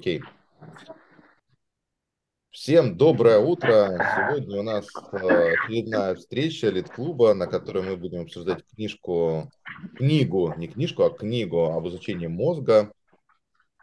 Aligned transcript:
Окей. 0.00 0.22
Всем 2.48 2.96
доброе 2.96 3.38
утро. 3.38 3.98
Сегодня 4.16 4.60
у 4.60 4.62
нас 4.62 4.86
э, 5.12 5.52
очередная 5.52 6.14
встреча 6.14 6.70
Лид-клуба, 6.70 7.34
на 7.34 7.46
которой 7.46 7.82
мы 7.82 7.98
будем 7.98 8.22
обсуждать 8.22 8.64
книжку, 8.74 9.50
книгу, 9.96 10.54
не 10.56 10.68
книжку, 10.68 11.02
а 11.02 11.10
книгу 11.10 11.64
об 11.64 11.86
изучении 11.88 12.28
мозга. 12.28 12.94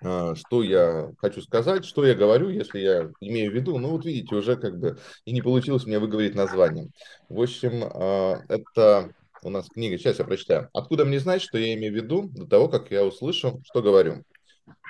Э, 0.02 0.34
что 0.34 0.64
я 0.64 1.12
хочу 1.20 1.44
сказать, 1.44 1.86
что 1.86 2.04
я 2.04 2.16
говорю, 2.16 2.50
если 2.50 2.80
я 2.80 3.12
имею 3.22 3.52
в 3.52 3.54
виду, 3.54 3.78
ну 3.78 3.90
вот 3.90 4.04
видите, 4.04 4.34
уже 4.34 4.56
как 4.56 4.80
бы 4.80 4.98
и 5.24 5.32
не 5.32 5.44
получилось 5.44 5.86
мне 5.86 6.00
выговорить 6.00 6.34
название. 6.34 6.90
В 7.30 7.40
общем, 7.40 7.84
э, 7.84 8.44
это 8.50 9.14
у 9.44 9.52
нас 9.52 9.70
книга, 9.70 10.00
сейчас 10.00 10.18
я 10.18 10.26
прочитаю. 10.26 10.70
Откуда 10.74 11.06
мне 11.06 11.20
знать, 11.20 11.44
что 11.44 11.60
я 11.60 11.76
имею 11.76 11.94
в 11.94 11.96
виду, 11.96 12.28
до 12.32 12.48
того, 12.48 12.70
как 12.70 12.90
я 12.90 13.06
услышу, 13.06 13.62
что 13.64 13.84
говорю. 13.84 14.24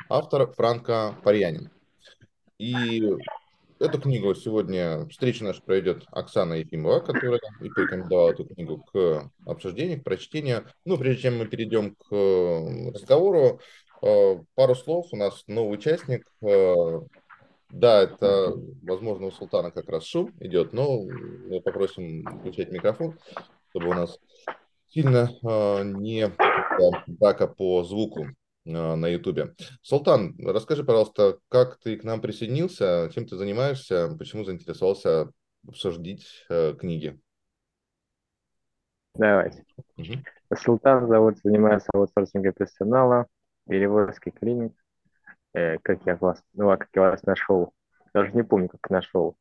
Автор 0.10 0.52
Франко 0.54 1.16
Парьянин. 1.24 1.70
И 2.58 3.02
Эту 3.80 4.02
книгу 4.02 4.34
сегодня 4.34 5.08
встреча 5.08 5.44
наша 5.44 5.62
пройдет 5.62 6.04
Оксана 6.10 6.56
Ефимова, 6.56 7.00
которая 7.00 7.40
и 7.62 7.70
порекомендовала 7.70 8.32
эту 8.32 8.46
книгу 8.46 8.84
к 8.92 9.30
обсуждению, 9.46 10.02
к 10.02 10.04
прочтению. 10.04 10.66
Ну, 10.84 10.98
прежде 10.98 11.24
чем 11.24 11.38
мы 11.38 11.46
перейдем 11.46 11.94
к 11.94 12.12
э, 12.12 12.90
разговору, 12.90 13.60
э, 14.02 14.36
пару 14.56 14.74
слов. 14.74 15.06
У 15.12 15.16
нас 15.16 15.44
новый 15.46 15.76
участник. 15.76 16.26
Э, 16.42 17.02
да, 17.70 18.02
это, 18.02 18.56
возможно, 18.82 19.28
у 19.28 19.32
Султана 19.32 19.70
как 19.70 19.90
раз 19.90 20.06
шум 20.06 20.34
идет, 20.40 20.74
но 20.74 21.04
мы 21.04 21.62
попросим 21.62 22.26
включать 22.40 22.72
микрофон, 22.72 23.16
чтобы 23.70 23.90
у 23.90 23.94
нас 23.94 24.18
сильно 24.88 25.30
не 25.84 26.32
брака 27.06 27.46
по 27.48 27.84
звуку. 27.84 28.26
А, 28.68 28.96
на 28.96 29.08
Ютубе. 29.08 29.54
Султан, 29.82 30.36
расскажи, 30.40 30.84
пожалуйста, 30.84 31.40
как 31.50 31.78
ты 31.80 31.98
к 31.98 32.04
нам 32.04 32.22
присоединился, 32.22 33.10
чем 33.14 33.26
ты 33.26 33.36
занимаешься, 33.38 34.16
почему 34.18 34.44
заинтересовался 34.44 35.32
обсудить 35.68 36.46
э, 36.50 36.74
книги? 36.74 37.20
Давайте. 39.16 39.66
Угу. 39.98 40.56
Султан 40.56 41.08
зовут, 41.08 41.40
занимается 41.44 41.90
аутсорсингом 41.94 42.54
персонала, 42.54 43.28
перевозки 43.68 44.30
клиник. 44.30 44.74
Э, 45.54 45.78
как 45.80 46.06
я 46.06 46.16
вас, 46.18 46.44
ну, 46.54 46.70
а 46.70 46.78
как 46.78 46.90
я 46.94 47.02
вас 47.02 47.24
нашел? 47.24 47.74
Даже 48.14 48.32
не 48.34 48.44
помню, 48.44 48.70
как 48.70 48.90
нашел. 48.90 49.36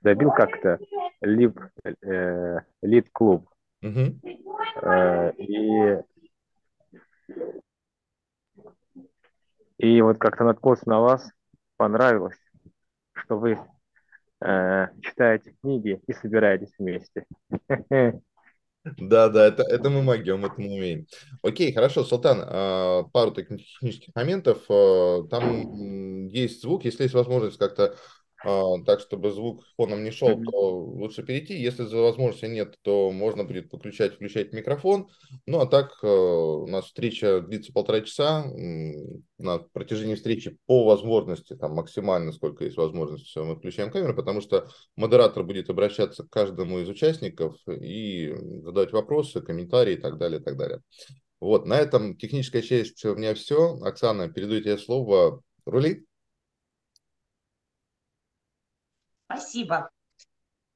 Добил 0.00 0.30
как-то 0.30 0.78
лид, 1.20 1.56
э, 1.84 2.58
лид 2.82 3.08
клуб. 3.12 3.48
Угу. 3.82 4.20
Э, 4.82 5.32
и 5.36 5.98
И 9.78 10.00
вот 10.02 10.18
как-то 10.18 10.44
наткнулся 10.44 10.88
на 10.88 11.00
вас, 11.00 11.30
понравилось, 11.76 12.38
что 13.12 13.38
вы 13.38 13.58
э, 14.44 14.86
читаете 15.00 15.54
книги 15.60 16.00
и 16.06 16.12
собираетесь 16.12 16.74
вместе. 16.78 17.24
Да, 18.96 19.28
да, 19.28 19.46
это, 19.46 19.64
это 19.64 19.90
мы 19.90 20.02
могем, 20.02 20.44
это 20.44 20.54
мы 20.56 20.66
умеем. 20.66 21.06
Окей, 21.42 21.72
хорошо, 21.74 22.04
Султан, 22.04 22.40
а, 22.42 23.02
пару 23.12 23.32
таких 23.32 23.58
технических 23.58 24.14
моментов. 24.14 24.62
А, 24.70 25.24
там 25.28 26.28
есть 26.28 26.62
звук, 26.62 26.84
если 26.84 27.02
есть 27.02 27.14
возможность 27.14 27.58
как-то 27.58 27.96
так, 28.42 29.00
чтобы 29.00 29.30
звук 29.32 29.64
фоном 29.76 30.04
не 30.04 30.10
шел, 30.10 30.40
то 30.42 30.78
лучше 30.78 31.22
перейти. 31.22 31.54
Если 31.54 31.84
за 31.84 31.96
возможности 31.96 32.46
нет, 32.46 32.76
то 32.82 33.10
можно 33.10 33.44
будет 33.44 33.70
подключать, 33.70 34.14
включать 34.14 34.52
микрофон. 34.52 35.08
Ну, 35.46 35.60
а 35.60 35.66
так 35.66 35.92
э, 36.02 36.06
у 36.06 36.66
нас 36.66 36.86
встреча 36.86 37.40
длится 37.40 37.72
полтора 37.72 38.00
часа. 38.02 38.44
На 39.38 39.58
протяжении 39.58 40.14
встречи 40.14 40.56
по 40.66 40.84
возможности, 40.84 41.56
там 41.56 41.74
максимально 41.74 42.32
сколько 42.32 42.64
есть 42.64 42.76
возможности, 42.76 43.38
мы 43.38 43.56
включаем 43.56 43.90
камеру, 43.90 44.14
потому 44.14 44.40
что 44.40 44.68
модератор 44.96 45.44
будет 45.44 45.70
обращаться 45.70 46.24
к 46.24 46.30
каждому 46.30 46.78
из 46.80 46.88
участников 46.88 47.56
и 47.68 48.34
задавать 48.62 48.92
вопросы, 48.92 49.40
комментарии 49.40 49.94
и 49.94 50.00
так 50.00 50.18
далее, 50.18 50.40
и 50.40 50.42
так 50.42 50.56
далее. 50.56 50.80
Вот, 51.40 51.66
на 51.66 51.78
этом 51.78 52.16
техническая 52.16 52.62
часть 52.62 53.04
у 53.04 53.14
меня 53.14 53.34
все. 53.34 53.78
Оксана, 53.82 54.28
передаю 54.28 54.60
тебе 54.60 54.78
слово. 54.78 55.42
Рули. 55.64 56.07
Спасибо. 59.30 59.90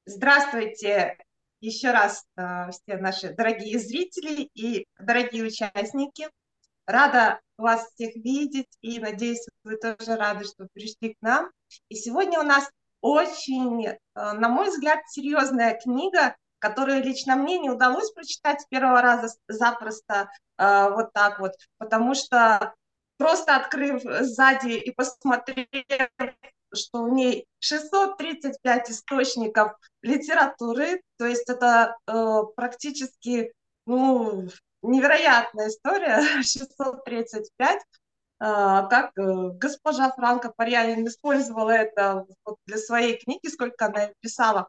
Здравствуйте 0.05 1.17
еще 1.59 1.89
раз 1.89 2.23
э, 2.37 2.69
все 2.69 2.97
наши 2.97 3.33
дорогие 3.33 3.79
зрители 3.79 4.47
и 4.53 4.85
дорогие 4.99 5.43
участники. 5.43 6.29
Рада 6.85 7.39
вас 7.57 7.89
всех 7.93 8.15
видеть 8.15 8.67
и 8.81 8.99
надеюсь, 8.99 9.47
вы 9.63 9.77
тоже 9.77 10.17
рады, 10.17 10.45
что 10.45 10.67
пришли 10.71 11.15
к 11.15 11.17
нам. 11.21 11.49
И 11.89 11.95
сегодня 11.95 12.39
у 12.39 12.43
нас 12.43 12.69
очень, 13.01 13.87
э, 13.87 13.95
на 14.13 14.49
мой 14.49 14.69
взгляд, 14.69 14.99
серьезная 15.07 15.79
книга, 15.79 16.35
которую 16.59 17.03
лично 17.03 17.35
мне 17.35 17.57
не 17.57 17.71
удалось 17.71 18.11
прочитать 18.11 18.61
с 18.61 18.65
первого 18.67 19.01
раза 19.01 19.35
запросто 19.47 20.29
э, 20.59 20.89
вот 20.91 21.11
так 21.11 21.39
вот, 21.39 21.53
потому 21.79 22.13
что 22.13 22.75
просто 23.17 23.55
открыв 23.55 24.03
сзади 24.03 24.73
и 24.73 24.91
посмотрев 24.91 25.65
что 26.73 27.03
в 27.03 27.09
ней 27.09 27.45
635 27.59 28.89
источников 28.89 29.73
литературы, 30.01 31.01
то 31.17 31.25
есть 31.25 31.49
это 31.49 31.97
э, 32.07 32.41
практически 32.55 33.53
ну, 33.85 34.47
невероятная 34.83 35.69
история, 35.69 36.21
635, 36.43 37.79
э, 37.79 37.81
как 38.39 39.17
э, 39.17 39.49
госпожа 39.55 40.11
Франко 40.11 40.53
Парьянин 40.55 41.07
использовала 41.07 41.71
это 41.71 42.25
для 42.65 42.77
своей 42.77 43.17
книги, 43.17 43.47
сколько 43.47 43.85
она 43.85 44.09
писала, 44.19 44.67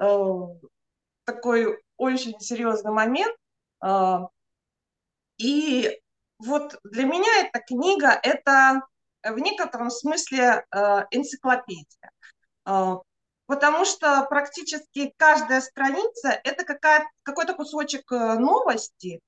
э, 0.00 0.06
такой 1.24 1.80
очень 1.96 2.38
серьезный 2.40 2.92
момент. 2.92 3.34
И 5.38 6.00
вот 6.38 6.78
для 6.84 7.04
меня 7.04 7.46
эта 7.46 7.60
книга– 7.60 8.18
это 8.22 8.82
в 9.24 9.38
некотором 9.38 9.90
смысле 9.90 10.64
э, 10.70 11.04
энциклопедия. 11.10 12.10
Э, 12.66 12.96
потому 13.46 13.84
что 13.84 14.26
практически 14.28 15.12
каждая 15.16 15.60
страница– 15.60 16.40
это 16.44 16.64
какой-то 17.22 17.54
кусочек 17.54 18.10
э, 18.12 18.34
новости, 18.38 19.20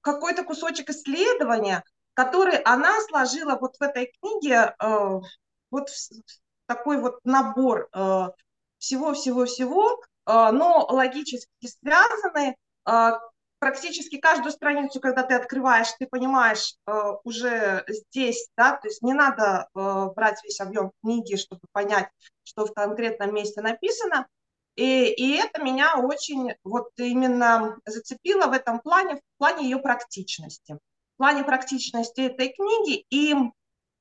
какой-то 0.00 0.44
кусочек 0.44 0.90
исследования, 0.90 1.82
который 2.14 2.56
она 2.58 2.92
сложила 3.08 3.58
вот 3.60 3.76
в 3.76 3.82
этой 3.82 4.12
книге, 4.20 4.74
вот 5.70 5.88
такой 6.66 6.98
вот 6.98 7.18
набор 7.24 7.90
всего-всего-всего, 8.78 10.00
но 10.24 10.86
логически 10.88 11.66
связанные, 11.66 12.54
практически 13.58 14.18
каждую 14.18 14.52
страницу, 14.52 15.00
когда 15.00 15.22
ты 15.22 15.34
открываешь, 15.34 15.92
ты 15.98 16.06
понимаешь 16.06 16.76
э, 16.86 16.92
уже 17.24 17.84
здесь, 17.88 18.48
да, 18.56 18.76
то 18.76 18.88
есть 18.88 19.02
не 19.02 19.14
надо 19.14 19.68
э, 19.74 20.06
брать 20.14 20.42
весь 20.44 20.60
объем 20.60 20.92
книги, 21.02 21.36
чтобы 21.36 21.62
понять, 21.72 22.08
что 22.44 22.66
в 22.66 22.72
конкретном 22.72 23.34
месте 23.34 23.60
написано. 23.60 24.26
И, 24.76 25.06
и 25.08 25.36
это 25.36 25.62
меня 25.62 25.96
очень 25.96 26.54
вот 26.62 26.90
именно 26.96 27.78
зацепило 27.86 28.46
в 28.46 28.52
этом 28.52 28.80
плане, 28.80 29.16
в 29.16 29.20
плане 29.38 29.64
ее 29.64 29.78
практичности. 29.78 30.78
В 31.14 31.16
плане 31.16 31.44
практичности 31.44 32.20
этой 32.22 32.52
книги. 32.52 33.06
И 33.08 33.32
э, 33.32 33.38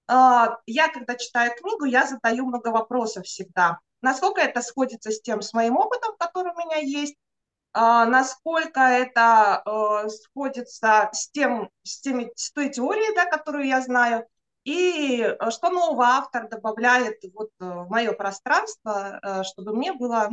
я, 0.07 0.89
когда 0.89 1.15
читаю 1.15 1.55
книгу, 1.55 1.85
я 1.85 2.05
задаю 2.05 2.45
много 2.45 2.69
вопросов 2.69 3.25
всегда. 3.25 3.79
Насколько 4.01 4.41
это 4.41 4.61
сходится 4.61 5.11
с 5.11 5.21
тем, 5.21 5.41
с 5.41 5.53
моим 5.53 5.77
опытом, 5.77 6.13
который 6.19 6.51
у 6.51 6.57
меня 6.57 6.77
есть, 6.77 7.15
насколько 7.75 8.79
это 8.79 9.61
э, 9.65 10.09
сходится 10.09 11.09
с, 11.11 11.29
тем, 11.31 11.69
с, 11.83 11.99
теми, 11.99 12.31
с 12.35 12.51
той 12.51 12.69
теорией, 12.69 13.13
да, 13.15 13.25
которую 13.25 13.65
я 13.67 13.81
знаю, 13.81 14.25
и 14.63 15.21
э, 15.21 15.51
что 15.51 15.69
нового 15.69 16.05
автор 16.05 16.47
добавляет 16.47 17.17
вот 17.33 17.49
э, 17.59 17.65
в 17.65 17.89
мое 17.89 18.13
пространство, 18.13 19.43
чтобы 19.43 19.75
мне 19.75 19.93
было, 19.93 20.29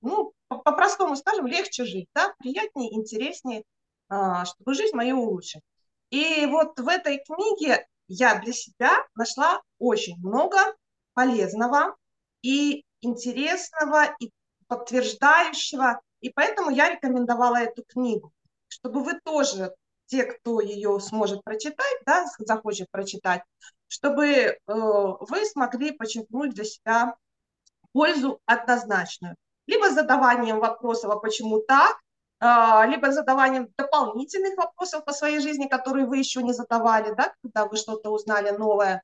ну, 0.00 0.32
по-простому 0.48 1.16
скажем, 1.16 1.46
легче 1.46 1.84
жить, 1.84 2.08
да, 2.14 2.34
приятнее, 2.38 2.94
интереснее, 2.94 3.64
а, 4.08 4.44
чтобы 4.44 4.74
жизнь 4.74 4.94
мою 4.94 5.20
улучшить. 5.20 5.62
И 6.10 6.46
вот 6.46 6.78
в 6.78 6.88
этой 6.88 7.22
книге 7.24 7.86
я 8.08 8.38
для 8.38 8.52
себя 8.52 8.92
нашла 9.14 9.60
очень 9.78 10.16
много 10.18 10.58
полезного 11.14 11.96
и 12.42 12.84
интересного, 13.00 14.14
и 14.20 14.30
подтверждающего 14.68 16.00
и 16.20 16.30
поэтому 16.30 16.70
я 16.70 16.90
рекомендовала 16.90 17.56
эту 17.56 17.82
книгу, 17.84 18.32
чтобы 18.68 19.02
вы 19.02 19.20
тоже, 19.24 19.74
те, 20.06 20.24
кто 20.24 20.60
ее 20.60 21.00
сможет 21.00 21.42
прочитать, 21.42 21.98
да, 22.04 22.26
захочет 22.38 22.88
прочитать, 22.90 23.42
чтобы 23.88 24.26
э, 24.26 24.56
вы 24.66 25.44
смогли 25.44 25.92
подчеркнуть 25.92 26.54
для 26.54 26.64
себя 26.64 27.16
пользу 27.92 28.40
однозначную. 28.46 29.36
Либо 29.66 29.90
задаванием 29.90 30.60
вопросов, 30.60 31.10
а 31.10 31.16
почему 31.16 31.60
так, 31.60 31.98
э, 32.40 32.88
либо 32.88 33.10
задаванием 33.10 33.68
дополнительных 33.76 34.56
вопросов 34.56 35.04
по 35.04 35.12
своей 35.12 35.40
жизни, 35.40 35.66
которые 35.66 36.06
вы 36.06 36.18
еще 36.18 36.42
не 36.42 36.52
задавали, 36.52 37.14
да, 37.14 37.34
когда 37.42 37.66
вы 37.66 37.76
что-то 37.76 38.10
узнали 38.10 38.50
новое. 38.50 39.02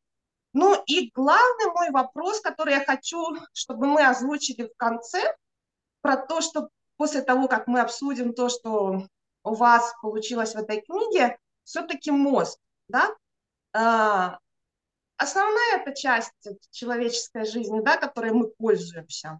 Ну 0.53 0.81
и 0.87 1.11
главный 1.15 1.73
мой 1.73 1.91
вопрос, 1.91 2.41
который 2.41 2.75
я 2.75 2.85
хочу, 2.85 3.37
чтобы 3.53 3.87
мы 3.87 4.07
озвучили 4.07 4.65
в 4.65 4.77
конце, 4.77 5.35
про 6.03 6.17
то, 6.17 6.41
что 6.41 6.69
после 6.97 7.23
того, 7.23 7.49
как 7.49 7.67
мы 7.67 7.81
обсудим 7.81 8.35
то, 8.35 8.49
что 8.49 9.07
у 9.45 9.55
вас 9.55 9.93
получилось 10.03 10.55
в 10.55 10.59
этой 10.59 10.83
книге, 10.83 11.39
все-таки 11.65 12.11
мозг, 12.11 12.59
да, 12.89 13.15
а, 13.73 14.39
основная 15.17 15.81
эта 15.81 15.95
часть 15.95 16.33
человеческой 16.71 17.47
жизни, 17.47 17.81
да, 17.81 17.97
которой 17.97 18.33
мы 18.33 18.49
пользуемся. 18.49 19.39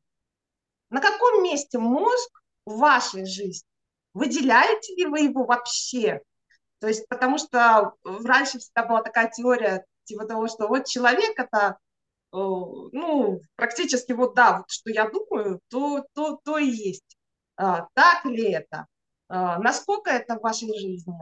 На 0.91 1.01
каком 1.01 1.43
месте 1.43 1.79
мозг 1.79 2.31
в 2.65 2.79
вашей 2.79 3.27
жизни? 3.27 3.67
Выделяете 4.15 4.95
ли 4.95 5.07
вы 5.07 5.21
его 5.21 5.45
вообще? 5.45 6.21
То 6.81 6.89
есть, 6.89 7.09
потому 7.09 7.39
что 7.39 7.95
раньше 8.05 8.59
всегда 8.59 8.85
была 8.85 9.03
такая 9.03 9.31
теория, 9.31 9.87
типа 10.05 10.27
того, 10.27 10.49
что 10.49 10.69
вот 10.69 10.87
человек 10.87 11.39
это, 11.39 11.79
э, 12.33 12.37
ну, 12.37 13.41
практически 13.57 14.13
вот 14.13 14.35
да, 14.35 14.59
вот 14.59 14.71
что 14.71 14.91
я 14.91 15.09
думаю, 15.09 15.61
то, 15.69 16.05
то, 16.13 16.41
то 16.45 16.59
и 16.59 16.67
есть. 16.67 17.17
А, 17.63 17.87
так 17.95 18.25
ли 18.25 18.51
это? 18.51 18.87
А, 19.29 19.59
насколько 19.61 20.11
это 20.11 20.37
в 20.37 20.43
вашей 20.43 20.77
жизни? 20.77 21.15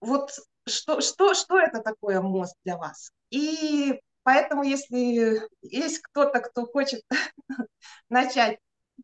Вот 0.00 0.30
что, 0.64 1.00
что, 1.00 1.34
что 1.34 1.58
это 1.58 1.80
такое 1.80 2.20
мозг 2.20 2.54
для 2.64 2.76
вас? 2.76 3.10
И 3.30 4.00
поэтому, 4.22 4.62
если 4.62 5.40
есть 5.62 6.02
кто-то, 6.02 6.38
кто 6.38 6.66
хочет 6.66 7.02
начать 8.08 8.58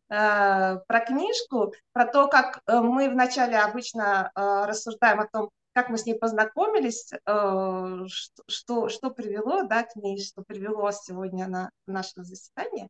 э, 0.09 0.77
про 0.87 0.99
книжку, 1.05 1.73
про 1.91 2.05
то, 2.05 2.29
как 2.29 2.61
э, 2.65 2.79
мы 2.79 3.09
вначале 3.09 3.57
обычно 3.57 4.31
э, 4.33 4.65
рассуждаем 4.67 5.19
о 5.19 5.27
том, 5.27 5.49
как 5.73 5.89
мы 5.89 5.97
с 5.97 6.05
ней 6.05 6.17
познакомились, 6.17 7.11
что, 7.25 8.87
что 8.87 9.11
привело 9.11 9.63
да, 9.63 9.83
к 9.83 9.97
ней, 9.97 10.23
что 10.23 10.41
привело 10.41 10.89
сегодня 10.91 11.49
на 11.49 11.69
наше 11.85 12.23
заседание. 12.23 12.87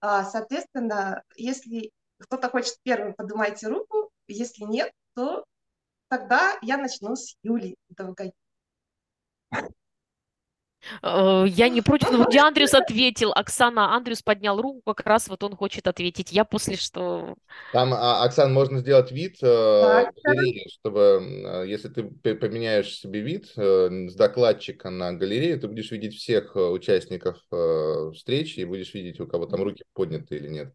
Э, 0.00 0.22
соответственно, 0.30 1.24
если 1.34 1.90
кто-то 2.18 2.50
хочет 2.50 2.76
первым, 2.82 3.14
поднимайте 3.14 3.68
руку, 3.68 4.10
если 4.26 4.64
нет, 4.64 4.92
то 5.14 5.44
тогда 6.08 6.58
я 6.62 6.76
начну 6.76 7.16
с 7.16 7.36
Юли 7.42 7.76
Долгой. 7.88 8.32
Э, 11.02 11.44
я 11.46 11.68
не 11.68 11.80
против, 11.80 12.10
но 12.10 12.24
где 12.24 12.40
Андрюс 12.40 12.74
ответил, 12.74 13.32
Оксана, 13.32 13.94
Андрюс 13.94 14.22
поднял 14.22 14.60
руку, 14.60 14.94
как 14.94 15.06
раз 15.06 15.28
вот 15.28 15.42
он 15.42 15.56
хочет 15.56 15.86
ответить. 15.86 16.32
Я 16.32 16.44
после 16.44 16.76
что... 16.76 17.34
Там, 17.72 17.92
а, 17.92 18.24
Оксан, 18.24 18.52
можно 18.52 18.80
сделать 18.80 19.10
вид, 19.10 19.38
э, 19.42 20.06
галереи, 20.22 20.68
чтобы, 20.70 21.20
э, 21.20 21.68
если 21.68 21.88
ты 21.88 22.34
поменяешь 22.34 22.96
себе 22.96 23.20
вид 23.20 23.52
э, 23.56 24.08
с 24.08 24.14
докладчика 24.14 24.90
на 24.90 25.12
галерею, 25.12 25.60
ты 25.60 25.68
будешь 25.68 25.90
видеть 25.90 26.14
всех 26.14 26.56
э, 26.56 26.60
участников 26.60 27.38
э, 27.52 28.10
встречи 28.14 28.60
и 28.60 28.64
будешь 28.64 28.94
видеть, 28.94 29.20
у 29.20 29.26
кого 29.26 29.46
там 29.46 29.62
руки 29.62 29.84
подняты 29.94 30.36
или 30.36 30.48
нет. 30.48 30.74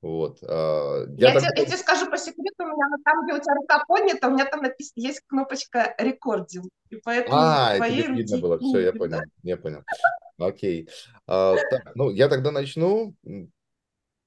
Вот. 0.00 0.38
А, 0.42 1.06
я, 1.16 1.32
я, 1.32 1.40
так... 1.40 1.50
тебе, 1.50 1.62
я 1.62 1.66
тебе 1.66 1.76
скажу 1.76 2.08
по 2.10 2.16
секрету, 2.16 2.54
у 2.60 2.66
меня 2.66 2.86
там, 3.04 3.24
где 3.24 3.34
у 3.34 3.38
тебя 3.42 3.54
рука 3.54 3.84
поднята, 3.86 4.28
у 4.28 4.30
меня 4.30 4.44
там 4.44 4.62
написано, 4.62 5.02
есть 5.02 5.22
кнопочка 5.26 5.94
рекординг. 5.98 6.70
И 6.90 6.96
поэтому 6.96 7.36
а, 7.36 7.74
это 7.74 7.88
видно 7.88 8.38
было, 8.38 8.58
все, 8.58 8.78
я 8.80 8.92
понял, 8.92 9.20
я 9.42 9.56
понял. 9.56 9.82
Окей. 10.38 10.88
А, 11.26 11.56
так, 11.70 11.94
ну, 11.94 12.10
я 12.10 12.28
тогда 12.28 12.50
начну. 12.50 13.14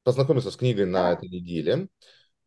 Познакомиться 0.04 0.50
с 0.50 0.58
книгой 0.58 0.88
на 0.88 1.14
этой 1.14 1.30
неделе 1.30 1.88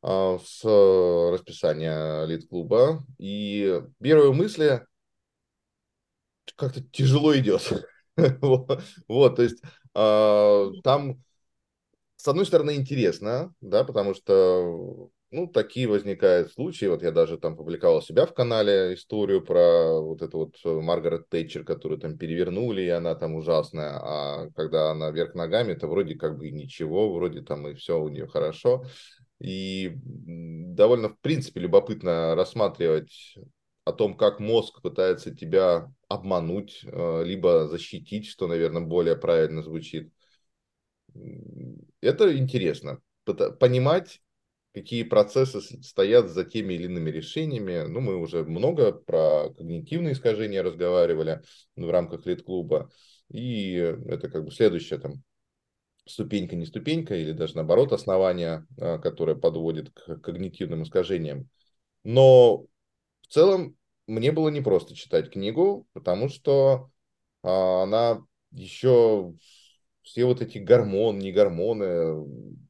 а, 0.03 0.39
с 0.45 0.65
расписания 0.65 2.25
Лид-клуба. 2.27 3.05
И 3.19 3.81
первые 4.03 4.33
мысли 4.33 4.85
как-то 6.57 6.83
тяжело 6.83 7.37
идет. 7.37 7.73
вот, 8.17 8.83
вот, 9.09 9.37
то 9.37 9.43
есть 9.43 9.63
а, 9.95 10.71
там 10.83 11.23
с 12.25 12.29
одной 12.29 12.47
стороны, 12.47 12.77
интересно, 12.77 13.55
да, 13.61 13.85
потому 13.85 14.15
что, 14.15 15.11
ну, 15.31 15.47
такие 15.47 15.87
возникают 15.87 16.51
случаи. 16.53 16.87
Вот 16.87 17.03
я 17.03 17.11
даже 17.11 17.37
там 17.37 17.55
публиковал 17.55 18.01
себя 18.01 18.25
в 18.25 18.33
канале 18.33 18.95
историю 18.95 19.45
про 19.45 20.01
вот 20.01 20.23
эту 20.23 20.39
вот 20.39 20.57
Маргарет 20.65 21.29
Тэтчер, 21.29 21.65
которую 21.65 22.01
там 22.01 22.17
перевернули, 22.17 22.81
и 22.81 22.89
она 22.89 23.15
там 23.15 23.35
ужасная. 23.35 24.01
А 24.03 24.49
когда 24.57 24.91
она 24.91 25.11
вверх 25.11 25.35
ногами, 25.35 25.73
это 25.73 25.87
вроде 25.87 26.15
как 26.15 26.39
бы 26.39 26.51
ничего, 26.51 27.13
вроде 27.13 27.43
там 27.43 27.69
и 27.69 27.75
все 27.75 28.01
у 28.01 28.09
нее 28.09 28.27
хорошо. 28.27 28.87
И 29.39 29.93
довольно, 30.03 31.11
в 31.11 31.19
принципе, 31.21 31.61
любопытно 31.61 32.35
рассматривать 32.35 33.37
о 33.85 33.93
том, 33.93 34.17
как 34.17 34.41
мозг 34.41 34.81
пытается 34.81 35.35
тебя 35.37 35.93
обмануть, 36.09 36.81
э, 36.87 37.23
либо 37.23 37.69
защитить, 37.69 38.29
что, 38.29 38.47
наверное, 38.47 38.81
более 38.81 39.15
правильно 39.15 39.63
звучит. 39.63 40.11
Это 42.05 42.37
интересно. 42.37 43.01
Понимать, 43.25 44.21
какие 44.75 45.05
процессы 45.05 45.61
стоят 45.83 46.29
за 46.29 46.45
теми 46.45 46.75
или 46.75 46.85
иными 46.85 47.11
решениями. 47.11 47.87
Ну, 47.89 48.01
мы 48.01 48.17
уже 48.17 48.45
много 48.45 48.93
про 48.93 49.51
когнитивные 49.57 50.13
искажения 50.13 50.63
разговаривали 50.63 51.43
в 51.77 51.89
рамках 51.89 52.27
лид-клуба. 52.27 52.91
И 53.31 53.73
это 53.73 54.29
как 54.29 54.45
бы 54.45 54.51
следующая 54.51 54.99
там 54.99 55.23
ступенька, 56.07 56.57
не 56.57 56.67
ступенька, 56.67 57.15
или 57.15 57.33
даже 57.33 57.57
наоборот 57.57 57.93
основание, 57.93 58.67
а, 58.79 58.99
которое 58.99 59.35
подводит 59.35 59.91
к 59.91 60.19
когнитивным 60.19 60.83
искажениям. 60.83 61.49
Но 62.03 62.67
в 63.23 63.29
целом 63.29 63.79
мне 64.07 64.31
было 64.31 64.51
непросто 64.51 64.95
читать 64.95 65.31
книгу, 65.31 65.87
потому 65.95 66.29
что 66.29 66.91
а, 67.43 67.85
она 67.85 68.21
еще 68.51 69.33
все 70.05 70.25
вот 70.25 70.41
эти 70.41 70.59
гормоны, 70.59 71.19
не 71.19 71.33
гормоны, 71.33 72.27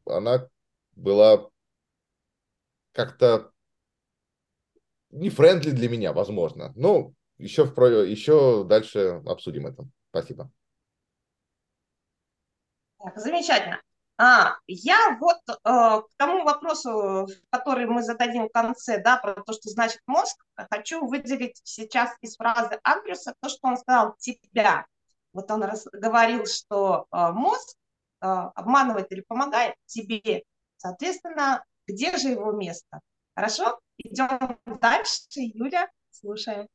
она 0.06 0.48
была 0.92 1.50
как-то 2.92 3.50
не 5.10 5.31
френдли 5.31 5.70
для 5.70 5.88
меня, 5.88 6.12
возможно. 6.12 6.72
Но 6.76 7.12
еще, 7.38 7.64
в, 7.64 7.78
еще 8.04 8.64
дальше 8.64 9.22
обсудим 9.26 9.66
это. 9.66 9.84
Спасибо. 10.10 10.50
Так, 12.98 13.19
замечательно. 13.19 13.81
А, 14.16 14.56
я 14.69 15.19
вот 15.20 15.38
э, 15.48 15.54
к 15.64 16.08
тому 16.16 16.44
вопросу, 16.44 17.26
который 17.50 17.86
мы 17.86 18.02
зададим 18.02 18.48
в 18.48 18.52
конце, 18.52 19.02
да, 19.02 19.16
про 19.16 19.42
то, 19.42 19.52
что 19.52 19.69
значит 19.70 20.00
мозг, 20.06 20.36
хочу 20.70 21.04
выделить 21.04 21.60
сейчас 21.64 22.16
из 22.20 22.36
фразы 22.36 22.78
Андрюса 22.84 23.34
то, 23.40 23.48
что 23.48 23.66
он 23.66 23.76
сказал 23.76 24.14
«тебя». 24.19 24.86
Вот 25.34 25.50
он 25.50 25.62
раз, 25.64 25.86
говорил, 25.92 26.46
что 26.46 27.06
э, 27.10 27.32
мозг 27.32 27.76
э, 28.22 28.26
обманывает 28.26 29.12
или 29.12 29.20
помогает 29.20 29.74
тебе. 29.84 30.44
Соответственно, 30.76 31.64
где 31.86 32.17
же 32.17 32.29
его 32.29 32.53
место? 32.53 33.00
Хорошо? 33.34 33.79
Идем 33.98 34.58
дальше. 34.81 35.20
Юля, 35.34 35.91
слушаем. 36.10 36.69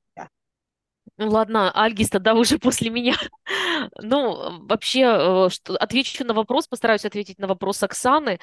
Ну 1.17 1.29
ладно, 1.29 1.71
Альгис 1.71 2.09
тогда 2.09 2.33
уже 2.33 2.59
после 2.59 2.89
меня. 2.89 3.15
ну, 4.01 4.65
вообще, 4.67 5.01
э, 5.01 5.49
что, 5.49 5.75
отвечу 5.75 6.25
на 6.25 6.33
вопрос, 6.33 6.67
постараюсь 6.67 7.05
ответить 7.05 7.39
на 7.39 7.47
вопрос 7.47 7.81
Оксаны. 7.83 8.39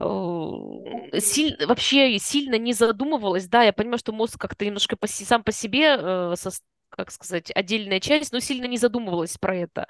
Силь, 0.00 1.66
вообще 1.66 2.18
сильно 2.18 2.58
не 2.58 2.72
задумывалась, 2.72 3.46
да, 3.46 3.62
я 3.62 3.72
понимаю, 3.72 3.98
что 3.98 4.12
мозг 4.12 4.38
как-то 4.38 4.66
немножко 4.66 4.96
по, 4.96 5.06
сам 5.06 5.44
по 5.44 5.52
себе 5.52 5.96
э, 5.96 6.34
со, 6.36 6.50
как 6.96 7.10
сказать, 7.10 7.50
отдельная 7.54 8.00
часть, 8.00 8.32
но 8.32 8.40
сильно 8.40 8.66
не 8.66 8.78
задумывалась 8.78 9.36
про 9.38 9.56
это. 9.56 9.86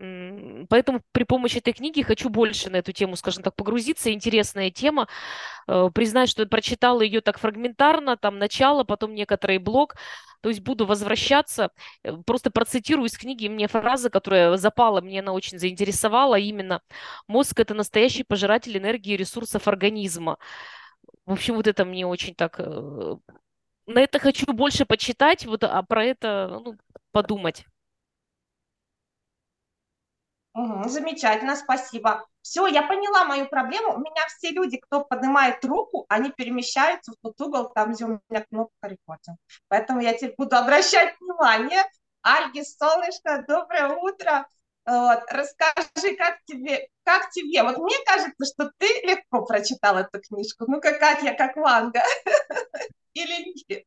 Поэтому 0.00 1.02
при 1.12 1.24
помощи 1.24 1.58
этой 1.58 1.74
книги 1.74 2.00
хочу 2.00 2.30
больше 2.30 2.70
на 2.70 2.76
эту 2.76 2.90
тему, 2.92 3.16
скажем 3.16 3.42
так, 3.42 3.54
погрузиться. 3.54 4.10
Интересная 4.10 4.70
тема. 4.70 5.08
Э, 5.68 5.90
признать, 5.92 6.30
что 6.30 6.42
я 6.42 6.48
прочитала 6.48 7.02
ее 7.02 7.20
так 7.20 7.38
фрагментарно, 7.38 8.16
там 8.16 8.38
начало, 8.38 8.84
потом 8.84 9.14
некоторый 9.14 9.58
блок. 9.58 9.96
То 10.40 10.48
есть 10.48 10.62
буду 10.62 10.86
возвращаться. 10.86 11.70
Э, 12.02 12.16
просто 12.24 12.50
процитирую 12.50 13.08
из 13.08 13.18
книги 13.18 13.46
мне 13.48 13.68
фраза, 13.68 14.08
которая 14.08 14.56
запала, 14.56 15.02
мне 15.02 15.20
она 15.20 15.32
очень 15.32 15.58
заинтересовала. 15.58 16.38
Именно 16.38 16.80
«Мозг– 17.28 17.60
это 17.60 17.74
настоящий 17.74 18.24
пожиратель 18.24 18.78
энергии 18.78 19.12
и 19.12 19.18
ресурсов 19.18 19.68
организма». 19.68 20.38
В 21.26 21.32
общем, 21.32 21.56
вот 21.56 21.66
это 21.66 21.84
мне 21.84 22.06
очень 22.06 22.34
так 22.34 22.56
э, 22.58 23.16
на 23.94 24.00
это 24.00 24.18
хочу 24.18 24.46
больше 24.52 24.84
почитать, 24.84 25.46
вот, 25.46 25.64
а 25.64 25.82
про 25.82 26.04
это 26.04 26.60
ну, 26.64 26.76
подумать. 27.12 27.64
Угу, 30.54 30.88
замечательно, 30.88 31.54
спасибо. 31.56 32.26
Все, 32.42 32.66
я 32.66 32.82
поняла 32.82 33.24
мою 33.24 33.48
проблему. 33.48 33.94
У 33.94 33.98
меня 33.98 34.26
все 34.28 34.50
люди, 34.50 34.78
кто 34.78 35.04
поднимает 35.04 35.64
руку, 35.64 36.06
они 36.08 36.30
перемещаются 36.30 37.12
в 37.12 37.16
тот 37.22 37.40
угол, 37.40 37.70
там, 37.70 37.92
где 37.92 38.04
у 38.04 38.20
меня 38.28 38.44
кнопка 38.48 38.88
рекординг. 38.88 39.38
Поэтому 39.68 40.00
я 40.00 40.12
теперь 40.14 40.34
буду 40.36 40.56
обращать 40.56 41.14
внимание. 41.20 41.84
Альги, 42.22 42.62
солнышко, 42.62 43.44
доброе 43.46 43.88
утро. 43.96 44.46
Вот, 44.90 45.20
расскажи, 45.30 46.16
как 46.16 46.38
тебе, 46.46 46.88
как 47.04 47.30
тебе? 47.30 47.62
Вот 47.62 47.78
мне 47.78 47.94
кажется, 48.04 48.44
что 48.44 48.72
ты 48.76 48.86
легко 49.06 49.46
прочитал 49.46 49.98
эту 49.98 50.20
книжку. 50.20 50.64
Ну, 50.66 50.80
как, 50.80 51.22
я, 51.22 51.32
как 51.32 51.54
Ванга. 51.54 52.00
Или 53.14 53.54
нет? 53.68 53.84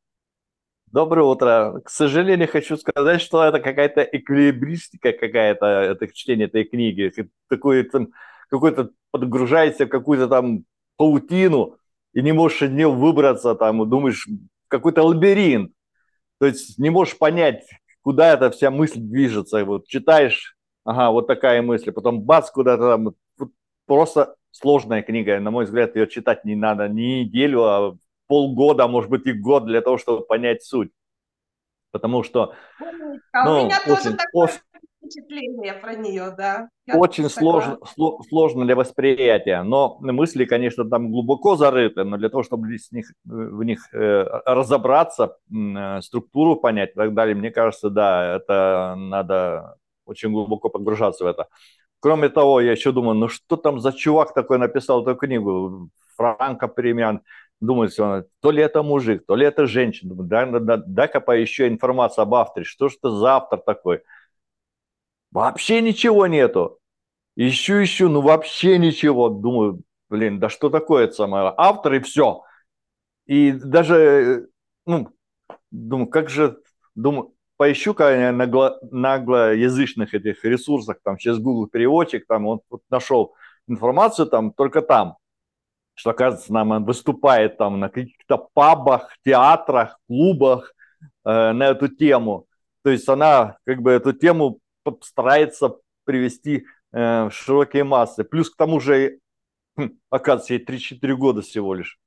Доброе 0.88 1.24
утро. 1.24 1.82
К 1.84 1.90
сожалению, 1.90 2.48
хочу 2.48 2.78
сказать, 2.78 3.20
что 3.20 3.44
это 3.44 3.60
какая-то 3.60 4.02
эквилибристика 4.02 5.12
какая-то, 5.12 5.66
это 5.66 6.08
чтение 6.08 6.48
этой 6.48 6.64
книги. 6.64 7.12
Такое, 7.50 7.84
там, 7.84 8.14
какой-то 8.48 8.92
подгружаешься 9.12 9.88
в 9.88 9.90
какую-то 9.90 10.30
там 10.30 10.64
паутину 10.96 11.80
и 12.14 12.22
не 12.22 12.32
можешь 12.32 12.62
из 12.62 12.72
нее 12.72 12.90
выбраться, 12.90 13.56
там, 13.56 13.90
думаешь, 13.90 14.26
какой-то 14.70 15.04
лабиринт. 15.04 15.74
То 16.40 16.46
есть 16.46 16.80
не 16.80 16.90
можешь 16.92 17.18
понять, 17.18 17.66
куда 18.04 18.34
эта 18.34 18.52
вся 18.52 18.72
мысль 18.72 19.00
движется. 19.00 19.66
Вот 19.66 19.86
читаешь, 19.88 20.56
ага, 20.84 21.12
вот 21.12 21.28
такая 21.28 21.62
мысль, 21.62 21.92
потом 21.92 22.22
бац, 22.22 22.50
куда-то 22.52 22.98
там. 22.98 23.16
Просто 23.86 24.36
сложная 24.52 25.02
книга. 25.02 25.40
На 25.40 25.52
мой 25.52 25.66
взгляд, 25.66 25.96
ее 25.96 26.08
читать 26.08 26.46
не 26.46 26.56
надо 26.56 26.88
не 26.88 27.24
неделю, 27.24 27.64
а 27.64 27.98
полгода, 28.28 28.88
может 28.88 29.10
быть 29.10 29.26
и 29.26 29.34
год 29.34 29.66
для 29.66 29.82
того, 29.82 29.98
чтобы 29.98 30.26
понять 30.26 30.64
суть. 30.64 30.92
Потому 31.92 32.24
что... 32.24 32.54
А 33.32 33.46
ну, 33.46 33.64
у 33.64 33.66
меня 33.66 33.78
очень, 33.86 33.96
тоже 33.96 34.18
такое 34.18 34.46
очень, 34.46 34.60
впечатление 35.04 35.74
про 35.74 35.96
нее, 35.96 36.34
да. 36.36 36.70
Я 36.86 36.98
очень 36.98 37.30
сложно, 37.30 37.78
сложно 38.30 38.66
для 38.66 38.76
восприятия, 38.76 39.62
но 39.64 39.98
мысли, 40.00 40.46
конечно, 40.46 40.86
там 40.86 41.12
глубоко 41.12 41.56
зарыты, 41.56 42.04
но 42.04 42.18
для 42.18 42.30
того, 42.30 42.44
чтобы 42.44 42.68
в 42.68 42.92
них, 42.92 43.12
в 43.26 43.64
них 43.64 43.94
э, 43.94 44.24
разобраться, 44.46 45.38
э, 45.52 46.02
структуру 46.02 46.56
понять 46.56 46.92
и 46.92 46.96
так 46.96 47.14
далее, 47.14 47.36
мне 47.36 47.52
кажется, 47.52 47.90
да, 47.90 48.38
это 48.38 48.96
надо 48.98 49.78
очень 50.06 50.32
глубоко 50.32 50.70
погружаться 50.70 51.24
в 51.24 51.28
это. 51.28 51.48
Кроме 52.00 52.30
того, 52.30 52.62
я 52.62 52.72
еще 52.74 52.92
думаю, 52.92 53.16
ну 53.16 53.30
что 53.30 53.56
там 53.56 53.80
за 53.80 53.94
чувак 53.94 54.34
такой 54.34 54.58
написал 54.58 55.02
эту 55.04 55.16
книгу? 55.16 55.90
Франко 56.18 56.68
Перемян 56.68 57.22
думает, 57.62 57.96
то 57.96 58.52
ли 58.52 58.62
это 58.62 58.84
мужик, 58.84 59.26
то 59.26 59.36
ли 59.36 59.46
это 59.46 59.66
женщина. 59.66 60.14
Думаю, 60.14 60.28
да, 60.28 60.60
да, 60.60 60.78
дай-ка 60.86 61.22
поищу 61.22 61.66
информацию 61.66 62.24
об 62.24 62.36
авторе. 62.36 62.66
Что 62.66 62.90
ж 62.90 62.96
это 62.98 63.10
за 63.10 63.36
автор 63.38 63.60
такой? 63.60 64.02
Вообще 65.32 65.82
ничего 65.82 66.28
нету. 66.28 66.80
Ищу, 67.36 67.84
ищу, 67.84 68.10
ну 68.10 68.22
вообще 68.22 68.78
ничего. 68.78 69.30
Думаю, 69.30 69.82
блин, 70.10 70.40
да 70.40 70.50
что 70.50 70.70
такое 70.70 71.06
это 71.06 71.14
самое? 71.14 71.54
Автор 71.58 71.94
и 71.94 72.00
все. 72.00 72.44
И 73.26 73.52
даже, 73.52 74.50
ну, 74.86 75.10
думаю, 75.72 76.08
как 76.08 76.30
же, 76.30 76.60
думаю, 76.96 77.34
поищу-ка 77.64 78.10
на 78.10 78.32
нагло, 78.34 78.78
наглоязычных 78.92 80.14
этих 80.14 80.44
ресурсах, 80.44 80.98
там, 81.02 81.18
сейчас 81.18 81.40
Google 81.40 81.68
переводчик, 81.68 82.26
там, 82.28 82.46
он 82.46 82.60
вот 82.70 82.82
нашел 82.90 83.36
информацию 83.70 84.28
там, 84.28 84.52
только 84.52 84.82
там 84.82 85.16
что, 85.96 86.10
оказывается, 86.10 86.52
нам 86.52 86.84
выступает 86.84 87.58
там 87.58 87.80
на 87.80 87.88
каких-то 87.88 88.50
пабах, 88.54 89.16
театрах, 89.24 89.98
клубах 90.08 90.74
э, 91.24 91.52
на 91.54 91.64
эту 91.68 91.88
тему. 91.88 92.48
То 92.84 92.90
есть 92.90 93.08
она 93.08 93.58
как 93.66 93.82
бы 93.82 93.92
эту 93.92 94.12
тему 94.12 94.60
старается 95.02 95.76
привести 96.04 96.66
э, 96.92 97.26
в 97.26 97.32
широкие 97.32 97.86
массы. 97.86 98.26
Плюс 98.26 98.50
к 98.50 98.58
тому 98.58 98.82
же, 98.82 99.20
хм, 99.78 99.92
оказывается, 100.10 100.56
ей 100.56 100.66
3-4 100.66 101.16
года 101.16 101.42
всего 101.44 101.76
лишь. 101.76 101.98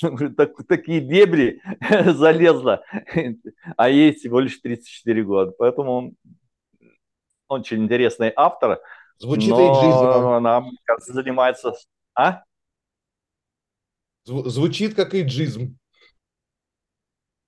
Так, 0.36 0.66
такие 0.66 1.00
дебри 1.00 1.60
залезла, 2.12 2.82
а 3.76 3.88
ей 3.88 4.14
всего 4.14 4.40
лишь 4.40 4.58
34 4.58 5.24
года. 5.24 5.52
Поэтому 5.58 5.92
он 5.92 6.16
очень 7.48 7.84
интересный 7.84 8.32
автор. 8.34 8.80
Звучит 9.18 9.50
но 9.50 10.34
она, 10.34 10.64
кажется, 10.84 11.12
занимается... 11.12 11.72
А? 12.14 12.42
Звучит 14.24 14.94
как 14.94 15.14
иджизм. 15.14 15.78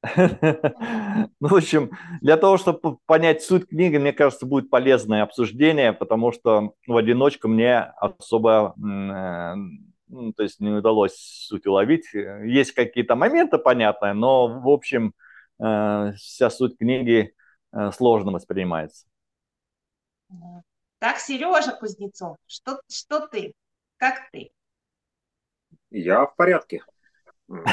Ну, 1.40 1.49
в 1.49 1.54
общем, 1.54 1.90
для 2.20 2.37
того, 2.37 2.56
чтобы 2.56 2.99
понять 3.06 3.42
суть 3.42 3.68
книги, 3.68 3.97
мне 3.97 4.12
кажется, 4.12 4.47
будет 4.47 4.70
полезное 4.70 5.23
обсуждение, 5.23 5.92
потому 5.92 6.32
что 6.32 6.75
в 6.87 6.97
одиночку 6.97 7.49
мне 7.49 7.78
особо, 7.78 8.75
э, 8.76 9.54
ну, 10.09 10.33
то 10.33 10.43
есть 10.43 10.61
не 10.61 10.71
удалось 10.71 11.17
суть 11.17 11.67
уловить. 11.67 12.12
Есть 12.12 12.73
какие-то 12.73 13.15
моменты 13.15 13.59
понятные, 13.59 14.12
но, 14.15 14.61
в 14.61 14.69
общем, 14.69 15.15
э, 15.61 16.12
вся 16.17 16.50
суть 16.50 16.79
книги 16.79 17.35
э, 17.73 17.91
сложно 17.93 18.33
воспринимается. 18.33 19.07
Так, 20.99 21.19
Сережа 21.19 21.73
Кузнецов, 21.73 22.37
что, 22.47 22.81
что 22.91 23.27
ты? 23.27 23.55
Как 23.97 24.31
ты? 24.31 24.50
Я 25.91 26.27
в 26.27 26.37
порядке. 26.37 26.83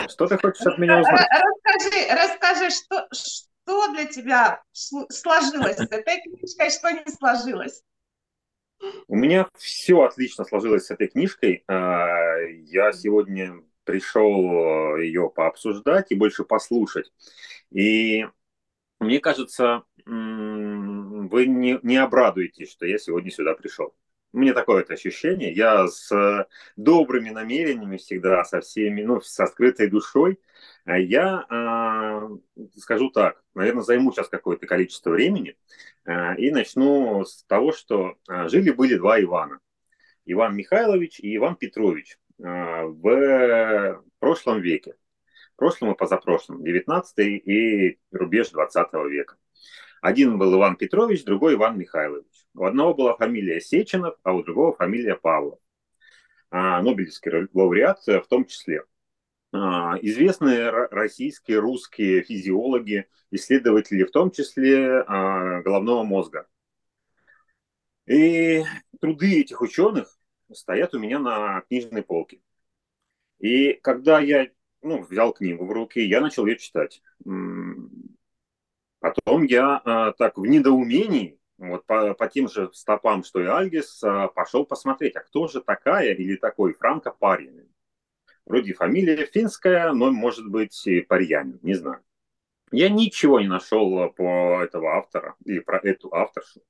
Что 0.07 0.27
ты 0.27 0.37
хочешь 0.37 0.65
от 0.65 0.77
меня 0.77 0.99
узнать? 0.99 1.27
Расскажи, 1.29 2.07
расскажи, 2.13 2.69
что, 2.69 3.07
что 3.11 3.93
для 3.93 4.05
тебя 4.05 4.63
сложилось 4.73 5.77
с 5.77 5.91
этой 5.91 6.21
книжкой, 6.21 6.69
что 6.69 6.91
не 6.91 7.11
сложилось? 7.11 7.83
У 9.07 9.15
меня 9.15 9.47
все 9.57 10.01
отлично 10.01 10.45
сложилось 10.45 10.85
с 10.85 10.91
этой 10.91 11.07
книжкой. 11.07 11.63
А, 11.67 12.37
я 12.39 12.91
сегодня 12.91 13.61
пришел 13.83 14.97
ее 14.97 15.29
пообсуждать 15.29 16.11
и 16.11 16.15
больше 16.15 16.43
послушать. 16.43 17.11
И 17.71 18.25
мне 18.99 19.19
кажется, 19.19 19.83
вы 20.05 21.45
не, 21.47 21.79
не 21.83 21.97
обрадуетесь, 21.97 22.71
что 22.71 22.85
я 22.85 22.97
сегодня 22.97 23.31
сюда 23.31 23.53
пришел. 23.53 23.93
Мне 24.35 24.53
такое 24.53 24.81
это 24.81 24.93
ощущение. 24.95 25.53
Я 25.53 25.87
с 25.87 26.11
э, 26.11 26.45
добрыми 26.75 27.29
намерениями 27.29 27.95
всегда, 27.95 28.43
со 28.43 28.59
всеми, 28.59 29.01
ну, 29.01 29.21
со 29.21 29.47
скрытой 29.47 29.89
душой. 29.89 30.41
А 30.83 30.97
я 30.99 31.45
э, 31.49 32.59
скажу 32.77 33.09
так, 33.11 33.41
наверное, 33.53 33.83
займу 33.83 34.11
сейчас 34.11 34.27
какое-то 34.27 34.67
количество 34.67 35.11
времени 35.11 35.55
э, 36.03 36.35
и 36.35 36.51
начну 36.51 37.23
с 37.23 37.43
того, 37.45 37.71
что 37.71 38.17
жили-были 38.27 38.95
два 38.95 39.21
Ивана. 39.21 39.59
Иван 40.25 40.53
Михайлович 40.57 41.21
и 41.21 41.37
Иван 41.37 41.55
Петрович 41.55 42.17
э, 42.39 42.43
в 42.43 44.03
прошлом 44.19 44.59
веке. 44.59 44.95
Прошлом 45.55 45.93
и 45.93 45.97
позапрошлом, 45.97 46.61
19 46.61 47.19
и 47.19 47.99
рубеж 48.11 48.49
20 48.49 48.93
века. 49.09 49.37
Один 50.01 50.37
был 50.37 50.55
Иван 50.55 50.75
Петрович, 50.75 51.23
другой 51.23 51.53
Иван 51.53 51.77
Михайлович. 51.77 52.34
У 52.55 52.63
одного 52.63 52.93
была 52.93 53.17
фамилия 53.17 53.59
Сеченов, 53.59 54.15
а 54.23 54.33
у 54.33 54.43
другого 54.43 54.75
фамилия 54.75 55.15
Павлов. 55.15 55.59
А, 56.49 56.81
Нобелевский 56.81 57.49
лауреат 57.53 57.99
в 58.05 58.27
том 58.29 58.45
числе. 58.45 58.83
А, 59.51 59.97
известные 60.01 60.69
российские, 60.69 61.59
русские 61.59 62.23
физиологи, 62.23 63.07
исследователи, 63.31 64.03
в 64.03 64.11
том 64.11 64.31
числе 64.31 65.01
а, 65.01 65.61
головного 65.61 66.03
мозга. 66.03 66.47
И 68.05 68.63
труды 69.01 69.41
этих 69.41 69.61
ученых 69.61 70.17
стоят 70.53 70.93
у 70.93 70.99
меня 70.99 71.19
на 71.19 71.61
книжной 71.61 72.03
полке. 72.03 72.39
И 73.39 73.73
когда 73.73 74.19
я 74.19 74.47
ну, 74.81 75.03
взял 75.03 75.33
книгу 75.33 75.65
в 75.65 75.71
руки, 75.71 75.99
я 75.99 76.21
начал 76.21 76.45
ее 76.45 76.57
читать. 76.57 77.01
Потом 78.99 79.43
я 79.43 79.81
а, 79.83 80.11
так 80.13 80.37
в 80.37 80.45
недоумении 80.45 81.39
вот 81.57 81.85
по, 81.85 82.13
по 82.13 82.27
тем 82.27 82.49
же 82.49 82.69
стопам, 82.73 83.23
что 83.23 83.41
и 83.41 83.45
Альгис, 83.45 84.03
а, 84.03 84.27
пошел 84.27 84.65
посмотреть, 84.65 85.15
а 85.15 85.21
кто 85.21 85.47
же 85.47 85.61
такая 85.61 86.13
или 86.13 86.35
такой 86.35 86.73
Франко 86.73 87.11
Парьянин. 87.11 87.69
Вроде 88.45 88.73
фамилия 88.73 89.25
финская, 89.25 89.91
но 89.93 90.11
может 90.11 90.47
быть 90.47 90.87
Парьянин, 91.07 91.59
не 91.63 91.73
знаю. 91.73 92.03
Я 92.71 92.89
ничего 92.89 93.39
не 93.39 93.47
нашел 93.47 94.09
по 94.09 94.61
этого 94.61 94.97
автора 94.97 95.35
или 95.45 95.59
про 95.59 95.79
эту 95.79 96.13
авторшу. 96.13 96.61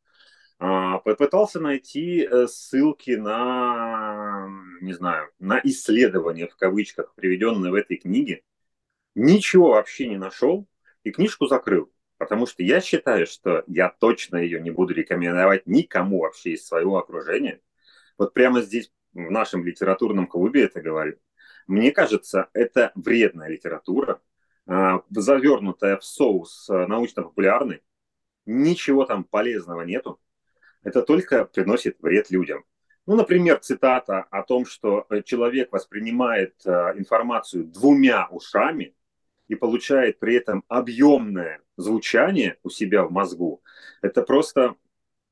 А, 0.58 1.00
попытался 1.00 1.60
найти 1.60 2.24
э, 2.24 2.48
ссылки 2.48 3.12
на, 3.12 4.48
не 4.82 4.94
знаю, 4.94 5.30
на 5.40 5.60
исследования 5.64 6.48
в 6.48 6.56
кавычках, 6.56 7.14
приведенные 7.16 7.72
в 7.72 7.76
этой 7.76 7.98
книге. 7.98 8.42
Ничего 9.16 9.72
вообще 9.72 10.08
не 10.08 10.18
нашел 10.18 10.66
и 11.04 11.12
книжку 11.12 11.48
закрыл. 11.48 11.92
Потому 12.18 12.46
что 12.46 12.64
я 12.64 12.80
считаю, 12.82 13.28
что 13.28 13.64
я 13.68 13.90
точно 13.90 14.38
ее 14.38 14.62
не 14.62 14.72
буду 14.72 14.94
рекомендовать 14.94 15.68
никому 15.68 16.20
вообще 16.22 16.52
из 16.52 16.66
своего 16.66 16.98
окружения. 16.98 17.60
Вот 18.18 18.34
прямо 18.34 18.62
здесь, 18.62 18.92
в 19.14 19.32
нашем 19.32 19.66
литературном 19.66 20.28
клубе 20.28 20.64
это 20.64 20.82
говорю. 20.82 21.18
Мне 21.68 21.92
кажется, 21.92 22.50
это 22.54 22.92
вредная 22.96 23.50
литература, 23.50 24.22
а, 24.68 25.02
завернутая 25.10 25.98
в 25.98 26.04
соус 26.04 26.70
а, 26.70 26.88
научно-популярный. 26.88 27.82
Ничего 28.46 29.06
там 29.06 29.24
полезного 29.24 29.82
нету. 29.82 30.20
Это 30.84 31.02
только 31.02 31.46
приносит 31.46 31.98
вред 32.00 32.30
людям. 32.30 32.64
Ну, 33.08 33.16
например, 33.16 33.60
цитата 33.60 34.22
о 34.32 34.44
том, 34.44 34.66
что 34.66 35.06
э, 35.10 35.22
человек 35.24 35.72
воспринимает 35.72 36.56
а, 36.66 36.94
информацию 36.98 37.66
двумя 37.66 38.28
ушами 38.30 38.96
и 39.48 39.56
получает 39.56 40.20
при 40.20 40.36
этом 40.36 40.64
объемное 40.68 41.62
звучание 41.78 42.58
у 42.64 42.70
себя 42.70 43.04
в 43.04 43.12
мозгу, 43.12 43.62
это 44.02 44.22
просто, 44.22 44.76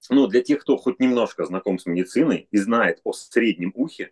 ну, 0.09 0.27
для 0.27 0.41
тех, 0.41 0.61
кто 0.61 0.77
хоть 0.77 0.99
немножко 0.99 1.45
знаком 1.45 1.79
с 1.79 1.85
медициной 1.85 2.47
и 2.51 2.57
знает 2.57 2.99
о 3.03 3.13
среднем 3.13 3.71
ухе, 3.75 4.11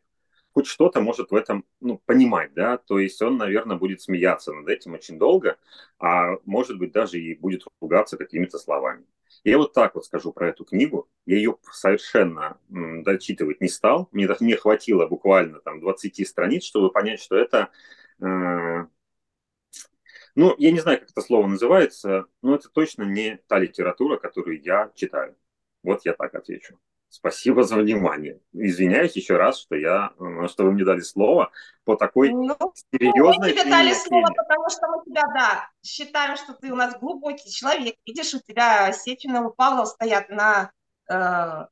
хоть 0.53 0.67
что-то 0.67 1.01
может 1.01 1.31
в 1.31 1.36
этом 1.36 1.65
ну, 1.79 2.01
понимать, 2.05 2.53
да, 2.53 2.77
то 2.77 3.00
есть 3.00 3.22
он, 3.22 3.38
наверное, 3.38 3.77
будет 3.77 4.01
смеяться 4.01 4.53
над 4.53 4.67
этим 4.67 4.93
очень 4.93 5.17
долго, 5.17 5.58
а 6.00 6.38
может 6.46 6.77
быть 6.77 6.91
даже 6.91 7.20
и 7.20 7.36
будет 7.36 7.63
ругаться 7.79 8.17
какими-то 8.17 8.58
словами. 8.58 9.05
Я 9.43 9.58
вот 9.58 9.74
так 9.74 9.96
вот 9.96 10.05
скажу 10.05 10.34
про 10.34 10.50
эту 10.50 10.65
книгу. 10.65 11.10
Я 11.25 11.38
ее 11.38 11.55
совершенно 11.72 12.58
дочитывать 12.70 13.62
не 13.62 13.70
стал. 13.70 14.08
Мне 14.12 14.27
не 14.39 14.55
хватило 14.55 15.08
буквально 15.08 15.60
там 15.62 15.79
20 15.79 16.27
страниц, 16.27 16.63
чтобы 16.63 16.91
понять, 16.91 17.22
что 17.22 17.38
это... 17.38 17.70
Э, 18.22 18.86
ну, 20.36 20.56
я 20.58 20.72
не 20.72 20.80
знаю, 20.80 21.00
как 21.00 21.12
это 21.12 21.22
слово 21.22 21.48
называется, 21.48 22.26
но 22.42 22.56
это 22.56 22.70
точно 22.70 23.04
не 23.04 23.38
та 23.48 23.60
литература, 23.60 24.18
которую 24.18 24.62
я 24.62 24.92
читаю. 24.96 25.36
Вот 25.84 26.06
я 26.06 26.14
так 26.14 26.36
отвечу. 26.36 26.78
Спасибо 27.10 27.64
за 27.64 27.76
внимание. 27.76 28.40
Извиняюсь 28.54 29.18
еще 29.18 29.36
раз, 29.36 29.60
что 29.60 29.76
я, 29.76 30.14
э, 30.18 30.48
что 30.48 30.64
вы 30.64 30.72
мне 30.72 30.86
дали 30.86 31.02
слово 31.02 31.52
по 31.84 31.98
такой 31.98 32.30
ну, 32.30 32.56
серьезной 32.94 33.50
Мы 33.50 33.52
тебе 33.52 33.70
дали 33.70 33.94
слово, 33.94 34.28
потому 34.34 34.70
что 34.70 34.88
мы 34.88 35.04
тебя, 35.04 35.24
да, 35.34 35.70
считаем, 35.84 36.38
что 36.38 36.54
ты 36.54 36.72
у 36.72 36.76
нас 36.76 36.98
глубокий 36.98 37.52
человек. 37.52 37.96
Видишь, 38.06 38.34
у 38.34 38.40
тебя 38.40 38.94
Сеченов 38.94 39.52
и 39.52 39.56
Павлов 39.58 39.90
стоят 39.90 40.30
на 40.30 40.72
э, 41.10 41.66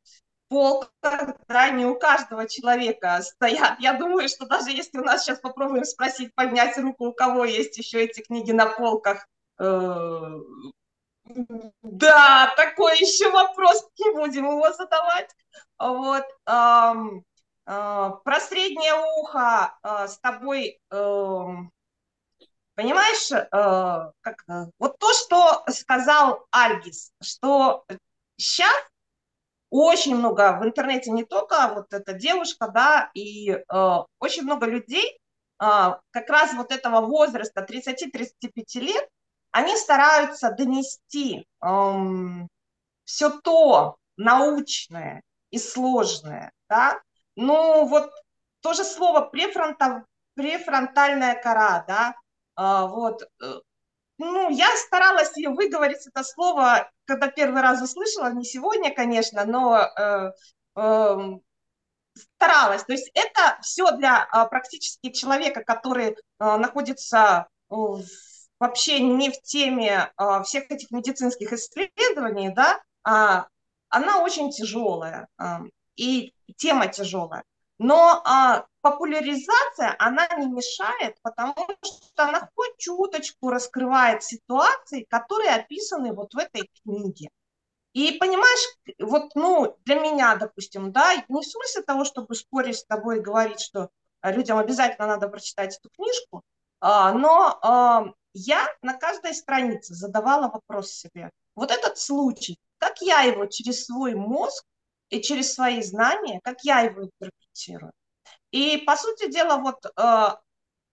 полках, 0.50 1.36
да, 1.48 1.70
не 1.70 1.86
у 1.86 1.98
каждого 1.98 2.48
человека 2.48 3.22
стоят. 3.22 3.80
Я 3.80 3.94
думаю, 3.94 4.28
что 4.28 4.46
даже 4.46 4.72
если 4.72 4.98
у 4.98 5.04
нас 5.04 5.24
сейчас 5.24 5.40
попробуем 5.40 5.86
спросить, 5.86 6.34
поднять 6.36 6.78
руку, 6.78 7.08
у 7.08 7.14
кого 7.14 7.46
есть 7.46 7.78
еще 7.78 8.04
эти 8.04 8.22
книги 8.22 8.52
на 8.52 8.66
полках, 8.66 9.26
э, 9.60 10.40
да, 11.84 12.54
такой 12.58 12.98
еще 12.98 13.30
вопрос, 13.30 13.88
не 14.00 14.12
будем 14.14 14.46
его 14.46 14.72
задавать. 14.74 15.30
Вот. 15.78 16.26
Эм, 16.48 17.24
э, 17.68 18.12
про 18.24 18.40
среднее 18.40 18.94
ухо 19.20 19.78
э, 19.84 20.08
с 20.08 20.18
тобой, 20.20 20.80
э, 20.90 21.46
понимаешь, 22.76 23.32
э, 23.32 24.12
как, 24.22 24.44
вот 24.80 24.98
то, 24.98 25.14
что 25.14 25.64
сказал 25.70 26.48
Альгис, 26.52 27.12
что 27.22 27.86
сейчас 28.38 28.74
очень 29.70 30.16
много 30.16 30.58
в 30.60 30.66
интернете 30.66 31.12
не 31.12 31.24
только 31.24 31.72
вот 31.76 31.94
эта 31.94 32.14
девушка, 32.14 32.68
да, 32.68 33.10
и 33.14 33.52
э, 33.52 33.98
очень 34.20 34.44
много 34.44 34.66
людей 34.66 35.20
э, 35.62 35.66
как 36.12 36.30
раз 36.30 36.54
вот 36.54 36.72
этого 36.72 37.02
возраста 37.06 37.66
30-35 37.70 38.80
лет, 38.80 39.08
они 39.52 39.76
стараются 39.76 40.52
донести 40.52 41.48
эм, 41.62 42.48
все 43.04 43.30
то 43.30 43.96
научное 44.18 45.22
и 45.52 45.58
сложное, 45.58 46.52
да, 46.70 47.00
ну 47.36 47.86
вот 47.86 48.12
то 48.62 48.74
же 48.74 48.84
слово 48.84 49.22
префронта, 49.22 50.06
префронтальная 50.36 51.42
кора, 51.42 51.86
да, 51.88 52.16
э, 52.58 52.88
вот, 52.88 53.24
э, 53.42 53.60
ну, 54.20 54.50
я 54.50 54.68
старалась 54.78 55.36
ее 55.36 55.50
выговорить, 55.50 56.06
это 56.06 56.24
слово, 56.24 56.92
когда 57.06 57.28
первый 57.28 57.62
раз 57.62 57.82
услышала, 57.82 58.32
не 58.32 58.46
сегодня, 58.46 58.94
конечно, 58.94 59.46
но 59.46 59.78
э, 59.80 60.32
э, 60.76 61.18
старалась. 62.36 62.84
То 62.84 62.94
есть 62.94 63.10
это 63.14 63.58
все 63.62 63.92
для 63.92 64.28
э, 64.32 64.46
практически 64.50 65.12
человека, 65.12 65.64
который 65.64 66.10
э, 66.10 66.16
находится 66.40 67.48
в 67.70 68.04
вообще 68.60 69.00
не 69.00 69.32
в 69.32 69.42
теме 69.42 70.12
а, 70.18 70.44
всех 70.44 70.70
этих 70.70 70.92
медицинских 70.92 71.54
исследований, 71.54 72.50
да, 72.54 72.82
а, 73.04 73.48
она 73.90 74.22
очень 74.22 74.52
тяжелая, 74.52 75.28
а, 75.38 75.62
и 75.96 76.34
тема 76.58 76.88
тяжелая. 76.88 77.44
Но 77.80 78.22
а, 78.26 78.66
популяризация, 78.82 79.96
она 80.00 80.28
не 80.38 80.48
мешает, 80.48 81.18
потому 81.22 81.56
что 81.82 82.24
она 82.24 82.50
хоть 82.54 82.78
чуточку 82.78 83.50
раскрывает 83.50 84.22
ситуации, 84.22 85.08
которые 85.10 85.52
описаны 85.52 86.14
вот 86.14 86.34
в 86.34 86.38
этой 86.38 86.70
книге. 86.84 87.30
И 87.94 88.12
понимаешь, 88.20 88.78
вот, 89.00 89.32
ну, 89.34 89.78
для 89.86 89.96
меня, 89.96 90.36
допустим, 90.36 90.92
да, 90.92 91.16
не 91.16 91.42
в 91.42 91.44
смысле 91.44 91.82
того, 91.84 92.04
чтобы 92.04 92.36
спорить 92.36 92.78
с 92.78 92.86
тобой 92.86 93.18
и 93.18 93.22
говорить, 93.22 93.62
что 93.62 93.90
людям 94.24 94.58
обязательно 94.58 95.08
надо 95.08 95.30
прочитать 95.30 95.78
эту 95.78 95.90
книжку, 95.90 96.44
а, 96.82 97.14
но 97.14 98.14
я 98.34 98.68
на 98.82 98.94
каждой 98.94 99.34
странице 99.34 99.94
задавала 99.96 100.50
вопрос 100.50 100.92
себе. 100.92 101.32
Вот 101.56 101.72
этот 101.72 101.98
случай, 101.98 102.58
как 102.78 103.02
я 103.02 103.22
его 103.22 103.46
через 103.48 103.86
свой 103.86 104.16
мозг 104.16 104.66
и 105.10 105.22
через 105.22 105.54
свои 105.54 105.82
знания, 105.82 106.40
как 106.44 106.64
я 106.64 106.82
его 106.82 107.04
интерпретирую. 107.04 107.49
И, 108.52 108.78
по 108.78 108.96
сути 108.96 109.32
дела, 109.32 109.58
вот 109.58 109.86
э, 109.86 110.36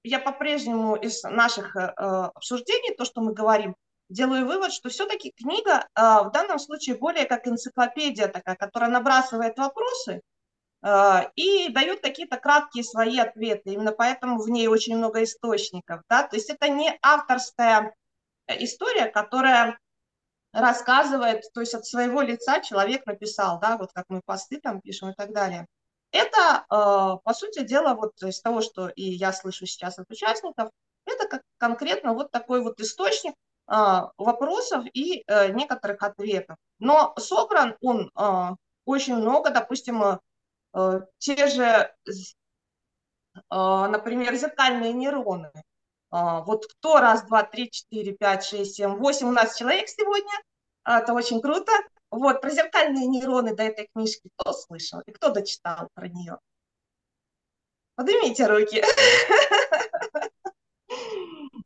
я 0.05 0.19
по-прежнему 0.19 0.97
из 0.97 1.23
наших 1.23 1.77
э, 1.77 1.81
обсуждений, 1.81 2.95
то, 2.97 3.05
что 3.05 3.21
мы 3.21 3.33
говорим, 3.33 3.77
делаю 4.09 4.47
вывод, 4.47 4.73
что 4.73 4.89
все-таки 4.89 5.33
книга 5.37 5.87
э, 5.95 6.01
в 6.01 6.31
данном 6.33 6.59
случае 6.59 6.97
более 6.97 7.27
как 7.27 7.47
энциклопедия 7.47 8.29
такая, 8.29 8.57
которая 8.57 8.91
набрасывает 8.91 9.59
вопросы, 9.59 10.23
Э, 10.87 11.31
и 11.35 11.69
дают 11.71 12.01
какие-то 12.01 12.37
краткие 12.37 12.85
свои 12.85 13.19
ответы. 13.19 13.71
Именно 13.71 13.93
поэтому 13.93 14.39
в 14.39 14.49
ней 14.49 14.69
очень 14.69 14.97
много 14.97 15.25
источников. 15.25 16.03
Да? 16.09 16.23
То 16.25 16.37
есть 16.37 16.49
это 16.49 16.69
не 16.69 16.97
авторская 17.03 17.95
история, 18.49 19.07
которая 19.07 19.79
рассказывает, 20.53 21.45
то 21.53 21.61
есть 21.61 21.75
от 21.75 21.85
своего 21.85 22.23
лица 22.23 22.61
человек 22.61 23.05
написал, 23.05 23.59
да, 23.61 23.77
вот 23.77 23.91
как 23.93 24.07
мы 24.09 24.23
посты 24.25 24.59
там 24.61 24.81
пишем 24.81 25.11
и 25.11 25.15
так 25.15 25.33
далее. 25.33 25.67
Это, 26.13 26.65
э, 26.71 27.19
по 27.25 27.35
сути 27.35 27.63
дела, 27.65 27.95
вот 27.95 28.23
из 28.23 28.41
того, 28.41 28.63
что 28.63 28.89
и 28.89 29.03
я 29.03 29.33
слышу 29.33 29.67
сейчас 29.67 29.99
от 29.99 30.11
участников, 30.11 30.71
это 31.05 31.29
как 31.29 31.43
конкретно 31.59 32.15
вот 32.15 32.31
такой 32.31 32.63
вот 32.63 32.81
источник 32.81 33.35
э, 33.69 33.75
вопросов 34.17 34.85
и 34.93 35.25
некоторых 35.29 36.03
ответов. 36.03 36.57
Но 36.79 37.15
собран 37.19 37.77
он 37.81 38.11
очень 38.85 39.17
много, 39.17 39.51
допустим, 39.51 40.21
Э, 40.77 41.01
те 41.19 41.49
же, 41.49 41.65
э, 41.65 41.91
например, 43.51 44.35
зеркальные 44.35 44.93
нейроны. 44.93 45.51
А, 46.11 46.43
вот 46.43 46.67
кто 46.67 46.99
раз, 46.99 47.25
два, 47.25 47.43
три, 47.43 47.71
четыре, 47.71 48.13
пять, 48.13 48.45
шесть, 48.45 48.77
семь, 48.77 48.97
восемь 48.97 49.29
у 49.29 49.33
нас 49.33 49.57
человек 49.57 49.89
сегодня, 49.89 50.33
а, 50.85 51.01
это 51.01 51.15
очень 51.15 51.41
круто. 51.41 51.73
Вот, 52.17 52.41
про 52.41 52.49
зеркальные 52.49 53.07
нейроны 53.07 53.55
до 53.55 53.65
этой 53.65 53.89
книжки 53.93 54.31
кто 54.37 54.53
слышал 54.55 55.01
и 55.01 55.13
кто 55.13 55.31
дочитал 55.31 55.91
про 55.93 56.09
нее? 56.09 56.39
Поднимите 57.95 58.47
руки. 58.47 58.83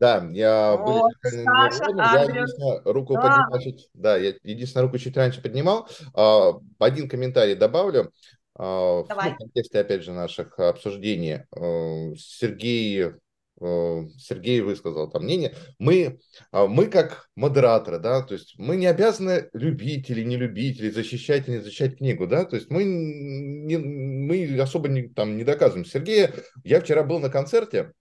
Да, 0.00 0.26
я 0.32 0.76
вот, 0.76 1.12
были 1.22 1.44
Саша, 1.44 1.84
я 1.94 2.22
единственное 2.22 2.80
руку 2.84 3.14
да. 3.14 3.20
поднимал 3.20 3.78
да, 3.92 4.16
я 4.16 4.32
единственное 4.42 4.86
руку 4.86 4.96
чуть 4.96 5.14
раньше 5.14 5.42
поднимал. 5.42 5.86
А, 6.14 6.54
один 6.78 7.06
комментарий 7.06 7.54
добавлю. 7.54 8.10
А, 8.56 9.04
Давай. 9.04 9.34
В 9.34 9.36
контексте, 9.36 9.78
опять 9.78 10.02
же, 10.02 10.12
наших 10.12 10.58
обсуждений, 10.58 11.42
э, 11.54 12.14
Сергей, 12.16 13.12
Сергей 13.60 14.62
высказал 14.62 15.10
там 15.10 15.24
мнение, 15.24 15.54
мы, 15.78 16.18
а, 16.50 16.66
мы 16.66 16.86
как 16.86 17.28
модераторы, 17.36 17.98
да, 17.98 18.22
то 18.22 18.32
есть 18.32 18.54
мы 18.58 18.76
не 18.76 18.86
обязаны 18.86 19.50
любить 19.52 20.08
или 20.08 20.22
не 20.22 20.36
любить, 20.36 20.80
или 20.80 20.88
защищать 20.88 21.46
или 21.46 21.56
не 21.56 21.62
защищать 21.62 21.98
книгу, 21.98 22.26
да, 22.26 22.46
то 22.46 22.56
есть 22.56 22.70
мы, 22.70 22.84
не, 22.84 23.76
мы 23.76 24.58
особо 24.60 24.88
не, 24.88 25.08
там 25.08 25.36
не 25.36 25.44
доказываем. 25.44 25.84
Сергея, 25.84 26.32
я 26.64 26.80
вчера 26.80 27.02
был 27.02 27.18
на 27.18 27.28
концерте, 27.28 27.92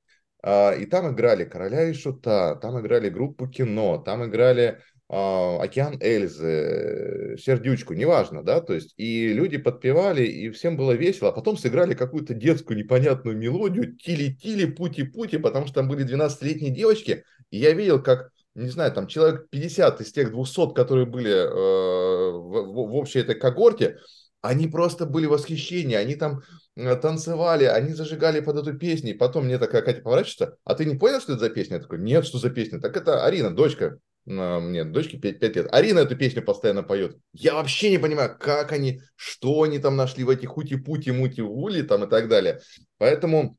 а, 0.41 0.71
и 0.71 0.85
там 0.85 1.13
играли 1.13 1.43
«Короля 1.43 1.89
и 1.89 1.93
Шута», 1.93 2.55
там 2.55 2.79
играли 2.79 3.09
группу 3.09 3.47
«Кино», 3.47 3.97
там 3.97 4.25
играли 4.25 4.79
океан 5.09 5.97
Эльзы, 5.99 7.35
Сердючку, 7.39 7.95
неважно, 7.95 8.43
да, 8.43 8.61
то 8.61 8.73
есть, 8.73 8.93
и 8.95 9.33
люди 9.33 9.57
подпевали, 9.57 10.23
и 10.23 10.51
всем 10.51 10.77
было 10.77 10.91
весело, 10.91 11.29
а 11.29 11.31
потом 11.31 11.57
сыграли 11.57 11.95
какую-то 11.95 12.35
детскую 12.35 12.77
непонятную 12.77 13.35
мелодию, 13.35 13.95
тили-тили, 13.95 14.65
пути-пути, 14.65 15.39
потому 15.39 15.65
что 15.65 15.75
там 15.75 15.87
были 15.87 16.05
12-летние 16.05 16.71
девочки, 16.71 17.23
и 17.49 17.57
я 17.57 17.73
видел, 17.73 18.03
как, 18.03 18.29
не 18.53 18.69
знаю, 18.69 18.91
там 18.91 19.07
человек 19.07 19.49
50 19.49 20.01
из 20.01 20.11
тех 20.11 20.31
200, 20.31 20.75
которые 20.75 21.07
были 21.07 21.31
э, 21.31 22.31
в, 22.31 22.67
в, 22.67 22.89
в 22.89 22.95
общей 22.95 23.19
этой 23.19 23.33
когорте, 23.33 23.97
они 24.41 24.67
просто 24.67 25.07
были 25.07 25.25
в 25.25 25.31
восхищении, 25.31 25.95
они 25.95 26.15
там 26.15 26.41
э, 26.75 26.95
танцевали, 26.97 27.63
они 27.63 27.93
зажигали 27.93 28.41
под 28.41 28.57
эту 28.57 28.77
песню, 28.77 29.15
и 29.15 29.17
потом 29.17 29.45
мне 29.45 29.57
такая 29.57 29.81
Катя 29.81 30.01
поворачивается, 30.01 30.55
а 30.63 30.75
ты 30.75 30.85
не 30.85 30.97
понял, 30.97 31.19
что 31.19 31.33
это 31.33 31.41
за 31.41 31.49
песня? 31.49 31.77
Я 31.77 31.81
такой, 31.81 31.97
нет, 31.97 32.27
что 32.27 32.37
за 32.37 32.51
песня? 32.51 32.79
Так 32.79 32.95
это 32.95 33.25
Арина, 33.25 33.49
дочка, 33.49 33.97
мне 34.29 34.83
дочке 34.83 35.17
5, 35.17 35.39
5 35.39 35.55
лет. 35.55 35.67
Арина 35.71 35.99
эту 35.99 36.15
песню 36.15 36.43
постоянно 36.43 36.83
поет. 36.83 37.17
Я 37.33 37.55
вообще 37.55 37.89
не 37.89 37.97
понимаю, 37.97 38.37
как 38.39 38.71
они, 38.71 39.01
что 39.15 39.63
они 39.63 39.79
там 39.79 39.95
нашли 39.95 40.23
в 40.23 40.29
этих 40.29 40.49
хути-пути, 40.49 41.11
мути-ули 41.11 41.81
там 41.81 42.03
и 42.03 42.09
так 42.09 42.27
далее. 42.29 42.61
Поэтому 42.97 43.57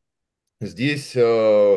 здесь 0.60 1.16
э, 1.16 1.76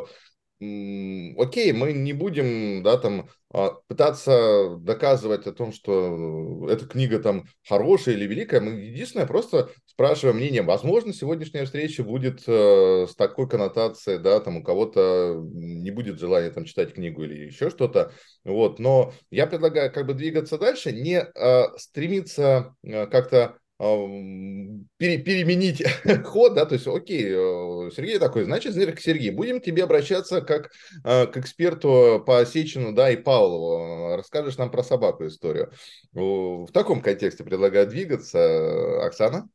окей, 1.38 1.72
мы 1.74 1.94
не 1.94 2.14
будем, 2.14 2.84
да, 2.84 2.98
там, 2.98 3.30
а, 3.54 3.76
пытаться 3.88 4.78
доказывать 4.80 5.46
о 5.46 5.52
том, 5.52 5.72
что 5.72 6.68
эта 6.70 6.88
книга 6.88 7.20
там 7.20 7.46
хорошая 7.68 8.16
или 8.16 8.26
великая. 8.26 8.62
Мы 8.62 8.72
единственное 8.72 9.28
просто 9.28 9.70
спрашиваем 9.86 10.38
мнение. 10.38 10.64
Возможно, 10.64 11.14
сегодняшняя 11.14 11.66
встреча 11.66 12.04
будет 12.04 12.44
э, 12.48 13.06
с 13.08 13.16
такой 13.16 13.48
коннотацией, 13.48 14.18
да, 14.18 14.40
там 14.40 14.58
у 14.58 14.64
кого-то 14.64 15.40
не 15.54 15.92
будет 15.92 16.20
желания 16.20 16.50
там 16.50 16.66
читать 16.66 16.94
книгу 16.94 17.24
или 17.24 17.46
еще 17.46 17.70
что-то. 17.70 18.12
Вот, 18.44 18.80
но 18.80 19.14
я 19.30 19.46
предлагаю 19.46 19.92
как 19.94 20.08
бы 20.08 20.16
двигаться 20.16 20.58
дальше, 20.58 20.92
не 20.92 21.22
э, 21.22 21.78
стремиться 21.78 22.76
э, 22.84 23.06
как-то 23.06 23.58
пере, 23.78 25.18
переменить 25.18 25.84
ход, 26.26 26.54
да, 26.54 26.66
то 26.66 26.76
есть, 26.76 26.88
окей, 26.88 27.26
э, 27.26 27.92
Сергей 27.92 28.20
такой, 28.20 28.44
значит, 28.44 28.74
Сергей, 28.74 29.32
будем 29.32 29.60
к 29.60 29.64
тебе 29.64 29.84
обращаться 29.84 30.42
как 30.42 30.72
э, 31.04 31.28
к 31.28 31.38
эксперту 31.38 32.24
по 32.26 32.46
Сечину, 32.46 32.94
да, 32.94 33.10
и 33.10 33.18
Павлову. 33.18 34.16
Расскажешь 34.16 34.58
нам 34.58 34.72
про 34.72 34.84
собаку 34.84 35.26
историю. 35.26 35.72
В 36.12 36.68
таком 36.72 37.02
контексте 37.02 37.44
предлагаю 37.44 37.88
двигаться. 37.88 39.04
Оксана? 39.06 39.50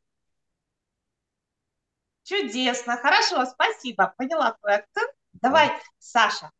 Чудесно, 2.23 2.97
хорошо, 2.97 3.45
спасибо, 3.45 4.13
поняла 4.17 4.55
твой 4.59 4.75
акцент. 4.75 5.11
Давай, 5.33 5.71
Саша. 5.97 6.51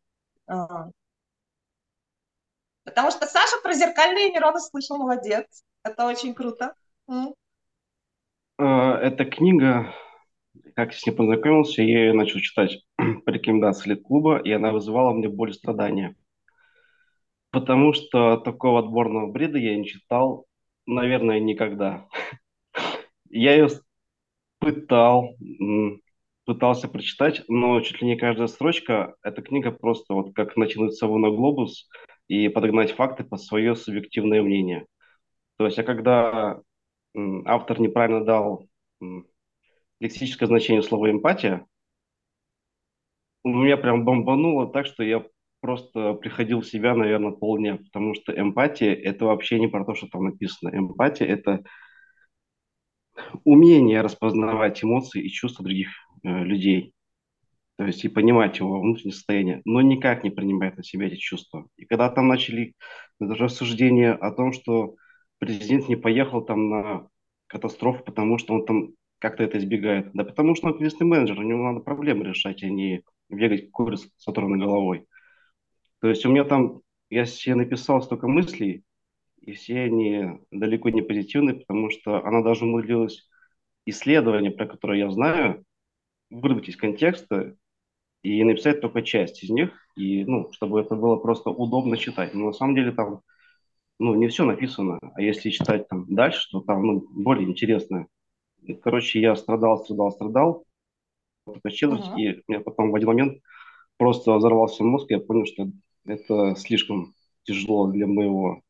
Потому 2.83 3.11
что 3.11 3.27
Саша 3.27 3.57
про 3.61 3.73
зеркальные 3.73 4.31
нейроны 4.31 4.59
слышал, 4.59 4.97
молодец. 4.97 5.63
Это 5.83 6.07
очень 6.07 6.33
круто. 6.33 6.73
Э, 8.59 8.99
эта 9.01 9.23
книга, 9.23 9.93
как 10.75 10.91
я 10.91 10.97
с 10.97 11.05
ней 11.05 11.13
познакомился, 11.13 11.81
я 11.81 12.05
ее 12.07 12.13
начал 12.13 12.39
читать 12.39 12.83
по 13.25 13.29
рекомендации 13.29 13.95
клуба, 13.95 14.37
и 14.37 14.51
она 14.51 14.73
вызывала 14.73 15.13
мне 15.13 15.29
боль 15.29 15.51
и 15.51 15.53
страдания. 15.53 16.15
Потому 17.51 17.93
что 17.93 18.37
такого 18.37 18.79
отборного 18.79 19.31
бреда 19.31 19.57
я 19.57 19.77
не 19.77 19.85
читал, 19.85 20.45
наверное, 20.85 21.39
никогда. 21.39 22.07
Я 23.31 23.53
ее 23.53 23.69
пытал, 24.57 25.35
пытался 26.45 26.87
прочитать, 26.87 27.43
но 27.47 27.79
чуть 27.81 28.01
ли 28.01 28.07
не 28.07 28.17
каждая 28.17 28.47
строчка, 28.47 29.15
эта 29.21 29.43
книга 29.43 29.71
просто 29.71 30.15
вот 30.15 30.33
как 30.33 30.57
натянуть 30.57 30.95
сову 30.95 31.19
на 31.19 31.29
глобус 31.29 31.87
и 32.27 32.49
подогнать 32.49 32.93
факты 32.93 33.23
под 33.23 33.39
свое 33.39 33.75
субъективное 33.75 34.41
мнение. 34.41 34.87
То 35.57 35.65
есть, 35.65 35.77
а 35.77 35.83
когда 35.83 36.59
автор 37.45 37.79
неправильно 37.79 38.23
дал 38.23 38.67
лексическое 39.99 40.47
значение 40.47 40.83
слова 40.83 41.09
эмпатия, 41.09 41.65
у 43.43 43.49
меня 43.49 43.77
прям 43.77 44.05
бомбануло 44.05 44.71
так, 44.71 44.85
что 44.85 45.03
я 45.03 45.25
просто 45.61 46.13
приходил 46.13 46.61
в 46.61 46.67
себя, 46.67 46.95
наверное, 46.95 47.31
полдня, 47.31 47.77
потому 47.77 48.13
что 48.13 48.37
эмпатия– 48.37 48.93
это 48.93 49.25
вообще 49.25 49.59
не 49.59 49.67
про 49.67 49.85
то, 49.85 49.95
что 49.95 50.07
там 50.07 50.25
написано. 50.25 50.69
Эмпатия– 50.73 51.25
это 51.27 51.63
умение 53.43 54.01
распознавать 54.01 54.83
эмоции 54.83 55.21
и 55.21 55.29
чувства 55.29 55.63
других 55.63 55.89
э, 56.23 56.43
людей. 56.43 56.93
То 57.77 57.85
есть 57.85 58.03
и 58.03 58.09
понимать 58.09 58.59
его 58.59 58.81
внутреннее 58.81 59.13
состояние, 59.13 59.61
но 59.63 59.81
никак 59.81 60.23
не 60.23 60.29
принимать 60.29 60.75
на 60.77 60.83
себя 60.83 61.07
эти 61.07 61.15
чувства. 61.15 61.67
И 61.77 61.85
когда 61.85 62.09
там 62.09 62.27
начали 62.27 62.73
рассуждения 63.19 64.13
о 64.13 64.31
том, 64.31 64.51
что 64.51 64.95
президент 65.39 65.89
не 65.89 65.95
поехал 65.95 66.43
там 66.43 66.69
на 66.69 67.07
катастрофу, 67.47 68.03
потому 68.03 68.37
что 68.37 68.53
он 68.53 68.65
там 68.65 68.89
как-то 69.19 69.43
это 69.43 69.57
избегает. 69.57 70.11
Да 70.13 70.23
потому 70.23 70.55
что 70.55 70.67
он 70.67 70.77
кризисный 70.77 71.07
менеджер, 71.07 71.39
у 71.39 71.43
него 71.43 71.63
надо 71.63 71.79
проблемы 71.79 72.25
решать, 72.25 72.63
а 72.63 72.69
не 72.69 73.03
бегать 73.29 73.71
куриц 73.71 74.09
с 74.17 74.27
оторванной 74.27 74.59
головой. 74.59 75.05
То 76.01 76.07
есть 76.07 76.25
у 76.25 76.29
меня 76.29 76.45
там, 76.45 76.81
я 77.09 77.25
себе 77.25 77.55
написал 77.55 78.01
столько 78.01 78.27
мыслей, 78.27 78.83
и 79.41 79.53
все 79.53 79.81
они 79.81 80.39
далеко 80.51 80.89
не 80.89 81.01
позитивные, 81.01 81.55
потому 81.55 81.89
что 81.89 82.25
она 82.25 82.41
даже 82.41 82.65
умудрилась 82.65 83.27
исследование, 83.85 84.51
про 84.51 84.67
которое 84.67 84.99
я 84.99 85.09
знаю, 85.09 85.65
вырвать 86.29 86.69
из 86.69 86.77
контекста 86.77 87.55
и 88.21 88.43
написать 88.43 88.81
только 88.81 89.01
часть 89.01 89.43
из 89.43 89.49
них, 89.49 89.71
и, 89.95 90.23
ну, 90.25 90.51
чтобы 90.51 90.79
это 90.79 90.95
было 90.95 91.17
просто 91.17 91.49
удобно 91.49 91.97
читать. 91.97 92.33
Но 92.33 92.47
на 92.47 92.53
самом 92.53 92.75
деле 92.75 92.91
там 92.91 93.21
ну, 93.99 94.15
не 94.15 94.27
все 94.27 94.45
написано, 94.45 94.97
а 95.01 95.21
если 95.21 95.49
читать 95.49 95.87
там 95.87 96.05
дальше, 96.07 96.49
то 96.51 96.61
там 96.61 96.83
ну, 96.83 97.07
более 97.11 97.47
интересно. 97.47 98.07
И, 98.61 98.73
короче, 98.73 99.19
я 99.19 99.35
страдал, 99.35 99.83
страдал, 99.83 100.11
страдал, 100.11 100.65
четверть, 101.69 102.05
uh-huh. 102.05 102.17
и 102.17 102.43
у 102.47 102.51
меня 102.51 102.61
потом 102.61 102.91
в 102.91 102.95
один 102.95 103.07
момент 103.07 103.41
просто 103.97 104.35
взорвался 104.35 104.83
мозг, 104.83 105.09
и 105.11 105.15
я 105.15 105.19
понял, 105.19 105.45
что 105.45 105.67
это 106.05 106.55
слишком 106.55 107.13
тяжело 107.43 107.87
для 107.87 108.07
моего 108.07 108.61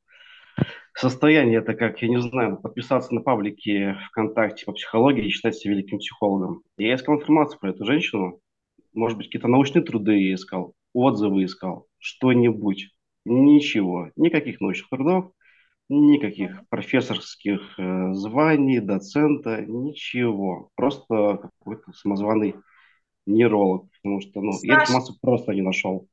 состояния. 0.94 1.58
Это 1.58 1.74
как, 1.74 2.02
я 2.02 2.10
не 2.10 2.22
знаю, 2.22 2.58
подписаться 2.58 3.13
на 3.13 3.22
паблике 3.22 3.98
ВКонтакте 4.10 4.65
по 4.65 4.74
психологии 4.74 5.26
и 5.26 5.30
считать 5.30 5.56
себя 5.56 5.74
великим 5.74 6.00
психологом. 6.00 6.63
Я 6.78 6.96
искал 6.96 7.15
информацию 7.15 7.60
про 7.60 7.70
эту 7.70 7.86
женщину, 7.86 8.39
может 8.94 9.18
быть, 9.18 9.28
какие-то 9.28 9.48
научные 9.48 9.84
труды 9.84 10.18
я 10.18 10.36
искал, 10.36 10.74
отзывы 10.94 11.46
искал, 11.46 11.88
что-нибудь. 12.00 12.89
Ничего, 13.32 14.10
никаких 14.15 14.60
научных 14.60 14.89
трудов, 14.89 15.32
никаких 15.88 16.68
профессорских 16.70 17.78
э, 17.78 18.13
званий, 18.13 18.80
доцента, 18.80 19.62
ничего. 19.62 20.72
Просто 20.74 21.38
какой-то 21.38 21.94
самозваный 21.94 22.56
нейролог, 23.28 23.86
потому 23.92 24.22
что 24.22 24.42
ну, 24.42 24.54
Саш... 24.54 24.63
я 24.63 24.82
информацию 24.82 25.18
просто 25.22 25.54
не 25.54 25.62
нашел. 25.62 26.08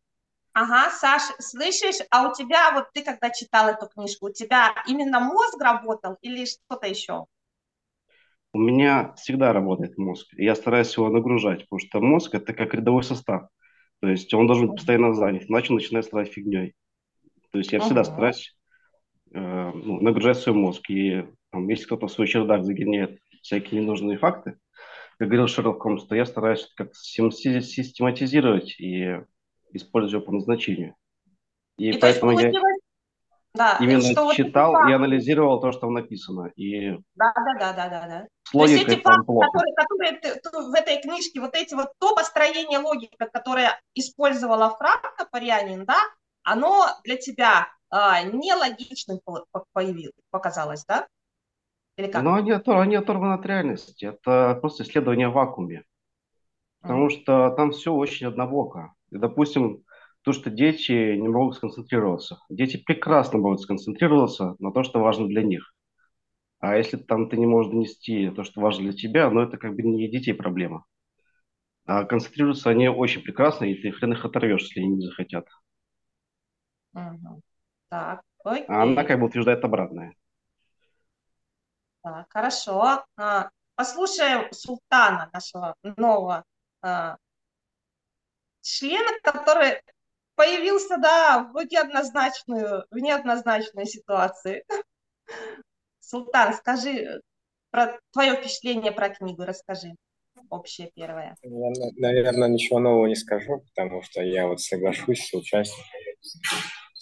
Ага, 0.52 0.90
Саш, 0.90 1.22
слышишь, 1.38 2.04
а 2.10 2.28
у 2.28 2.34
тебя, 2.34 2.72
вот 2.74 2.88
ты 2.92 3.02
когда 3.02 3.30
читал 3.30 3.70
эту 3.70 3.86
книжку, 3.86 4.26
у 4.26 4.32
тебя 4.32 4.74
именно 4.86 5.18
мозг 5.18 5.58
работал 5.58 6.18
или 6.20 6.44
что-то 6.44 6.86
еще? 6.86 7.24
У 8.52 8.58
меня 8.58 9.14
всегда 9.14 9.54
работает 9.54 9.96
мозг. 9.96 10.26
Я 10.36 10.54
стараюсь 10.54 10.94
его 10.94 11.08
нагружать, 11.08 11.66
потому 11.66 11.78
что 11.78 12.00
мозг 12.02 12.34
это 12.34 12.52
как 12.52 12.74
рядовой 12.74 13.04
состав. 13.04 13.48
То 14.00 14.08
есть 14.08 14.34
он 14.34 14.46
должен 14.46 14.66
быть 14.66 14.76
постоянно 14.76 15.14
занят, 15.14 15.44
иначе 15.48 15.70
он 15.70 15.76
начинает 15.76 16.04
страдать 16.04 16.30
фигней. 16.30 16.74
То 17.56 17.60
есть 17.60 17.72
я 17.72 17.80
всегда 17.80 18.02
ага. 18.02 18.10
стараюсь 18.10 18.54
э, 19.32 19.40
ну, 19.40 19.98
нагружать 20.02 20.36
свой 20.36 20.54
мозг. 20.54 20.90
И 20.90 21.26
там, 21.50 21.66
если 21.68 21.86
кто-то 21.86 22.06
в 22.06 22.12
свой 22.12 22.26
чердак 22.26 22.66
загоняет 22.66 23.18
всякие 23.40 23.80
ненужные 23.80 24.18
факты, 24.18 24.58
как 25.18 25.28
говорил 25.28 25.48
Шерлок 25.48 25.80
Холмс, 25.80 26.04
то 26.06 26.14
я 26.14 26.26
стараюсь 26.26 26.70
как 26.76 26.94
систематизировать 26.94 28.78
и 28.78 29.22
использовать 29.72 30.26
по 30.26 30.32
назначению. 30.32 30.96
И, 31.78 31.92
и 31.92 31.98
поэтому 31.98 32.38
я 32.38 32.52
да, 33.54 33.78
именно 33.80 34.02
что 34.02 34.34
читал 34.34 34.72
вот 34.72 34.90
и 34.90 34.92
анализировал 34.92 35.58
то, 35.58 35.72
что 35.72 35.80
там 35.82 35.94
написано. 35.94 36.52
И 36.56 36.90
да, 37.14 37.32
да, 37.34 37.54
да, 37.58 37.72
да, 37.72 37.88
да, 37.88 38.06
да. 38.06 38.26
С 38.42 38.50
то 38.50 38.66
есть 38.66 38.86
эти 38.86 39.00
факты, 39.00 39.32
которые, 39.32 39.74
которые 39.74 40.12
ты, 40.20 40.34
ты, 40.34 40.50
в 40.50 40.74
этой 40.74 41.00
книжке, 41.00 41.40
вот 41.40 41.54
эти 41.54 41.72
вот 41.72 41.88
то 41.98 42.14
построение 42.14 42.80
логики, 42.80 43.16
которое 43.16 43.80
использовала 43.94 44.76
Франко 44.76 45.26
Парианин, 45.30 45.86
да, 45.86 45.96
оно 46.46 46.86
для 47.04 47.16
тебя 47.16 47.68
а, 47.90 48.22
нелогичным 48.22 49.20
появилось, 49.72 50.14
показалось, 50.30 50.84
да? 50.86 51.08
Или 51.98 52.06
как? 52.06 52.22
Ну, 52.22 52.34
они, 52.34 52.52
они 52.52 52.94
оторваны 52.94 53.34
от 53.34 53.44
реальности. 53.44 54.06
Это 54.06 54.56
просто 54.60 54.84
исследование 54.84 55.28
в 55.28 55.32
вакууме. 55.32 55.84
Потому 56.80 57.08
mm. 57.08 57.10
что 57.10 57.50
там 57.50 57.72
все 57.72 57.92
очень 57.92 58.26
однобоко. 58.26 58.94
И, 59.10 59.18
допустим, 59.18 59.82
то, 60.22 60.32
что 60.32 60.50
дети 60.50 61.16
не 61.16 61.28
могут 61.28 61.56
сконцентрироваться. 61.56 62.38
Дети 62.48 62.76
прекрасно 62.76 63.38
могут 63.38 63.60
сконцентрироваться 63.60 64.54
на 64.60 64.72
то, 64.72 64.84
что 64.84 65.00
важно 65.00 65.26
для 65.26 65.42
них. 65.42 65.74
А 66.60 66.76
если 66.76 66.96
там 66.96 67.28
ты 67.28 67.36
не 67.36 67.46
можешь 67.46 67.72
донести 67.72 68.30
то, 68.30 68.44
что 68.44 68.60
важно 68.60 68.84
для 68.84 68.92
тебя, 68.92 69.28
ну 69.30 69.40
это 69.40 69.56
как 69.56 69.74
бы 69.74 69.82
не 69.82 70.08
детей 70.08 70.32
проблема. 70.32 70.84
А 71.84 72.04
концентрируются 72.04 72.70
они 72.70 72.88
очень 72.88 73.22
прекрасно, 73.22 73.64
и 73.64 73.74
ты 73.74 73.90
хрен 73.90 74.12
их 74.12 74.24
оторвешь, 74.24 74.62
если 74.62 74.80
они 74.80 74.96
не 74.96 75.06
захотят. 75.06 75.46
Угу. 76.96 77.42
Так, 77.88 78.22
окей. 78.42 78.64
А 78.68 78.82
она 78.82 79.04
как 79.04 79.20
бы 79.20 79.26
утверждает 79.26 79.62
обратное. 79.64 80.14
Так, 82.02 82.26
хорошо. 82.30 83.04
А, 83.16 83.50
послушаем 83.74 84.50
султана, 84.52 85.28
нашего 85.32 85.74
нового 85.82 86.44
а, 86.80 87.16
члена, 88.62 89.10
который 89.22 89.82
появился, 90.36 90.96
да, 90.96 91.50
в 91.52 91.56
неоднозначную, 91.70 92.86
в 92.90 92.96
неоднозначной 92.96 93.86
ситуации. 93.86 94.64
Султан, 96.00 96.54
скажи 96.54 97.20
про 97.70 97.98
твое 98.12 98.36
впечатление 98.36 98.92
про 98.92 99.10
книгу, 99.10 99.44
расскажи. 99.44 99.94
Общее 100.48 100.90
первое. 100.94 101.36
Я, 101.42 101.70
наверное, 101.96 102.48
ничего 102.48 102.78
нового 102.78 103.06
не 103.06 103.16
скажу, 103.16 103.60
потому 103.60 104.02
что 104.02 104.22
я 104.22 104.46
вот 104.46 104.60
соглашусь 104.60 105.28
с 105.28 105.34
участниками 105.34 106.06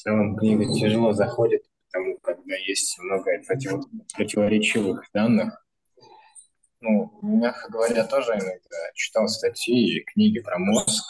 целом 0.04 0.36
книга 0.36 0.66
тяжело 0.66 1.12
заходит, 1.12 1.62
потому 1.86 2.18
когда 2.22 2.56
есть 2.56 2.98
много 2.98 3.30
против, 3.46 3.72
противоречивых 4.14 5.08
данных. 5.12 5.60
Ну, 6.80 7.10
мягко 7.22 7.72
говоря, 7.72 8.04
тоже 8.04 8.32
иногда 8.32 8.76
читал 8.94 9.26
статьи 9.28 9.96
и 9.96 10.04
книги 10.04 10.40
про 10.40 10.58
мозг, 10.58 11.02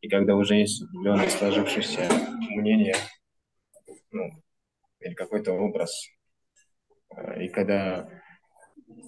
и 0.00 0.08
когда 0.08 0.34
уже 0.34 0.56
есть 0.56 0.82
определенное 0.82 1.28
сложившееся 1.28 2.08
мнение, 2.50 2.96
ну, 4.10 4.30
или 4.98 5.14
какой-то 5.14 5.52
образ, 5.52 5.92
э, 7.14 7.44
и 7.44 7.48
когда, 7.48 8.08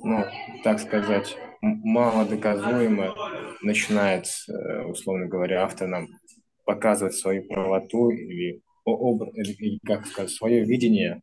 ну, 0.05 0.25
так 0.63 0.79
сказать, 0.79 1.37
мало 1.61 2.25
доказуемо 2.25 3.17
начинает, 3.63 4.27
э, 4.49 4.83
условно 4.85 5.27
говоря, 5.27 5.65
автор 5.65 5.89
нам 5.89 6.07
показывать 6.65 7.17
свою 7.17 7.49
правоту 7.49 8.11
или, 8.11 8.63
или 9.35 9.79
как 9.85 10.07
сказать, 10.07 10.31
свое 10.31 10.65
видение 10.65 11.23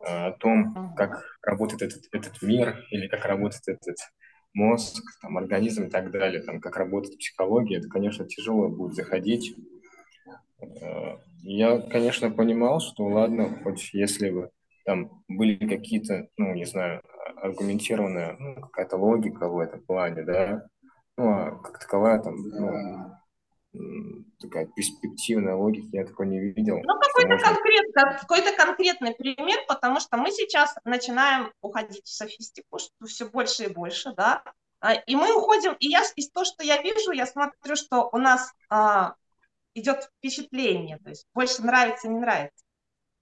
о 0.00 0.32
том, 0.32 0.94
как 0.96 1.24
работает 1.42 1.82
этот, 1.82 2.02
этот 2.12 2.42
мир 2.42 2.84
или 2.90 3.08
как 3.08 3.24
работает 3.24 3.62
этот 3.66 3.96
мозг, 4.54 5.04
там, 5.20 5.38
организм 5.38 5.84
и 5.84 5.90
так 5.90 6.10
далее, 6.10 6.42
там, 6.42 6.60
как 6.60 6.76
работает 6.76 7.18
психология, 7.18 7.78
это, 7.78 7.88
конечно, 7.88 8.26
тяжело 8.26 8.68
будет 8.68 8.94
заходить. 8.94 9.54
Э, 10.60 11.16
я, 11.42 11.78
конечно, 11.80 12.30
понимал, 12.30 12.80
что 12.80 13.06
ладно, 13.06 13.60
хоть 13.62 13.92
если 13.92 14.30
бы 14.30 14.50
там 14.84 15.22
были 15.28 15.54
какие-то, 15.66 16.28
ну, 16.36 16.54
не 16.54 16.64
знаю, 16.64 17.02
аргументированная 17.36 18.36
ну, 18.38 18.54
какая-то 18.62 18.96
логика 18.96 19.48
в 19.48 19.58
этом 19.58 19.80
плане, 19.82 20.22
да, 20.22 20.66
ну, 21.16 21.28
а 21.28 21.50
как 21.62 21.78
таковая 21.78 22.20
там, 22.20 22.36
ну, 22.36 23.12
такая 24.40 24.66
перспективная 24.66 25.54
логика, 25.54 25.88
я 25.92 26.06
такой 26.06 26.26
не 26.26 26.40
видел. 26.40 26.80
Ну, 26.82 27.00
какой-то 27.00 27.28
можно... 27.28 27.46
конкрет, 27.46 27.86
какой-то 27.94 28.56
конкретный 28.56 29.14
пример, 29.14 29.58
потому 29.68 30.00
что 30.00 30.16
мы 30.16 30.30
сейчас 30.30 30.74
начинаем 30.84 31.52
уходить 31.60 32.04
в 32.04 32.08
софистику, 32.08 32.78
что 32.78 33.06
все 33.06 33.28
больше 33.28 33.64
и 33.64 33.72
больше, 33.72 34.14
да, 34.14 34.42
а, 34.80 34.94
и 34.94 35.16
мы 35.16 35.36
уходим, 35.36 35.74
и 35.80 35.88
я 35.88 36.02
из 36.16 36.30
того, 36.30 36.44
что 36.44 36.62
я 36.62 36.80
вижу, 36.82 37.10
я 37.10 37.26
смотрю, 37.26 37.76
что 37.76 38.08
у 38.12 38.18
нас 38.18 38.52
а, 38.70 39.14
идет 39.74 40.10
впечатление, 40.18 40.98
то 40.98 41.10
есть 41.10 41.26
больше 41.34 41.62
нравится, 41.62 42.08
не 42.08 42.18
нравится. 42.18 42.64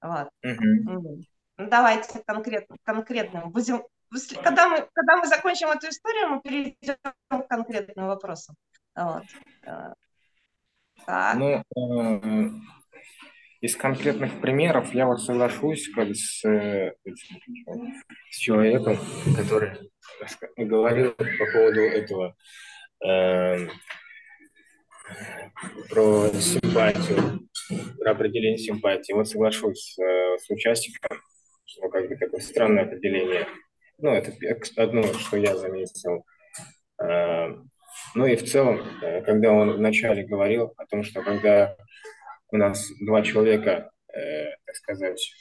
Вот. 0.03 0.29
Угу. 0.45 1.25
Давайте 1.57 2.23
конкретно, 2.27 2.77
конкретным. 2.85 3.51
Будем, 3.51 3.83
когда, 4.43 4.69
мы, 4.69 4.89
когда 4.93 5.17
мы 5.17 5.27
закончим 5.27 5.69
эту 5.69 5.89
историю, 5.89 6.29
мы 6.29 6.41
перейдем 6.43 6.97
к 7.29 7.49
конкретным 7.49 8.07
вопросам. 8.07 8.55
Вот. 8.95 9.25
Ну, 11.07 11.63
э, 11.77 12.51
из 13.61 13.77
конкретных 13.77 14.41
примеров 14.41 14.95
я 14.95 15.07
вот 15.07 15.21
соглашусь 15.23 15.89
как 15.95 16.15
с, 16.15 16.45
э, 16.45 16.95
с 18.31 18.37
человеком, 18.37 18.99
который 19.37 19.91
говорил 20.57 21.13
по 21.13 21.47
поводу 21.53 21.81
этого 21.81 22.37
э, 23.05 23.69
про 25.91 26.29
симпатию, 26.35 27.49
про 27.99 28.13
определение 28.13 28.59
симпатии. 28.59 29.13
Вот 29.13 29.29
соглашусь 29.29 29.99
э, 29.99 30.39
с 30.39 30.51
участником, 30.51 31.21
что 31.65 31.89
как 31.89 32.09
бы 32.09 32.17
такое 32.17 32.41
странное 32.41 32.85
определение. 32.85 33.47
Ну, 33.99 34.11
это 34.11 34.33
одно, 34.77 35.03
что 35.15 35.37
я 35.37 35.57
заметил. 35.57 36.25
Э, 37.01 37.55
ну 38.15 38.27
и 38.27 38.37
в 38.37 38.45
целом, 38.45 38.81
э, 39.03 39.23
когда 39.23 39.53
он 39.53 39.73
вначале 39.77 40.27
говорил 40.27 40.73
о 40.77 40.87
том, 40.87 41.03
что 41.03 41.23
когда 41.23 41.77
у 42.51 42.57
нас 42.57 42.89
два 43.01 43.23
человека, 43.23 43.91
э, 44.13 44.51
так 44.65 44.77
сказать, 44.77 45.33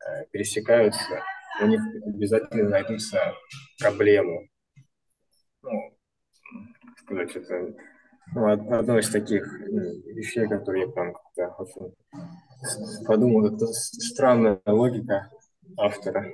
э, 0.00 0.26
пересекаются, 0.30 1.22
у 1.60 1.66
них 1.66 1.80
обязательно 2.06 2.68
найдутся 2.68 3.34
проблемы. 3.78 4.48
Ну, 5.62 5.98
сказать, 7.04 7.36
это 7.36 7.74
ну, 8.34 8.50
одно 8.50 8.98
из 8.98 9.08
таких 9.10 9.44
вещей, 9.60 10.46
которые 10.46 10.86
я 10.86 10.92
там 10.92 11.14
как-то 11.34 11.92
подумал, 13.06 13.46
это 13.46 13.66
странная 13.66 14.60
логика 14.66 15.30
автора. 15.76 16.26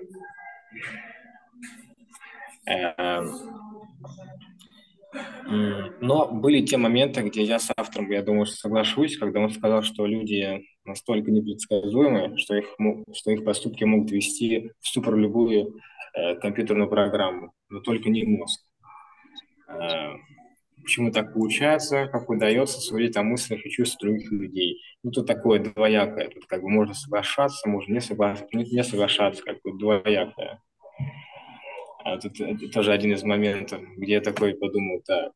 Эм, 2.66 3.30
но 6.00 6.28
были 6.30 6.64
те 6.64 6.76
моменты, 6.76 7.22
где 7.22 7.42
я 7.42 7.58
с 7.58 7.72
автором, 7.76 8.10
я 8.10 8.22
думаю, 8.22 8.46
что 8.46 8.56
соглашусь, 8.56 9.16
когда 9.16 9.40
он 9.40 9.50
сказал, 9.50 9.82
что 9.82 10.06
люди 10.06 10.64
настолько 10.84 11.30
непредсказуемы, 11.30 12.36
что 12.38 12.56
их, 12.56 12.66
что 13.14 13.30
их 13.30 13.44
поступки 13.44 13.84
могут 13.84 14.10
вести 14.10 14.72
в 14.80 14.88
супер 14.88 15.16
любую 15.16 15.80
э, 16.14 16.34
компьютерную 16.36 16.88
программу, 16.88 17.52
но 17.68 17.80
только 17.80 18.10
не 18.10 18.24
мозг. 18.24 18.60
Э, 19.68 20.14
почему 20.82 21.10
так 21.10 21.32
получается, 21.32 22.06
как 22.06 22.28
удается 22.28 22.80
судить 22.80 23.16
о 23.16 23.22
мыслях 23.22 23.64
и 23.64 23.70
чувствах 23.70 24.00
других 24.00 24.30
людей. 24.30 24.82
Ну, 25.02 25.10
тут 25.10 25.26
такое 25.26 25.60
двоякое, 25.60 26.28
тут 26.28 26.46
как 26.46 26.62
бы 26.62 26.68
можно 26.68 26.94
соглашаться, 26.94 27.68
можно 27.68 27.94
не, 27.94 28.00
согла... 28.00 28.36
не 28.52 28.84
соглашаться, 28.84 29.42
как 29.42 29.62
бы 29.62 29.76
двоякое. 29.78 30.60
А 32.04 32.18
тут 32.18 32.38
это 32.38 32.68
тоже 32.68 32.92
один 32.92 33.14
из 33.14 33.22
моментов, 33.22 33.80
где 33.96 34.14
я 34.14 34.20
такой 34.20 34.54
подумал, 34.54 35.02
да, 35.08 35.32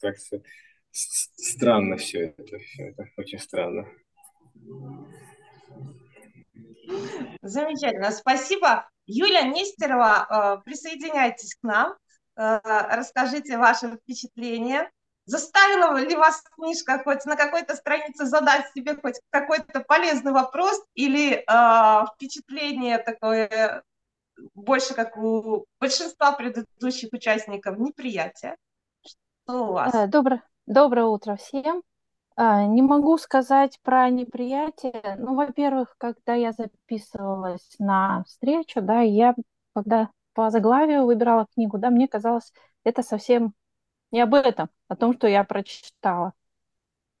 как-то 0.00 0.42
странно 0.90 1.96
все 1.96 2.34
это, 2.36 2.58
все 2.58 2.88
это 2.88 3.08
очень 3.16 3.38
странно. 3.38 3.86
Замечательно, 7.40 8.10
спасибо. 8.10 8.88
Юля 9.06 9.42
Нестерова, 9.42 10.58
э, 10.58 10.64
присоединяйтесь 10.64 11.54
к 11.54 11.62
нам, 11.62 11.94
э, 12.36 12.58
расскажите 12.64 13.56
ваши 13.56 13.96
впечатления. 13.96 14.90
Заставила 15.24 15.98
ли 15.98 16.16
вас 16.16 16.42
книжка 16.56 17.00
хоть 17.04 17.24
на 17.26 17.36
какой-то 17.36 17.76
странице 17.76 18.26
задать 18.26 18.72
себе 18.74 18.96
хоть 18.96 19.20
какой-то 19.30 19.80
полезный 19.80 20.32
вопрос 20.32 20.82
или 20.94 21.34
э, 21.34 22.06
впечатление 22.14 22.98
такое 22.98 23.84
больше 24.54 24.94
как 24.94 25.16
у 25.16 25.66
большинства 25.80 26.32
предыдущих 26.32 27.12
участников 27.12 27.78
неприятие. 27.78 28.56
Что 29.02 29.68
у 29.68 29.72
вас? 29.72 29.94
Э, 29.94 30.06
доброе, 30.06 30.42
доброе 30.66 31.06
утро 31.06 31.36
всем. 31.36 31.82
Э, 32.36 32.64
не 32.66 32.82
могу 32.82 33.18
сказать 33.18 33.78
про 33.82 34.08
неприятие. 34.10 35.16
Ну, 35.18 35.34
во-первых, 35.34 35.94
когда 35.98 36.34
я 36.34 36.52
записывалась 36.52 37.76
на 37.78 38.24
встречу, 38.26 38.80
да, 38.80 39.00
я 39.00 39.34
когда 39.74 40.10
по 40.34 40.50
заглавию 40.50 41.04
выбирала 41.04 41.46
книгу, 41.54 41.78
да, 41.78 41.90
мне 41.90 42.08
казалось, 42.08 42.52
это 42.84 43.02
совсем 43.02 43.54
не 44.10 44.20
об 44.20 44.34
этом, 44.34 44.68
о 44.88 44.96
том, 44.96 45.14
что 45.14 45.26
я 45.26 45.44
прочитала. 45.44 46.32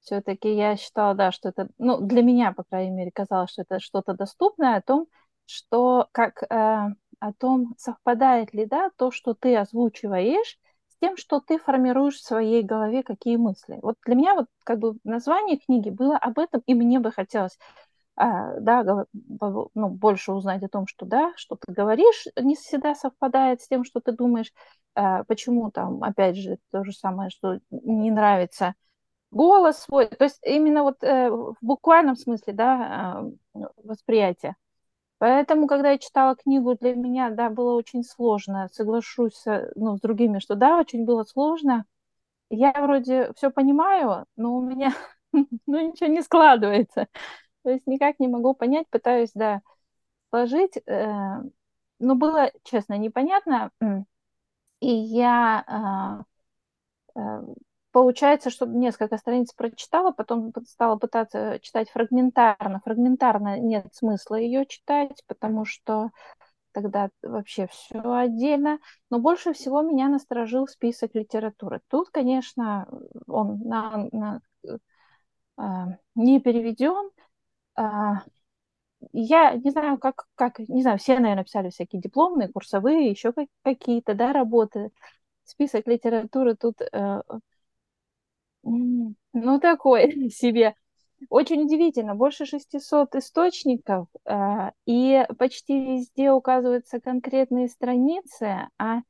Все-таки 0.00 0.54
я 0.54 0.76
считала, 0.76 1.14
да, 1.14 1.32
что 1.32 1.50
это, 1.50 1.68
ну, 1.78 2.00
для 2.00 2.22
меня, 2.22 2.52
по 2.52 2.64
крайней 2.64 2.92
мере, 2.92 3.10
казалось, 3.12 3.50
что 3.50 3.62
это 3.62 3.80
что-то 3.80 4.14
доступное 4.14 4.76
о 4.76 4.82
том, 4.82 5.06
что 5.46 6.08
как 6.12 6.42
э, 6.42 6.88
о 7.20 7.32
том, 7.32 7.74
совпадает 7.78 8.52
ли 8.54 8.66
да, 8.66 8.90
то, 8.96 9.10
что 9.10 9.34
ты 9.34 9.56
озвучиваешь, 9.56 10.58
с 10.88 10.96
тем, 11.00 11.16
что 11.16 11.40
ты 11.40 11.58
формируешь 11.58 12.16
в 12.16 12.24
своей 12.24 12.62
голове, 12.62 13.02
какие 13.02 13.36
мысли. 13.36 13.78
Вот 13.82 13.96
для 14.04 14.14
меня 14.14 14.34
вот 14.34 14.46
как 14.64 14.78
бы 14.78 14.96
название 15.04 15.58
книги 15.58 15.90
было 15.90 16.16
об 16.16 16.38
этом, 16.38 16.62
и 16.66 16.74
мне 16.74 16.98
бы 17.00 17.12
хотелось 17.12 17.58
а, 18.16 18.58
да, 18.58 19.06
ну, 19.12 19.88
больше 19.90 20.32
узнать 20.32 20.62
о 20.64 20.68
том, 20.68 20.88
что 20.88 21.06
да, 21.06 21.32
что 21.36 21.54
ты 21.54 21.72
говоришь, 21.72 22.26
не 22.40 22.56
всегда 22.56 22.96
совпадает 22.96 23.62
с 23.62 23.68
тем, 23.68 23.84
что 23.84 24.00
ты 24.00 24.10
думаешь, 24.10 24.52
а, 24.96 25.22
почему 25.24 25.70
там, 25.70 26.02
опять 26.02 26.36
же, 26.36 26.58
то 26.72 26.82
же 26.82 26.92
самое, 26.92 27.30
что 27.30 27.60
не 27.70 28.10
нравится 28.10 28.74
голос 29.30 29.78
свой, 29.78 30.08
то 30.08 30.24
есть 30.24 30.40
именно 30.42 30.82
вот 30.82 31.02
э, 31.02 31.30
в 31.30 31.56
буквальном 31.60 32.16
смысле, 32.16 32.52
да, 32.54 33.22
э, 33.54 33.60
восприятие. 33.84 34.56
Поэтому, 35.18 35.66
когда 35.66 35.90
я 35.90 35.98
читала 35.98 36.36
книгу, 36.36 36.76
для 36.76 36.94
меня, 36.94 37.30
да, 37.30 37.50
было 37.50 37.74
очень 37.74 38.04
сложно. 38.04 38.68
Соглашусь 38.72 39.44
ну, 39.74 39.96
с 39.96 40.00
другими, 40.00 40.38
что 40.38 40.54
да, 40.54 40.78
очень 40.78 41.04
было 41.04 41.24
сложно. 41.24 41.84
Я 42.50 42.72
вроде 42.72 43.32
все 43.34 43.50
понимаю, 43.50 44.26
но 44.36 44.56
у 44.56 44.62
меня 44.62 44.94
ну, 45.32 45.46
ничего 45.66 46.08
не 46.08 46.22
складывается. 46.22 47.08
То 47.64 47.70
есть 47.70 47.86
никак 47.86 48.20
не 48.20 48.28
могу 48.28 48.54
понять, 48.54 48.86
пытаюсь, 48.90 49.32
да, 49.34 49.60
сложить. 50.30 50.78
Э, 50.86 51.42
но 51.98 52.14
было, 52.14 52.52
честно, 52.64 52.96
непонятно. 52.98 53.70
И 54.80 54.90
я 54.90 56.24
э, 57.16 57.20
э, 57.20 57.42
получается, 57.98 58.48
что 58.48 58.64
несколько 58.64 59.16
страниц 59.18 59.52
прочитала, 59.52 60.12
потом 60.12 60.52
стала 60.68 60.96
пытаться 60.96 61.58
читать 61.60 61.90
фрагментарно. 61.90 62.80
Фрагментарно 62.84 63.58
нет 63.58 63.92
смысла 63.92 64.36
ее 64.36 64.66
читать, 64.66 65.24
потому 65.26 65.64
что 65.64 66.10
тогда 66.70 67.10
вообще 67.24 67.66
все 67.66 68.00
отдельно. 68.00 68.78
Но 69.10 69.18
больше 69.18 69.52
всего 69.52 69.82
меня 69.82 70.08
насторожил 70.08 70.68
список 70.68 71.16
литературы. 71.16 71.80
Тут, 71.88 72.10
конечно, 72.10 72.88
он 73.26 73.58
на, 73.64 74.08
на, 74.12 74.40
э, 75.58 75.62
не 76.14 76.38
переведен. 76.38 77.10
Э, 77.76 77.82
я 79.10 79.54
не 79.54 79.70
знаю, 79.70 79.98
как, 79.98 80.26
как, 80.36 80.60
не 80.60 80.82
знаю, 80.82 80.98
все, 80.98 81.18
наверное, 81.18 81.42
писали 81.42 81.70
всякие 81.70 82.00
дипломные, 82.00 82.46
курсовые, 82.46 83.10
еще 83.10 83.34
какие-то, 83.64 84.14
да, 84.14 84.32
работы. 84.32 84.90
Список 85.42 85.88
литературы 85.88 86.54
тут 86.54 86.80
э, 86.80 87.22
Ну, 88.62 89.60
такой 89.60 90.30
себе. 90.30 90.74
Очень 91.30 91.62
удивительно, 91.64 92.14
больше 92.14 92.46
600 92.46 93.16
источников, 93.16 94.06
э, 94.24 94.70
и 94.86 95.26
почти 95.36 95.96
везде 95.96 96.30
указываются 96.30 97.00
конкретные 97.00 97.68
страницы, 97.68 98.68
а 98.78 99.00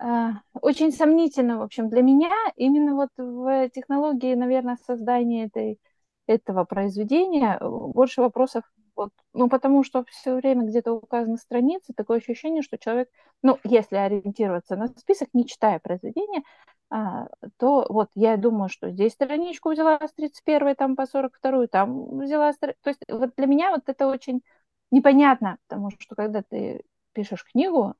э, 0.00 0.32
очень 0.60 0.92
сомнительно, 0.92 1.58
в 1.58 1.62
общем, 1.62 1.88
для 1.88 2.02
меня 2.02 2.30
именно 2.56 2.94
вот 2.94 3.08
в 3.16 3.70
технологии, 3.70 4.34
наверное, 4.34 4.76
создания 4.86 5.46
этой, 5.46 5.78
этого 6.26 6.64
произведения 6.64 7.58
больше 7.60 8.20
вопросов 8.20 8.64
вот, 8.96 9.10
ну, 9.32 9.48
потому 9.48 9.82
что 9.82 10.04
все 10.04 10.36
время 10.36 10.64
где-то 10.64 10.92
указаны 10.92 11.36
страницы, 11.36 11.92
такое 11.96 12.18
ощущение, 12.18 12.62
что 12.62 12.78
человек, 12.78 13.08
ну, 13.42 13.58
если 13.64 13.96
ориентироваться 13.96 14.76
на 14.76 14.86
список, 14.88 15.28
не 15.32 15.46
читая 15.46 15.80
произведение, 15.80 16.42
а, 16.42 16.73
то 17.56 17.86
вот 17.88 18.10
я 18.14 18.36
думаю, 18.36 18.68
что 18.68 18.90
здесь 18.90 19.12
страничку 19.12 19.70
взяла 19.70 19.98
с 20.06 20.12
31 20.12 20.76
там 20.76 20.96
по 20.96 21.06
42 21.06 21.66
там 21.66 22.18
взяла... 22.20 22.52
То 22.52 22.74
есть 22.86 23.00
вот 23.08 23.34
для 23.36 23.46
меня 23.46 23.70
вот 23.70 23.82
это 23.86 24.06
очень 24.06 24.42
непонятно, 24.90 25.58
потому 25.66 25.90
что 25.90 26.14
когда 26.14 26.42
ты 26.42 26.84
пишешь 27.12 27.44
книгу, 27.44 27.94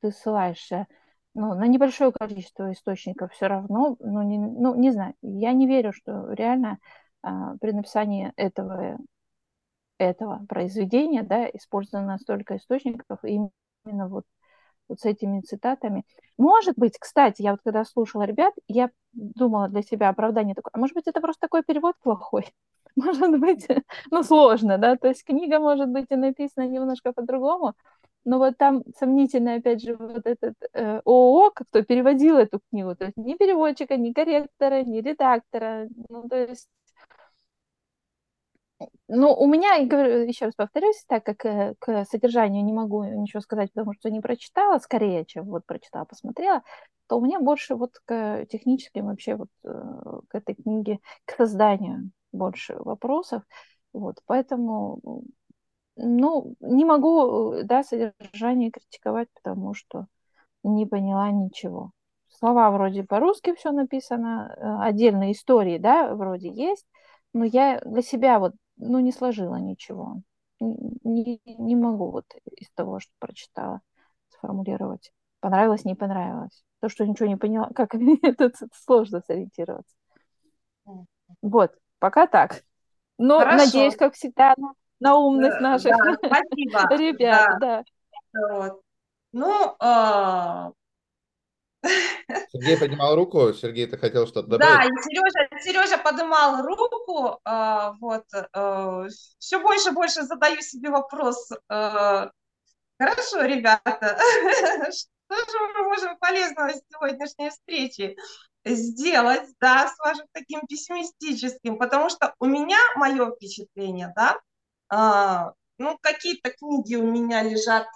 ты 0.00 0.10
ссылаешься 0.10 0.86
ну, 1.34 1.54
на 1.54 1.66
небольшое 1.66 2.12
количество 2.12 2.72
источников 2.72 3.32
все 3.32 3.46
равно, 3.46 3.96
ну 4.00 4.22
не, 4.22 4.38
ну, 4.38 4.74
не 4.74 4.90
знаю, 4.90 5.14
я 5.22 5.52
не 5.52 5.66
верю, 5.66 5.92
что 5.92 6.32
реально 6.32 6.78
а, 7.22 7.56
при 7.58 7.72
написании 7.72 8.32
этого 8.36 8.98
этого 9.98 10.44
произведения, 10.48 11.22
да, 11.22 11.46
использовано 11.48 12.18
столько 12.18 12.56
источников 12.56 13.20
именно 13.24 14.08
вот, 14.08 14.24
вот 14.92 15.00
с 15.00 15.04
этими 15.04 15.40
цитатами. 15.40 16.04
Может 16.38 16.74
быть, 16.76 16.98
кстати, 16.98 17.42
я 17.42 17.52
вот 17.52 17.60
когда 17.64 17.84
слушала 17.84 18.22
ребят, 18.22 18.54
я 18.68 18.90
думала 19.12 19.68
для 19.68 19.82
себя 19.82 20.08
оправдание 20.08 20.54
такое, 20.54 20.70
а 20.74 20.78
может 20.78 20.94
быть, 20.94 21.06
это 21.06 21.20
просто 21.20 21.40
такой 21.40 21.62
перевод 21.62 21.96
плохой? 22.02 22.46
Может 22.96 23.40
быть, 23.40 23.66
ну, 24.10 24.22
сложно, 24.22 24.78
да, 24.78 24.96
то 24.96 25.08
есть 25.08 25.24
книга 25.24 25.58
может 25.58 25.88
быть 25.88 26.06
и 26.10 26.16
написана 26.16 26.68
немножко 26.68 27.12
по-другому, 27.14 27.74
но 28.24 28.38
вот 28.38 28.58
там 28.58 28.82
сомнительно, 28.98 29.54
опять 29.54 29.82
же, 29.82 29.96
вот 29.96 30.26
этот 30.26 30.54
э, 30.74 31.00
ООО, 31.04 31.50
кто 31.54 31.82
переводил 31.82 32.36
эту 32.36 32.60
книгу, 32.70 32.94
то 32.94 33.06
есть 33.06 33.16
ни 33.16 33.34
переводчика, 33.34 33.96
ни 33.96 34.12
корректора, 34.12 34.82
ни 34.84 35.00
редактора, 35.00 35.88
ну, 36.10 36.28
то 36.28 36.36
есть 36.36 36.68
ну, 39.08 39.34
у 39.34 39.46
меня, 39.46 39.74
еще 39.74 40.46
раз 40.46 40.54
повторюсь, 40.54 41.04
так 41.06 41.24
как 41.24 41.44
э, 41.44 41.74
к 41.78 42.04
содержанию 42.04 42.64
не 42.64 42.72
могу 42.72 43.04
ничего 43.04 43.40
сказать, 43.40 43.72
потому 43.72 43.94
что 43.94 44.10
не 44.10 44.20
прочитала, 44.20 44.78
скорее, 44.78 45.24
чем 45.24 45.46
вот 45.46 45.66
прочитала, 45.66 46.04
посмотрела, 46.04 46.62
то 47.08 47.18
у 47.18 47.24
меня 47.24 47.40
больше 47.40 47.74
вот 47.74 47.98
к 48.04 48.46
техническим 48.46 49.06
вообще 49.06 49.36
вот 49.36 49.48
э, 49.64 49.68
к 50.28 50.34
этой 50.34 50.54
книге, 50.54 51.00
к 51.24 51.36
созданию 51.36 52.10
больше 52.32 52.76
вопросов. 52.76 53.42
Вот, 53.92 54.20
поэтому, 54.26 55.00
ну, 55.96 56.54
не 56.60 56.84
могу, 56.84 57.52
э, 57.52 57.62
да, 57.64 57.82
содержание 57.82 58.70
критиковать, 58.70 59.28
потому 59.34 59.74
что 59.74 60.06
не 60.62 60.86
поняла 60.86 61.30
ничего. 61.30 61.92
Слова 62.28 62.70
вроде 62.70 63.04
по-русски 63.04 63.54
все 63.54 63.72
написано, 63.72 64.80
отдельные 64.84 65.32
истории, 65.32 65.78
да, 65.78 66.14
вроде 66.14 66.50
есть, 66.50 66.86
но 67.34 67.44
я 67.44 67.80
для 67.84 68.02
себя 68.02 68.38
вот 68.38 68.52
ну, 68.76 69.00
не 69.00 69.12
сложила 69.12 69.56
ничего. 69.56 70.22
Не, 70.60 71.40
не 71.44 71.76
могу 71.76 72.10
вот 72.10 72.26
из 72.56 72.70
того, 72.70 73.00
что 73.00 73.12
прочитала, 73.18 73.80
сформулировать. 74.28 75.12
Понравилось, 75.40 75.84
не 75.84 75.94
понравилось. 75.94 76.64
То, 76.80 76.88
что 76.88 77.06
ничего 77.06 77.28
не 77.28 77.36
поняла, 77.36 77.68
как 77.74 77.94
это 77.94 78.52
сложно 78.84 79.20
сориентироваться. 79.26 79.94
Вот, 81.40 81.72
пока 81.98 82.26
так. 82.26 82.62
Но 83.18 83.38
Хорошо. 83.38 83.64
надеюсь, 83.64 83.96
как 83.96 84.14
всегда, 84.14 84.54
на, 84.56 84.72
на 85.00 85.16
умность 85.16 85.56
да, 85.56 85.60
наших 85.60 85.92
да, 85.96 86.14
спасибо. 86.14 86.96
ребят. 86.96 87.58
Да. 87.60 87.84
Да. 88.32 88.48
Вот. 88.48 88.82
Ну, 89.32 89.76
э, 89.80 90.72
Сергей 92.52 92.78
поднимал 92.78 93.16
руку. 93.16 93.52
Сергей, 93.52 93.86
ты 93.86 93.98
хотел 93.98 94.26
что-то 94.26 94.48
добавить? 94.48 94.74
Да, 94.74 94.84
и 94.84 95.02
Сережа, 95.02 95.62
Сережа 95.62 95.98
поднимал 95.98 96.64
руку. 96.64 97.40
Э, 97.44 97.92
вот, 98.00 98.24
э, 98.32 99.08
все 99.38 99.60
больше 99.60 99.90
и 99.90 99.92
больше 99.92 100.22
задаю 100.22 100.60
себе 100.60 100.90
вопрос. 100.90 101.50
Э, 101.68 102.28
хорошо, 102.98 103.42
ребята, 103.44 104.18
что 104.92 105.36
же 105.36 105.58
мы 105.74 105.84
можем 105.84 106.16
полезного 106.18 106.70
с 106.70 106.82
сегодняшней 106.92 107.50
встречи 107.50 108.16
сделать, 108.64 109.48
да, 109.60 109.88
с 109.88 109.98
вашим 109.98 110.26
таким 110.32 110.60
пессимистическим? 110.68 111.78
Потому 111.78 112.10
что 112.10 112.34
у 112.38 112.46
меня 112.46 112.78
мое 112.96 113.32
впечатление, 113.32 114.14
да, 114.14 115.54
ну, 115.78 115.98
какие-то 116.00 116.50
книги 116.50 116.94
у 116.94 117.10
меня 117.10 117.42
лежат 117.42 117.88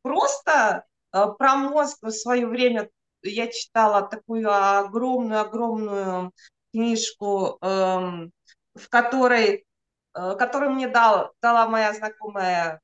просто 0.00 0.84
про 1.10 1.56
мозг 1.56 1.98
в 2.00 2.10
свое 2.10 2.46
время 2.46 2.88
я 3.22 3.48
читала 3.48 4.02
такую 4.02 4.50
огромную-огромную 4.50 6.32
книжку, 6.72 7.58
эм, 7.60 8.32
в 8.74 8.88
которой, 8.88 9.64
э, 10.14 10.34
которую 10.36 10.72
мне 10.72 10.88
дал, 10.88 11.32
дала 11.40 11.68
моя 11.68 11.92
знакомая 11.94 12.80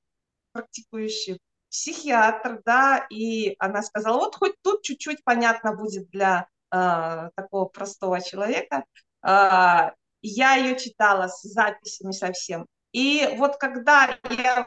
практикующий 0.53 1.39
психиатр, 1.71 2.61
да, 2.65 3.07
и 3.11 3.55
она 3.59 3.83
сказала, 3.83 4.19
вот 4.19 4.37
хоть 4.37 4.55
тут 4.63 4.83
чуть-чуть 4.83 5.25
понятно 5.25 5.75
будет 5.75 6.09
для 6.11 6.49
э, 6.71 7.31
такого 7.35 7.67
простого 7.67 8.21
человека. 8.21 8.85
Э, 9.23 9.93
я 10.23 10.55
ее 10.55 10.79
читала 10.79 11.29
с 11.29 11.43
записями 11.43 12.13
совсем. 12.13 12.67
И 12.93 13.35
вот 13.39 13.57
когда 13.57 14.19
я 14.31 14.67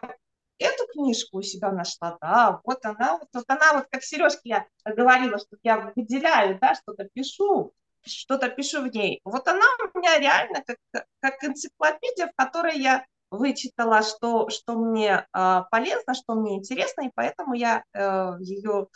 эту 0.60 0.88
книжку 0.92 1.38
у 1.38 1.42
себя 1.42 1.72
нашла, 1.72 2.18
да, 2.22 2.62
вот 2.64 2.86
она, 2.86 3.18
вот, 3.18 3.28
вот 3.34 3.46
она, 3.48 3.74
вот 3.74 3.86
как 3.90 4.04
Сережка 4.04 4.42
я 4.44 4.66
говорила, 4.86 5.38
что 5.38 5.58
я 5.64 5.92
выделяю, 5.96 6.60
да, 6.60 6.76
что-то 6.76 7.08
пишу, 7.14 7.74
что-то 8.04 8.50
пишу 8.50 8.82
в 8.82 8.88
ней. 8.88 9.22
Вот 9.24 9.48
она 9.48 9.66
у 9.94 9.98
меня 9.98 10.20
реально 10.20 10.64
как, 10.66 11.06
как 11.20 11.44
энциклопедия, 11.44 12.28
в 12.28 12.36
которой 12.36 12.78
я 12.80 13.06
вычитала, 13.32 14.02
что, 14.04 14.50
что 14.50 14.74
мне 14.74 15.28
э, 15.34 15.62
полезно, 15.72 16.14
что 16.14 16.36
мне 16.36 16.58
интересно, 16.58 17.02
и 17.02 17.12
поэтому 17.14 17.54
я 17.54 17.84
э, 17.94 18.34
ее... 18.40 18.88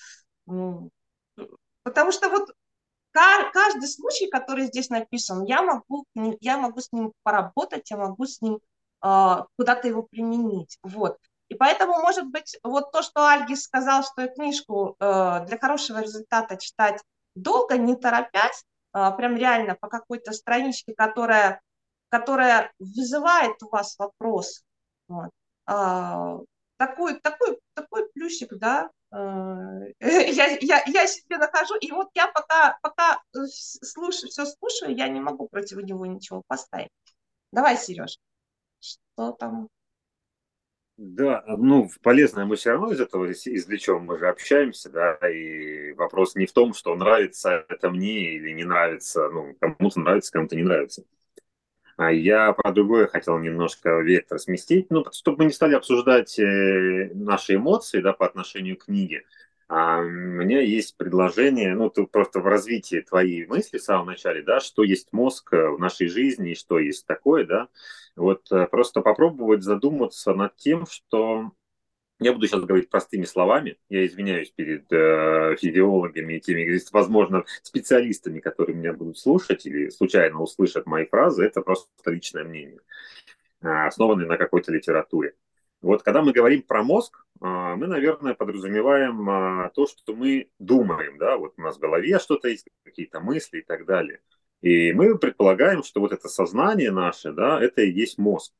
Потому 1.83 2.11
что 2.11 2.29
вот 2.29 2.51
каждый 3.11 3.87
случай, 3.87 4.29
который 4.29 4.65
здесь 4.65 4.89
написан, 4.89 5.43
я 5.43 5.61
могу, 5.61 6.05
я 6.39 6.57
могу 6.57 6.79
с 6.79 6.91
ним 6.91 7.13
поработать, 7.23 7.89
я 7.89 7.97
могу 7.97 8.25
с 8.25 8.41
ним 8.41 8.59
э, 9.03 9.35
куда-то 9.57 9.87
его 9.87 10.03
применить. 10.03 10.77
Вот. 10.83 11.17
И 11.49 11.55
поэтому, 11.55 11.93
может 11.99 12.27
быть, 12.27 12.57
вот 12.63 12.91
то, 12.91 13.01
что 13.01 13.27
Альгис 13.27 13.63
сказал, 13.63 14.03
что 14.03 14.27
книжку 14.27 14.95
э, 14.99 15.45
для 15.47 15.57
хорошего 15.57 15.99
результата 15.99 16.57
читать 16.57 17.03
долго, 17.35 17.77
не 17.77 17.95
торопясь, 17.95 18.63
э, 18.93 19.11
прям 19.17 19.35
реально 19.35 19.75
по 19.75 19.87
какой-то 19.87 20.31
страничке, 20.31 20.93
которая, 20.95 21.61
которая 22.09 22.71
вызывает 22.77 23.61
у 23.63 23.69
вас 23.69 23.95
вопрос. 23.97 24.61
Вот. 25.07 25.31
Э, 25.67 26.37
такой, 26.77 27.19
такой, 27.19 27.59
такой 27.73 28.09
плюсик, 28.09 28.53
да, 28.53 28.91
э, 29.11 29.15
я, 29.99 30.57
я, 30.61 30.83
я 30.85 31.07
себе 31.07 31.39
нахожу, 31.39 31.75
и 31.77 31.91
вот 31.91 32.09
я 32.13 32.27
пока, 32.27 32.77
пока 32.83 33.19
слушаю, 33.33 34.29
все 34.29 34.45
слушаю, 34.45 34.95
я 34.95 35.07
не 35.07 35.19
могу 35.19 35.47
против 35.47 35.77
него 35.77 36.05
ничего 36.05 36.43
поставить. 36.45 36.91
Давай, 37.51 37.75
Сереж, 37.75 38.19
что 38.79 39.31
там? 39.31 39.67
Да, 41.01 41.45
ну, 41.47 41.89
полезное 42.03 42.43
мы 42.43 42.57
все 42.57 42.71
равно 42.71 42.91
из 42.91 42.99
этого 42.99 43.31
извлечем, 43.31 44.01
мы 44.03 44.17
же 44.19 44.27
общаемся, 44.27 44.89
да, 44.89 45.15
и 45.29 45.93
вопрос 45.93 46.35
не 46.35 46.45
в 46.45 46.51
том, 46.51 46.73
что 46.73 46.93
нравится 46.93 47.65
это 47.69 47.89
мне 47.89 48.33
или 48.35 48.51
не 48.51 48.65
нравится, 48.65 49.29
ну, 49.29 49.55
кому-то 49.61 50.01
нравится, 50.01 50.33
кому-то 50.33 50.57
не 50.57 50.63
нравится. 50.63 51.05
А 51.97 52.11
я 52.11 52.53
про 52.53 52.71
другое 52.71 53.07
хотел 53.07 53.39
немножко 53.39 53.99
вектор 53.99 54.39
сместить, 54.39 54.87
ну, 54.89 55.05
чтобы 55.11 55.39
мы 55.39 55.45
не 55.45 55.53
стали 55.53 55.75
обсуждать 55.75 56.39
э, 56.39 57.11
наши 57.13 57.55
эмоции, 57.55 58.01
да, 58.01 58.13
по 58.13 58.25
отношению 58.25 58.77
к 58.77 58.85
книге. 58.85 59.23
А 59.69 59.99
у 59.99 60.03
меня 60.03 60.61
есть 60.61 60.97
предложение, 60.97 61.75
ну, 61.75 61.91
ты 61.91 62.03
просто 62.07 62.39
в 62.39 62.47
развитии 62.47 63.01
твоей 63.01 63.45
мысли 63.45 63.77
в 63.77 63.83
самом 63.83 64.07
начале, 64.07 64.41
да, 64.41 64.59
что 64.59 64.83
есть 64.83 65.13
мозг 65.13 65.53
э, 65.53 65.69
в 65.69 65.79
нашей 65.79 66.07
жизни 66.07 66.51
и 66.51 66.55
что 66.55 66.79
есть 66.79 67.05
такое, 67.05 67.45
да, 67.45 67.67
вот 68.15 68.51
э, 68.51 68.65
просто 68.65 69.01
попробовать 69.01 69.61
задуматься 69.61 70.33
над 70.33 70.55
тем, 70.55 70.87
что 70.87 71.51
я 72.19 72.33
буду 72.33 72.47
сейчас 72.47 72.63
говорить 72.63 72.89
простыми 72.89 73.25
словами. 73.25 73.77
Я 73.89 74.07
извиняюсь 74.07 74.49
перед 74.49 74.91
э, 74.91 75.55
физиологами 75.57 76.33
и 76.33 76.41
теми, 76.41 76.79
возможно, 76.91 77.45
специалистами, 77.61 78.39
которые 78.39 78.75
меня 78.75 78.93
будут 78.93 79.19
слушать 79.19 79.67
или 79.67 79.89
случайно 79.89 80.41
услышат 80.41 80.87
мои 80.87 81.05
фразы. 81.05 81.45
Это 81.45 81.61
просто 81.61 81.87
личное 82.07 82.43
мнение, 82.43 82.79
э, 83.61 83.67
основанное 83.67 84.25
на 84.25 84.37
какой-то 84.37 84.71
литературе. 84.71 85.35
Вот 85.81 86.03
когда 86.03 86.21
мы 86.21 86.33
говорим 86.33 86.61
про 86.63 86.83
мозг, 86.83 87.25
э, 87.41 87.45
мы, 87.45 87.87
наверное, 87.87 88.33
подразумеваем 88.33 89.29
э, 89.29 89.71
то, 89.73 89.87
что 89.87 90.13
мы 90.13 90.49
думаем. 90.59 91.17
Да? 91.17 91.37
Вот 91.37 91.53
у 91.57 91.61
нас 91.61 91.77
в 91.77 91.79
голове 91.79 92.19
что-то 92.19 92.49
есть, 92.49 92.67
какие-то 92.83 93.19
мысли 93.19 93.59
и 93.59 93.63
так 93.63 93.85
далее. 93.85 94.21
И 94.61 94.91
мы 94.91 95.17
предполагаем, 95.17 95.83
что 95.83 96.01
вот 96.01 96.11
это 96.11 96.27
сознание 96.27 96.91
наше, 96.91 97.31
да, 97.31 97.63
это 97.63 97.81
и 97.81 97.91
есть 97.91 98.17
мозг. 98.17 98.53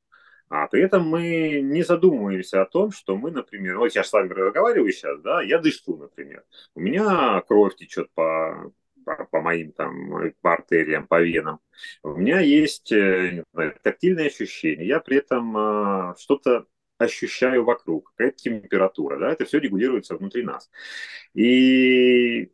А 0.48 0.68
при 0.68 0.82
этом 0.82 1.08
мы 1.08 1.62
не 1.62 1.84
задумываемся 1.84 2.62
о 2.62 2.66
том, 2.66 2.92
что 2.92 3.16
мы, 3.16 3.32
например, 3.32 3.78
вот 3.78 3.94
я 3.94 4.04
с 4.04 4.12
вами 4.12 4.30
разговариваю 4.34 4.92
сейчас, 4.92 5.20
да, 5.22 5.42
я 5.44 5.60
дышу, 5.60 5.98
например. 5.98 6.44
У 6.74 6.80
меня 6.80 7.42
кровь 7.48 7.76
течет 7.76 8.10
по, 8.16 8.72
по, 9.06 9.26
по 9.26 9.42
моим 9.42 9.74
там 9.74 10.32
по 10.42 10.54
артериям, 10.54 11.06
по 11.06 11.22
венам. 11.22 11.60
У 12.02 12.16
меня 12.16 12.40
есть 12.40 12.92
э, 12.92 13.44
знаю, 13.54 13.76
тактильные 13.84 14.28
ощущения. 14.28 14.88
Я 14.88 15.02
при 15.02 15.18
этом 15.18 15.56
а, 15.56 16.16
что-то 16.18 16.66
ощущаю 17.00 17.64
вокруг, 17.66 18.12
какая 18.12 18.32
температура, 18.32 19.18
да, 19.18 19.32
это 19.32 19.46
все 19.46 19.60
регулируется 19.60 20.16
внутри 20.16 20.44
нас. 20.44 20.70
И 21.34 22.52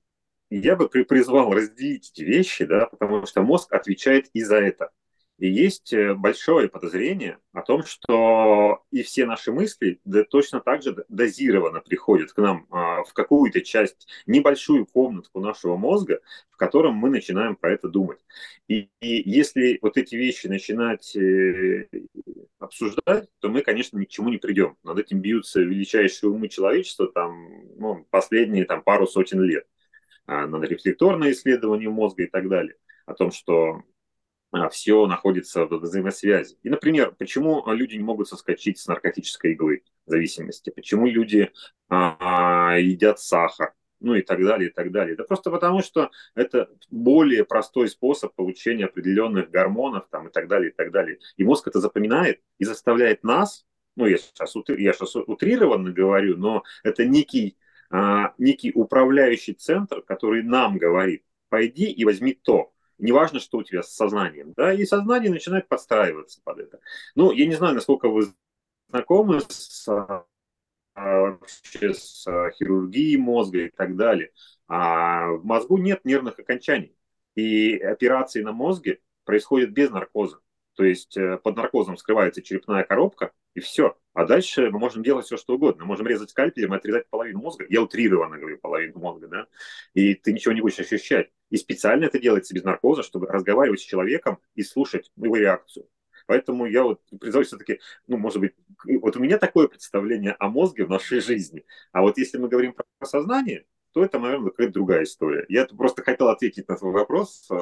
я 0.50 0.76
бы 0.76 0.88
призвал 0.88 1.54
разделить 1.54 2.12
эти 2.14 2.24
вещи, 2.24 2.66
да, 2.66 2.86
потому 2.86 3.26
что 3.26 3.42
мозг 3.42 3.74
отвечает 3.74 4.30
и 4.34 4.44
за 4.44 4.58
это. 4.58 4.92
И 5.38 5.50
есть 5.50 5.92
э, 5.92 6.14
большое 6.14 6.70
подозрение 6.70 7.40
о 7.52 7.62
том, 7.62 7.84
что 7.84 8.84
и 8.92 9.04
все 9.04 9.26
наши 9.26 9.52
мысли 9.52 10.00
да, 10.06 10.24
точно 10.24 10.62
так 10.62 10.82
же 10.82 11.04
дозированно 11.10 11.82
приходят 11.82 12.32
к 12.32 12.38
нам 12.38 12.66
а, 12.70 13.04
в 13.04 13.12
какую-то 13.12 13.62
часть, 13.62 14.08
небольшую 14.26 14.86
комнатку 14.86 15.42
нашего 15.42 15.76
мозга, 15.76 16.22
в 16.50 16.58
котором 16.58 16.94
мы 16.96 17.10
начинаем 17.10 17.58
про 17.58 17.74
это 17.74 17.90
думать. 17.90 18.20
И, 18.70 18.90
и 19.02 19.30
если 19.30 19.78
вот 19.82 19.98
эти 19.98 20.16
вещи 20.16 20.48
начинать 20.48 21.14
э, 21.18 21.90
обсуждать, 22.60 23.28
то 23.40 23.50
мы, 23.50 23.62
конечно, 23.62 23.98
ни 23.98 24.06
к 24.06 24.10
чему 24.10 24.30
не 24.30 24.38
придем. 24.38 24.78
Над 24.84 25.00
этим 25.00 25.20
бьются 25.20 25.60
величайшие 25.60 26.30
умы 26.30 26.48
человечества 26.48 27.12
там, 27.12 27.78
ну, 27.78 28.08
последние 28.10 28.64
там, 28.64 28.82
пару 28.84 29.06
сотен 29.06 29.42
лет. 29.42 29.66
А, 30.28 30.48
над 30.48 30.64
рефлекторные 30.64 31.34
исследования 31.34 31.90
мозга 31.90 32.24
и 32.24 32.28
так 32.28 32.48
далее. 32.48 32.76
О 33.06 33.14
том, 33.14 33.32
что 33.32 33.84
все 34.70 35.06
находится 35.08 35.66
в 35.66 35.80
взаимосвязи. 35.80 36.58
И, 36.64 36.70
например, 36.70 37.14
почему 37.18 37.64
люди 37.68 37.96
не 37.96 38.04
могут 38.04 38.28
соскочить 38.28 38.80
с 38.80 38.88
наркотической 38.88 39.54
иглы 39.54 39.84
зависимости, 40.06 40.70
почему 40.70 41.08
люди 41.08 41.52
а, 41.90 42.78
едят 42.78 43.20
сахар, 43.20 43.74
ну 44.00 44.14
и 44.14 44.22
так 44.22 44.44
далее, 44.44 44.70
и 44.70 44.72
так 44.72 44.92
далее. 44.92 45.16
Да 45.16 45.24
просто 45.24 45.50
потому, 45.50 45.82
что 45.82 46.12
это 46.36 46.70
более 46.90 47.44
простой 47.44 47.90
способ 47.90 48.34
получения 48.36 48.86
определенных 48.86 49.50
гормонов 49.50 50.08
там, 50.10 50.28
и 50.28 50.32
так 50.32 50.48
далее, 50.48 50.70
и 50.72 50.74
так 50.74 50.92
далее. 50.92 51.20
И 51.38 51.44
мозг 51.44 51.68
это 51.68 51.80
запоминает 51.80 52.42
и 52.60 52.66
заставляет 52.66 53.24
нас, 53.24 53.66
ну 53.96 54.06
я 54.06 54.18
сейчас, 54.18 54.54
я 54.68 54.94
сейчас 54.94 55.16
утрированно 55.16 55.92
говорю, 55.92 56.38
но 56.38 56.64
это 56.84 57.06
некий, 57.06 57.58
а, 57.90 58.34
некий 58.38 58.72
управляющий 58.74 59.54
центр, 59.54 60.02
который 60.02 60.44
нам 60.44 60.78
говорит, 60.78 61.24
пойди 61.50 61.86
и 61.86 62.06
возьми 62.06 62.34
то, 62.34 62.75
неважно, 62.98 63.40
что 63.40 63.58
у 63.58 63.64
тебя 63.64 63.84
с 63.84 63.94
сознанием, 63.94 64.54
да, 64.56 64.74
и 64.74 64.86
сознание 64.86 65.32
начинает 65.32 65.68
подстраиваться 65.68 66.42
под 66.44 66.60
это. 66.60 66.80
Ну, 67.16 67.32
я 67.32 67.46
не 67.46 67.56
знаю, 67.56 67.76
насколько 67.76 68.10
вы 68.10 68.28
знакомы 68.90 69.42
с, 69.42 69.88
а, 69.88 70.26
вообще 70.96 71.94
с 71.94 72.26
а, 72.28 72.52
хирургией 72.52 73.18
мозга 73.18 73.60
и 73.66 73.70
так 73.70 73.96
далее. 73.96 74.32
А 74.68 75.28
в 75.32 75.46
мозгу 75.46 75.78
нет 75.78 76.06
нервных 76.06 76.40
окончаний. 76.40 76.96
И 77.36 77.78
операции 77.78 78.42
на 78.42 78.54
мозге 78.54 79.00
происходят 79.26 79.72
без 79.72 79.90
наркоза. 79.90 80.40
То 80.76 80.84
есть 80.84 81.18
э, 81.18 81.38
под 81.38 81.56
наркозом 81.56 81.98
скрывается 81.98 82.42
черепная 82.42 82.84
коробка, 82.84 83.32
и 83.54 83.62
все. 83.62 83.98
А 84.14 84.26
дальше 84.26 84.70
мы 84.70 84.80
можем 84.80 85.04
делать 85.04 85.26
все, 85.26 85.38
что 85.38 85.56
угодно. 85.56 85.84
Мы 85.84 85.90
можем 85.90 86.08
резать 86.08 86.30
скальпелем 86.30 86.74
и 86.74 86.78
отрезать 86.78 87.10
половину 87.10 87.40
мозга. 87.40 87.66
Я 87.70 87.82
утрированно 87.82 88.38
говорю 88.38 88.58
половину 88.58 89.00
мозга, 89.00 89.28
да? 89.28 89.48
И 89.94 90.14
ты 90.14 90.34
ничего 90.34 90.54
не 90.54 90.62
будешь 90.62 90.80
ощущать. 90.80 91.32
И 91.50 91.58
специально 91.58 92.06
это 92.06 92.20
делается 92.20 92.54
без 92.54 92.64
наркоза, 92.64 93.04
чтобы 93.04 93.28
разговаривать 93.28 93.80
с 93.80 93.84
человеком 93.84 94.40
и 94.56 94.64
слушать 94.64 95.12
его 95.16 95.38
реакцию. 95.38 95.88
Поэтому 96.28 96.66
я 96.66 96.84
вот 96.84 97.02
призываю 97.20 97.46
все-таки, 97.46 97.80
ну, 98.08 98.18
может 98.18 98.40
быть, 98.40 98.54
вот 99.00 99.16
у 99.16 99.20
меня 99.20 99.38
такое 99.38 99.68
представление 99.68 100.36
о 100.40 100.50
мозге 100.50 100.86
в 100.86 100.90
нашей 100.90 101.22
жизни. 101.22 101.66
А 101.92 102.02
вот 102.02 102.18
если 102.18 102.38
мы 102.38 102.50
говорим 102.50 102.74
про 102.74 102.86
сознание, 103.06 103.66
то 103.96 104.04
это, 104.04 104.20
наверное, 104.20 104.50
какая-то 104.50 104.74
другая 104.74 105.04
история. 105.04 105.46
Я 105.48 105.66
просто 105.68 106.04
хотел 106.04 106.28
ответить 106.28 106.68
на 106.68 106.76
твой 106.76 106.92
вопрос 106.92 107.48
э, 107.50 107.56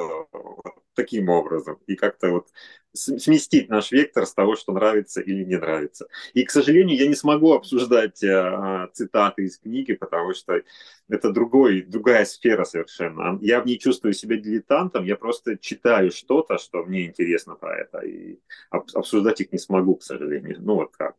таким 0.95 1.29
образом 1.29 1.77
и 1.85 1.95
как-то 1.95 2.31
вот 2.31 2.47
сместить 2.91 3.69
наш 3.69 3.91
вектор 3.91 4.25
с 4.25 4.33
того, 4.33 4.55
что 4.55 4.73
нравится 4.73 5.21
или 5.21 5.43
не 5.43 5.57
нравится. 5.57 6.07
И, 6.33 6.43
к 6.43 6.49
сожалению, 6.49 6.97
я 6.97 7.07
не 7.07 7.13
смогу 7.13 7.53
обсуждать 7.53 8.23
э, 8.23 8.87
цитаты 8.93 9.43
из 9.43 9.59
книги, 9.59 9.93
потому 9.93 10.33
что 10.33 10.59
это 11.07 11.31
другой, 11.31 11.83
другая 11.83 12.25
сфера 12.25 12.63
совершенно. 12.63 13.37
Я 13.39 13.61
в 13.61 13.67
ней 13.67 13.77
чувствую 13.77 14.13
себя 14.13 14.35
дилетантом, 14.37 15.05
я 15.05 15.15
просто 15.15 15.55
читаю 15.55 16.09
что-то, 16.09 16.57
что 16.57 16.83
мне 16.83 17.05
интересно 17.05 17.53
про 17.53 17.77
это, 17.77 17.99
и 17.99 18.39
обсуждать 18.71 19.39
их 19.41 19.51
не 19.51 19.59
смогу, 19.59 19.97
к 19.97 20.03
сожалению. 20.03 20.57
Ну 20.61 20.73
вот 20.77 20.97
как. 20.97 21.15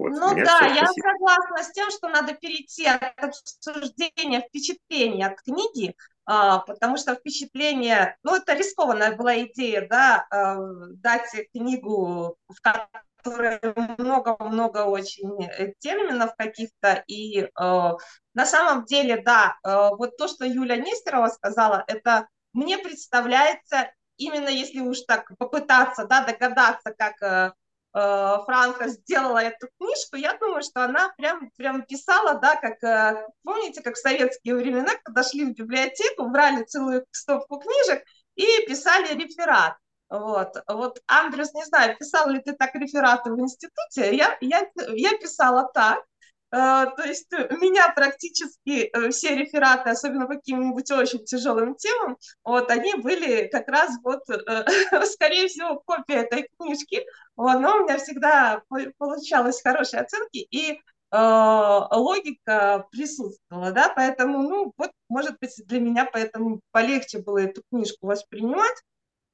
Вот, 0.00 0.12
ну 0.12 0.34
да, 0.34 0.60
я 0.66 0.86
согласна 0.86 1.62
с 1.62 1.72
тем, 1.72 1.90
что 1.90 2.08
надо 2.08 2.32
перейти 2.32 2.86
от 2.86 3.02
обсуждения 3.18 4.40
впечатления 4.40 5.26
от 5.26 5.42
книги, 5.42 5.94
а, 6.24 6.60
потому 6.60 6.96
что 6.96 7.14
впечатление, 7.14 8.16
ну 8.22 8.34
это 8.34 8.54
рискованная 8.54 9.14
была 9.14 9.38
идея, 9.42 9.86
да, 9.86 10.26
а, 10.30 10.56
дать 10.94 11.30
книгу, 11.52 12.38
в 12.48 12.60
которой 12.62 13.60
много-много 13.98 14.86
очень 14.86 15.44
э, 15.44 15.74
терминов 15.80 16.34
каких-то, 16.34 17.04
и 17.06 17.50
а, 17.54 17.96
на 18.32 18.46
самом 18.46 18.86
деле, 18.86 19.20
да, 19.20 19.58
вот 19.62 20.16
то, 20.16 20.28
что 20.28 20.46
Юля 20.46 20.76
Нестерова 20.76 21.28
сказала, 21.28 21.84
это 21.86 22.26
мне 22.54 22.78
представляется, 22.78 23.92
именно 24.16 24.48
если 24.48 24.80
уж 24.80 25.00
так 25.02 25.30
попытаться, 25.36 26.06
да, 26.06 26.24
догадаться, 26.24 26.94
как 26.96 27.20
Э, 27.22 27.52
Франко 27.92 28.88
сделала 28.88 29.38
эту 29.38 29.68
книжку, 29.78 30.16
я 30.16 30.36
думаю, 30.38 30.62
что 30.62 30.84
она 30.84 31.12
прям, 31.16 31.50
прям 31.56 31.82
писала, 31.82 32.34
да, 32.34 32.56
как, 32.56 32.82
э, 32.84 33.26
помните, 33.42 33.82
как 33.82 33.94
в 33.94 33.98
советские 33.98 34.54
времена, 34.54 34.90
когда 35.02 35.24
шли 35.24 35.46
в 35.46 35.54
библиотеку, 35.54 36.28
брали 36.28 36.64
целую 36.64 37.04
стопку 37.10 37.58
книжек 37.58 38.04
и 38.36 38.46
писали 38.66 39.14
реферат. 39.14 39.74
Вот, 40.08 40.54
вот, 40.68 41.00
Андрюс, 41.06 41.52
не 41.54 41.64
знаю, 41.64 41.96
писал 41.96 42.28
ли 42.30 42.40
ты 42.40 42.52
так 42.52 42.74
рефераты 42.74 43.32
в 43.32 43.40
институте, 43.40 44.16
я, 44.16 44.36
я, 44.40 44.68
я 44.94 45.18
писала 45.18 45.68
так, 45.72 46.00
Э, 46.00 46.08
то 46.50 47.02
есть 47.04 47.32
у 47.32 47.56
меня 47.58 47.92
практически 47.94 48.90
э, 48.92 49.10
все 49.10 49.36
рефераты, 49.36 49.90
особенно 49.90 50.26
по 50.26 50.34
каким-нибудь 50.34 50.90
очень 50.90 51.24
тяжелым 51.24 51.76
темам, 51.76 52.16
вот 52.44 52.70
они 52.70 52.94
были 52.94 53.46
как 53.48 53.68
раз 53.68 53.96
вот, 54.02 54.28
э, 54.28 54.64
скорее 55.06 55.46
всего, 55.48 55.80
копия 55.84 56.22
этой 56.22 56.48
книжки, 56.58 57.04
вот, 57.36 57.60
но 57.60 57.76
у 57.76 57.84
меня 57.84 57.98
всегда 57.98 58.62
получалось 58.98 59.62
хорошие 59.62 60.00
оценки, 60.02 60.38
и 60.50 60.80
логика 61.12 62.86
присутствовала, 62.92 63.72
да, 63.72 63.92
поэтому, 63.96 64.42
ну, 64.42 64.72
вот, 64.76 64.92
может 65.08 65.36
быть, 65.40 65.50
для 65.66 65.80
меня 65.80 66.08
поэтому 66.10 66.60
полегче 66.70 67.18
было 67.18 67.38
эту 67.38 67.62
книжку 67.68 68.06
воспринимать, 68.06 68.80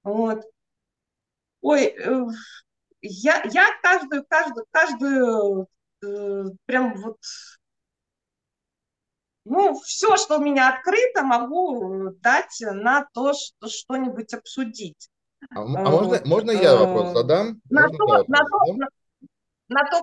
вот. 0.02 0.42
Ой, 1.60 1.94
я, 3.02 3.42
я 3.44 3.66
каждую, 3.82 4.24
каждую, 4.26 4.66
каждую 4.70 5.68
Э, 6.04 6.44
прям 6.66 6.94
вот, 7.00 7.18
ну, 9.44 9.78
все, 9.80 10.16
что 10.16 10.38
у 10.38 10.42
меня 10.42 10.74
открыто, 10.74 11.22
могу 11.22 12.10
дать 12.20 12.60
на 12.60 13.06
то, 13.12 13.32
что 13.32 13.68
что-нибудь 13.68 14.34
обсудить. 14.34 15.08
А, 15.50 15.60
а 15.60 15.64
можно, 15.64 16.20
можно 16.24 16.50
я 16.50 16.72
э, 16.72 16.76
вопрос 16.76 17.12
задам? 17.12 17.60
На 17.70 17.88
то, 17.88 18.06
вопрос 18.06 18.28
на, 18.28 18.38
то, 18.38 18.74
на, 18.74 18.88
на, 19.68 19.90
то, 19.90 20.02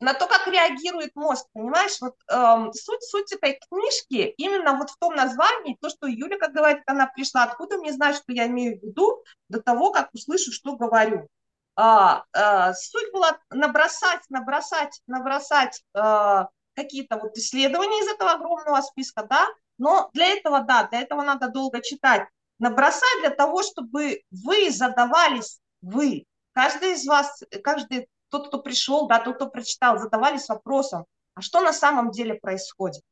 на 0.00 0.14
то, 0.14 0.26
как 0.26 0.46
реагирует 0.46 1.14
мозг, 1.14 1.46
понимаешь? 1.52 1.98
Вот 2.00 2.16
э, 2.28 2.72
суть, 2.72 3.04
суть 3.04 3.32
этой 3.32 3.58
книжки 3.70 4.34
именно 4.36 4.76
вот 4.76 4.90
в 4.90 4.98
том 4.98 5.14
названии, 5.14 5.78
то, 5.80 5.88
что 5.88 6.06
Юля, 6.06 6.38
как 6.38 6.52
говорит, 6.52 6.82
она 6.86 7.06
пришла, 7.06 7.44
откуда 7.44 7.78
мне 7.78 7.92
знать, 7.92 8.16
что 8.16 8.32
я 8.32 8.46
имею 8.46 8.78
в 8.78 8.82
виду, 8.82 9.22
до 9.48 9.62
того, 9.62 9.92
как 9.92 10.12
услышу, 10.12 10.52
что 10.52 10.76
говорю 10.76 11.28
а, 11.74 12.24
а, 12.32 12.74
суть 12.74 13.12
была 13.12 13.38
набросать, 13.50 14.22
набросать, 14.28 15.00
набросать 15.06 15.82
а, 15.94 16.48
какие-то 16.74 17.18
вот 17.18 17.36
исследования 17.36 18.00
из 18.00 18.08
этого 18.08 18.32
огромного 18.32 18.80
списка, 18.82 19.26
да, 19.28 19.46
но 19.78 20.10
для 20.12 20.28
этого, 20.28 20.60
да, 20.60 20.84
для 20.84 21.00
этого 21.00 21.22
надо 21.22 21.48
долго 21.48 21.80
читать. 21.80 22.28
Набросать 22.58 23.20
для 23.20 23.30
того, 23.30 23.62
чтобы 23.62 24.22
вы 24.30 24.70
задавались, 24.70 25.60
вы, 25.80 26.26
каждый 26.52 26.92
из 26.92 27.06
вас, 27.06 27.42
каждый 27.64 28.08
тот, 28.28 28.48
кто 28.48 28.58
пришел, 28.58 29.06
да, 29.08 29.18
тот, 29.18 29.36
кто 29.36 29.48
прочитал, 29.48 29.98
задавались 29.98 30.48
вопросом, 30.48 31.06
а 31.34 31.40
что 31.40 31.60
на 31.60 31.72
самом 31.72 32.10
деле 32.10 32.34
происходит? 32.34 33.02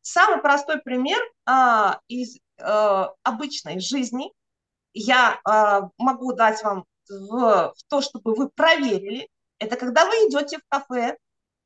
Самый 0.00 0.40
простой 0.40 0.80
пример 0.80 1.20
а, 1.44 2.00
из 2.08 2.38
а, 2.60 3.12
обычной 3.22 3.80
жизни. 3.80 4.32
Я 4.92 5.40
а, 5.44 5.90
могу 5.98 6.32
дать 6.32 6.62
вам 6.62 6.84
в, 7.08 7.74
в 7.76 7.82
то, 7.88 8.00
чтобы 8.00 8.34
вы 8.34 8.48
проверили, 8.48 9.28
это 9.58 9.76
когда 9.76 10.06
вы 10.06 10.12
идете 10.28 10.58
в 10.58 10.62
кафе, 10.68 11.16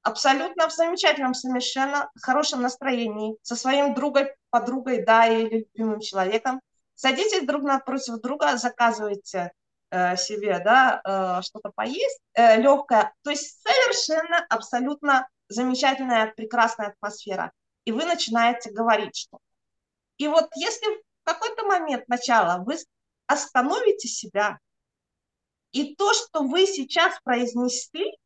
абсолютно 0.03 0.69
в 0.69 0.73
замечательном, 0.73 1.35
совершенно 1.35 2.11
хорошем 2.21 2.63
настроении, 2.63 3.37
со 3.43 3.57
своим 3.57 3.95
другом, 3.95 4.27
подругой, 4.51 5.05
да, 5.05 5.27
или 5.27 5.67
любимым 5.75 6.01
человеком, 6.01 6.61
садитесь 6.95 7.47
друг 7.47 7.63
напротив 7.63 8.21
друга, 8.21 8.57
заказывайте 8.57 9.53
э, 9.91 10.17
себе, 10.17 10.61
да, 10.61 11.01
э, 11.05 11.43
что-то 11.43 11.71
поесть 11.75 12.21
э, 12.35 12.61
легкое, 12.61 13.13
то 13.23 13.31
есть 13.31 13.63
совершенно, 13.63 14.45
абсолютно 14.49 15.29
замечательная, 15.49 16.33
прекрасная 16.35 16.89
атмосфера, 16.89 17.53
и 17.85 17.93
вы 17.93 18.05
начинаете 18.05 18.71
говорить 18.71 19.17
что 19.17 19.39
И 20.17 20.29
вот 20.29 20.49
если 20.57 20.87
в 20.87 21.25
какой-то 21.25 21.65
момент 21.65 22.09
начала 22.09 22.59
вы 22.59 22.77
остановите 23.27 24.09
себя, 24.09 24.59
и 25.73 25.95
то, 25.95 26.13
что 26.13 26.43
вы 26.43 26.67
сейчас 26.67 27.19
произнесли, 27.25 28.17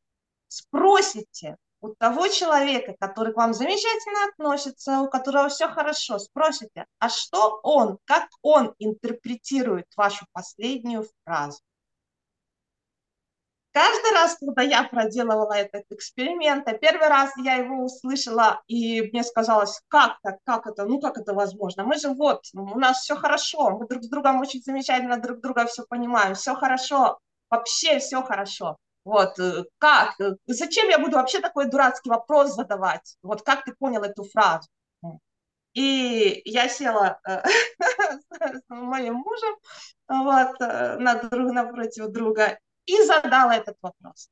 спросите 0.48 1.56
у 1.80 1.94
того 1.94 2.28
человека, 2.28 2.94
который 2.98 3.32
к 3.32 3.36
вам 3.36 3.52
замечательно 3.54 4.28
относится, 4.28 5.00
у 5.00 5.08
которого 5.08 5.48
все 5.48 5.68
хорошо, 5.68 6.18
спросите, 6.18 6.86
а 6.98 7.08
что 7.08 7.60
он, 7.62 7.98
как 8.04 8.28
он 8.42 8.74
интерпретирует 8.78 9.86
вашу 9.96 10.26
последнюю 10.32 11.06
фразу? 11.24 11.60
Каждый 13.72 14.12
раз, 14.12 14.38
когда 14.38 14.62
я 14.62 14.84
проделывала 14.84 15.52
этот 15.52 15.84
эксперимент, 15.90 16.66
а 16.66 16.72
первый 16.72 17.08
раз 17.08 17.30
я 17.44 17.56
его 17.56 17.84
услышала, 17.84 18.62
и 18.68 19.02
мне 19.02 19.22
сказалось, 19.22 19.82
как 19.88 20.18
так, 20.22 20.38
как 20.44 20.66
это, 20.66 20.86
ну 20.86 20.98
как 20.98 21.18
это 21.18 21.34
возможно? 21.34 21.84
Мы 21.84 21.98
же 21.98 22.08
вот, 22.08 22.40
у 22.54 22.78
нас 22.78 23.02
все 23.02 23.16
хорошо, 23.16 23.72
мы 23.72 23.86
друг 23.86 24.02
с 24.02 24.08
другом 24.08 24.40
очень 24.40 24.62
замечательно 24.62 25.18
друг 25.18 25.40
друга 25.42 25.66
все 25.66 25.84
понимаем, 25.86 26.34
все 26.34 26.54
хорошо, 26.54 27.18
вообще 27.50 27.98
все 27.98 28.22
хорошо. 28.22 28.76
Вот, 29.06 29.38
э, 29.38 29.64
как, 29.78 30.20
э, 30.20 30.34
зачем 30.46 30.88
я 30.88 30.98
буду 30.98 31.16
вообще 31.16 31.40
такой 31.40 31.70
дурацкий 31.70 32.10
вопрос 32.10 32.54
задавать? 32.54 33.16
Вот 33.22 33.42
как 33.42 33.64
ты 33.64 33.72
понял 33.72 34.02
эту 34.02 34.24
фразу? 34.24 34.68
И 35.74 36.42
я 36.44 36.68
села 36.68 37.20
э, 37.24 37.40
с 38.30 38.62
моим 38.68 39.14
мужем 39.14 39.54
вот, 40.08 40.58
на 40.58 41.22
друг, 41.22 41.52
напротив 41.52 42.08
друга 42.08 42.58
и 42.86 43.00
задала 43.04 43.54
этот 43.54 43.76
вопрос. 43.80 44.28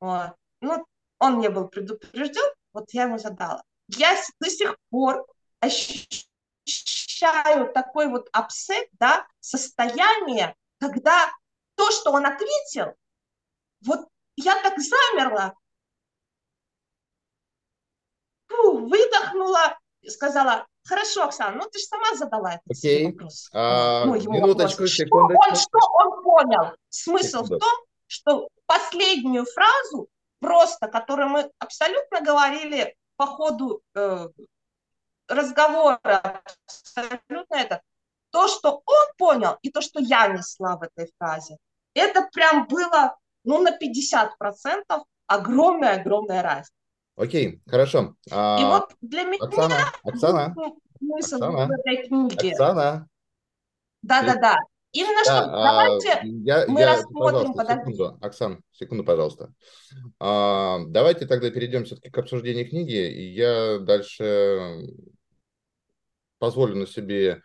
Вот. 0.00 0.34
Ну, 0.60 0.84
он 1.20 1.38
не 1.38 1.48
был 1.48 1.68
предупрежден, 1.68 2.52
вот 2.72 2.92
я 2.92 3.04
ему 3.04 3.18
задала. 3.18 3.62
Я 3.86 4.16
до 4.40 4.50
сих 4.50 4.76
пор 4.90 5.24
ощущаю 5.60 7.72
такой 7.72 8.08
вот 8.08 8.28
upset, 8.32 8.88
да, 8.98 9.24
состояние, 9.38 10.56
когда 10.80 11.30
то, 11.80 11.90
что 11.90 12.12
он 12.12 12.26
ответил, 12.26 12.94
вот 13.86 14.06
я 14.36 14.60
так 14.62 14.74
замерла, 14.78 15.54
Фу, 18.48 18.86
выдохнула, 18.86 19.78
сказала, 20.06 20.66
хорошо, 20.84 21.24
Оксана, 21.24 21.56
ну 21.56 21.70
ты 21.70 21.78
же 21.78 21.86
сама 21.86 22.14
задала 22.16 22.56
этот 22.56 22.84
okay. 22.84 23.06
вопрос. 23.06 23.48
А, 23.54 24.04
ну, 24.04 24.14
минуточку, 24.14 24.82
вопрос. 24.82 24.90
Что 24.90 25.48
он, 25.48 25.56
что 25.56 25.78
он 25.94 26.22
понял? 26.22 26.76
Смысл 26.90 27.44
Секунду. 27.44 27.56
в 27.56 27.58
том, 27.60 27.78
что 28.06 28.48
последнюю 28.66 29.46
фразу, 29.46 30.08
просто, 30.38 30.86
которую 30.88 31.30
мы 31.30 31.50
абсолютно 31.58 32.20
говорили 32.20 32.94
по 33.16 33.24
ходу 33.24 33.80
э, 33.94 34.28
разговора, 35.28 36.42
абсолютно 36.66 37.54
это, 37.54 37.80
то, 38.30 38.48
что 38.48 38.82
он 38.84 39.06
понял, 39.16 39.56
и 39.62 39.70
то, 39.70 39.80
что 39.80 39.98
я 40.00 40.28
несла 40.28 40.76
в 40.76 40.82
этой 40.82 41.10
фразе, 41.18 41.56
это 41.94 42.28
прям 42.32 42.66
было, 42.66 43.16
ну, 43.44 43.60
на 43.62 43.76
50% 43.76 45.04
огромная-огромная 45.26 46.42
разница. 46.42 46.72
Окей, 47.16 47.60
хорошо. 47.66 48.14
А, 48.30 48.58
и 48.60 48.64
вот 48.64 48.94
для 49.00 49.24
меня 49.24 49.44
Оксана, 49.44 49.92
Оксана, 50.02 50.54
смысл 50.98 51.36
Оксана, 51.36 51.74
этой 51.74 52.08
книге. 52.08 52.52
Оксана. 52.52 53.08
Да-да-да. 54.02 54.56
Именно 54.92 55.22
да, 55.24 55.24
что, 55.24 55.44
а, 55.44 55.62
давайте 55.62 56.20
я, 56.24 56.64
мы 56.66 56.80
я, 56.80 56.96
рассмотрим... 56.96 57.52
Пожалуйста, 57.52 57.76
секунду, 57.76 58.18
Оксан, 58.20 58.60
секунду, 58.72 59.04
пожалуйста. 59.04 59.52
А, 60.18 60.80
давайте 60.86 61.26
тогда 61.26 61.50
перейдем 61.50 61.84
все-таки 61.84 62.10
к 62.10 62.18
обсуждению 62.18 62.68
книги, 62.68 63.08
и 63.08 63.32
я 63.32 63.78
дальше 63.78 64.88
позволю 66.38 66.74
на 66.74 66.86
себе 66.86 67.42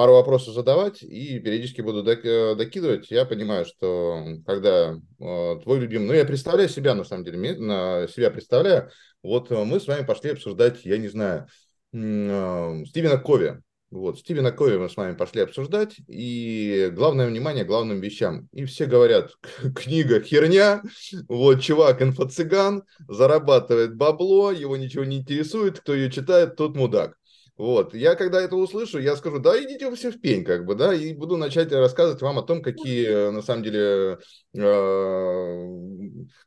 пару 0.00 0.14
вопросов 0.14 0.54
задавать 0.54 1.02
и 1.02 1.38
периодически 1.40 1.82
буду 1.82 2.02
э, 2.10 2.54
докидывать. 2.54 3.10
Я 3.10 3.26
понимаю, 3.26 3.66
что 3.66 4.24
когда 4.46 4.94
э, 4.94 5.58
твой 5.62 5.78
любимый... 5.78 6.06
Ну, 6.06 6.14
я 6.14 6.24
представляю 6.24 6.70
себя, 6.70 6.94
на 6.94 7.04
самом 7.04 7.22
деле, 7.22 7.38
на 7.58 8.08
себя 8.08 8.30
представляю. 8.30 8.88
Вот 9.22 9.52
э, 9.52 9.62
мы 9.62 9.78
с 9.78 9.86
вами 9.86 10.06
пошли 10.06 10.30
обсуждать, 10.30 10.86
я 10.86 10.96
не 10.96 11.08
знаю, 11.08 11.48
э, 11.92 12.84
Стивена 12.86 13.18
Кови. 13.18 13.60
Вот, 13.90 14.18
Стивена 14.20 14.52
Кови 14.52 14.78
мы 14.78 14.88
с 14.88 14.96
вами 14.96 15.14
пошли 15.14 15.42
обсуждать, 15.42 15.96
и 16.08 16.90
главное 16.94 17.26
внимание 17.26 17.66
главным 17.66 18.00
вещам. 18.00 18.48
И 18.54 18.64
все 18.64 18.86
говорят, 18.86 19.32
книга 19.76 20.22
херня, 20.22 20.82
вот 21.28 21.60
чувак 21.60 22.00
инфо-цыган, 22.00 22.84
зарабатывает 23.06 23.96
бабло, 23.96 24.50
его 24.50 24.78
ничего 24.78 25.04
не 25.04 25.18
интересует, 25.18 25.80
кто 25.80 25.94
ее 25.94 26.10
читает, 26.10 26.56
тот 26.56 26.74
мудак. 26.74 27.19
Вот, 27.60 27.92
я 27.94 28.14
когда 28.14 28.40
это 28.40 28.56
услышу, 28.56 28.98
я 28.98 29.14
скажу, 29.16 29.38
да, 29.38 29.62
идите 29.62 29.90
вы 29.90 29.94
все 29.94 30.10
в 30.10 30.18
пень, 30.18 30.44
как 30.44 30.64
бы, 30.64 30.74
да, 30.74 30.94
и 30.94 31.12
буду 31.12 31.36
начать 31.36 31.70
рассказывать 31.72 32.22
вам 32.22 32.38
о 32.38 32.42
том, 32.42 32.62
какие, 32.62 33.30
на 33.30 33.42
самом 33.42 33.62
деле, 33.62 34.18
э, 34.54 35.78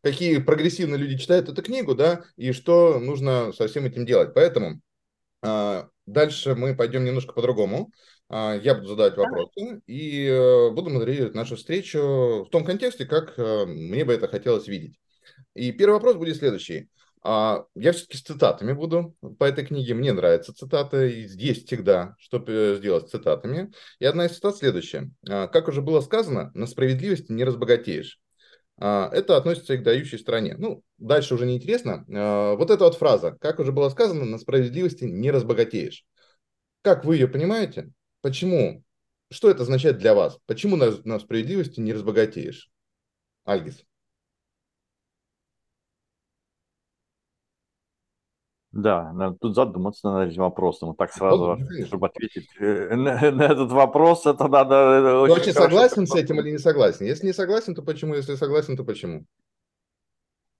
какие 0.01 0.39
прогрессивные 0.39 0.97
люди 0.97 1.19
читают 1.19 1.49
эту 1.49 1.61
книгу, 1.61 1.93
да, 1.93 2.23
и 2.35 2.51
что 2.51 2.97
нужно 2.99 3.53
со 3.53 3.67
всем 3.67 3.85
этим 3.85 4.07
делать. 4.07 4.33
Поэтому 4.33 4.81
э, 5.43 5.83
дальше 6.07 6.55
мы 6.55 6.75
пойдем 6.75 7.05
немножко 7.05 7.33
по-другому. 7.33 7.91
Э, 8.31 8.59
я 8.63 8.73
буду 8.73 8.87
задавать 8.87 9.15
вопросы 9.15 9.83
и 9.85 10.25
э, 10.25 10.71
буду 10.71 10.89
модерировать 10.89 11.35
нашу 11.35 11.57
встречу 11.57 11.99
в 11.99 12.49
том 12.49 12.65
контексте, 12.65 13.05
как 13.05 13.37
э, 13.37 13.65
мне 13.67 14.03
бы 14.03 14.13
это 14.13 14.27
хотелось 14.27 14.67
видеть. 14.67 14.99
И 15.53 15.71
первый 15.73 15.93
вопрос 15.93 16.15
будет 16.15 16.37
следующий. 16.37 16.89
А, 17.25 17.65
я 17.75 17.93
все-таки 17.93 18.17
с 18.17 18.21
цитатами 18.21 18.73
буду 18.73 19.15
по 19.39 19.45
этой 19.45 19.65
книге. 19.65 19.93
Мне 19.93 20.11
нравятся 20.11 20.53
цитаты. 20.53 21.25
Есть 21.37 21.67
всегда, 21.67 22.15
что 22.19 22.43
сделать 22.75 23.07
с 23.07 23.11
цитатами. 23.11 23.71
И 23.99 24.05
одна 24.05 24.25
из 24.25 24.35
цитат 24.35 24.57
следующая. 24.57 25.11
А, 25.27 25.47
как 25.47 25.69
уже 25.69 25.81
было 25.81 26.01
сказано, 26.01 26.51
на 26.53 26.67
справедливости 26.67 27.31
не 27.31 27.45
разбогатеешь. 27.45 28.19
А, 28.77 29.09
это 29.13 29.37
относится 29.37 29.73
и 29.73 29.77
к 29.77 29.83
дающей 29.83 30.19
стране. 30.19 30.55
Ну, 30.57 30.83
дальше 30.97 31.35
уже 31.35 31.45
неинтересно. 31.45 32.03
Вот 32.57 32.69
эта 32.69 32.83
вот 32.83 32.95
фраза. 32.95 33.37
Как 33.39 33.59
уже 33.59 33.71
было 33.71 33.89
сказано, 33.89 34.25
на 34.25 34.37
справедливости 34.37 35.05
не 35.05 35.31
разбогатеешь. 35.31 36.05
Как 36.81 37.05
вы 37.05 37.15
ее 37.15 37.29
понимаете? 37.29 37.91
Почему? 38.21 38.83
Что 39.31 39.49
это 39.49 39.63
означает 39.63 39.97
для 39.97 40.13
вас? 40.13 40.37
Почему 40.45 40.75
на, 40.75 40.91
на 41.05 41.19
справедливости 41.19 41.79
не 41.79 41.93
разбогатеешь? 41.93 42.69
Альгис. 43.45 43.85
Да, 48.73 49.13
надо 49.13 49.37
тут 49.39 49.55
задуматься 49.55 50.09
над 50.09 50.31
этим 50.31 50.41
вопросом. 50.41 50.89
Вот 50.89 50.97
так 50.97 51.13
сразу, 51.13 51.57
ну, 51.57 51.85
чтобы 51.85 52.07
ответить 52.07 52.49
э, 52.59 52.95
на, 52.95 53.31
на 53.31 53.43
этот 53.43 53.71
вопрос, 53.71 54.25
это 54.25 54.47
надо... 54.47 55.21
Очень, 55.21 55.35
очень 55.35 55.53
согласен 55.53 56.07
с 56.07 56.15
этим 56.15 56.39
или 56.39 56.51
не 56.51 56.57
согласен? 56.57 57.05
Если 57.05 57.27
не 57.27 57.33
согласен, 57.33 57.75
то 57.75 57.83
почему? 57.83 58.15
Если 58.15 58.33
согласен, 58.33 58.75
то 58.75 58.83
почему? 58.83 59.25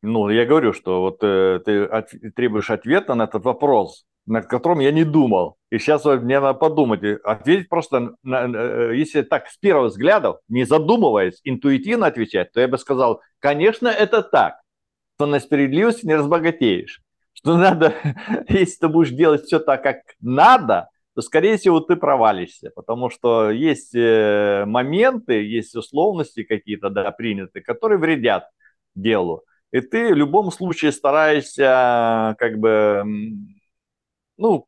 Ну, 0.04 0.30
я 0.30 0.46
говорю, 0.46 0.74
что 0.74 1.02
вот 1.02 1.24
э, 1.24 1.60
ты 1.66 1.86
от, 1.86 2.12
требуешь 2.36 2.70
ответа 2.70 3.16
на 3.16 3.24
этот 3.24 3.44
вопрос, 3.46 4.06
над 4.28 4.46
которым 4.46 4.82
я 4.82 4.92
не 4.92 5.06
думал. 5.06 5.58
И 5.72 5.80
сейчас 5.80 6.06
вот 6.06 6.22
мне 6.22 6.40
надо 6.40 6.60
подумать, 6.60 7.04
ответить 7.24 7.68
просто, 7.68 8.12
на, 8.22 8.46
э, 8.46 8.96
если 8.96 9.24
так 9.24 9.48
с 9.48 9.58
первого 9.58 9.88
взгляда, 9.88 10.40
не 10.50 10.66
задумываясь, 10.66 11.42
интуитивно 11.44 12.06
отвечать, 12.06 12.52
то 12.52 12.62
я 12.62 12.68
бы 12.68 12.78
сказал, 12.78 13.22
конечно, 13.40 13.88
это 13.88 14.22
так, 14.22 14.62
что 15.16 15.26
на 15.26 15.40
справедливости 15.40 16.06
не 16.06 16.16
разбогатеешь 16.16 17.02
что 17.44 17.58
надо, 17.58 17.94
если 18.48 18.80
ты 18.80 18.88
будешь 18.88 19.12
делать 19.12 19.44
все 19.44 19.60
так, 19.60 19.84
как 19.84 19.98
надо, 20.22 20.90
то, 21.14 21.22
скорее 21.22 21.58
всего, 21.58 21.80
ты 21.80 21.96
провалишься, 21.96 22.72
потому 22.74 23.10
что 23.10 23.52
есть 23.52 23.94
э, 23.94 24.64
моменты, 24.66 25.44
есть 25.44 25.76
условности 25.76 26.44
какие-то, 26.44 26.90
да, 26.90 27.12
приняты, 27.12 27.62
которые 27.62 28.00
вредят 28.00 28.46
делу. 28.96 29.44
И 29.72 29.82
ты 29.82 30.14
в 30.14 30.18
любом 30.18 30.52
случае 30.52 30.92
стараешься, 30.92 32.36
как 32.40 32.58
бы, 32.58 33.04
ну, 34.38 34.66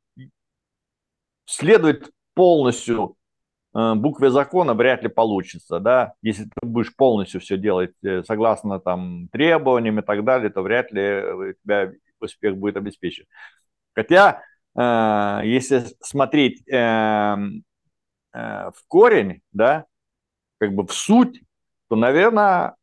следовать 1.46 2.04
полностью 2.34 3.16
э, 3.74 3.94
букве 3.96 4.30
закона 4.30 4.74
вряд 4.74 5.02
ли 5.02 5.10
получится, 5.10 5.80
да, 5.80 6.14
если 6.22 6.44
ты 6.44 6.68
будешь 6.68 6.96
полностью 6.96 7.40
все 7.40 7.58
делать 7.58 7.94
э, 8.04 8.24
согласно 8.24 8.80
там 8.80 9.30
требованиям 9.32 10.00
и 10.00 10.04
так 10.04 10.24
далее, 10.26 10.50
то 10.50 10.62
вряд 10.62 10.92
ли 10.92 11.24
у 11.24 11.54
тебя 11.54 11.92
успех 12.26 12.58
будет 12.58 12.78
обеспечен. 12.78 13.26
Хотя, 13.94 14.42
э, 14.78 15.42
если 15.46 15.86
смотреть 16.02 16.68
э, 16.68 16.76
э, 16.76 17.36
в 18.34 18.76
корень, 18.88 19.42
да, 19.52 19.86
как 20.60 20.74
бы 20.74 20.86
в 20.86 20.94
суть, 20.94 21.42
то, 21.90 21.96
наверное, 21.96 22.76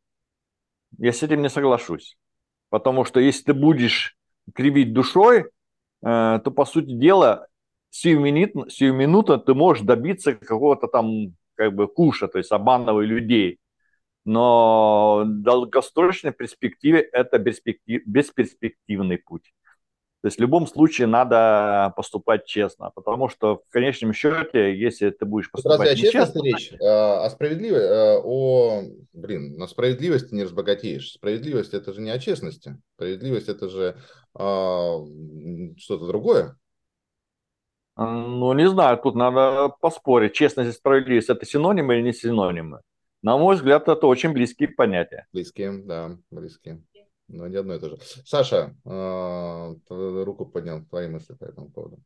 я 0.97 1.13
с 1.13 1.23
этим 1.23 1.41
не 1.41 1.49
соглашусь. 1.49 2.17
Потому 2.69 3.05
что 3.05 3.19
если 3.19 3.43
ты 3.43 3.53
будешь 3.53 4.17
кривить 4.53 4.93
душой, 4.93 5.49
то, 6.01 6.51
по 6.55 6.65
сути 6.65 6.91
дела, 6.91 7.47
сиюминутно, 7.89 8.69
сиюминутно 8.69 9.37
ты 9.37 9.53
можешь 9.53 9.85
добиться 9.85 10.33
какого-то 10.33 10.87
там 10.87 11.35
как 11.55 11.73
бы 11.73 11.87
куша, 11.87 12.27
то 12.27 12.39
есть 12.39 12.51
обманывая 12.51 13.05
людей. 13.05 13.59
Но 14.25 15.23
в 15.25 15.41
долгосрочной 15.41 16.31
перспективе 16.31 17.01
это 17.01 17.39
перспектив, 17.39 18.01
бесперспективный 18.05 19.17
путь. 19.17 19.53
То 20.23 20.27
есть 20.27 20.37
в 20.37 20.41
любом 20.41 20.67
случае 20.67 21.07
надо 21.07 21.91
поступать 21.97 22.45
честно, 22.45 22.91
потому 22.95 23.27
что 23.27 23.57
в 23.57 23.73
конечном 23.73 24.13
счете, 24.13 24.73
если 24.73 25.09
ты 25.09 25.25
будешь 25.25 25.51
поступать 25.51 25.79
Разве 25.79 25.91
о 25.91 25.95
нечестно... 25.95 26.41
речь? 26.41 26.73
О 26.79 27.29
справедливости? 27.29 28.21
О... 28.23 28.83
Блин, 29.11 29.57
на 29.57 29.67
справедливости 29.67 30.33
не 30.33 30.45
разбогатеешь. 30.45 31.11
Справедливость– 31.11 31.73
это 31.75 31.91
же 31.91 31.99
не 31.99 32.09
о 32.09 32.19
честности. 32.19 32.77
Справедливость– 32.95 33.49
это 33.49 33.67
же 33.67 33.97
а, 34.33 34.99
что-то 35.77 36.07
другое. 36.07 36.57
Ну, 37.97 38.53
не 38.53 38.69
знаю, 38.69 38.99
тут 38.99 39.15
надо 39.15 39.75
поспорить. 39.81 40.31
Честность 40.31 40.69
и 40.69 40.73
справедливость– 40.73 41.29
это 41.31 41.45
синонимы 41.45 41.95
или 41.95 42.01
не 42.01 42.13
синонимы? 42.13 42.79
На 43.23 43.37
мой 43.37 43.55
взгляд, 43.55 43.87
это 43.87 44.05
очень 44.05 44.33
близкие 44.33 44.67
понятия. 44.67 45.27
Близкие, 45.31 45.81
да, 45.83 46.17
близкие. 46.29 46.83
Но 47.29 47.47
не 47.47 47.55
одно 47.55 47.75
и 47.75 47.79
то 47.79 47.89
же. 47.89 47.97
Саша, 48.25 48.75
э, 48.85 50.23
руку 50.23 50.45
поднял, 50.45 50.83
твои 50.89 51.07
мысли 51.07 51.33
по 51.33 51.45
этому 51.45 51.71
поводу. 51.71 51.99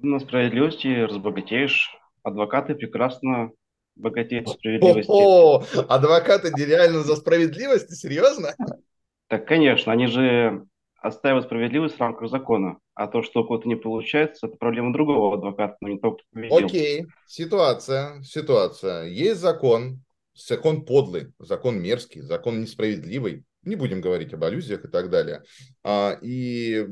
На 0.00 0.18
справедливости 0.18 0.88
разбогатеешь. 0.88 1.96
Адвокаты 2.24 2.74
прекрасно 2.74 3.52
богатеют 3.94 4.48
справедливости. 4.48 5.08
О, 5.08 5.62
адвокаты 5.88 6.50
нереально 6.50 7.00
за 7.04 7.14
справедливость? 7.14 7.96
Серьезно? 7.96 8.54
Так, 9.28 9.46
конечно, 9.46 9.92
они 9.92 10.08
же 10.08 10.66
отстаивают 11.00 11.46
справедливость 11.46 11.96
в 11.96 12.00
рамках 12.00 12.28
закона. 12.28 12.78
А 12.94 13.06
то, 13.06 13.22
что 13.22 13.42
у 13.42 13.44
кого-то 13.44 13.68
не 13.68 13.76
получается, 13.76 14.48
это 14.48 14.56
проблема 14.56 14.92
другого 14.92 15.36
адвоката, 15.36 15.76
но 15.80 15.88
не 15.88 15.98
того, 15.98 16.14
кто 16.14 16.24
победил. 16.32 16.66
Окей, 16.66 17.06
ситуация, 17.26 18.20
ситуация. 18.22 19.04
Есть 19.04 19.40
закон, 19.40 20.02
закон 20.38 20.84
подлый, 20.84 21.32
закон 21.38 21.80
мерзкий, 21.80 22.20
закон 22.22 22.60
несправедливый. 22.60 23.44
Не 23.62 23.76
будем 23.76 24.00
говорить 24.00 24.32
об 24.32 24.44
аллюзиях 24.44 24.84
и 24.84 24.88
так 24.88 25.10
далее. 25.10 25.42
А, 25.84 26.16
и 26.22 26.86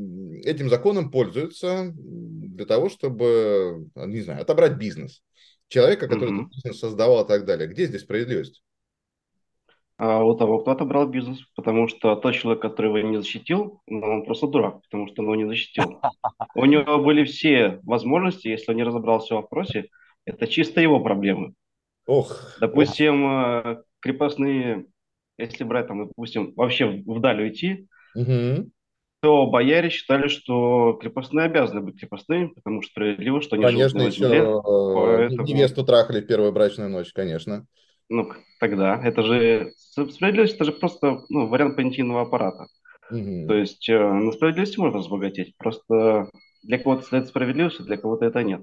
этим 0.45 0.69
законом 0.69 1.11
пользуются 1.11 1.93
для 1.95 2.67
того, 2.67 2.89
чтобы, 2.89 3.87
не 3.95 4.21
знаю, 4.21 4.43
отобрать 4.43 4.77
бизнес. 4.77 5.23
Человека, 5.69 6.09
который 6.09 6.33
mm-hmm. 6.33 6.49
бизнес 6.49 6.79
создавал 6.79 7.25
и 7.25 7.29
так 7.29 7.45
далее. 7.45 7.69
Где 7.69 7.87
здесь 7.87 8.03
справедливость? 8.03 8.63
А 9.99 10.23
у 10.23 10.37
того, 10.37 10.59
кто 10.59 10.73
отобрал 10.73 11.09
бизнес, 11.09 11.39
потому 11.55 11.89
что 11.89 12.17
тот 12.17 12.35
человек, 12.35 12.61
который 12.61 12.89
его 12.89 13.09
не 13.09 13.17
защитил, 13.17 13.81
ну, 13.87 14.07
он 14.07 14.25
просто 14.25 14.47
дурак, 14.47 14.83
потому 14.83 15.09
что 15.09 15.23
он 15.23 15.29
его 15.29 15.37
не 15.37 15.49
защитил. 15.49 16.01
У 16.55 16.65
него 16.67 16.99
были 16.99 17.25
все 17.25 17.81
возможности, 17.83 18.49
если 18.49 18.73
он 18.73 18.77
не 18.77 18.83
разобрался 18.83 19.35
в 19.35 19.39
вопросе, 19.39 19.89
это 20.27 20.47
чисто 20.47 20.83
его 20.83 21.01
проблемы. 21.01 21.55
Ох. 22.07 22.57
Допустим, 22.61 23.25
ох. 23.25 23.79
крепостные 24.01 24.87
если 25.39 25.65
брать, 25.65 25.89
там, 25.89 26.07
допустим, 26.07 26.53
вообще 26.57 26.87
вдаль 27.07 27.43
уйти, 27.43 27.89
угу. 28.15 28.71
то 29.21 29.47
бояре 29.47 29.91
считали, 29.91 30.29
что 30.29 30.95
крепостные 31.01 31.47
обязаны 31.47 31.83
быть 31.83 32.01
крепостными, 32.01 32.49
потому 32.49 32.83
что 32.83 32.93
справедливо, 32.93 33.43
что 33.43 33.57
они 33.57 33.65
конечно, 33.65 34.01
живут 34.01 34.05
на 34.05 34.11
земле. 34.11 34.39
Еще 34.39 34.63
поэтому... 34.95 35.47
невесту 35.47 35.85
трахали 35.85 36.21
в 36.21 36.27
первую 36.27 36.53
брачную 36.53 36.91
ночь, 36.91 37.13
конечно. 37.13 37.67
Ну, 38.09 38.31
тогда. 38.61 39.01
Это 39.03 39.23
же 39.23 39.73
справедливость, 39.77 40.55
это 40.55 40.65
же 40.65 40.73
просто 40.73 41.23
ну, 41.29 41.49
вариант 41.49 41.77
понятийного 41.77 42.23
аппарата. 42.23 42.67
Угу. 43.11 43.47
То 43.49 43.55
есть 43.55 43.89
э, 43.89 43.99
на 43.99 44.33
справедливости 44.33 44.79
можно 44.79 44.99
разбогатеть. 44.99 45.57
Просто 45.59 46.31
для 46.63 46.79
кого-то 46.79 47.17
это 47.17 47.27
справедливость, 47.27 47.81
а 47.81 47.85
для 47.85 47.97
кого-то 47.97 48.25
это 48.25 48.43
нет. 48.43 48.63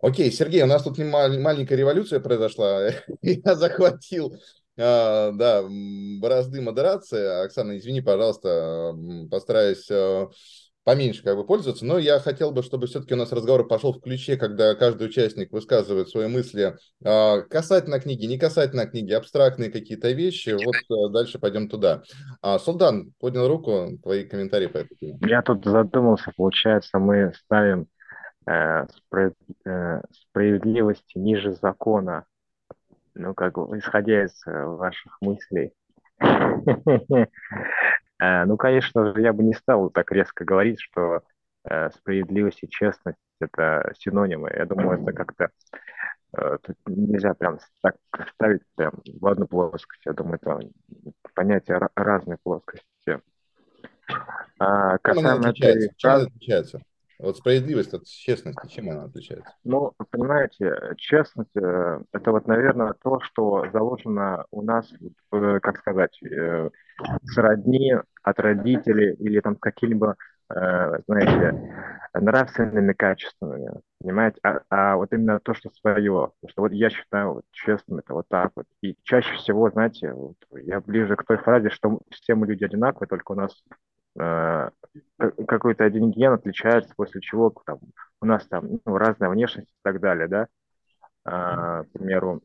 Окей, 0.00 0.30
Сергей, 0.30 0.62
у 0.62 0.66
нас 0.66 0.82
тут 0.82 0.98
маленькая 0.98 1.76
революция 1.76 2.20
произошла. 2.20 2.90
Я 3.22 3.54
захватил 3.54 4.36
а, 4.78 5.32
да, 5.32 5.64
борозды 6.20 6.60
модерации. 6.60 7.44
Оксана, 7.44 7.78
извини, 7.78 8.02
пожалуйста, 8.02 8.94
постараюсь 9.30 9.88
а, 9.90 10.28
поменьше 10.86 11.24
как 11.24 11.36
бы 11.36 11.44
пользоваться, 11.44 11.84
но 11.84 11.98
я 11.98 12.20
хотел 12.20 12.52
бы, 12.52 12.62
чтобы 12.62 12.86
все-таки 12.86 13.14
у 13.14 13.16
нас 13.16 13.32
разговор 13.32 13.66
пошел 13.66 13.92
в 13.92 14.00
ключе, 14.00 14.36
когда 14.36 14.74
каждый 14.76 15.08
участник 15.08 15.50
высказывает 15.50 16.08
свои 16.08 16.28
мысли 16.28 16.76
э, 17.04 17.42
касательно 17.50 17.98
книги, 17.98 18.26
не 18.26 18.38
касательно 18.38 18.86
книги, 18.86 19.12
абстрактные 19.12 19.72
какие-то 19.72 20.12
вещи. 20.12 20.50
Вот 20.50 20.76
э, 20.76 21.12
дальше 21.12 21.40
пойдем 21.40 21.68
туда. 21.68 22.04
А, 22.40 22.60
Султан, 22.60 23.12
поднял 23.18 23.48
руку, 23.48 23.98
твои 24.00 24.22
комментарии 24.24 24.68
по 24.68 24.78
этой 24.78 24.96
теме. 24.96 25.18
Я 25.22 25.42
тут 25.42 25.64
задумался, 25.64 26.32
получается, 26.36 27.00
мы 27.00 27.32
ставим 27.34 27.88
справедливости 28.46 31.18
ниже 31.18 31.54
закона. 31.54 32.26
Ну, 33.14 33.34
как 33.34 33.56
исходя 33.56 34.24
из 34.24 34.46
э, 34.46 34.64
ваших 34.64 35.18
мыслей. 35.20 35.72
Ну, 38.18 38.56
конечно 38.56 39.12
же, 39.12 39.20
я 39.20 39.34
бы 39.34 39.42
не 39.42 39.52
стал 39.52 39.90
так 39.90 40.10
резко 40.10 40.46
говорить, 40.46 40.80
что 40.80 41.20
справедливость 41.96 42.62
и 42.62 42.68
честность– 42.70 43.18
это 43.42 43.92
синонимы. 43.98 44.50
Я 44.56 44.64
думаю, 44.64 45.02
это 45.02 45.12
как-то 45.12 45.50
тут 46.32 46.76
нельзя 46.86 47.34
прям 47.34 47.58
так 47.82 47.96
ставить 48.32 48.62
прям 48.74 48.94
в 49.20 49.26
одну 49.26 49.46
плоскость. 49.46 50.00
Я 50.06 50.14
думаю, 50.14 50.38
это 50.40 50.60
понятия 51.34 51.78
разные 51.94 52.38
плоскости. 52.42 53.20
А, 54.58 54.98
касаемо 54.98 55.50
этой... 55.50 55.90
Чем 55.96 56.12
отличается? 56.12 56.80
Вот 57.18 57.38
справедливость 57.38 57.94
от 57.94 58.04
честности, 58.04 58.68
чем 58.68 58.90
она 58.90 59.04
отличается? 59.04 59.54
Ну, 59.64 59.92
понимаете, 60.10 60.94
честность 60.96 61.56
э,– 61.56 62.00
это 62.12 62.32
вот, 62.32 62.46
наверное, 62.46 62.94
то, 63.02 63.20
что 63.20 63.66
заложено 63.72 64.44
у 64.50 64.62
нас, 64.62 64.92
как 65.30 65.78
сказать, 65.78 66.18
э, 66.22 66.70
сродни 67.24 67.94
от 68.22 68.40
родителей 68.40 69.14
или 69.14 69.40
там 69.40 69.56
какими-либо, 69.56 70.16
э, 70.50 70.98
знаете, 71.06 71.74
нравственными 72.12 72.92
качествами, 72.92 73.70
понимаете? 74.00 74.38
А, 74.42 74.60
а 74.70 74.96
вот 74.96 75.12
именно 75.12 75.40
то, 75.40 75.54
что 75.54 75.70
свое, 75.70 76.32
то, 76.40 76.48
что 76.48 76.62
вот 76.62 76.72
я 76.72 76.90
считаю 76.90 77.34
вот, 77.34 77.44
честным, 77.52 77.98
это 77.98 78.14
вот 78.14 78.26
так 78.28 78.52
вот. 78.56 78.66
И 78.82 78.96
чаще 79.02 79.34
всего, 79.36 79.70
знаете, 79.70 80.12
вот, 80.12 80.36
я 80.50 80.80
ближе 80.80 81.16
к 81.16 81.24
той 81.24 81.38
фразе, 81.38 81.70
что 81.70 82.00
все 82.10 82.34
мы 82.34 82.46
люди 82.46 82.64
одинаковые, 82.64 83.08
только 83.08 83.32
у 83.32 83.36
нас 83.36 83.52
какой-то 84.16 85.84
один 85.84 86.10
ген 86.10 86.32
отличается, 86.32 86.94
после 86.96 87.20
чего 87.20 87.52
там, 87.64 87.78
у 88.20 88.26
нас 88.26 88.46
там 88.46 88.80
ну, 88.84 88.96
разная 88.96 89.28
внешность 89.28 89.68
и 89.68 89.80
так 89.82 90.00
далее, 90.00 90.28
да, 90.28 90.46
а, 91.24 91.84
к 91.84 91.90
примеру, 91.92 92.42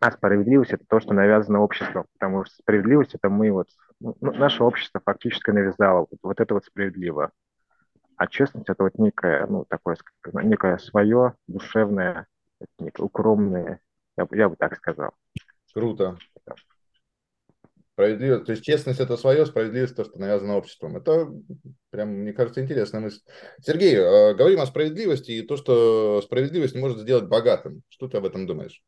а 0.00 0.10
справедливость 0.10 0.72
это 0.72 0.84
то, 0.88 1.00
что 1.00 1.12
навязано 1.12 1.60
обществом, 1.60 2.06
потому 2.14 2.44
что 2.44 2.56
справедливость 2.56 3.14
это 3.14 3.28
мы 3.28 3.52
вот, 3.52 3.68
ну, 4.00 4.16
ну 4.20 4.32
наше 4.32 4.64
общество 4.64 5.00
фактически 5.04 5.50
навязало 5.50 6.06
вот, 6.10 6.18
вот 6.22 6.40
это 6.40 6.54
вот 6.54 6.64
справедливо, 6.64 7.30
а 8.16 8.26
честность 8.26 8.68
это 8.68 8.82
вот 8.82 8.98
некое, 8.98 9.46
ну, 9.46 9.64
такое, 9.64 9.96
некое 10.32 10.78
свое, 10.78 11.34
душевное, 11.46 12.26
некое 12.78 13.02
укромное, 13.02 13.80
я, 14.16 14.26
я 14.32 14.48
бы 14.48 14.56
так 14.56 14.76
сказал. 14.76 15.12
Круто. 15.72 16.18
Справедливость, 18.00 18.46
то 18.46 18.52
есть 18.52 18.64
честность 18.64 18.98
это 18.98 19.18
свое, 19.18 19.44
справедливость 19.44 19.94
то, 19.94 20.04
что 20.04 20.18
навязано 20.18 20.56
обществом. 20.56 20.96
Это 20.96 21.30
прям, 21.90 22.08
мне 22.08 22.32
кажется, 22.32 22.62
интересная 22.62 23.02
мысль. 23.02 23.20
Сергей, 23.60 23.94
э, 23.94 24.32
говорим 24.32 24.60
о 24.60 24.66
справедливости 24.66 25.32
и 25.32 25.42
то, 25.42 25.58
что 25.58 26.22
справедливость 26.22 26.74
не 26.74 26.80
может 26.80 27.00
сделать 27.00 27.28
богатым. 27.28 27.82
Что 27.90 28.08
ты 28.08 28.16
об 28.16 28.24
этом 28.24 28.46
думаешь? 28.46 28.82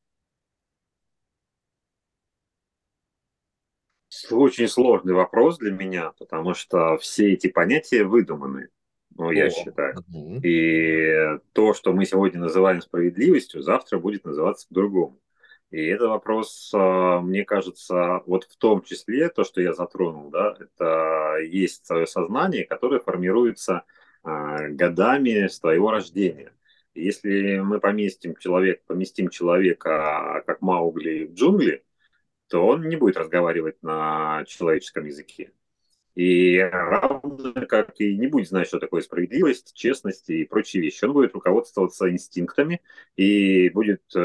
Очень 4.31 4.69
сложный 4.69 5.13
вопрос 5.13 5.59
для 5.59 5.73
меня, 5.73 6.13
потому 6.19 6.55
что 6.55 6.97
все 6.97 7.35
эти 7.35 7.49
понятия 7.49 8.05
выдуманы, 8.05 8.71
ну, 9.15 9.31
я 9.31 9.47
О, 9.47 9.51
считаю. 9.51 9.95
Угу. 10.09 10.41
И 10.43 11.39
то, 11.53 11.75
что 11.75 11.93
мы 11.93 12.07
сегодня 12.07 12.41
называем 12.41 12.81
справедливостью, 12.81 13.61
завтра 13.61 13.99
будет 13.99 14.25
называться 14.25 14.67
по-другому. 14.69 15.22
И 15.73 15.87
это 15.87 16.09
вопрос, 16.09 16.71
а, 16.75 17.21
мне 17.21 17.45
кажется, 17.47 18.23
вот 18.27 18.45
в 18.45 18.57
том 18.59 18.83
числе 18.83 19.31
то, 19.31 19.43
что 19.43 19.63
я 19.63 19.73
затронул, 19.73 20.31
да, 20.31 20.55
это 20.61 21.39
есть 21.43 21.87
свое 21.87 22.07
сознание, 22.07 22.67
которое 22.67 23.01
формируется 23.01 23.85
а, 24.23 24.69
годами 24.69 25.47
с 25.49 25.59
твоего 25.61 25.91
рождения. 25.91 26.53
Если 26.95 27.59
мы 27.61 27.81
поместим, 27.81 28.37
человек, 28.37 28.83
поместим 28.85 29.31
человека, 29.31 30.43
как 30.47 30.61
Маугли, 30.61 31.25
в 31.27 31.35
джунгли, 31.35 31.83
то 32.49 32.67
он 32.67 32.89
не 32.89 32.97
будет 32.97 33.17
разговаривать 33.17 33.83
на 33.83 34.45
человеческом 34.47 35.07
языке. 35.07 35.53
И 36.15 36.59
как 37.69 37.99
и 38.01 38.19
не 38.19 38.27
будет 38.27 38.49
знать, 38.49 38.67
что 38.69 38.79
такое 38.79 39.01
справедливость, 39.01 39.73
честность 39.75 40.29
и 40.29 40.45
прочие 40.45 40.83
вещи. 40.83 41.05
Он 41.05 41.13
будет 41.15 41.33
руководствоваться 41.35 42.11
инстинктами 42.11 42.83
и 43.17 43.71
будет, 43.71 44.03
э, 44.15 44.19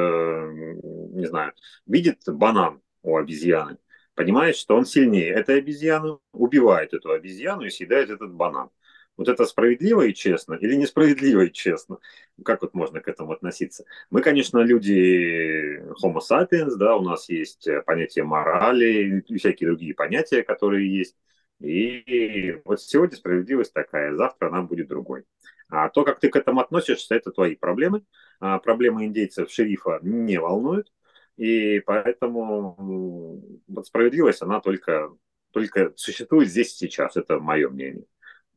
не 1.13 1.25
знаю, 1.27 1.53
видит 1.85 2.19
банан 2.27 2.81
у 3.03 3.15
обезьяны, 3.15 3.77
понимает, 4.15 4.57
что 4.57 4.75
он 4.75 4.85
сильнее 4.85 5.29
этой 5.29 5.59
обезьяны, 5.59 6.17
убивает 6.33 6.93
эту 6.93 7.11
обезьяну 7.11 7.63
и 7.63 7.69
съедает 7.69 8.09
этот 8.09 8.33
банан. 8.33 8.69
Вот 9.15 9.29
это 9.29 9.45
справедливо 9.45 10.03
и 10.03 10.13
честно 10.13 10.53
или 10.55 10.75
несправедливо 10.75 11.45
и 11.45 11.51
честно? 11.51 11.97
Как 12.45 12.61
вот 12.61 12.75
можно 12.75 12.99
к 12.99 13.07
этому 13.07 13.31
относиться? 13.31 13.85
Мы, 14.11 14.21
конечно, 14.21 14.59
люди 14.59 15.79
homo 16.03 16.19
sapiens, 16.19 16.75
да, 16.75 16.95
у 16.97 17.01
нас 17.01 17.27
есть 17.29 17.67
понятие 17.85 18.25
морали 18.25 19.23
и 19.27 19.37
всякие 19.37 19.69
другие 19.69 19.95
понятия, 19.95 20.43
которые 20.43 20.95
есть. 20.95 21.15
И 21.59 22.61
вот 22.65 22.81
сегодня 22.81 23.17
справедливость 23.17 23.73
такая, 23.73 24.15
завтра 24.15 24.47
она 24.47 24.61
будет 24.61 24.87
другой. 24.87 25.25
А 25.69 25.89
то, 25.89 26.03
как 26.03 26.19
ты 26.19 26.29
к 26.29 26.35
этому 26.35 26.61
относишься, 26.61 27.15
это 27.15 27.31
твои 27.31 27.55
проблемы. 27.55 28.03
А 28.39 28.59
проблемы 28.59 29.05
индейцев 29.05 29.51
шерифа 29.51 29.99
не 30.01 30.39
волнуют. 30.39 30.91
И 31.37 31.79
поэтому 31.81 33.43
вот 33.67 33.87
справедливость, 33.87 34.41
она 34.41 34.59
только, 34.59 35.11
только 35.51 35.93
существует 35.95 36.49
здесь 36.49 36.75
сейчас. 36.75 37.17
Это 37.17 37.39
мое 37.39 37.69
мнение. 37.69 38.05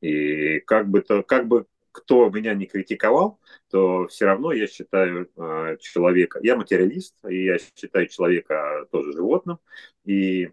И 0.00 0.60
как 0.60 0.88
бы, 0.88 1.02
то, 1.02 1.22
как 1.22 1.46
бы 1.46 1.66
кто 1.92 2.30
меня 2.30 2.54
не 2.54 2.66
критиковал, 2.66 3.40
то 3.70 4.06
все 4.06 4.26
равно 4.26 4.52
я 4.52 4.66
считаю 4.66 5.28
э, 5.36 5.76
человека, 5.80 6.38
я 6.42 6.56
материалист, 6.56 7.16
и 7.28 7.44
я 7.44 7.58
считаю 7.58 8.06
человека 8.06 8.86
тоже 8.90 9.12
животным, 9.12 9.58
и 10.04 10.50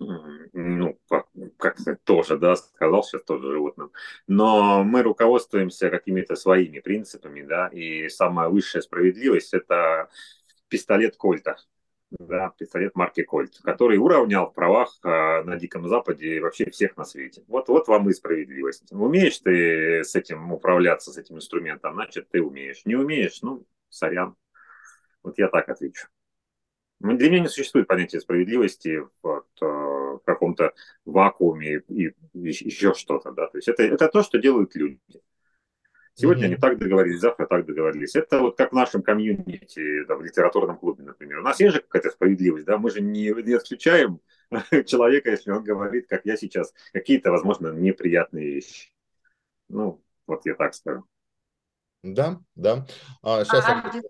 ну, 0.00 0.98
как, 1.08 1.26
как 1.58 1.76
тоже, 2.04 2.38
да, 2.38 2.56
сказал 2.56 3.02
сейчас 3.02 3.22
тоже 3.22 3.52
животным, 3.52 3.92
но 4.26 4.82
мы 4.82 5.02
руководствуемся 5.02 5.90
какими-то 5.90 6.36
своими 6.36 6.80
принципами, 6.80 7.42
да, 7.42 7.68
и 7.68 8.08
самая 8.08 8.48
высшая 8.48 8.80
справедливость– 8.80 9.52
это 9.54 10.08
пистолет 10.68 11.16
Кольта, 11.16 11.56
да, 12.18 12.52
пистолет 12.58 12.96
марки 12.96 13.22
Кольт, 13.22 13.58
который 13.62 13.98
уравнял 13.98 14.46
в 14.50 14.54
правах 14.54 14.98
э, 15.04 15.42
на 15.42 15.56
Диком 15.56 15.86
Западе 15.86 16.40
вообще 16.40 16.70
всех 16.70 16.96
на 16.96 17.04
свете. 17.04 17.44
Вот, 17.46 17.68
вот 17.68 17.86
вам 17.86 18.08
и 18.08 18.12
справедливость. 18.12 18.90
Умеешь 18.92 19.38
ты 19.38 20.02
с 20.02 20.16
этим 20.16 20.50
управляться, 20.52 21.12
с 21.12 21.18
этим 21.18 21.36
инструментом, 21.36 21.94
значит, 21.94 22.28
ты 22.30 22.42
умеешь. 22.42 22.84
Не 22.84 22.96
умеешь, 22.96 23.42
ну, 23.42 23.66
сорян. 23.90 24.34
Вот 25.22 25.38
я 25.38 25.48
так 25.48 25.68
отвечу. 25.68 26.08
Ну, 27.00 27.16
для 27.16 27.30
меня 27.30 27.40
не 27.40 27.48
существует 27.48 27.86
понятия 27.86 28.20
справедливости 28.20 29.02
вот, 29.22 29.46
э, 29.62 29.64
в 29.64 30.20
каком-то 30.24 30.74
вакууме 31.06 31.82
и 31.88 32.12
еще 32.34 32.92
что-то. 32.94 33.32
Да? 33.32 33.46
То 33.46 33.58
есть 33.58 33.68
это, 33.68 33.82
это 33.82 34.08
то, 34.08 34.22
что 34.22 34.38
делают 34.38 34.74
люди. 34.74 35.00
Сегодня 36.14 36.44
mm-hmm. 36.44 36.46
они 36.46 36.56
так 36.56 36.78
договорились, 36.78 37.20
завтра 37.20 37.46
так 37.46 37.64
договорились. 37.64 38.14
Это 38.14 38.40
вот 38.40 38.58
как 38.58 38.72
в 38.72 38.74
нашем 38.74 39.02
комьюнити, 39.02 40.04
да, 40.04 40.16
в 40.16 40.22
литературном 40.22 40.76
клубе, 40.76 41.04
например. 41.04 41.38
У 41.38 41.42
нас 41.42 41.58
есть 41.60 41.74
же 41.74 41.80
какая-то 41.80 42.10
справедливость, 42.10 42.66
да, 42.66 42.76
мы 42.76 42.90
же 42.90 43.00
не, 43.00 43.32
не 43.42 43.54
отключаем 43.54 44.20
человека, 44.86 45.30
если 45.30 45.50
он 45.50 45.64
говорит, 45.64 46.06
как 46.08 46.26
я 46.26 46.36
сейчас, 46.36 46.74
какие-то, 46.92 47.30
возможно, 47.30 47.68
неприятные 47.68 48.54
вещи. 48.54 48.92
Ну, 49.68 50.04
вот 50.26 50.44
я 50.44 50.54
так 50.54 50.74
скажу. 50.74 51.04
Да, 52.02 52.40
да. 52.54 52.86
А, 53.22 53.44
сейчас... 53.44 53.64
А, 53.66 53.90
я... 53.94 54.02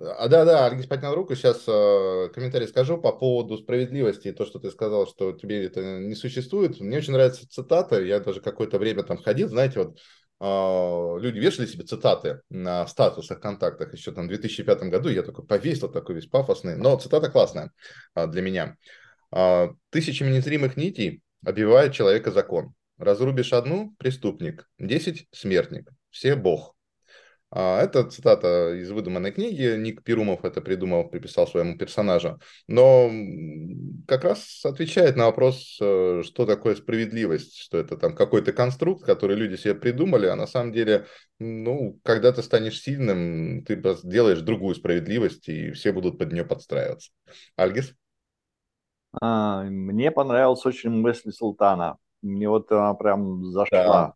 А, 0.00 0.28
да, 0.28 0.44
да, 0.44 0.66
Аргис 0.66 0.86
поднял 0.86 1.14
руку. 1.14 1.34
Сейчас 1.34 1.64
э, 1.66 2.28
комментарий 2.32 2.68
скажу 2.68 2.98
по 2.98 3.12
поводу 3.12 3.58
справедливости 3.58 4.32
то, 4.32 4.46
что 4.46 4.60
ты 4.60 4.70
сказал, 4.70 5.08
что 5.08 5.32
тебе 5.32 5.64
это 5.64 5.82
не 6.00 6.14
существует. 6.14 6.78
Мне 6.80 6.98
очень 6.98 7.12
нравится 7.12 7.48
цитата. 7.48 8.00
Я 8.00 8.20
даже 8.20 8.40
какое-то 8.40 8.78
время 8.78 9.02
там 9.02 9.16
ходил, 9.18 9.48
знаете, 9.48 9.80
вот 9.80 9.98
э, 10.40 11.20
люди 11.20 11.38
вешали 11.38 11.66
себе 11.66 11.84
цитаты 11.84 12.42
на 12.48 12.86
статусах, 12.86 13.40
контактах 13.40 13.92
еще 13.92 14.12
там 14.12 14.26
в 14.26 14.28
2005 14.28 14.82
году. 14.84 15.08
Я 15.08 15.22
такой 15.22 15.44
повесил, 15.44 15.88
такой 15.88 16.14
весь 16.14 16.26
пафосный. 16.26 16.76
Но 16.76 16.96
цитата 16.98 17.28
классная 17.28 17.72
э, 18.14 18.28
для 18.28 18.42
меня. 18.42 18.76
Э, 19.34 19.68
«Тысячами 19.90 20.30
незримых 20.30 20.76
нитей 20.76 21.22
обивает 21.44 21.92
человека 21.92 22.30
закон. 22.30 22.72
Разрубишь 22.98 23.52
одну– 23.52 23.94
преступник, 23.98 24.68
десять– 24.78 25.26
смертник, 25.32 25.90
все– 26.10 26.34
бог». 26.36 26.77
А, 27.50 27.80
это 27.80 28.04
цитата 28.04 28.74
из 28.74 28.90
выдуманной 28.90 29.32
книги. 29.32 29.74
Ник 29.76 30.02
Перумов 30.02 30.44
это 30.44 30.60
придумал, 30.60 31.08
приписал 31.08 31.46
своему 31.46 31.78
персонажу. 31.78 32.38
Но 32.66 33.10
как 34.06 34.24
раз 34.24 34.64
отвечает 34.64 35.16
на 35.16 35.26
вопрос, 35.26 35.78
э, 35.80 36.22
что 36.24 36.44
такое 36.44 36.74
справедливость, 36.76 37.56
что 37.56 37.78
это 37.78 37.96
там 37.96 38.14
какой-то 38.14 38.52
конструкт, 38.52 39.04
который 39.04 39.36
люди 39.36 39.56
себе 39.56 39.74
придумали, 39.74 40.26
а 40.26 40.36
на 40.36 40.46
самом 40.46 40.72
деле, 40.72 41.06
ну, 41.38 41.98
когда 42.02 42.32
ты 42.32 42.42
станешь 42.42 42.80
сильным, 42.80 43.64
ты 43.64 43.80
делаешь 44.04 44.40
другую 44.40 44.74
справедливость, 44.74 45.48
и 45.48 45.72
все 45.72 45.92
будут 45.92 46.18
под 46.18 46.32
нее 46.32 46.44
подстраиваться. 46.44 47.12
Альгис? 47.56 47.94
А, 49.22 49.62
мне 49.64 50.10
понравилась 50.10 50.66
очень 50.66 50.90
мысль 50.90 51.32
Султана. 51.32 51.96
Мне 52.20 52.48
вот 52.48 52.70
она 52.72 52.92
прям 52.92 53.44
зашла. 53.46 54.14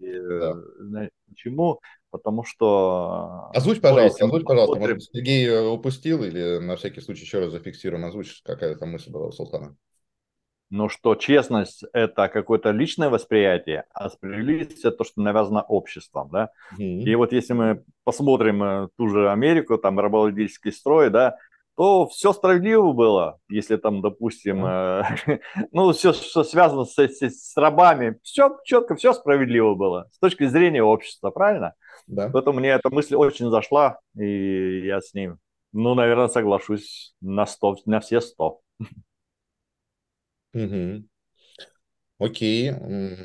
Да. 0.00 0.06
И, 0.06 0.18
да. 0.18 1.08
Почему? 1.28 1.80
Потому 2.12 2.44
что... 2.44 3.50
Э, 3.52 3.56
озвучь, 3.56 3.80
пожалуйста, 3.80 4.24
озвучь, 4.26 4.44
пожалуйста. 4.44 4.78
Может 4.78 4.96
быть, 4.96 5.10
Сергей 5.12 5.48
э, 5.48 5.66
упустил 5.66 6.22
или 6.22 6.58
на 6.58 6.76
всякий 6.76 7.00
случай 7.00 7.24
еще 7.24 7.40
раз 7.40 7.50
зафиксируем, 7.50 8.04
озвучь, 8.04 8.42
какая 8.44 8.76
там 8.76 8.92
мысль 8.92 9.10
была 9.10 9.26
у 9.26 9.32
Султана. 9.32 9.74
Ну, 10.70 10.88
что 10.88 11.14
честность– 11.14 11.84
это 11.92 12.28
какое-то 12.28 12.70
личное 12.70 13.10
восприятие, 13.10 13.84
а 13.92 14.08
справедливость– 14.08 14.78
это 14.84 14.98
то, 14.98 15.04
что 15.04 15.20
навязано 15.20 15.62
обществом, 15.62 16.30
да. 16.30 16.50
Mm-hmm. 16.78 17.02
И 17.02 17.14
вот 17.14 17.32
если 17.32 17.52
мы 17.54 17.84
посмотрим 18.04 18.62
э, 18.62 18.88
ту 18.96 19.08
же 19.08 19.30
Америку, 19.30 19.76
там 19.76 19.98
рабовладельческий 19.98 20.72
строй, 20.72 21.10
да, 21.10 21.36
то 21.76 22.06
все 22.06 22.32
справедливо 22.32 22.92
было, 22.92 23.38
если 23.48 23.76
там, 23.76 24.02
допустим, 24.02 24.64
э, 24.64 25.02
ну, 25.72 25.92
все, 25.92 26.12
что 26.12 26.44
связано 26.44 26.84
с, 26.84 26.98
с, 26.98 27.22
с 27.22 27.56
рабами, 27.56 28.18
все 28.22 28.58
четко, 28.64 28.94
все 28.94 29.12
справедливо 29.12 29.74
было 29.74 30.08
с 30.12 30.18
точки 30.18 30.46
зрения 30.46 30.82
общества, 30.82 31.30
правильно? 31.30 31.74
Да. 32.06 32.28
Поэтому 32.32 32.58
мне 32.58 32.70
эта 32.70 32.90
мысль 32.90 33.14
очень 33.14 33.50
зашла, 33.50 33.98
и 34.16 34.86
я 34.86 35.00
с 35.00 35.14
ним, 35.14 35.38
ну, 35.72 35.94
наверное, 35.94 36.28
соглашусь 36.28 37.14
на 37.20 37.46
100, 37.46 37.76
на 37.86 38.00
все 38.00 38.20
100. 38.20 38.60
Угу. 40.54 41.04
Окей. 42.18 42.70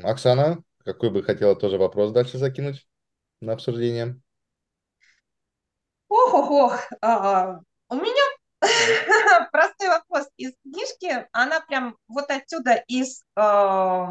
Оксана, 0.02 0.62
какой 0.84 1.10
бы 1.10 1.22
хотела 1.22 1.54
тоже 1.54 1.76
вопрос 1.76 2.12
дальше 2.12 2.38
закинуть 2.38 2.88
на 3.40 3.52
обсуждение? 3.52 4.18
Ох, 6.08 6.34
ох, 6.34 6.50
ох. 6.50 6.80
А, 7.02 7.60
у 7.90 7.94
меня 7.94 8.27
простой 9.52 9.88
вопрос 9.88 10.28
из 10.36 10.52
книжки. 10.62 11.28
Она 11.32 11.60
прям 11.60 11.96
вот 12.08 12.30
отсюда 12.30 12.74
из, 12.88 13.24
э, 13.36 14.06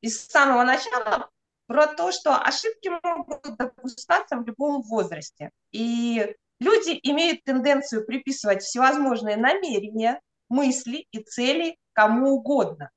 из 0.00 0.26
самого 0.26 0.64
начала 0.64 1.30
про 1.66 1.86
то, 1.86 2.12
что 2.12 2.36
ошибки 2.36 2.90
могут 3.02 3.42
допускаться 3.56 4.36
в 4.36 4.46
любом 4.46 4.82
возрасте. 4.82 5.50
И 5.72 6.36
люди 6.60 6.98
имеют 7.02 7.42
тенденцию 7.44 8.06
приписывать 8.06 8.62
всевозможные 8.62 9.36
намерения, 9.36 10.20
мысли 10.48 11.06
и 11.10 11.22
цели 11.22 11.76
кому 11.92 12.34
угодно. 12.36 12.90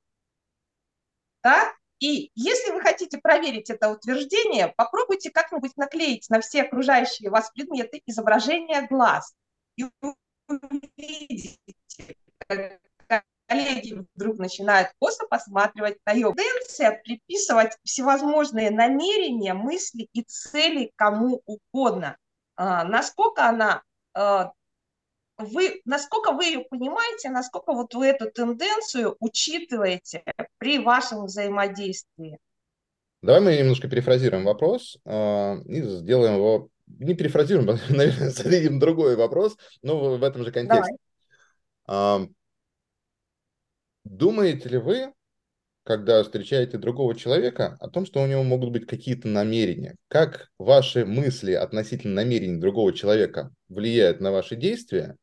Да? 1.42 1.72
И 2.00 2.30
если 2.34 2.72
вы 2.72 2.80
хотите 2.80 3.18
проверить 3.18 3.70
это 3.70 3.90
утверждение, 3.90 4.68
попробуйте 4.76 5.30
как-нибудь 5.30 5.76
наклеить 5.76 6.28
на 6.30 6.40
все 6.40 6.62
окружающие 6.62 7.30
вас 7.30 7.50
предметы 7.50 8.02
изображение 8.06 8.86
глаз. 8.88 9.34
И 9.76 9.84
увидите, 10.48 11.58
как 12.48 13.24
коллеги 13.46 14.06
вдруг 14.14 14.38
начинают 14.38 14.92
косо 14.98 15.26
посматривать 15.26 15.98
на 16.06 16.12
ее. 16.12 16.32
Тенденция 16.34 17.02
приписывать 17.04 17.76
всевозможные 17.84 18.70
намерения, 18.70 19.54
мысли 19.54 20.08
и 20.12 20.22
цели 20.22 20.92
кому 20.96 21.42
угодно. 21.44 22.16
А, 22.56 22.84
насколько 22.84 23.46
она 23.46 23.82
а, 24.14 24.52
вы, 25.40 25.80
насколько 25.84 26.32
вы 26.32 26.44
ее 26.44 26.64
понимаете, 26.68 27.30
насколько 27.30 27.72
вот 27.72 27.94
вы 27.94 28.06
эту 28.06 28.30
тенденцию 28.30 29.16
учитываете 29.20 30.22
при 30.58 30.78
вашем 30.78 31.24
взаимодействии? 31.24 32.38
Давай 33.22 33.40
мы 33.40 33.56
немножко 33.56 33.88
перефразируем 33.88 34.44
вопрос 34.44 34.96
э, 35.04 35.62
и 35.66 35.82
сделаем 35.82 36.36
его, 36.36 36.68
не 36.86 37.14
перефразируем, 37.14 37.68
а, 37.70 37.78
наверное, 37.90 38.30
зададим 38.30 38.78
другой 38.78 39.16
вопрос, 39.16 39.56
но 39.82 40.16
в 40.16 40.22
этом 40.22 40.44
же 40.44 40.52
контексте. 40.52 40.96
Давай. 41.86 42.24
Э, 42.24 42.28
думаете 44.04 44.68
ли 44.70 44.78
вы, 44.78 45.12
когда 45.84 46.22
встречаете 46.22 46.78
другого 46.78 47.14
человека, 47.14 47.76
о 47.80 47.88
том, 47.88 48.06
что 48.06 48.22
у 48.22 48.26
него 48.26 48.42
могут 48.42 48.70
быть 48.70 48.86
какие-то 48.86 49.28
намерения? 49.28 49.96
Как 50.08 50.48
ваши 50.58 51.04
мысли 51.04 51.52
относительно 51.52 52.14
намерений 52.14 52.58
другого 52.58 52.92
человека 52.92 53.50
влияют 53.68 54.20
на 54.20 54.32
ваши 54.32 54.56
действия? 54.56 55.16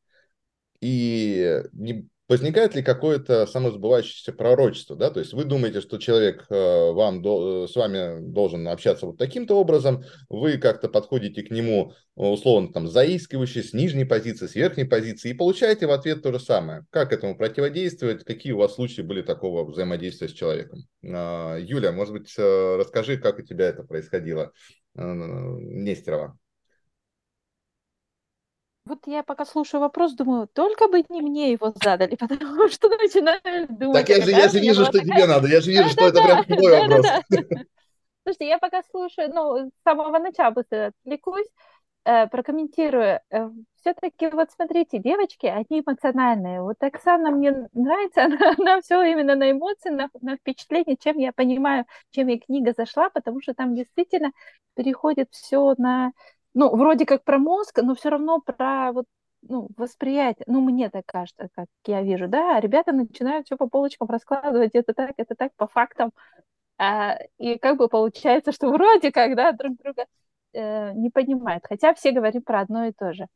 И 0.82 1.62
не, 1.74 2.08
возникает 2.28 2.76
ли 2.76 2.84
какое-то 2.84 3.48
самосбывающееся 3.48 4.34
пророчество, 4.34 4.96
да, 4.96 5.10
то 5.10 5.20
есть 5.20 5.34
вы 5.34 5.46
думаете, 5.46 5.82
что 5.82 5.98
человек 5.98 6.46
э, 6.50 6.92
вам, 6.92 7.24
с 7.68 7.76
вами 7.76 8.20
должен 8.20 8.68
общаться 8.68 9.06
вот 9.06 9.18
таким-то 9.18 9.56
образом, 9.56 10.04
вы 10.30 10.58
как-то 10.58 10.90
подходите 10.90 11.44
к 11.44 11.52
нему, 11.52 11.94
условно, 12.16 12.72
там, 12.74 12.88
заискивающе, 12.88 13.64
с 13.64 13.74
нижней 13.74 14.06
позиции, 14.06 14.48
с 14.48 14.56
верхней 14.56 14.86
позиции, 14.86 15.30
и 15.30 15.34
получаете 15.34 15.88
в 15.88 15.92
ответ 15.92 16.22
то 16.22 16.32
же 16.32 16.40
самое. 16.40 16.86
Как 16.90 17.14
этому 17.14 17.38
противодействовать, 17.38 18.24
какие 18.24 18.54
у 18.54 18.58
вас 18.58 18.76
случаи 18.76 19.02
были 19.02 19.22
такого 19.22 19.64
взаимодействия 19.64 20.28
с 20.28 20.34
человеком? 20.34 20.84
А, 21.06 21.58
Юля, 21.58 21.92
может 21.92 22.14
быть, 22.14 22.34
э, 22.38 22.76
расскажи, 22.78 23.18
как 23.18 23.40
у 23.40 23.42
тебя 23.42 23.68
это 23.68 23.84
происходило, 23.84 24.52
э, 24.96 25.02
Нестерова. 25.02 26.38
Вот 28.88 29.06
я 29.06 29.24
пока 29.24 29.46
слушаю 29.46 29.82
вопрос, 29.82 30.14
думаю, 30.14 30.48
только 30.48 30.88
бы 30.88 31.04
не 31.10 31.22
мне 31.22 31.52
его 31.52 31.74
задали, 31.84 32.16
потому 32.20 32.70
что 32.70 32.90
начинаю 32.90 33.68
думать. 33.68 34.06
Так 34.06 34.10
я 34.10 34.24
же, 34.24 34.32
я 34.32 34.48
же 34.48 34.60
вижу, 34.60 34.86
что 34.86 35.00
тебе 35.00 35.26
надо, 35.26 35.48
я 35.48 35.62
же 35.62 35.72
вижу, 35.72 35.90
что 35.90 36.08
это 36.08 36.24
прям 36.24 36.44
твой 36.46 36.80
вопрос. 36.80 37.06
Слушайте, 38.24 38.48
я 38.48 38.58
пока 38.60 38.84
слушаю, 38.92 39.30
ну, 39.34 39.70
с 39.70 39.84
самого 39.84 40.20
начала 40.20 40.52
быстро 40.52 40.88
отвлекусь, 40.88 41.48
э, 42.04 42.28
прокомментирую. 42.28 43.22
Э, 43.30 43.50
Все-таки 43.80 44.28
вот 44.28 44.52
смотрите, 44.52 45.00
девочки, 45.00 45.46
они 45.46 45.82
эмоциональные. 45.82 46.62
Вот 46.62 46.76
Оксана 46.82 47.32
мне 47.32 47.70
нравится, 47.74 48.24
она, 48.26 48.54
она 48.58 48.82
все 48.82 49.02
именно 49.04 49.36
на 49.36 49.52
эмоции, 49.52 49.90
на, 49.90 50.10
на 50.22 50.36
впечатление, 50.38 50.98
чем 50.98 51.18
я 51.18 51.32
понимаю, 51.32 51.86
чем 52.12 52.28
ей 52.28 52.40
книга 52.40 52.74
зашла, 52.76 53.10
потому 53.10 53.42
что 53.42 53.54
там 53.54 53.76
действительно 53.76 54.32
переходит 54.76 55.30
все 55.32 55.74
на 55.78 56.12
ну, 56.54 56.76
вроде 56.76 57.06
как 57.06 57.24
про 57.24 57.38
мозг, 57.38 57.80
но 57.82 57.96
все 57.96 58.10
равно 58.10 58.42
про 58.42 58.92
вот 58.92 59.06
ну, 59.42 59.70
восприятие, 59.78 60.46
ну, 60.48 60.62
мне 60.62 60.90
так 60.90 61.06
кажется, 61.06 61.50
как 61.56 61.68
я 61.86 62.02
вижу, 62.02 62.28
да, 62.28 62.60
ребята 62.60 62.92
начинают 62.92 63.46
все 63.46 63.58
по 63.58 63.68
полочкам 63.68 64.10
раскладывать, 64.10 64.72
это 64.74 64.94
так, 64.94 65.14
это 65.18 65.36
так, 65.36 65.54
по 65.56 65.68
фактам, 65.68 66.12
а, 66.78 67.18
и 67.38 67.58
как 67.58 67.78
бы 67.78 67.88
получается, 67.88 68.52
что 68.52 68.70
вроде 68.72 69.12
как, 69.12 69.36
да, 69.36 69.52
друг 69.52 69.78
друга 69.78 70.06
э, 70.54 70.94
не 70.94 71.10
понимают, 71.10 71.64
хотя 71.68 71.94
все 71.94 72.12
говорим 72.12 72.42
про 72.42 72.62
одно 72.62 72.86
и 72.86 72.92
то 72.92 73.14
же. 73.14 73.28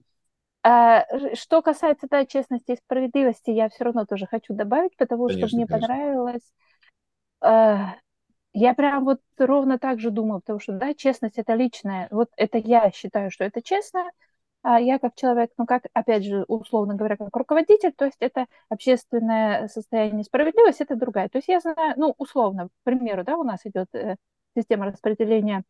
А, 0.64 1.06
что 1.36 1.62
касается, 1.62 2.08
да, 2.10 2.26
честности 2.26 2.72
и 2.72 2.76
справедливости, 2.76 3.50
я 3.50 3.70
все 3.70 3.84
равно 3.84 4.06
тоже 4.06 4.28
хочу 4.28 4.54
добавить, 4.54 4.96
потому 4.96 5.28
конечно, 5.28 5.48
что 5.48 5.58
мне 5.58 5.66
конечно. 5.66 5.88
понравилось 5.88 6.54
э, 7.44 7.78
я 8.54 8.74
прям 8.74 9.06
вот 9.06 9.22
ровно 9.38 9.80
так 9.80 10.00
же 10.00 10.12
думаю, 10.12 10.42
потому 10.42 10.60
что, 10.60 10.74
да, 10.74 10.94
честность 10.94 11.38
это 11.38 11.54
личное. 11.54 12.08
Вот 12.12 12.30
это 12.38 12.58
я 12.58 12.92
считаю, 12.92 13.32
что 13.32 13.44
это 13.46 13.62
честно, 13.62 14.10
а 14.64 14.80
я 14.80 15.00
как 15.00 15.16
человек, 15.16 15.52
ну 15.58 15.66
как, 15.66 15.84
опять 15.94 16.24
же, 16.26 16.44
условно 16.48 16.96
говоря, 16.96 17.18
как 17.18 17.36
руководитель, 17.36 17.94
то 17.94 18.06
есть 18.06 18.18
это 18.20 18.46
общественное 18.70 19.68
состояние 19.70 20.24
справедливость, 20.24 20.82
это 20.82 20.96
другая. 20.96 21.30
То 21.30 21.38
есть 21.40 21.48
я 21.48 21.60
знаю, 21.60 21.96
ну, 21.98 22.14
условно, 22.18 22.68
к 22.70 22.72
примеру, 22.84 23.24
да, 23.24 23.38
у 23.38 23.44
нас 23.44 23.62
идет 23.66 23.88
э, 23.96 24.18
система 24.56 24.86
распределения 24.88 25.64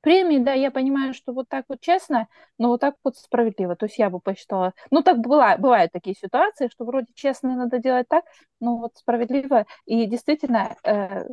премий, 0.00 0.40
да, 0.40 0.52
я 0.54 0.70
понимаю, 0.70 1.14
что 1.14 1.32
вот 1.32 1.48
так 1.48 1.64
вот 1.68 1.80
честно, 1.80 2.28
но 2.58 2.68
вот 2.68 2.80
так 2.80 2.96
вот 3.04 3.16
справедливо. 3.16 3.76
То 3.76 3.86
есть 3.86 3.98
я 3.98 4.10
бы 4.10 4.20
посчитала, 4.20 4.74
ну 4.90 5.02
так 5.02 5.18
была, 5.18 5.56
бывают 5.56 5.92
такие 5.92 6.16
ситуации, 6.16 6.68
что 6.68 6.84
вроде 6.84 7.08
честно 7.14 7.54
надо 7.56 7.78
делать 7.78 8.08
так, 8.08 8.24
но 8.60 8.78
вот 8.78 8.96
справедливо. 8.96 9.66
И 9.86 10.06
действительно, 10.06 10.76
Э, 10.84 11.26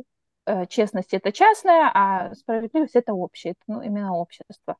честность 0.68 1.14
это 1.14 1.32
частная, 1.32 1.90
а 1.92 2.34
справедливость 2.34 2.96
это 2.96 3.12
общее, 3.12 3.52
это, 3.52 3.60
ну, 3.66 3.82
именно 3.82 4.14
общество. 4.14 4.76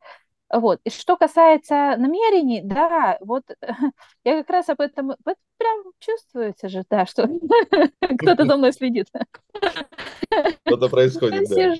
Вот. 0.52 0.80
И 0.84 0.90
что 0.90 1.16
касается 1.16 1.96
намерений, 1.96 2.60
да, 2.62 3.18
вот 3.20 3.44
я 4.24 4.38
как 4.38 4.50
раз 4.50 4.68
об 4.68 4.80
этом, 4.80 5.14
вот 5.24 5.36
прям 5.58 5.84
чувствуете 6.00 6.68
же, 6.68 6.84
да, 6.90 7.06
что 7.06 7.28
кто-то 8.18 8.46
за 8.46 8.56
мной 8.56 8.72
следит. 8.72 9.08
Что-то 10.66 10.88
происходит, 10.88 11.48
да. 11.48 11.74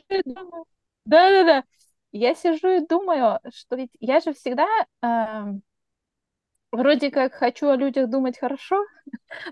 Да-да-да. 1.07 1.65
Я 2.13 2.35
сижу 2.35 2.69
и 2.69 2.87
думаю, 2.87 3.41
что 3.55 3.77
ведь 3.77 3.91
я 4.01 4.21
же 4.21 4.33
всегда 4.35 4.67
эм, 5.03 5.63
вроде 6.73 7.11
как 7.11 7.35
хочу 7.35 7.69
о 7.69 7.77
людях 7.77 8.09
думать 8.09 8.39
хорошо, 8.39 8.85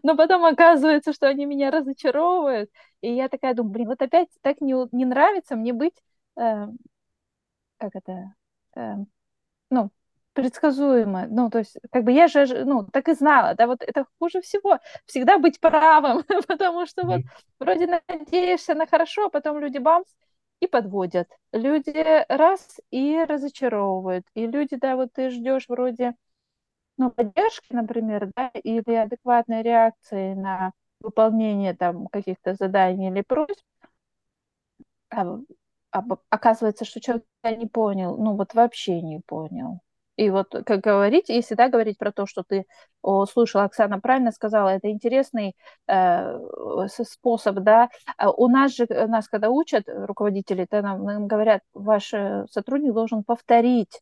но 0.03 0.17
потом 0.17 0.45
оказывается, 0.45 1.13
что 1.13 1.29
они 1.29 1.47
меня 1.47 1.71
разочаровывают. 1.71 2.71
И 3.01 3.13
я 3.13 3.29
такая 3.29 3.55
думаю, 3.55 3.73
блин, 3.73 3.89
вот 3.89 4.03
опять 4.03 4.29
так 4.43 4.61
не, 4.61 4.75
не 4.95 5.05
нравится 5.05 5.57
мне 5.57 5.73
быть, 5.73 5.95
э, 6.37 6.67
как 7.79 7.95
это, 7.95 8.35
э, 8.77 8.95
ну, 9.71 9.91
предсказуемо. 10.35 11.27
Ну, 11.29 11.51
то 11.51 11.59
есть, 11.59 11.77
как 11.93 12.05
бы 12.05 12.13
я 12.13 12.29
же, 12.29 12.65
ну, 12.65 12.87
так 12.93 13.09
и 13.09 13.15
знала, 13.15 13.55
да, 13.55 13.67
вот 13.67 13.83
это 13.83 14.07
хуже 14.21 14.41
всего, 14.43 14.79
всегда 15.07 15.39
быть 15.39 15.61
правым, 15.61 16.25
потому 16.49 16.87
что 16.87 17.05
вот 17.07 17.23
вроде 17.61 17.87
надеешься 18.09 18.75
на 18.75 18.87
хорошо, 18.87 19.27
а 19.27 19.31
потом 19.31 19.61
люди 19.61 19.79
бамс, 19.79 20.09
и 20.61 20.67
подводят. 20.67 21.29
Люди 21.53 22.25
раз 22.29 22.81
и 22.91 23.25
разочаровывают. 23.25 24.27
И 24.35 24.47
люди, 24.47 24.77
да, 24.77 24.97
вот 24.97 25.13
ты 25.13 25.31
ждешь 25.31 25.67
вроде 25.69 26.15
ну, 26.97 27.11
поддержки, 27.11 27.73
например, 27.73 28.31
да, 28.37 28.51
или 28.63 28.93
адекватной 28.95 29.63
реакции 29.63 30.35
на 30.35 30.73
выполнение 31.01 31.75
там 31.75 32.07
каких-то 32.09 32.55
заданий 32.55 33.09
или 33.09 33.23
просьб, 33.23 33.65
а, 35.11 35.39
а, 35.93 36.03
оказывается, 36.31 36.85
что 36.85 37.01
человек 37.01 37.25
не 37.45 37.67
понял, 37.67 38.17
ну 38.17 38.37
вот 38.37 38.55
вообще 38.55 39.01
не 39.03 39.21
понял. 39.21 39.81
И 40.17 40.31
вот, 40.31 40.49
как 40.67 40.81
говорить, 40.81 41.29
если 41.29 41.55
да, 41.55 41.69
говорить 41.69 41.97
про 41.97 42.11
то, 42.11 42.27
что 42.27 42.43
ты 42.43 42.67
о, 43.03 43.25
слушала, 43.27 43.65
Оксана 43.65 44.01
правильно 44.01 44.33
сказала, 44.33 44.71
это 44.71 44.91
интересный 44.91 45.55
э, 45.87 46.39
способ, 46.89 47.59
да. 47.61 47.89
А 48.17 48.31
у 48.33 48.49
нас 48.49 48.75
же, 48.75 48.87
нас 49.07 49.29
когда 49.29 49.49
учат 49.49 49.85
руководители, 49.87 50.67
то 50.69 50.83
нам, 50.83 51.05
нам 51.05 51.29
говорят, 51.29 51.63
ваш 51.73 52.13
э, 52.15 52.47
сотрудник 52.51 52.95
должен 52.95 53.23
повторить, 53.23 54.01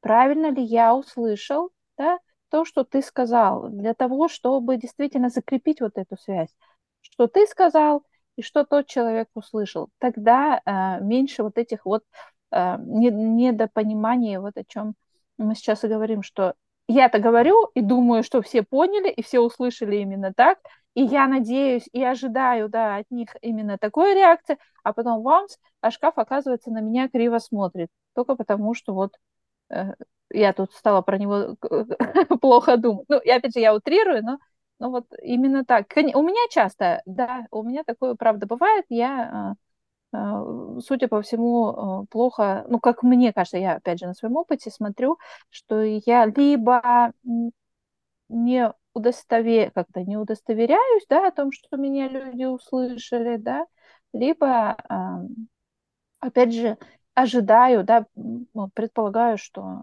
правильно 0.00 0.50
ли 0.52 0.62
я 0.62 0.94
услышал, 0.94 1.70
да, 1.98 2.18
то, 2.52 2.66
что 2.66 2.84
ты 2.84 3.00
сказал, 3.00 3.70
для 3.70 3.94
того, 3.94 4.28
чтобы 4.28 4.76
действительно 4.76 5.30
закрепить 5.30 5.80
вот 5.80 5.92
эту 5.96 6.18
связь, 6.18 6.54
что 7.00 7.26
ты 7.26 7.46
сказал 7.46 8.04
и 8.36 8.42
что 8.42 8.64
тот 8.64 8.86
человек 8.88 9.28
услышал. 9.34 9.88
Тогда 9.98 10.60
э, 10.64 11.02
меньше 11.02 11.44
вот 11.44 11.56
этих 11.56 11.86
вот 11.86 12.04
э, 12.50 12.76
недопониманий, 12.78 14.36
вот 14.36 14.58
о 14.58 14.64
чем 14.64 14.96
мы 15.38 15.54
сейчас 15.54 15.82
и 15.84 15.88
говорим, 15.88 16.22
что 16.22 16.52
я-то 16.88 17.20
говорю 17.20 17.70
и 17.74 17.80
думаю, 17.80 18.22
что 18.22 18.42
все 18.42 18.62
поняли 18.62 19.08
и 19.08 19.22
все 19.22 19.40
услышали 19.40 19.96
именно 19.96 20.34
так, 20.36 20.58
и 20.92 21.02
я 21.02 21.26
надеюсь 21.28 21.88
и 21.92 22.04
ожидаю, 22.04 22.68
да, 22.68 22.96
от 22.96 23.10
них 23.10 23.30
именно 23.40 23.78
такой 23.78 24.14
реакции, 24.14 24.58
а 24.82 24.92
потом 24.92 25.22
вам, 25.22 25.46
а 25.80 25.90
шкаф, 25.90 26.18
оказывается, 26.18 26.70
на 26.70 26.82
меня 26.82 27.08
криво 27.08 27.38
смотрит, 27.38 27.88
только 28.14 28.36
потому 28.36 28.74
что 28.74 28.92
вот 28.92 29.16
я 30.30 30.52
тут 30.52 30.72
стала 30.74 31.02
про 31.02 31.18
него 31.18 31.56
плохо 32.40 32.76
думать. 32.76 33.06
Ну, 33.08 33.18
и 33.20 33.30
опять 33.30 33.54
же, 33.54 33.60
я 33.60 33.74
утрирую, 33.74 34.22
но, 34.24 34.38
но 34.78 34.90
вот 34.90 35.06
именно 35.22 35.64
так. 35.64 35.86
У 35.96 36.00
меня 36.22 36.48
часто, 36.50 37.02
да, 37.06 37.46
у 37.50 37.62
меня 37.62 37.84
такое, 37.84 38.14
правда, 38.14 38.46
бывает. 38.46 38.84
Я, 38.88 39.56
а, 40.12 40.16
а, 40.18 40.80
судя 40.80 41.08
по 41.08 41.22
всему, 41.22 42.06
плохо, 42.10 42.64
ну, 42.68 42.80
как 42.80 43.02
мне 43.02 43.32
кажется, 43.32 43.58
я, 43.58 43.74
опять 43.76 44.00
же, 44.00 44.06
на 44.06 44.14
своем 44.14 44.36
опыте 44.36 44.70
смотрю, 44.70 45.18
что 45.50 45.82
я 45.82 46.26
либо 46.26 47.12
не 48.28 48.72
удостове... 48.94 49.70
как-то 49.70 50.02
не 50.02 50.16
удостоверяюсь, 50.16 51.06
да, 51.08 51.28
о 51.28 51.32
том, 51.32 51.52
что 51.52 51.76
меня 51.76 52.08
люди 52.08 52.44
услышали, 52.44 53.36
да, 53.36 53.66
либо, 54.12 54.76
опять 56.20 56.52
же, 56.54 56.78
ожидаю, 57.14 57.84
да, 57.84 58.06
предполагаю, 58.74 59.38
что 59.38 59.82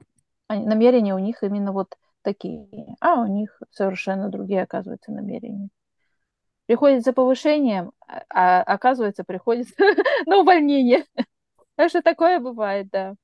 намерения 0.50 1.16
у 1.16 1.20
них 1.20 1.44
именно 1.44 1.72
вот 1.72 1.96
такие, 2.22 2.68
а 3.00 3.22
у 3.22 3.28
них 3.28 3.62
совершенно 3.72 4.30
другие, 4.30 4.64
оказывается, 4.64 5.12
намерения. 5.12 5.70
Приходит 6.66 7.04
за 7.04 7.14
повышением, 7.14 7.92
а, 8.08 8.22
а 8.30 8.62
оказывается, 8.62 9.24
приходит 9.24 9.68
на 10.26 10.38
увольнение. 10.38 11.06
Так 11.76 11.90
что 11.90 12.02
такое 12.02 12.40
бывает, 12.40 12.90
да. 12.92 13.16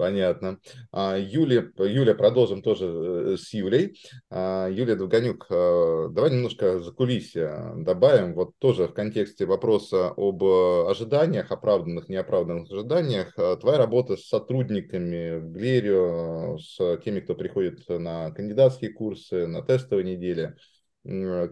Понятно. 0.00 0.58
А, 0.92 1.18
Юля, 1.18 1.70
Юля, 1.76 2.14
продолжим 2.14 2.62
тоже 2.62 2.86
э, 2.86 3.36
с 3.36 3.52
Юлей. 3.52 4.00
А, 4.30 4.66
Юлия 4.66 4.96
Довгонюк, 4.96 5.46
э, 5.50 6.08
давай 6.10 6.30
немножко 6.30 6.80
за 6.80 6.90
кулисья 6.90 7.74
добавим. 7.76 8.32
Вот 8.32 8.56
тоже 8.56 8.88
в 8.88 8.94
контексте 8.94 9.44
вопроса 9.44 10.14
об 10.16 10.42
ожиданиях, 10.42 11.52
оправданных, 11.52 12.08
неоправданных 12.08 12.72
ожиданиях. 12.72 13.34
Э, 13.36 13.58
твоя 13.60 13.76
работа 13.76 14.16
с 14.16 14.26
сотрудниками 14.26 15.38
в 15.38 15.50
Глерио, 15.50 16.56
с 16.56 16.78
теми, 17.04 17.20
кто 17.20 17.34
приходит 17.34 17.86
на 17.86 18.30
кандидатские 18.30 18.94
курсы, 18.94 19.46
на 19.46 19.60
тестовые 19.60 20.16
недели. 20.16 20.56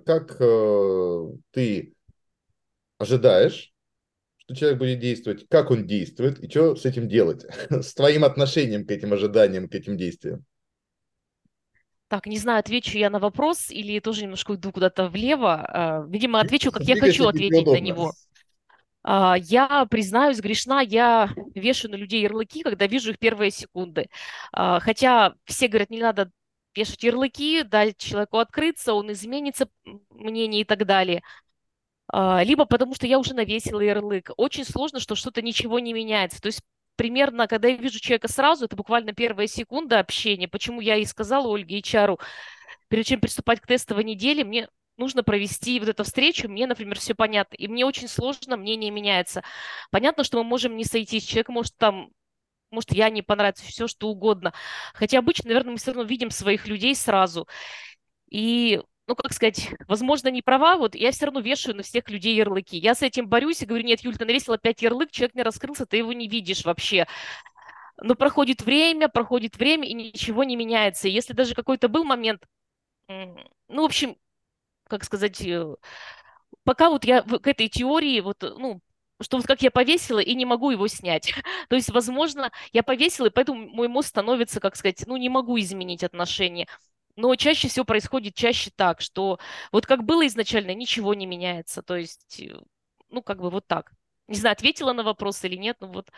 Как 0.06 0.38
ты 1.50 1.94
ожидаешь 2.96 3.74
что 4.48 4.56
человек 4.56 4.78
будет 4.78 4.98
действовать, 5.00 5.46
как 5.48 5.70
он 5.70 5.86
действует 5.86 6.40
и 6.40 6.48
что 6.48 6.74
с 6.74 6.86
этим 6.86 7.06
делать, 7.08 7.44
с 7.70 7.92
твоим 7.94 8.24
отношением 8.24 8.86
к 8.86 8.90
этим 8.90 9.12
ожиданиям, 9.12 9.68
к 9.68 9.74
этим 9.74 9.98
действиям. 9.98 10.44
Так, 12.08 12.26
не 12.26 12.38
знаю, 12.38 12.60
отвечу 12.60 12.96
я 12.96 13.10
на 13.10 13.18
вопрос 13.18 13.70
или 13.70 14.00
тоже 14.00 14.22
немножко 14.22 14.52
уйду 14.52 14.72
куда-то 14.72 15.08
влево. 15.08 15.62
А, 15.68 16.04
Видимо, 16.08 16.40
отвечу, 16.40 16.72
как 16.72 16.82
я 16.84 16.96
хочу 16.96 17.26
ответить 17.26 17.70
на 17.70 17.80
него. 17.80 18.12
А, 19.02 19.36
Я 19.38 19.86
признаюсь, 19.90 20.40
грешна, 20.40 20.80
я 20.82 21.30
вешаю 21.54 21.92
на 21.92 21.96
людей 21.96 22.22
ярлыки, 22.22 22.62
когда 22.62 22.86
вижу 22.86 23.10
их 23.10 23.18
первые 23.18 23.50
секунды. 23.50 24.08
А, 24.52 24.80
Хотя 24.80 25.34
все 25.44 25.68
говорят, 25.68 25.90
не 25.90 26.00
надо 26.00 26.30
вешать 26.74 27.02
ярлыки, 27.02 27.62
дать 27.62 27.98
человеку 27.98 28.38
открыться, 28.38 28.94
он 28.94 29.12
изменится, 29.12 29.68
мнение 30.10 30.62
и 30.62 30.64
так 30.64 30.86
далее. 30.86 31.22
А, 32.10 32.42
Либо 32.42 32.64
потому 32.64 32.94
что 32.94 33.06
я 33.06 33.18
уже 33.18 33.34
навесила 33.34 33.80
ярлык. 33.80 34.30
Очень 34.36 34.64
сложно, 34.64 35.00
что 35.00 35.14
что-то 35.14 35.42
ничего 35.42 35.78
не 35.78 35.92
меняется. 35.92 36.40
То 36.40 36.46
есть 36.46 36.60
примерно, 36.96 37.46
когда 37.46 37.68
я 37.68 37.76
вижу 37.76 38.00
человека 38.00 38.28
сразу, 38.28 38.64
это 38.64 38.76
буквально 38.76 39.12
первая 39.12 39.46
секунда 39.46 40.00
общения. 40.00 40.48
Почему 40.48 40.80
я 40.80 40.96
и 40.96 41.04
сказала 41.04 41.54
Ольге 41.54 41.82
Чару, 41.82 42.18
перед 42.88 43.06
чем 43.06 43.20
приступать 43.20 43.60
к 43.60 43.66
тестовой 43.66 44.04
неделе, 44.04 44.44
мне 44.44 44.68
нужно 44.96 45.22
провести 45.22 45.78
вот 45.78 45.88
эту 45.88 46.04
встречу, 46.04 46.48
мне, 46.48 46.66
например, 46.66 46.98
все 46.98 47.14
понятно, 47.14 47.54
и 47.54 47.68
мне 47.68 47.86
очень 47.86 48.08
сложно, 48.08 48.56
мнение 48.56 48.90
меняется. 48.90 49.42
Понятно, 49.90 50.24
что 50.24 50.38
мы 50.38 50.44
можем 50.44 50.76
не 50.76 50.84
сойтись, 50.84 51.24
человек 51.24 51.48
может 51.48 51.76
там, 51.76 52.10
может, 52.70 52.92
я 52.92 53.08
не 53.08 53.22
понравится, 53.22 53.64
все 53.64 53.86
что 53.86 54.08
угодно. 54.08 54.52
Хотя 54.92 55.20
обычно, 55.20 55.48
наверное, 55.48 55.72
мы 55.72 55.78
все 55.78 55.92
равно 55.92 56.02
видим 56.02 56.30
своих 56.30 56.66
людей 56.66 56.94
сразу. 56.94 57.46
И, 58.30 58.80
ну, 59.08 59.16
как 59.16 59.32
сказать, 59.32 59.70
возможно, 59.88 60.28
не 60.28 60.42
права, 60.42 60.76
вот 60.76 60.94
я 60.94 61.10
все 61.12 61.24
равно 61.24 61.40
вешаю 61.40 61.74
на 61.74 61.82
всех 61.82 62.10
людей 62.10 62.36
ярлыки. 62.36 62.76
Я 62.76 62.94
с 62.94 63.00
этим 63.00 63.26
борюсь 63.26 63.62
и 63.62 63.66
говорю, 63.66 63.84
нет, 63.84 64.00
Юль, 64.02 64.16
ты 64.18 64.26
навесила 64.26 64.56
опять 64.56 64.82
ярлык, 64.82 65.10
человек 65.10 65.34
не 65.34 65.42
раскрылся, 65.42 65.86
ты 65.86 65.96
его 65.96 66.12
не 66.12 66.28
видишь 66.28 66.66
вообще. 66.66 67.06
Но 67.96 68.14
проходит 68.14 68.60
время, 68.60 69.08
проходит 69.08 69.56
время, 69.56 69.88
и 69.88 69.94
ничего 69.94 70.44
не 70.44 70.56
меняется. 70.56 71.08
Если 71.08 71.32
даже 71.32 71.54
какой-то 71.54 71.88
был 71.88 72.04
момент, 72.04 72.44
ну, 73.08 73.82
в 73.82 73.86
общем, 73.86 74.14
как 74.88 75.04
сказать, 75.04 75.40
э, 75.40 75.74
пока 76.64 76.90
вот 76.90 77.04
я 77.06 77.22
к 77.22 77.46
этой 77.46 77.68
теории, 77.68 78.20
вот, 78.20 78.42
ну, 78.42 78.82
что 79.22 79.38
вот 79.38 79.46
как 79.46 79.62
я 79.62 79.70
повесила 79.70 80.18
и 80.18 80.34
не 80.34 80.44
могу 80.44 80.70
его 80.70 80.86
снять. 80.86 81.32
То 81.70 81.76
есть, 81.76 81.90
возможно, 81.90 82.52
я 82.72 82.82
повесила, 82.82 83.28
и 83.28 83.30
поэтому 83.30 83.68
мой 83.68 83.88
мозг 83.88 84.08
становится, 84.08 84.60
как 84.60 84.76
сказать, 84.76 85.04
ну, 85.06 85.16
не 85.16 85.30
могу 85.30 85.58
изменить 85.58 86.04
отношения. 86.04 86.68
Но 87.18 87.34
чаще 87.34 87.66
всего 87.66 87.84
происходит 87.84 88.36
чаще 88.36 88.70
так, 88.74 89.00
что 89.00 89.40
вот 89.72 89.86
как 89.86 90.04
было 90.04 90.24
изначально, 90.28 90.72
ничего 90.72 91.14
не 91.14 91.26
меняется. 91.26 91.82
То 91.82 91.96
есть, 91.96 92.40
э, 92.40 92.54
ну, 93.10 93.22
как 93.22 93.40
бы 93.40 93.50
вот 93.50 93.66
так. 93.66 93.90
Не 94.28 94.36
знаю, 94.36 94.52
ответила 94.52 94.92
на 94.92 95.02
вопрос 95.02 95.44
или 95.44 95.56
нет, 95.56 95.78
но 95.80 95.88
вот 95.88 96.10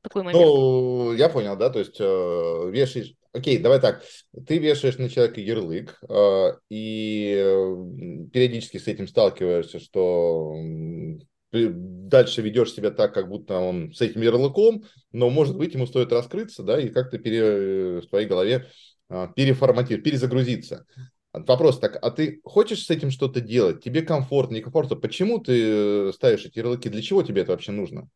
такой 0.00 0.22
момент. 0.22 0.42
Ну, 0.42 1.12
я 1.12 1.28
понял, 1.28 1.56
да, 1.56 1.68
то 1.68 1.78
есть 1.78 2.00
э, 2.00 2.70
вешаешь... 2.70 3.12
Окей, 3.34 3.58
давай 3.58 3.82
так. 3.82 4.02
Ты 4.46 4.56
вешаешь 4.56 4.96
на 4.96 5.10
человека 5.10 5.42
ярлык, 5.42 5.98
э, 6.08 6.52
и 6.70 7.34
э, 7.36 7.76
периодически 8.32 8.78
с 8.78 8.88
этим 8.88 9.06
сталкиваешься, 9.06 9.78
что 9.78 10.54
дальше 11.52 12.42
ведешь 12.42 12.72
себя 12.72 12.90
так, 12.90 13.12
как 13.12 13.28
будто 13.28 13.58
он 13.58 13.92
с 13.92 14.00
этим 14.00 14.22
ярлыком, 14.22 14.84
но, 15.12 15.28
может 15.28 15.56
быть, 15.56 15.74
ему 15.74 15.86
стоит 15.86 16.12
раскрыться, 16.12 16.62
да, 16.62 16.80
и 16.80 16.88
как-то 16.88 17.18
пере, 17.18 18.00
в 18.00 18.06
твоей 18.06 18.26
голове 18.26 18.54
э, 18.54 18.68
переформатировать, 19.08 20.04
перезагрузиться. 20.04 20.86
Вопрос 21.32 21.80
так, 21.80 21.98
а 22.00 22.10
ты 22.10 22.40
хочешь 22.44 22.84
с 22.84 22.90
этим 22.90 23.10
что-то 23.10 23.40
делать? 23.40 23.82
Тебе 23.82 24.02
комфортно, 24.02 24.54
некомфортно? 24.54 24.96
Почему 24.96 25.38
ты 25.40 26.08
э, 26.08 26.12
ставишь 26.14 26.44
эти 26.44 26.58
ярлыки? 26.58 26.88
Для 26.88 27.02
чего 27.02 27.22
тебе 27.24 27.42
это 27.42 27.52
вообще 27.52 27.72
нужно? 27.72 28.08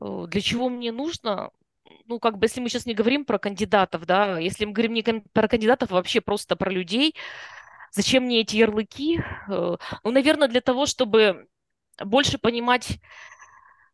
Э, 0.00 0.26
Для 0.28 0.40
чего 0.40 0.68
мне 0.68 0.92
нужно? 0.92 1.50
Ну, 2.06 2.18
как 2.18 2.38
бы, 2.38 2.46
если 2.46 2.60
мы 2.60 2.68
сейчас 2.68 2.86
не 2.86 2.94
говорим 2.94 3.24
про 3.24 3.38
кандидатов, 3.38 4.06
да, 4.06 4.38
если 4.38 4.64
мы 4.64 4.72
говорим 4.72 4.94
не 4.94 5.02
про 5.32 5.48
кандидатов, 5.48 5.90
а 5.92 5.94
вообще 5.94 6.20
просто 6.20 6.56
про 6.56 6.70
людей, 6.70 7.14
зачем 7.92 8.24
мне 8.24 8.40
эти 8.40 8.56
ярлыки? 8.56 9.20
Э, 9.48 9.76
Ну, 10.04 10.10
наверное, 10.10 10.48
для 10.48 10.60
того, 10.60 10.86
чтобы 10.86 11.46
больше 12.04 12.38
понимать, 12.38 12.98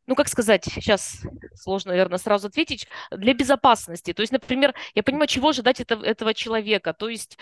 ну, 0.07 0.15
как 0.15 0.29
сказать, 0.29 0.65
сейчас 0.65 1.23
сложно, 1.55 1.93
наверное, 1.93 2.19
сразу 2.19 2.49
ответить, 2.49 2.89
для 3.11 3.35
безопасности. 3.35 4.13
То 4.13 4.23
есть, 4.23 4.33
например, 4.33 4.75
я 4.95 5.03
понимаю, 5.03 5.29
чего 5.29 5.51
ожидать 5.51 5.81
этого, 5.81 6.05
этого 6.05 6.35
человека. 6.35 6.93
То 6.93 7.09
есть, 7.09 7.39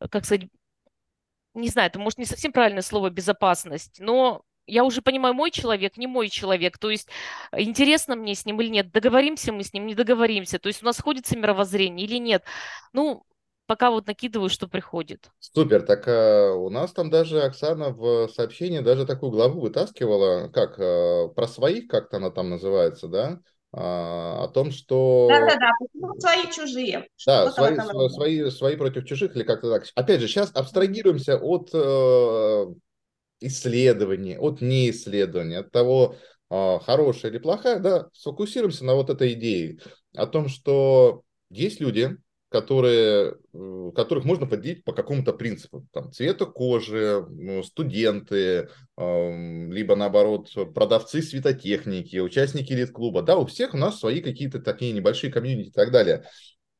э, 0.00 0.08
как 0.08 0.24
сказать, 0.24 0.48
не 1.54 1.68
знаю, 1.68 1.88
это 1.88 1.98
может 1.98 2.18
не 2.18 2.24
совсем 2.24 2.52
правильное 2.52 2.82
слово 2.82 3.10
безопасность, 3.10 4.00
но 4.00 4.42
я 4.66 4.84
уже 4.84 5.02
понимаю, 5.02 5.34
мой 5.34 5.50
человек, 5.50 5.96
не 5.96 6.06
мой 6.06 6.28
человек. 6.28 6.78
То 6.78 6.90
есть 6.90 7.08
э, 7.52 7.62
интересно 7.62 8.16
мне 8.16 8.34
с 8.34 8.46
ним 8.46 8.60
или 8.60 8.68
нет, 8.68 8.90
договоримся 8.90 9.52
мы 9.52 9.62
с 9.62 9.72
ним, 9.72 9.86
не 9.86 9.94
договоримся. 9.94 10.58
То 10.58 10.68
есть 10.68 10.82
у 10.82 10.86
нас 10.86 10.96
сходится 10.96 11.36
мировоззрение 11.36 12.06
или 12.06 12.18
нет. 12.18 12.44
Ну, 12.92 13.24
пока 13.66 13.90
вот 13.90 14.06
накидываю, 14.06 14.48
что 14.48 14.68
приходит. 14.68 15.30
Супер, 15.40 15.82
так 15.82 16.06
э, 16.08 16.50
у 16.50 16.70
нас 16.70 16.92
там 16.92 17.10
даже 17.10 17.42
Оксана 17.42 17.90
в 17.90 18.28
сообщении 18.28 18.80
даже 18.80 19.06
такую 19.06 19.30
главу 19.32 19.60
вытаскивала, 19.60 20.48
как 20.48 20.78
э, 20.78 21.28
про 21.34 21.46
своих, 21.48 21.88
как-то 21.88 22.16
она 22.18 22.30
там 22.30 22.50
называется, 22.50 23.08
да, 23.08 23.40
А, 23.72 24.44
о 24.44 24.48
том, 24.48 24.70
что 24.70 25.28
Да-да-да, 25.28 25.70
свои 26.20 26.50
чужие? 26.52 27.08
да, 27.26 27.50
свои, 27.50 27.76
свои, 28.10 28.50
свои 28.50 28.76
против 28.76 29.04
чужих 29.04 29.36
или 29.36 29.42
как-то 29.42 29.70
так. 29.70 29.84
Опять 29.94 30.20
же, 30.20 30.28
сейчас 30.28 30.50
абстрагируемся 30.54 31.36
от 31.38 31.70
э, 31.72 32.66
исследований, 33.40 34.38
от 34.38 34.60
неисследований, 34.60 35.56
от 35.56 35.70
того, 35.70 36.16
э, 36.50 36.78
хорошая 36.80 37.32
или 37.32 37.38
плохая, 37.38 37.78
да, 37.80 38.08
сфокусируемся 38.12 38.84
на 38.84 38.94
вот 38.94 39.10
этой 39.10 39.32
идее 39.34 39.78
о 40.14 40.26
том, 40.26 40.48
что 40.48 41.22
есть 41.50 41.80
люди, 41.80 42.16
которые, 42.54 43.34
э, 43.52 43.90
которых 43.96 44.24
можно 44.24 44.46
поделить 44.46 44.84
по 44.84 44.92
какому-то 44.92 45.32
принципу. 45.32 45.88
Там, 45.92 46.12
цвета 46.12 46.46
кожи, 46.46 47.26
ну, 47.28 47.64
студенты, 47.64 48.68
либо 48.96 49.96
наоборот, 49.96 50.52
продавцы 50.72 51.20
светотехники, 51.20 52.18
участники 52.18 52.72
элит-клуба. 52.72 53.22
Да, 53.22 53.38
у 53.38 53.46
всех 53.46 53.74
у 53.74 53.76
нас 53.76 53.98
свои 53.98 54.20
какие-то 54.20 54.60
такие 54.60 54.92
небольшие 54.92 55.32
комьюнити 55.32 55.70
и 55.70 55.72
так 55.72 55.90
далее. 55.90 56.26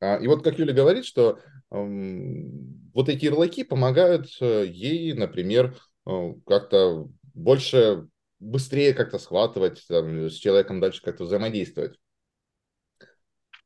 А, 0.00 0.18
И 0.18 0.28
вот 0.28 0.44
как 0.44 0.60
Юля 0.60 0.72
говорит, 0.72 1.04
что 1.04 1.40
вот 1.70 3.08
эти 3.08 3.24
ярлыки 3.24 3.64
помогают 3.64 4.28
э, 4.40 4.66
ей, 4.68 5.12
например, 5.14 5.76
э, 6.06 6.34
как-то 6.46 7.08
больше, 7.32 8.06
быстрее 8.38 8.94
как-то 8.94 9.18
схватывать, 9.18 9.84
там, 9.88 10.30
с 10.30 10.34
человеком 10.34 10.78
дальше 10.78 11.02
как-то 11.02 11.24
взаимодействовать. 11.24 11.98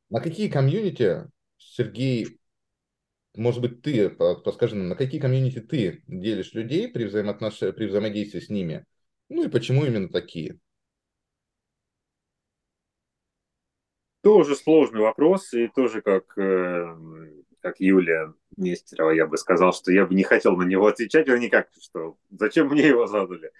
На 0.09 0.20
какие 0.20 0.48
комьюнити, 0.48 1.26
Сергей, 1.59 2.38
может 3.36 3.62
быть, 3.62 3.82
ты, 3.82 4.11
по- 4.11 4.36
подскажи 4.36 4.76
нам, 4.76 4.88
на 4.88 4.96
какие 4.96 5.20
комьюнити 5.20 5.61
ты 5.61 6.02
делишь 6.06 6.54
людей 6.54 6.88
при, 6.88 7.04
взаимоотнош... 7.04 7.59
при 7.59 7.86
взаимодействии 7.86 8.40
с 8.40 8.48
ними? 8.50 8.84
Ну 9.28 9.44
и 9.44 9.48
почему 9.48 9.84
именно 9.84 10.09
такие? 10.09 10.59
Тоже 14.22 14.56
сложный 14.56 15.00
вопрос, 15.00 15.54
и 15.54 15.68
тоже 15.68 16.02
как, 16.02 16.36
э, 16.36 16.96
как 17.61 17.78
Юлия 17.78 18.34
Нестерова, 18.56 19.11
я 19.12 19.26
бы 19.26 19.38
сказал, 19.38 19.72
что 19.72 19.92
я 19.92 20.06
бы 20.06 20.14
не 20.14 20.24
хотел 20.24 20.56
на 20.56 20.64
него 20.64 20.88
отвечать, 20.88 21.28
или 21.28 21.38
никак, 21.38 21.68
что 21.80 22.16
зачем 22.30 22.66
мне 22.68 22.88
его 22.88 23.06
задали. 23.06 23.52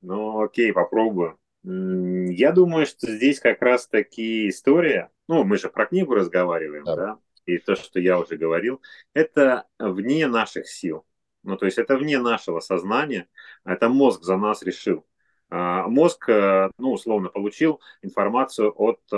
Ну, 0.00 0.42
окей, 0.42 0.72
попробую. 0.72 1.38
Я 1.64 2.52
думаю, 2.52 2.86
что 2.86 3.08
здесь 3.10 3.40
как 3.40 3.60
раз-таки 3.60 4.48
история, 4.48 5.10
ну, 5.28 5.44
мы 5.44 5.58
же 5.58 5.68
про 5.68 5.86
книгу 5.86 6.14
разговариваем, 6.14 6.84
Да. 6.84 6.96
да, 6.96 7.18
и 7.46 7.58
то, 7.58 7.76
что 7.76 8.00
я 8.00 8.18
уже 8.18 8.36
говорил, 8.36 8.82
это 9.14 9.66
вне 9.78 10.26
наших 10.26 10.68
сил. 10.68 11.06
Ну, 11.42 11.56
то 11.56 11.66
есть 11.66 11.78
это 11.78 11.96
вне 11.96 12.18
нашего 12.18 12.60
сознания, 12.60 13.28
это 13.64 13.88
мозг 13.88 14.22
за 14.22 14.36
нас 14.36 14.62
решил. 14.62 15.06
А, 15.48 15.86
Мозг, 15.88 16.28
э, 16.28 16.70
ну, 16.78 16.92
условно, 16.92 17.28
получил 17.28 17.80
информацию 18.02 18.72
от 18.76 19.00
э, 19.12 19.16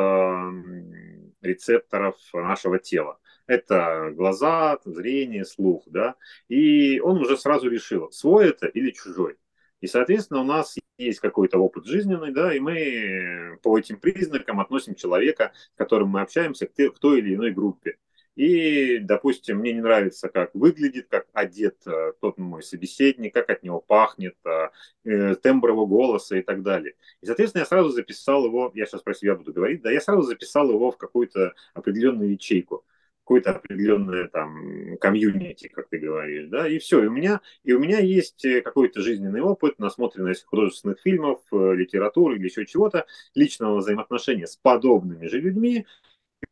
рецепторов 1.41 2.17
нашего 2.35 2.79
тела. 2.79 3.19
Это 3.47 4.11
глаза, 4.13 4.79
зрение, 4.85 5.45
слух, 5.47 5.85
да, 5.87 6.17
и 6.49 7.01
он 7.01 7.23
уже 7.23 7.39
сразу 7.39 7.71
решил, 7.71 8.11
свой 8.13 8.51
это 8.51 8.67
или 8.67 8.91
чужой. 8.91 9.39
И, 9.81 9.87
соответственно, 9.87 10.41
у 10.41 10.45
нас 10.45 10.77
есть 10.99 11.21
какой-то 11.21 11.59
опыт 11.59 11.87
жизненный, 11.87 12.33
да, 12.33 12.53
и 12.53 12.61
мы 12.61 13.59
по 13.63 13.79
этим 13.79 13.99
признакам 13.99 14.61
относим 14.61 14.95
человека, 14.97 15.53
с 15.75 15.79
которым 15.79 16.09
мы 16.09 16.21
общаемся, 16.21 16.67
к 16.67 16.99
той 16.99 17.21
или 17.21 17.37
иной 17.37 17.53
группе. 17.53 17.97
И, 18.39 18.99
допустим, 19.01 19.59
мне 19.59 19.73
не 19.73 19.81
нравится, 19.81 20.29
как 20.29 20.55
выглядит, 20.55 21.09
как 21.11 21.27
одет 21.33 21.77
э, 21.89 22.13
тот 22.21 22.39
мой 22.39 22.63
собеседник, 22.63 23.35
как 23.35 23.51
от 23.51 23.65
него 23.65 23.81
пахнет, 23.81 24.37
э, 24.45 24.69
э, 25.07 25.35
тембр 25.43 25.71
его 25.71 25.89
голоса 25.89 26.37
и 26.37 26.43
так 26.43 26.63
далее. 26.63 26.95
И, 27.21 27.27
соответственно, 27.27 27.63
я 27.63 27.67
сразу 27.67 27.91
записал 27.91 28.45
его, 28.47 28.71
я 28.77 28.87
сейчас 28.87 29.03
про 29.03 29.15
себя 29.15 29.35
буду 29.35 29.53
говорить, 29.53 29.83
да, 29.83 29.91
я 29.91 30.01
сразу 30.01 30.23
записал 30.23 30.71
его 30.71 30.93
в 30.93 30.97
какую-то 30.97 31.53
определенную 31.75 32.31
ячейку, 32.31 32.85
какое-то 33.25 33.57
определенное 33.57 34.29
там 34.29 34.97
комьюнити, 35.01 35.67
как 35.67 35.89
ты 35.89 35.99
говоришь, 35.99 36.47
да, 36.47 36.69
и 36.69 36.79
все. 36.79 37.03
И 37.03 37.09
у 37.09 37.11
меня, 37.11 37.41
и 37.65 37.73
у 37.73 37.81
меня 37.81 37.99
есть 37.99 38.47
какой-то 38.63 39.01
жизненный 39.01 39.41
опыт, 39.41 39.81
насмотренность 39.81 40.45
художественных 40.45 41.01
фильмов, 41.01 41.41
литературы 41.51 42.37
или 42.37 42.45
еще 42.45 42.65
чего-то, 42.67 43.05
личного 43.35 43.79
взаимоотношения 43.79 44.47
с 44.47 44.55
подобными 44.55 45.27
же 45.27 45.41
людьми. 45.41 45.87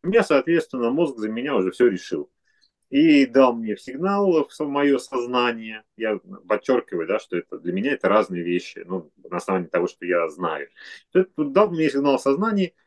Меня, 0.02 0.22
соответственно, 0.22 0.90
мозг 0.90 1.18
за 1.18 1.28
меня 1.28 1.54
уже 1.56 1.70
все 1.70 1.88
решил. 1.88 2.30
и 2.90 3.26
дал 3.26 3.54
мне 3.54 3.76
сигнал 3.76 4.46
в 4.48 4.60
мое 4.66 4.98
сознание. 4.98 5.84
Я 5.96 6.20
подчеркиваю, 6.48 7.08
да, 7.08 7.18
что 7.20 7.38
это 7.38 7.58
для 7.58 7.72
меня 7.72 7.92
это 7.92 8.08
разные 8.08 8.44
вещи, 8.44 8.84
ну, 8.86 9.12
на 9.30 9.38
основании 9.38 9.68
того, 9.68 9.88
что 9.88 10.06
я 10.06 10.28
знаю. 10.28 10.68
Дал 11.36 11.70
мне 11.70 11.90
сигнал 11.90 12.18
в 12.18 12.22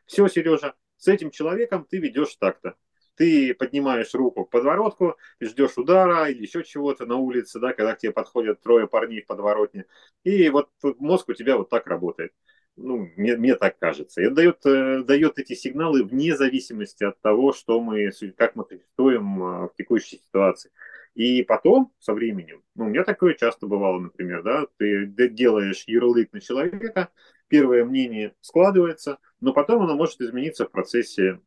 все, 0.06 0.28
Сережа, 0.28 0.74
с 0.98 1.08
этим 1.08 1.30
человеком 1.30 1.86
ты 1.90 1.98
ведешь 1.98 2.36
так-то. 2.36 2.76
Ты 3.16 3.54
поднимаешь 3.54 4.14
руку 4.14 4.46
к 4.46 4.50
подворотку, 4.50 5.16
ждешь 5.40 5.78
удара 5.78 6.28
или 6.30 6.42
еще 6.42 6.64
чего-то 6.64 7.06
на 7.06 7.16
улице, 7.16 7.60
да, 7.60 7.74
когда 7.74 7.94
к 7.94 7.98
тебе 7.98 8.12
подходят 8.12 8.62
трое 8.62 8.88
парней 8.88 9.22
в 9.22 9.26
подворотне. 9.26 9.86
И 10.24 10.48
вот 10.50 10.70
мозг 10.98 11.28
у 11.30 11.34
тебя 11.34 11.56
вот 11.58 11.70
так 11.70 11.86
работает 11.86 12.32
ну, 12.76 13.10
мне, 13.16 13.36
мне 13.36 13.56
так 13.56 13.78
кажется. 13.78 14.20
Это 14.20 14.34
дает, 14.34 14.66
э, 14.66 15.02
дает 15.02 15.38
эти 15.38 15.54
сигналы 15.54 16.04
вне 16.04 16.36
зависимости 16.36 17.04
от 17.04 17.20
того, 17.20 17.52
что 17.52 17.80
мы, 17.80 18.10
как 18.36 18.56
мы 18.56 18.64
существуем 18.64 19.42
э, 19.42 19.68
в 19.68 19.72
текущей 19.76 20.18
ситуации. 20.18 20.70
И 21.14 21.42
потом, 21.42 21.92
со 21.98 22.14
временем, 22.14 22.62
ну, 22.74 22.86
у 22.86 22.88
меня 22.88 23.04
такое 23.04 23.34
часто 23.34 23.66
бывало, 23.66 23.98
например, 23.98 24.42
да, 24.42 24.66
ты 24.76 25.06
делаешь 25.06 25.84
ярлык 25.86 26.32
на 26.32 26.40
человека, 26.40 27.08
первое 27.48 27.84
мнение 27.84 28.34
складывается, 28.40 29.18
но 29.40 29.52
потом 29.52 29.82
оно 29.82 29.96
может 29.96 30.20
измениться 30.20 30.66
в 30.66 30.70
процессе, 30.70 31.40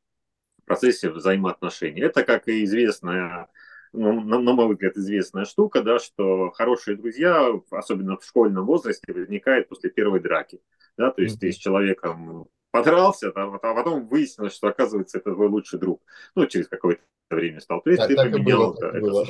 в 0.61 0.65
процессе 0.65 1.09
взаимоотношений. 1.09 2.01
Это, 2.01 2.23
как 2.23 2.47
и 2.47 2.63
известная 2.65 3.47
ну, 3.93 4.21
на, 4.21 4.39
на 4.39 4.53
мой 4.53 4.73
взгляд, 4.73 4.97
известная 4.97 5.45
штука, 5.45 5.81
да, 5.81 5.99
что 5.99 6.51
хорошие 6.51 6.97
друзья, 6.97 7.49
особенно 7.71 8.17
в 8.17 8.25
школьном 8.25 8.65
возрасте, 8.65 9.13
возникают 9.13 9.69
после 9.69 9.89
первой 9.89 10.19
драки 10.19 10.59
да, 10.97 11.11
то 11.11 11.21
есть 11.21 11.37
mm-hmm. 11.37 11.39
ты 11.39 11.51
с 11.51 11.57
человеком 11.57 12.47
подрался, 12.71 13.29
а 13.29 13.57
потом 13.57 14.07
выяснилось, 14.07 14.55
что, 14.55 14.67
оказывается, 14.67 15.17
это 15.17 15.33
твой 15.33 15.47
лучший 15.47 15.79
друг. 15.79 16.01
Ну, 16.35 16.45
через 16.47 16.67
какое-то 16.67 17.01
время 17.29 17.59
стал. 17.59 17.81
То 17.81 17.91
есть 17.91 18.01
так, 18.01 18.09
ты 18.09 18.15
так 18.15 18.31
поменял 18.31 18.73
было, 18.73 18.89
это. 18.89 18.99
Было. 18.99 19.27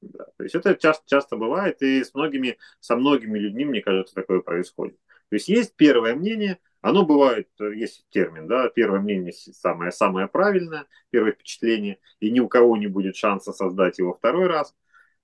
Да, 0.00 0.24
то 0.36 0.44
есть 0.44 0.54
это 0.54 0.74
часто, 0.76 1.04
часто 1.06 1.36
бывает, 1.36 1.82
и 1.82 2.02
с 2.02 2.14
многими, 2.14 2.56
со 2.80 2.96
многими 2.96 3.38
людьми, 3.38 3.64
мне 3.64 3.82
кажется, 3.82 4.14
такое 4.14 4.40
происходит. 4.40 4.96
То 5.28 5.36
есть 5.36 5.48
есть 5.48 5.74
первое 5.76 6.14
мнение, 6.14 6.58
оно 6.80 7.04
бывает, 7.04 7.48
есть 7.58 8.06
термин, 8.10 8.46
да, 8.46 8.68
первое 8.68 9.00
мнение 9.00 9.32
самое, 9.32 9.92
самое 9.92 10.28
правильное, 10.28 10.86
первое 11.10 11.32
впечатление, 11.32 11.98
и 12.20 12.30
ни 12.30 12.40
у 12.40 12.48
кого 12.48 12.76
не 12.76 12.86
будет 12.86 13.16
шанса 13.16 13.52
создать 13.52 13.98
его 13.98 14.14
второй 14.14 14.46
раз, 14.46 14.74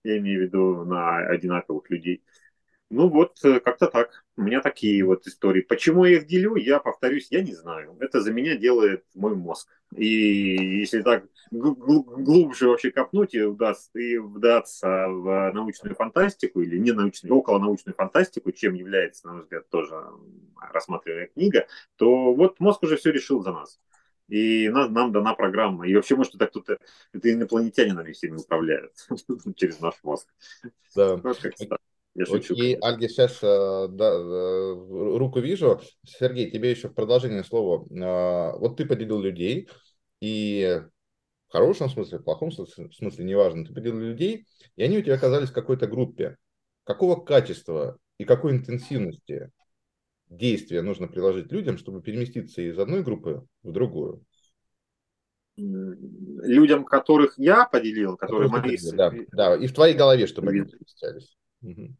я 0.05 0.19
имею 0.19 0.41
в 0.41 0.43
виду 0.45 0.85
на 0.85 1.19
одинаковых 1.19 1.91
людей. 1.91 2.23
Ну 2.89 3.09
вот, 3.09 3.39
э, 3.45 3.59
как-то 3.59 3.89
так. 3.89 4.25
У 4.37 4.43
меня 4.43 4.61
такие 4.61 5.05
вот 5.05 5.27
истории. 5.27 5.63
Почему 5.63 6.05
я 6.05 6.19
их 6.19 6.27
делю, 6.27 6.55
я 6.55 6.79
повторюсь, 6.79 7.29
я 7.31 7.43
не 7.43 7.53
знаю. 7.53 7.97
Это 7.99 8.21
за 8.21 8.33
меня 8.33 8.57
делает 8.57 9.05
мой 9.15 9.35
мозг. 9.35 9.69
И 9.97 10.79
если 10.81 11.03
так 11.03 11.25
глубже 11.51 12.69
вообще 12.69 12.91
копнуть 12.93 13.35
и 13.35 13.43
удастся, 13.43 13.99
и 13.99 14.19
вдаться 14.19 15.09
в 15.09 15.53
научную 15.53 15.97
фантастику 15.97 16.61
или 16.61 16.79
не 16.79 16.93
научную, 16.93 17.35
около 17.35 17.59
научную 17.59 17.95
фантастику, 17.95 18.53
чем 18.53 18.75
является, 18.75 19.27
на 19.27 19.33
мой 19.35 19.43
взгляд, 19.43 19.69
тоже 19.69 19.95
рассматриваемая 20.73 21.29
книга, 21.29 21.67
то 21.97 22.35
вот 22.35 22.61
мозг 22.61 22.83
уже 22.85 22.97
все 22.97 23.11
решил 23.11 23.43
за 23.43 23.53
нас. 23.53 23.81
И 24.29 24.69
нам, 24.69 24.93
нам 24.93 25.13
дана 25.13 25.35
программа. 25.35 25.89
И 25.89 25.95
вообще, 25.95 26.17
может, 26.17 26.35
это 26.37 26.47
кто-то, 26.47 26.79
это 27.13 27.33
инопланетяне 27.33 27.95
нами 27.95 28.13
всеми 28.13 28.37
управляют 28.37 28.93
через 29.57 29.81
наш 29.81 29.95
мозг. 30.05 30.29
Да. 30.95 31.17
Вот 32.17 32.21
я 32.21 32.27
шучу. 32.27 32.55
И, 32.55 32.79
Альги, 32.81 33.09
сейчас 33.09 33.39
э, 33.43 33.89
да, 33.91 34.11
э, 34.11 35.19
руку 35.19 35.41
вижу. 35.41 35.81
Сергей, 36.05 36.51
тебе 36.51 36.71
еще 36.71 36.89
в 36.89 36.95
продолжение 36.95 37.45
слова. 37.45 37.85
Э, 37.91 38.59
вот 38.59 38.77
ты 38.77 38.87
поделил 38.87 39.21
людей, 39.21 39.69
и 40.21 40.83
в 41.49 41.53
хорошем 41.53 41.91
смысле, 41.91 42.19
в 42.19 42.25
плохом 42.25 42.51
смысле, 42.51 43.25
неважно, 43.25 43.67
ты 43.67 43.75
поделил 43.75 43.99
людей, 43.99 44.47
и 44.77 44.83
они 44.83 44.99
у 44.99 45.03
тебя 45.03 45.15
оказались 45.15 45.51
в 45.51 45.55
какой-то 45.55 45.87
группе. 45.87 46.37
Какого 46.85 47.21
качества 47.21 47.99
и 48.19 48.25
какой 48.25 48.53
интенсивности 48.53 49.51
действия 50.29 50.83
нужно 50.83 51.09
приложить 51.09 51.53
людям, 51.53 51.77
чтобы 51.77 52.01
переместиться 52.01 52.63
из 52.63 52.79
одной 52.79 53.03
группы 53.03 53.45
в 53.63 53.73
другую? 53.73 54.25
Людям, 55.57 56.85
которых 56.85 57.39
я 57.39 57.67
поделил, 57.67 58.17
которые 58.17 58.49
мои... 58.51 58.77
Да, 58.93 59.13
да, 59.33 59.57
и 59.57 59.67
в 59.67 59.75
твоей 59.75 59.97
голове, 59.97 60.27
чтобы 60.27 60.51
они 60.51 60.61
переместились. 60.63 61.37
Угу. 61.63 61.97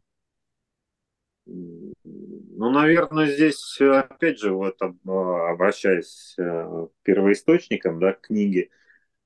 Ну, 1.47 2.71
наверное, 2.71 3.27
здесь, 3.27 3.79
опять 3.79 4.39
же, 4.39 4.51
вот 4.51 4.81
а, 4.81 5.51
обращаясь 5.51 6.35
э, 6.37 6.41
к 6.41 6.91
первоисточникам, 7.03 7.99
да, 7.99 8.13
книги, 8.13 8.69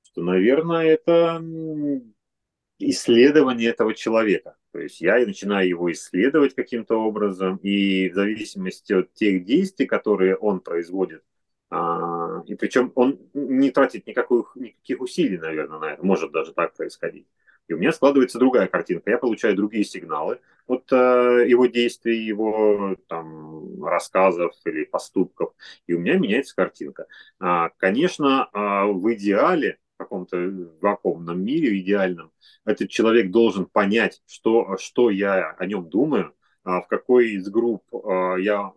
что, 0.02 0.22
наверное, 0.22 0.86
это 0.86 1.42
исследование 2.78 3.70
этого 3.70 3.94
человека. 3.94 4.56
То 4.72 4.78
есть 4.78 5.00
я 5.00 5.18
начинаю 5.26 5.68
его 5.68 5.90
исследовать 5.92 6.54
каким-то 6.54 6.96
образом, 6.96 7.56
и 7.56 8.08
в 8.08 8.14
зависимости 8.14 8.92
от 8.92 9.12
тех 9.14 9.44
действий, 9.44 9.86
которые 9.86 10.36
он 10.36 10.60
производит, 10.60 11.24
а, 11.70 12.42
и 12.46 12.54
причем 12.54 12.92
он 12.94 13.18
не 13.34 13.70
тратит 13.70 14.06
никаких, 14.06 14.52
никаких 14.56 15.00
усилий, 15.00 15.38
наверное, 15.38 15.78
на 15.78 15.92
это, 15.92 16.04
может 16.04 16.32
даже 16.32 16.52
так 16.52 16.74
происходить. 16.74 17.26
И 17.68 17.74
у 17.74 17.78
меня 17.78 17.92
складывается 17.92 18.38
другая 18.38 18.66
картинка. 18.66 19.10
Я 19.10 19.18
получаю 19.18 19.56
другие 19.56 19.84
сигналы 19.84 20.40
от 20.66 20.92
э, 20.92 21.46
его 21.48 21.66
действий, 21.66 22.24
его 22.24 22.96
там, 23.08 23.82
рассказов 23.84 24.52
или 24.64 24.84
поступков. 24.84 25.52
И 25.86 25.94
у 25.94 25.98
меня 25.98 26.18
меняется 26.18 26.54
картинка. 26.54 27.06
А, 27.38 27.70
конечно, 27.78 28.48
а, 28.52 28.86
в 28.86 29.12
идеале, 29.14 29.78
в 29.94 29.98
каком-то 29.98 30.36
вакуумном 30.80 31.42
мире 31.42 31.78
идеальном, 31.78 32.32
этот 32.64 32.90
человек 32.90 33.30
должен 33.30 33.66
понять, 33.66 34.22
что, 34.26 34.76
что 34.78 35.10
я 35.10 35.50
о 35.50 35.66
нем 35.66 35.88
думаю, 35.88 36.34
а, 36.64 36.80
в 36.80 36.88
какой 36.88 37.32
из 37.32 37.48
групп 37.48 37.84
а, 37.94 38.36
я 38.36 38.72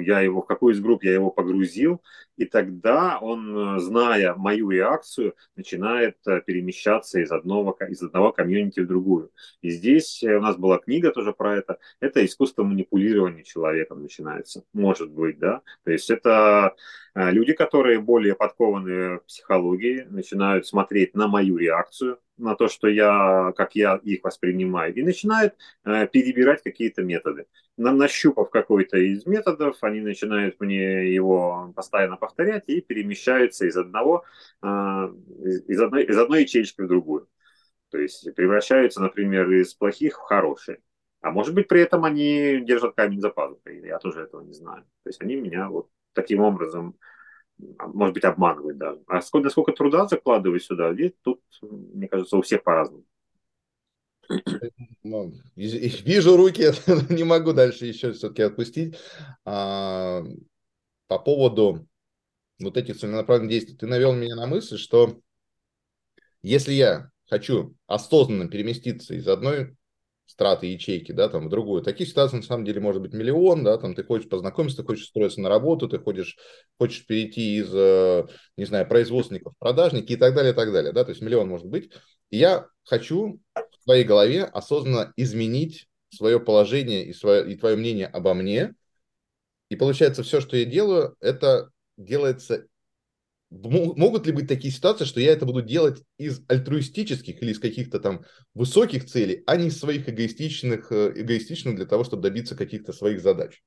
я 0.00 0.20
его, 0.20 0.42
в 0.42 0.46
какую 0.46 0.74
из 0.74 0.80
групп 0.80 1.02
я 1.02 1.12
его 1.12 1.30
погрузил, 1.30 2.02
и 2.36 2.44
тогда 2.44 3.18
он, 3.20 3.76
э, 3.76 3.80
зная 3.80 4.34
мою 4.34 4.70
реакцию, 4.70 5.34
начинает 5.56 6.16
э, 6.26 6.40
перемещаться 6.40 7.20
из 7.20 7.30
одного, 7.30 7.76
из 7.88 8.02
одного 8.02 8.32
комьюнити 8.32 8.80
в 8.80 8.86
другую. 8.86 9.30
И 9.60 9.70
здесь 9.70 10.22
у 10.22 10.40
нас 10.40 10.56
была 10.56 10.78
книга 10.78 11.10
тоже 11.10 11.32
про 11.32 11.56
это. 11.56 11.78
Это 12.00 12.24
искусство 12.24 12.64
манипулирования 12.64 13.44
человеком 13.44 14.02
начинается. 14.02 14.64
Может 14.72 15.10
быть, 15.10 15.38
да. 15.38 15.62
То 15.84 15.92
есть 15.92 16.10
это 16.10 16.74
люди, 17.14 17.52
которые 17.52 18.00
более 18.00 18.34
подкованы 18.34 19.18
в 19.18 19.24
психологии, 19.26 20.06
начинают 20.08 20.66
смотреть 20.66 21.14
на 21.14 21.28
мою 21.28 21.58
реакцию, 21.58 22.18
на 22.42 22.54
то, 22.54 22.68
что 22.68 22.88
я, 22.88 23.52
как 23.56 23.74
я 23.74 23.96
их 24.02 24.22
воспринимаю, 24.24 24.94
и 24.94 25.02
начинают 25.02 25.54
э, 25.84 26.06
перебирать 26.06 26.62
какие-то 26.62 27.02
методы. 27.02 27.46
На, 27.76 27.92
нащупав 27.92 28.50
какой-то 28.50 28.98
из 28.98 29.26
методов, 29.26 29.76
они 29.82 30.00
начинают 30.00 30.60
мне 30.60 31.12
его 31.12 31.72
постоянно 31.74 32.16
повторять 32.16 32.64
и 32.68 32.80
перемещаются 32.80 33.66
из 33.66 33.76
одного, 33.76 34.24
э, 34.62 34.66
из, 34.66 35.80
одной, 35.80 36.04
из 36.04 36.18
одной 36.18 36.42
ячейки 36.42 36.80
в 36.80 36.88
другую. 36.88 37.28
То 37.90 37.98
есть 37.98 38.34
превращаются, 38.34 39.00
например, 39.00 39.50
из 39.50 39.74
плохих 39.74 40.18
в 40.18 40.22
хорошие. 40.22 40.78
А 41.20 41.30
может 41.30 41.54
быть, 41.54 41.68
при 41.68 41.80
этом 41.80 42.04
они 42.04 42.60
держат 42.62 42.96
камень 42.96 43.20
за 43.20 43.30
пазухой. 43.30 43.80
Я 43.86 43.98
тоже 43.98 44.22
этого 44.22 44.42
не 44.42 44.52
знаю. 44.52 44.82
То 45.04 45.08
есть 45.08 45.20
они 45.22 45.36
меня 45.36 45.68
вот 45.68 45.88
таким 46.14 46.40
образом 46.40 46.96
может 47.58 48.14
быть, 48.14 48.24
обманывать 48.24 48.78
даже. 48.78 49.00
А 49.06 49.20
сколько, 49.22 49.44
насколько 49.44 49.72
труда 49.72 50.06
закладывать 50.06 50.64
сюда, 50.64 50.90
ведь 50.90 51.20
тут, 51.22 51.40
мне 51.60 52.08
кажется, 52.08 52.36
у 52.36 52.42
всех 52.42 52.62
по-разному. 52.62 53.04
Ну, 55.02 55.32
вижу 55.56 56.36
руки, 56.36 56.70
не 57.12 57.24
могу 57.24 57.52
дальше 57.52 57.86
еще 57.86 58.12
все-таки 58.12 58.42
отпустить. 58.42 58.96
А, 59.44 60.22
по 61.06 61.18
поводу 61.18 61.86
вот 62.60 62.76
этих 62.76 62.98
целенаправленных 62.98 63.50
действий, 63.50 63.76
ты 63.76 63.86
навел 63.86 64.12
меня 64.14 64.36
на 64.36 64.46
мысль, 64.46 64.78
что 64.78 65.20
если 66.42 66.72
я 66.72 67.10
хочу 67.28 67.74
осознанно 67.86 68.48
переместиться 68.48 69.14
из 69.14 69.26
одной 69.28 69.76
страты 70.32 70.66
ячейки, 70.66 71.12
да, 71.12 71.28
там, 71.28 71.46
в 71.46 71.50
другую. 71.50 71.82
Таких 71.82 72.08
ситуаций, 72.08 72.38
на 72.38 72.42
самом 72.42 72.64
деле, 72.64 72.80
может 72.80 73.02
быть 73.02 73.12
миллион, 73.12 73.62
да, 73.64 73.76
там, 73.76 73.94
ты 73.94 74.02
хочешь 74.02 74.28
познакомиться, 74.28 74.78
ты 74.78 74.84
хочешь 74.84 75.04
устроиться 75.04 75.40
на 75.40 75.48
работу, 75.48 75.88
ты 75.88 75.98
хочешь, 75.98 76.36
хочешь 76.78 77.06
перейти 77.06 77.58
из, 77.58 77.70
э, 77.72 78.24
не 78.56 78.64
знаю, 78.64 78.88
производственников 78.88 79.52
в 79.54 79.58
продажники 79.58 80.12
и 80.12 80.16
так 80.16 80.34
далее, 80.34 80.52
и 80.52 80.56
так 80.56 80.72
далее, 80.72 80.92
да, 80.92 81.04
то 81.04 81.10
есть 81.10 81.20
миллион 81.20 81.48
может 81.48 81.66
быть. 81.66 81.92
И 82.30 82.38
я 82.38 82.66
хочу 82.84 83.40
в 83.54 83.84
твоей 83.84 84.04
голове 84.04 84.44
осознанно 84.44 85.12
изменить 85.16 85.88
свое 86.08 86.40
положение 86.40 87.04
и, 87.04 87.12
свое, 87.12 87.52
и 87.52 87.56
твое 87.56 87.76
мнение 87.76 88.06
обо 88.06 88.32
мне, 88.34 88.74
и 89.68 89.76
получается, 89.76 90.22
все, 90.22 90.40
что 90.40 90.56
я 90.56 90.64
делаю, 90.64 91.16
это 91.20 91.70
делается 91.96 92.66
могут 93.52 94.26
ли 94.26 94.32
быть 94.32 94.48
такие 94.48 94.72
ситуации, 94.72 95.04
что 95.04 95.20
я 95.20 95.32
это 95.32 95.44
буду 95.44 95.62
делать 95.62 96.02
из 96.16 96.42
альтруистических 96.48 97.42
или 97.42 97.52
из 97.52 97.58
каких-то 97.58 98.00
там 98.00 98.24
высоких 98.54 99.04
целей, 99.06 99.42
а 99.46 99.56
не 99.56 99.68
из 99.68 99.78
своих 99.78 100.08
эгоистичных, 100.08 100.90
э, 100.90 101.12
эгоистичных 101.16 101.76
для 101.76 101.86
того, 101.86 102.04
чтобы 102.04 102.22
добиться 102.22 102.56
каких-то 102.56 102.92
своих 102.92 103.20
задач? 103.20 103.62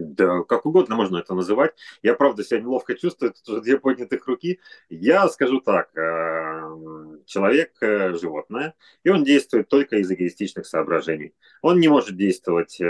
Да, 0.00 0.44
как 0.44 0.64
угодно 0.64 0.94
можно 0.94 1.16
это 1.16 1.34
называть. 1.34 1.72
Я, 2.02 2.14
правда, 2.14 2.44
себя 2.44 2.60
неловко 2.60 2.94
чувствую, 2.94 3.32
тут 3.32 3.48
уже 3.48 3.62
две 3.62 3.78
поднятых 3.78 4.26
руки. 4.28 4.60
Я 4.88 5.28
скажу 5.28 5.60
так, 5.60 5.90
э, 5.96 7.20
человек– 7.26 7.72
животное, 7.80 8.74
и 9.02 9.10
он 9.10 9.24
действует 9.24 9.68
только 9.68 9.96
из 9.96 10.10
эгоистичных 10.10 10.66
соображений. 10.66 11.34
Он 11.62 11.80
не 11.80 11.88
может 11.88 12.16
действовать 12.16 12.80
э, 12.80 12.84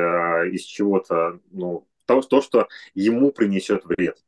из 0.53 0.63
чего-то, 0.65 1.41
ну, 1.51 1.88
то, 2.09 2.23
то, 2.23 2.41
что 2.41 2.69
ему 2.95 3.31
принесет 3.31 3.85
вред. 3.85 4.25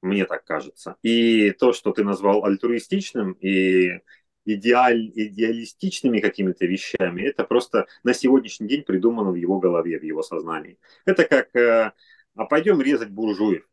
Мне 0.00 0.24
так 0.26 0.44
кажется. 0.44 0.96
И 1.02 1.50
то, 1.50 1.72
что 1.72 1.92
ты 1.92 2.04
назвал 2.04 2.44
альтруистичным 2.44 3.32
и 3.32 4.00
идеаль, 4.44 5.10
идеалистичными 5.14 6.20
какими-то 6.20 6.66
вещами, 6.66 7.22
это 7.22 7.42
просто 7.44 7.86
на 8.04 8.14
сегодняшний 8.14 8.68
день 8.68 8.82
придумано 8.82 9.32
в 9.32 9.34
его 9.34 9.58
голове, 9.58 9.98
в 9.98 10.04
его 10.04 10.22
сознании. 10.22 10.78
Это 11.04 11.24
как, 11.24 11.54
э, 11.56 11.92
а 12.36 12.44
пойдем 12.44 12.80
резать 12.80 13.10
буржуев, 13.10 13.68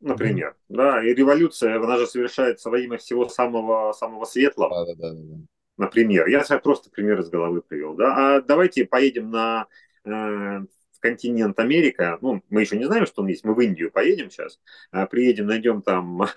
например. 0.00 0.50
Mm-hmm. 0.50 0.76
Да, 0.76 1.04
и 1.04 1.14
революция, 1.14 1.76
она 1.76 1.96
же 1.96 2.06
совершается 2.06 2.68
во 2.68 2.78
имя 2.78 2.98
всего 2.98 3.28
самого, 3.28 3.92
самого 3.92 4.24
светлого. 4.26 4.84
Да, 4.84 4.94
да, 4.94 5.14
да, 5.14 5.38
Например, 5.78 6.26
я 6.26 6.42
просто 6.58 6.90
пример 6.90 7.20
из 7.20 7.30
головы 7.30 7.62
привел. 7.62 7.94
Да? 7.94 8.36
А 8.36 8.40
давайте 8.42 8.84
поедем 8.84 9.30
на 9.30 9.66
э, 10.04 10.60
континент 11.02 11.58
Америка, 11.58 12.18
ну, 12.22 12.42
мы 12.48 12.62
еще 12.62 12.78
не 12.78 12.84
знаем, 12.84 13.06
что 13.06 13.22
он 13.22 13.28
есть, 13.28 13.44
мы 13.44 13.54
в 13.54 13.60
Индию 13.60 13.90
поедем 13.90 14.30
сейчас, 14.30 14.58
а 14.90 15.06
приедем, 15.06 15.46
найдем 15.46 15.82
там 15.82 16.22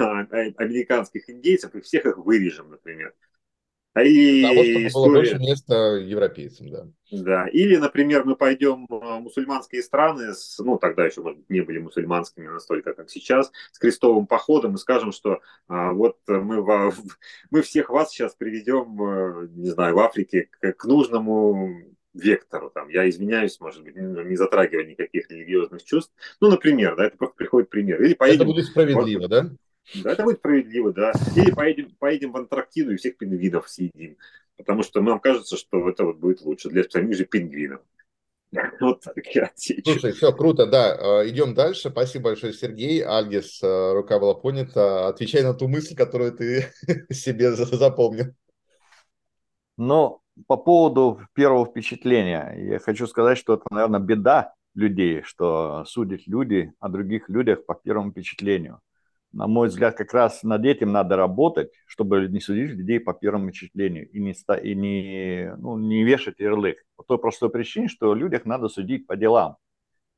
американских 0.57 1.29
индейцев 1.29 1.75
и 1.75 1.81
всех 1.81 2.05
их 2.05 2.17
вырежем, 2.17 2.71
например. 2.71 3.13
А 3.95 4.03
или 4.03 4.41
Того, 4.41 4.53
чтобы 4.55 4.87
история... 4.87 5.05
было 5.05 5.13
больше 5.13 5.37
места 5.37 5.75
европейцам, 5.95 6.69
да. 6.69 6.87
Да, 7.11 7.47
или, 7.47 7.77
например, 7.77 8.25
мы 8.25 8.35
пойдем 8.35 8.87
в 8.89 9.19
мусульманские 9.19 9.81
страны, 9.83 10.33
с, 10.33 10.59
ну, 10.59 10.77
тогда 10.77 11.05
еще, 11.05 11.21
может 11.21 11.49
не 11.49 11.61
были 11.61 11.79
мусульманскими 11.79 12.49
настолько, 12.49 12.93
как 12.93 13.09
сейчас, 13.09 13.53
с 13.71 13.79
крестовым 13.79 14.27
походом 14.27 14.75
и 14.75 14.79
скажем, 14.79 15.13
что 15.13 15.39
а, 15.69 15.93
вот 15.93 16.17
мы, 16.27 16.61
в, 16.61 16.93
мы 17.51 17.61
всех 17.61 17.89
вас 17.89 18.09
сейчас 18.09 18.35
приведем, 18.35 19.01
э, 19.01 19.47
не 19.55 19.69
знаю, 19.69 19.95
в 19.95 19.99
Африке 19.99 20.49
к, 20.59 20.73
к 20.73 20.83
нужному 20.83 21.94
вектору. 22.15 22.69
Там, 22.69 22.89
я 22.89 23.07
извиняюсь, 23.09 23.59
может 23.59 23.83
быть, 23.83 23.95
не 23.95 24.35
затрагивая 24.35 24.85
никаких 24.85 25.29
религиозных 25.29 25.83
чувств. 25.83 26.13
Ну, 26.39 26.49
например, 26.49 26.95
да, 26.95 27.05
это 27.05 27.17
просто 27.17 27.35
приходит 27.35 27.69
пример. 27.69 28.01
Или 28.01 28.13
поедем... 28.13 28.41
Это 28.41 28.45
будет 28.45 28.65
справедливо, 28.65 29.21
вот, 29.21 29.29
да? 29.29 29.49
Да, 30.03 30.11
это 30.11 30.23
будет 30.23 30.37
справедливо, 30.37 30.93
да. 30.93 31.11
Или 31.35 31.51
поедем, 31.51 31.95
поедем 31.99 32.31
в 32.31 32.37
Антарктиду 32.37 32.93
и 32.93 32.97
всех 32.97 33.17
пингвинов 33.17 33.69
съедим. 33.69 34.17
Потому 34.57 34.83
что 34.83 35.01
нам 35.01 35.19
кажется, 35.19 35.57
что 35.57 35.87
это 35.89 36.05
вот 36.05 36.17
будет 36.17 36.41
лучше 36.41 36.69
для 36.69 36.83
самих 36.83 37.15
же 37.15 37.25
пингвинов. 37.25 37.81
Вот 38.79 39.01
так 39.01 39.25
я 39.33 39.45
отвечу. 39.45 39.81
Слушай, 39.83 40.13
все, 40.13 40.31
круто, 40.31 40.65
да. 40.65 40.95
Э, 40.95 41.29
идем 41.29 41.53
дальше. 41.53 41.89
Спасибо 41.89 42.25
большое, 42.25 42.53
Сергей. 42.53 43.03
Альгис, 43.03 43.61
э, 43.61 43.93
рука 43.93 44.17
была 44.17 44.33
понята. 44.33 45.07
Отвечай 45.07 45.43
на 45.43 45.53
ту 45.53 45.67
мысль, 45.67 45.95
которую 45.95 46.31
ты 46.31 46.71
себе 47.11 47.51
запомнил. 47.51 48.33
Ну, 49.77 50.21
по 50.47 50.57
поводу 50.57 51.21
первого 51.33 51.65
впечатления, 51.65 52.53
я 52.57 52.79
хочу 52.79 53.07
сказать, 53.07 53.37
что 53.37 53.55
это, 53.55 53.63
наверное, 53.71 53.99
беда 53.99 54.53
людей, 54.73 55.21
что 55.23 55.83
судят 55.85 56.27
люди 56.27 56.73
о 56.79 56.89
других 56.89 57.29
людях 57.29 57.65
по 57.65 57.75
первому 57.75 58.11
впечатлению 58.11 58.81
на 59.35 59.47
мой 59.47 59.67
взгляд, 59.67 59.97
как 59.97 60.13
раз 60.13 60.43
над 60.43 60.65
этим 60.65 60.93
надо 60.93 61.17
работать, 61.17 61.69
чтобы 61.87 62.29
не 62.29 62.39
судить 62.39 62.71
людей 62.71 63.01
по 63.01 63.13
первому 63.13 63.49
впечатлению 63.49 64.09
и 64.09 64.19
не, 64.19 64.33
и 64.63 64.75
не, 64.75 65.53
ну, 65.57 65.77
не 65.77 66.05
вешать 66.05 66.39
ярлык. 66.39 66.77
По 66.95 67.03
той 67.03 67.19
простой 67.19 67.49
причине, 67.49 67.89
что 67.89 68.15
людях 68.15 68.45
надо 68.45 68.69
судить 68.69 69.05
по 69.05 69.17
делам. 69.17 69.57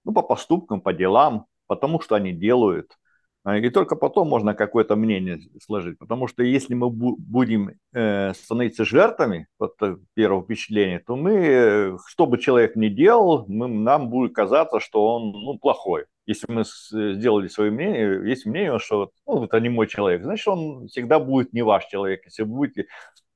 Ну, 0.05 0.13
по 0.13 0.21
поступкам, 0.21 0.81
по 0.81 0.93
делам, 0.93 1.47
потому 1.65 1.99
что 1.99 2.15
они 2.15 2.31
делают– 2.31 2.95
и 3.55 3.69
только 3.69 3.95
потом 3.95 4.27
можно 4.27 4.53
какое-то 4.53 4.95
мнение 4.95 5.39
сложить. 5.61 5.97
Потому 5.99 6.27
что 6.27 6.43
если 6.43 6.73
мы 6.73 6.89
будем 6.89 7.71
э, 7.93 8.33
становиться 8.33 8.83
жертвами 8.83 9.47
вот, 9.57 9.77
первого 10.15 10.43
впечатления, 10.43 10.99
то 10.99 11.15
мы, 11.15 11.97
что 12.07 12.25
бы 12.25 12.37
человек 12.39 12.75
ни 12.75 12.89
делал, 12.89 13.45
мы, 13.47 13.67
нам 13.67 14.09
будет 14.09 14.33
казаться, 14.33 14.79
что 14.79 15.15
он 15.15 15.31
ну, 15.31 15.57
плохой. 15.59 16.05
Если 16.25 16.51
мы 16.51 16.63
сделали 16.65 17.47
свое 17.47 17.71
мнение, 17.71 18.27
есть 18.27 18.45
мнение, 18.45 18.79
что 18.79 19.11
ну, 19.25 19.45
это 19.45 19.59
не 19.61 19.69
мой 19.69 19.87
человек, 19.87 20.23
значит, 20.23 20.47
он 20.47 20.87
всегда 20.87 21.19
будет 21.19 21.53
не 21.53 21.61
ваш 21.61 21.85
человек. 21.85 22.25
Если 22.25 22.43
вы 22.43 22.49
будете 22.49 22.87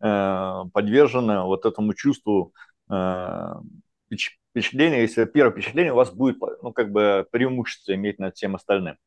э, 0.02 0.64
подвержены 0.74 1.44
вот 1.44 1.66
этому 1.66 1.94
чувству 1.94 2.54
э, 2.92 3.54
впечатления, 4.52 5.02
если 5.02 5.24
первое 5.26 5.54
впечатление 5.54 5.94
у 5.94 5.98
вас 5.98 6.12
будет 6.12 6.38
ну, 6.62 6.74
как 6.74 6.92
бы 6.92 7.26
преимущество 7.32 7.94
иметь 7.94 8.20
над 8.20 8.36
всем 8.36 8.56
остальным. 8.56 8.98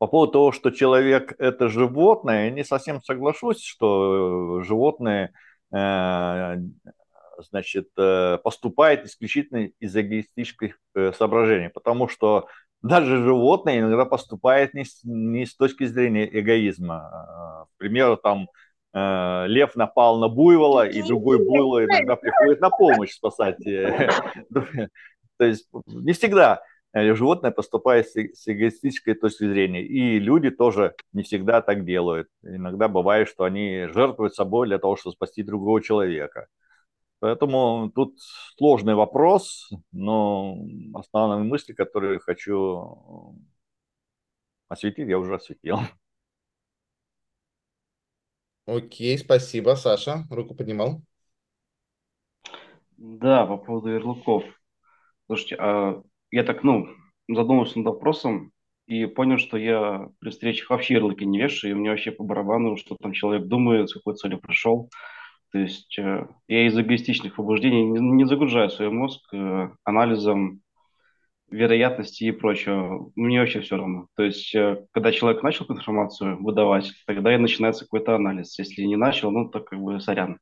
По 0.00 0.06
поводу 0.06 0.32
того, 0.32 0.52
что 0.52 0.70
человек– 0.70 1.34
это 1.38 1.68
животное, 1.68 2.46
я 2.46 2.50
не 2.50 2.64
совсем 2.64 3.02
соглашусь, 3.02 3.62
что 3.62 4.62
животное 4.62 5.34
э, 5.74 6.56
значит, 7.50 7.88
э, 7.98 8.38
поступает 8.42 9.04
исключительно 9.04 9.68
из 9.78 9.94
эгоистических 9.94 10.78
э, 10.94 11.12
соображений, 11.12 11.68
потому 11.68 12.08
что 12.08 12.46
даже 12.80 13.22
животное 13.22 13.80
иногда 13.80 14.06
поступает 14.06 14.72
не 14.72 14.86
с, 14.86 15.04
не 15.04 15.44
с 15.44 15.54
точки 15.54 15.84
зрения 15.84 16.26
эгоизма. 16.26 17.66
К 17.74 17.76
примеру, 17.76 18.16
там 18.16 18.48
лев 18.94 19.76
напал 19.76 20.18
на 20.18 20.28
буйвола, 20.28 20.88
и 20.88 21.02
другой 21.02 21.44
буйвол 21.44 21.84
иногда 21.84 22.16
приходит 22.16 22.62
на 22.62 22.70
помощь 22.70 23.12
спасать. 23.12 23.58
То 25.36 25.44
есть 25.44 25.68
не 25.86 26.14
всегда 26.14 26.62
животное 26.94 27.50
поступает 27.50 28.08
с 28.08 28.48
эгоистической 28.48 29.14
точки 29.14 29.48
зрения. 29.48 29.84
И 29.84 30.18
люди 30.18 30.50
тоже 30.50 30.94
не 31.12 31.22
всегда 31.22 31.62
так 31.62 31.84
делают. 31.84 32.28
Иногда 32.42 32.88
бывает, 32.88 33.28
что 33.28 33.44
они 33.44 33.86
жертвуют 33.92 34.34
собой 34.34 34.66
для 34.66 34.78
того, 34.78 34.96
чтобы 34.96 35.14
спасти 35.14 35.42
другого 35.42 35.82
человека. 35.82 36.48
Поэтому 37.20 37.92
тут 37.94 38.18
сложный 38.56 38.94
вопрос, 38.94 39.70
но 39.92 40.56
основные 40.94 41.44
мысли, 41.44 41.74
которые 41.74 42.18
хочу 42.18 43.36
осветить, 44.68 45.08
я 45.08 45.18
уже 45.18 45.34
осветил. 45.34 45.78
Окей, 48.66 49.18
спасибо. 49.18 49.74
Саша, 49.74 50.24
руку 50.30 50.54
поднимал. 50.54 51.02
Да, 52.96 53.46
по 53.46 53.56
поводу 53.58 53.88
ярлыков. 53.88 54.44
Слушайте, 55.26 55.56
а 55.58 56.02
я 56.30 56.44
так, 56.44 56.62
ну, 56.62 56.88
задумался 57.28 57.78
над 57.78 57.86
вопросом 57.86 58.52
и 58.86 59.06
понял, 59.06 59.38
что 59.38 59.56
я 59.56 60.08
при 60.18 60.30
встречах 60.30 60.70
вообще 60.70 60.94
ярлыки 60.94 61.24
не 61.24 61.40
вешаю, 61.40 61.72
и 61.72 61.76
мне 61.76 61.90
вообще 61.90 62.10
по 62.10 62.24
барабану, 62.24 62.76
что 62.76 62.96
там 62.96 63.12
человек 63.12 63.46
думает, 63.46 63.88
с 63.88 63.94
какой 63.94 64.16
целью 64.16 64.40
пришел. 64.40 64.90
То 65.52 65.58
есть 65.58 65.98
э, 65.98 66.26
я 66.48 66.66
из 66.66 66.78
эгоистичных 66.78 67.34
побуждений 67.34 67.84
не, 67.84 68.00
не 68.00 68.24
загружаю 68.24 68.70
свой 68.70 68.90
мозг 68.90 69.22
э, 69.32 69.70
анализом 69.84 70.60
вероятности 71.50 72.24
и 72.24 72.30
прочего. 72.32 73.10
Мне 73.16 73.40
вообще 73.40 73.60
все 73.60 73.76
равно. 73.76 74.06
То 74.16 74.22
есть, 74.24 74.54
э, 74.54 74.84
когда 74.92 75.12
человек 75.12 75.42
начал 75.42 75.66
информацию 75.68 76.40
выдавать, 76.42 76.92
тогда 77.06 77.34
и 77.34 77.38
начинается 77.38 77.84
какой-то 77.84 78.14
анализ. 78.14 78.58
Если 78.58 78.82
не 78.82 78.96
начал, 78.96 79.30
ну, 79.30 79.48
то 79.48 79.60
как 79.60 79.80
бы 79.80 80.00
сорян. 80.00 80.38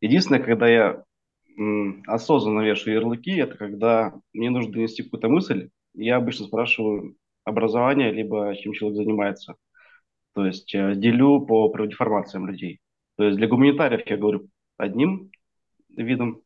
Единственное, 0.00 0.42
когда 0.42 0.68
я 0.68 1.02
осознанно 2.06 2.60
вешаю 2.60 2.96
ярлыки, 2.96 3.36
это 3.36 3.56
когда 3.56 4.14
мне 4.32 4.50
нужно 4.50 4.72
донести 4.72 5.02
какую-то 5.02 5.28
мысль, 5.28 5.70
я 5.94 6.16
обычно 6.16 6.46
спрашиваю 6.46 7.16
образование, 7.44 8.10
либо 8.12 8.54
чем 8.56 8.72
человек 8.72 8.96
занимается. 8.96 9.54
То 10.34 10.46
есть 10.46 10.74
э, 10.74 10.94
делю 10.96 11.40
по 11.42 11.68
правдеформациям 11.68 12.48
людей. 12.48 12.80
То 13.16 13.24
есть 13.24 13.36
для 13.36 13.46
гуманитариев 13.46 14.02
я 14.06 14.16
говорю 14.16 14.48
одним 14.76 15.30
видом 15.96 16.42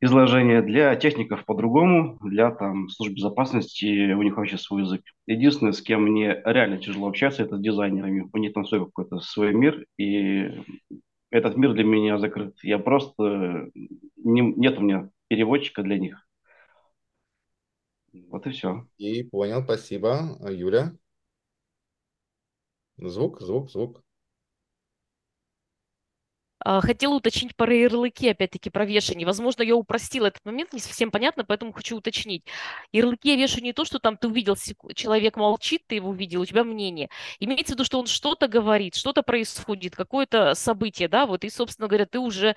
изложения, 0.00 0.60
для 0.60 0.94
техников 0.96 1.44
по-другому, 1.44 2.18
для 2.22 2.50
там, 2.50 2.88
служб 2.88 3.14
безопасности 3.14 4.12
у 4.12 4.22
них 4.22 4.36
вообще 4.36 4.58
свой 4.58 4.82
язык. 4.82 5.02
Единственное, 5.26 5.72
с 5.72 5.80
кем 5.80 6.02
мне 6.02 6.42
реально 6.44 6.78
тяжело 6.78 7.08
общаться, 7.08 7.42
это 7.42 7.56
с 7.56 7.60
дизайнерами. 7.60 8.28
У 8.32 8.38
них 8.38 8.52
там 8.52 8.66
свой 8.66 8.84
какой-то 8.84 9.20
свой 9.20 9.54
мир, 9.54 9.86
и 9.96 10.50
этот 11.34 11.56
мир 11.56 11.74
для 11.74 11.82
меня 11.82 12.18
закрыт. 12.18 12.56
Я 12.62 12.78
просто... 12.78 13.68
Не, 14.16 14.40
нет 14.40 14.78
у 14.78 14.82
меня 14.82 15.10
переводчика 15.26 15.82
для 15.82 15.98
них. 15.98 16.28
Вот 18.28 18.46
и 18.46 18.50
все. 18.50 18.86
И 18.98 19.24
понял, 19.24 19.64
спасибо. 19.64 20.38
Юля? 20.48 20.92
Звук, 22.98 23.40
звук, 23.40 23.70
звук. 23.70 24.03
А, 26.64 26.80
хотела 26.80 27.14
уточнить 27.14 27.54
про 27.54 27.72
ярлыки, 27.74 28.28
опять-таки, 28.28 28.70
про 28.70 28.86
вешание. 28.86 29.26
Возможно, 29.26 29.62
я 29.62 29.76
упростила 29.76 30.26
этот 30.28 30.44
момент, 30.46 30.72
не 30.72 30.80
совсем 30.80 31.10
понятно, 31.10 31.44
поэтому 31.44 31.72
хочу 31.72 31.98
уточнить. 31.98 32.44
Ярлыки 32.90 33.28
я 33.28 33.36
вешаю 33.36 33.62
не 33.62 33.74
то, 33.74 33.84
что 33.84 33.98
там 33.98 34.16
ты 34.16 34.28
увидел, 34.28 34.56
человек 34.94 35.36
молчит, 35.36 35.82
ты 35.86 35.96
его 35.96 36.08
увидел, 36.08 36.40
у 36.40 36.46
тебя 36.46 36.64
мнение. 36.64 37.10
Имеется 37.38 37.74
в 37.74 37.76
виду, 37.76 37.84
что 37.84 38.00
он 38.00 38.06
что-то 38.06 38.48
говорит, 38.48 38.94
что-то 38.94 39.22
происходит, 39.22 39.94
какое-то 39.94 40.54
событие, 40.54 41.08
да, 41.08 41.26
вот, 41.26 41.44
и, 41.44 41.50
собственно 41.50 41.86
говоря, 41.86 42.06
ты 42.06 42.18
уже 42.18 42.56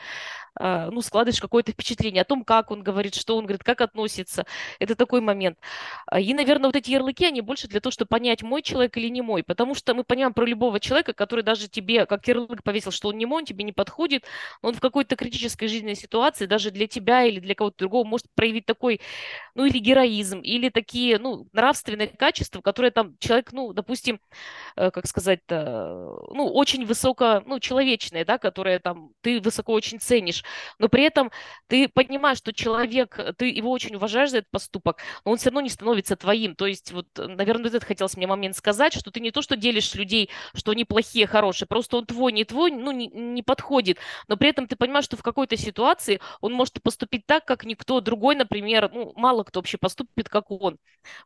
а, 0.60 0.90
ну, 0.92 1.02
складываешь 1.02 1.40
какое-то 1.40 1.72
впечатление 1.72 2.22
о 2.22 2.26
том, 2.26 2.44
как 2.44 2.72
он 2.72 2.82
говорит, 2.82 3.16
что 3.16 3.38
он 3.38 3.46
говорит, 3.46 3.64
как 3.64 3.82
относится. 3.82 4.46
Это 4.80 4.96
такой 4.96 5.22
момент. 5.22 5.58
А, 6.08 6.20
и, 6.20 6.34
наверное, 6.34 6.68
вот 6.68 6.76
эти 6.76 6.92
ярлыки, 6.92 7.26
они 7.26 7.42
больше 7.42 7.68
для 7.68 7.80
того, 7.80 7.92
чтобы 7.92 8.10
понять, 8.10 8.42
мой 8.44 8.62
человек 8.62 8.98
или 8.98 9.08
не 9.10 9.22
мой. 9.22 9.44
Потому 9.44 9.76
что 9.76 9.94
мы 9.94 10.04
понимаем 10.04 10.34
про 10.34 10.46
любого 10.46 10.80
человека, 10.80 11.14
который 11.14 11.44
даже 11.44 11.68
тебе, 11.68 12.06
как 12.06 12.28
ярлык 12.28 12.64
повесил, 12.64 12.92
что 12.92 13.10
он 13.10 13.18
не 13.18 13.26
мой, 13.26 13.42
он 13.42 13.46
тебе 13.46 13.64
не 13.64 13.72
подходит, 13.72 13.97
он 14.62 14.74
в 14.74 14.80
какой-то 14.80 15.16
критической 15.16 15.68
жизненной 15.68 15.96
ситуации 15.96 16.46
даже 16.46 16.72
для 16.72 16.88
тебя 16.88 17.24
или 17.24 17.40
для 17.40 17.56
кого-то 17.56 17.78
другого 17.80 18.08
может 18.08 18.28
проявить 18.36 18.66
такой, 18.66 19.02
ну, 19.56 19.66
или 19.66 19.80
героизм, 19.80 20.40
или 20.40 20.70
такие, 20.70 21.20
ну, 21.20 21.48
нравственные 21.54 22.08
качества, 22.08 22.62
которые 22.62 22.92
там 22.92 23.18
человек, 23.20 23.52
ну, 23.54 23.74
допустим, 23.74 24.20
э, 24.76 24.92
как 24.92 25.08
сказать 25.08 25.42
ну, 25.50 26.52
очень 26.54 26.86
высоко, 26.86 27.42
ну, 27.46 27.60
человечные, 27.60 28.26
да, 28.26 28.38
которые 28.38 28.80
там 28.80 29.12
ты 29.22 29.40
высоко 29.40 29.74
очень 29.74 30.00
ценишь 30.00 30.44
но 30.80 30.90
при 30.90 31.04
этом 31.04 31.32
ты 31.68 31.88
понимаешь, 31.88 32.38
что 32.38 32.54
человек, 32.54 33.20
ты 33.38 33.50
его 33.50 33.72
очень 33.72 33.96
уважаешь 33.96 34.32
за 34.32 34.40
этот 34.40 34.52
поступок, 34.52 34.98
но 35.26 35.32
он 35.32 35.38
все 35.38 35.50
равно 35.50 35.62
не 35.62 35.70
становится 35.70 36.16
твоим. 36.16 36.56
То 36.56 36.68
есть, 36.68 36.92
вот, 36.92 37.08
наверное, 37.18 37.66
вот 37.66 37.76
это 37.76 37.86
хотелось 37.86 38.16
мне 38.18 38.28
момент 38.28 38.56
сказать, 38.56 38.94
что 38.94 39.12
ты 39.12 39.20
не 39.20 39.32
то, 39.32 39.42
что 39.42 39.56
делишь 39.56 39.94
людей, 39.96 40.30
что 40.54 40.72
они 40.72 40.86
плохие, 40.86 41.28
хорошие, 41.28 41.68
просто 41.68 41.98
он 41.98 42.06
твой, 42.06 42.32
не 42.32 42.46
твой, 42.46 42.72
ну, 42.72 42.92
не, 42.92 43.08
не 43.08 43.44
подходит. 43.44 43.87
Но 44.28 44.38
при 44.38 44.50
этом 44.50 44.68
ты 44.68 44.76
понимаешь, 44.76 45.06
что 45.06 45.18
в 45.18 45.24
какой-то 45.24 45.56
ситуации 45.58 46.20
он 46.42 46.54
может 46.54 46.82
поступить 46.82 47.26
так, 47.26 47.46
как 47.46 47.64
никто 47.66 48.02
другой, 48.02 48.36
например, 48.36 48.90
ну, 48.94 49.14
мало 49.16 49.44
кто 49.44 49.60
вообще 49.60 49.78
поступит, 49.78 50.30
как 50.30 50.52
он. 50.52 50.78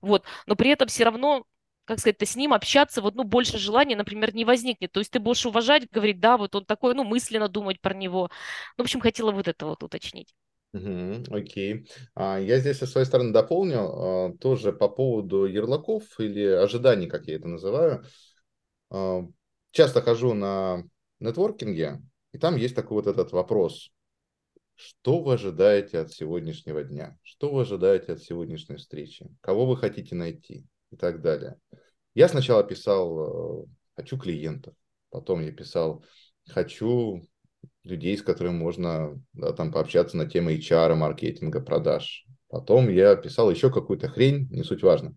Вот. 0.02 0.24
Но 0.46 0.56
при 0.56 0.70
этом 0.70 0.88
все 0.88 1.06
равно 1.06 1.46
как 1.86 2.00
сказать-то, 2.00 2.26
с 2.26 2.36
ним 2.36 2.54
общаться, 2.54 3.02
вот, 3.02 3.16
ну, 3.16 3.24
больше 3.24 3.58
желания, 3.58 3.96
например, 3.96 4.34
не 4.34 4.46
возникнет. 4.46 4.92
То 4.92 5.00
есть 5.00 5.12
ты 5.12 5.20
будешь 5.20 5.46
уважать, 5.46 5.90
говорить, 5.92 6.20
да, 6.20 6.38
вот 6.38 6.56
он 6.56 6.64
такой, 6.64 6.94
ну, 6.94 7.04
мысленно 7.04 7.50
думать 7.50 7.82
про 7.82 7.94
него. 7.94 8.30
Ну, 8.78 8.84
в 8.84 8.86
общем, 8.86 9.02
хотела 9.02 9.32
вот 9.32 9.48
это 9.48 9.66
вот 9.66 9.84
уточнить. 9.84 10.34
Угу, 10.74 11.36
окей. 11.36 11.86
А, 12.16 12.40
я 12.40 12.60
здесь 12.60 12.78
со 12.78 12.86
своей 12.86 13.06
стороны 13.06 13.34
дополню 13.34 13.80
а, 13.82 14.34
тоже 14.40 14.72
по 14.72 14.88
поводу 14.88 15.46
ярлыков 15.46 16.04
или 16.20 16.46
ожиданий, 16.46 17.08
как 17.08 17.28
я 17.28 17.36
это 17.36 17.48
называю. 17.48 18.06
А, 18.90 19.24
часто 19.72 20.02
хожу 20.02 20.34
на 20.34 20.84
нетворкинге, 21.20 22.02
и 22.34 22.38
там 22.38 22.56
есть 22.56 22.76
такой 22.76 22.96
вот 22.96 23.08
этот 23.08 23.32
вопрос. 23.32 23.92
Что 24.76 25.22
вы 25.22 25.34
ожидаете 25.34 26.00
от 26.00 26.12
сегодняшнего 26.12 26.84
дня? 26.84 27.18
Что 27.22 27.52
вы 27.52 27.62
ожидаете 27.62 28.14
от 28.14 28.22
сегодняшней 28.22 28.78
встречи? 28.78 29.30
Кого 29.42 29.66
вы 29.66 29.78
хотите 29.78 30.16
найти? 30.16 30.66
и 30.92 30.96
так 30.96 31.22
далее. 31.22 31.58
Я 32.14 32.28
сначала 32.28 32.64
писал 32.64 33.64
э, 33.64 33.66
«хочу 33.96 34.18
клиентов», 34.18 34.76
потом 35.10 35.42
я 35.42 35.52
писал 35.52 36.04
«хочу 36.48 37.26
людей, 37.84 38.18
с 38.18 38.22
которыми 38.22 38.56
можно 38.56 39.20
да, 39.34 39.54
там 39.54 39.72
пообщаться 39.72 40.18
на 40.18 40.30
тему 40.30 40.52
HR, 40.52 40.96
маркетинга, 40.96 41.62
продаж». 41.62 42.26
Потом 42.50 42.90
я 42.90 43.16
писал 43.16 43.50
еще 43.50 43.72
какую-то 43.72 44.10
хрень, 44.10 44.50
не 44.52 44.64
суть 44.64 44.84
важно. 44.84 45.16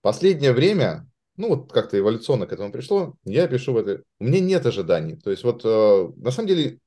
Последнее 0.00 0.52
время, 0.52 1.06
ну 1.36 1.48
вот 1.48 1.72
как-то 1.72 1.98
эволюционно 1.98 2.46
к 2.46 2.52
этому 2.52 2.72
пришло, 2.72 3.14
я 3.24 3.48
пишу 3.48 3.72
в 3.72 3.78
это... 3.78 4.02
У 4.18 4.24
меня 4.24 4.40
нет 4.40 4.66
ожиданий. 4.66 5.16
То 5.16 5.30
есть 5.30 5.44
вот 5.44 5.62
э, 5.64 6.08
на 6.16 6.30
самом 6.30 6.48
деле 6.48 6.78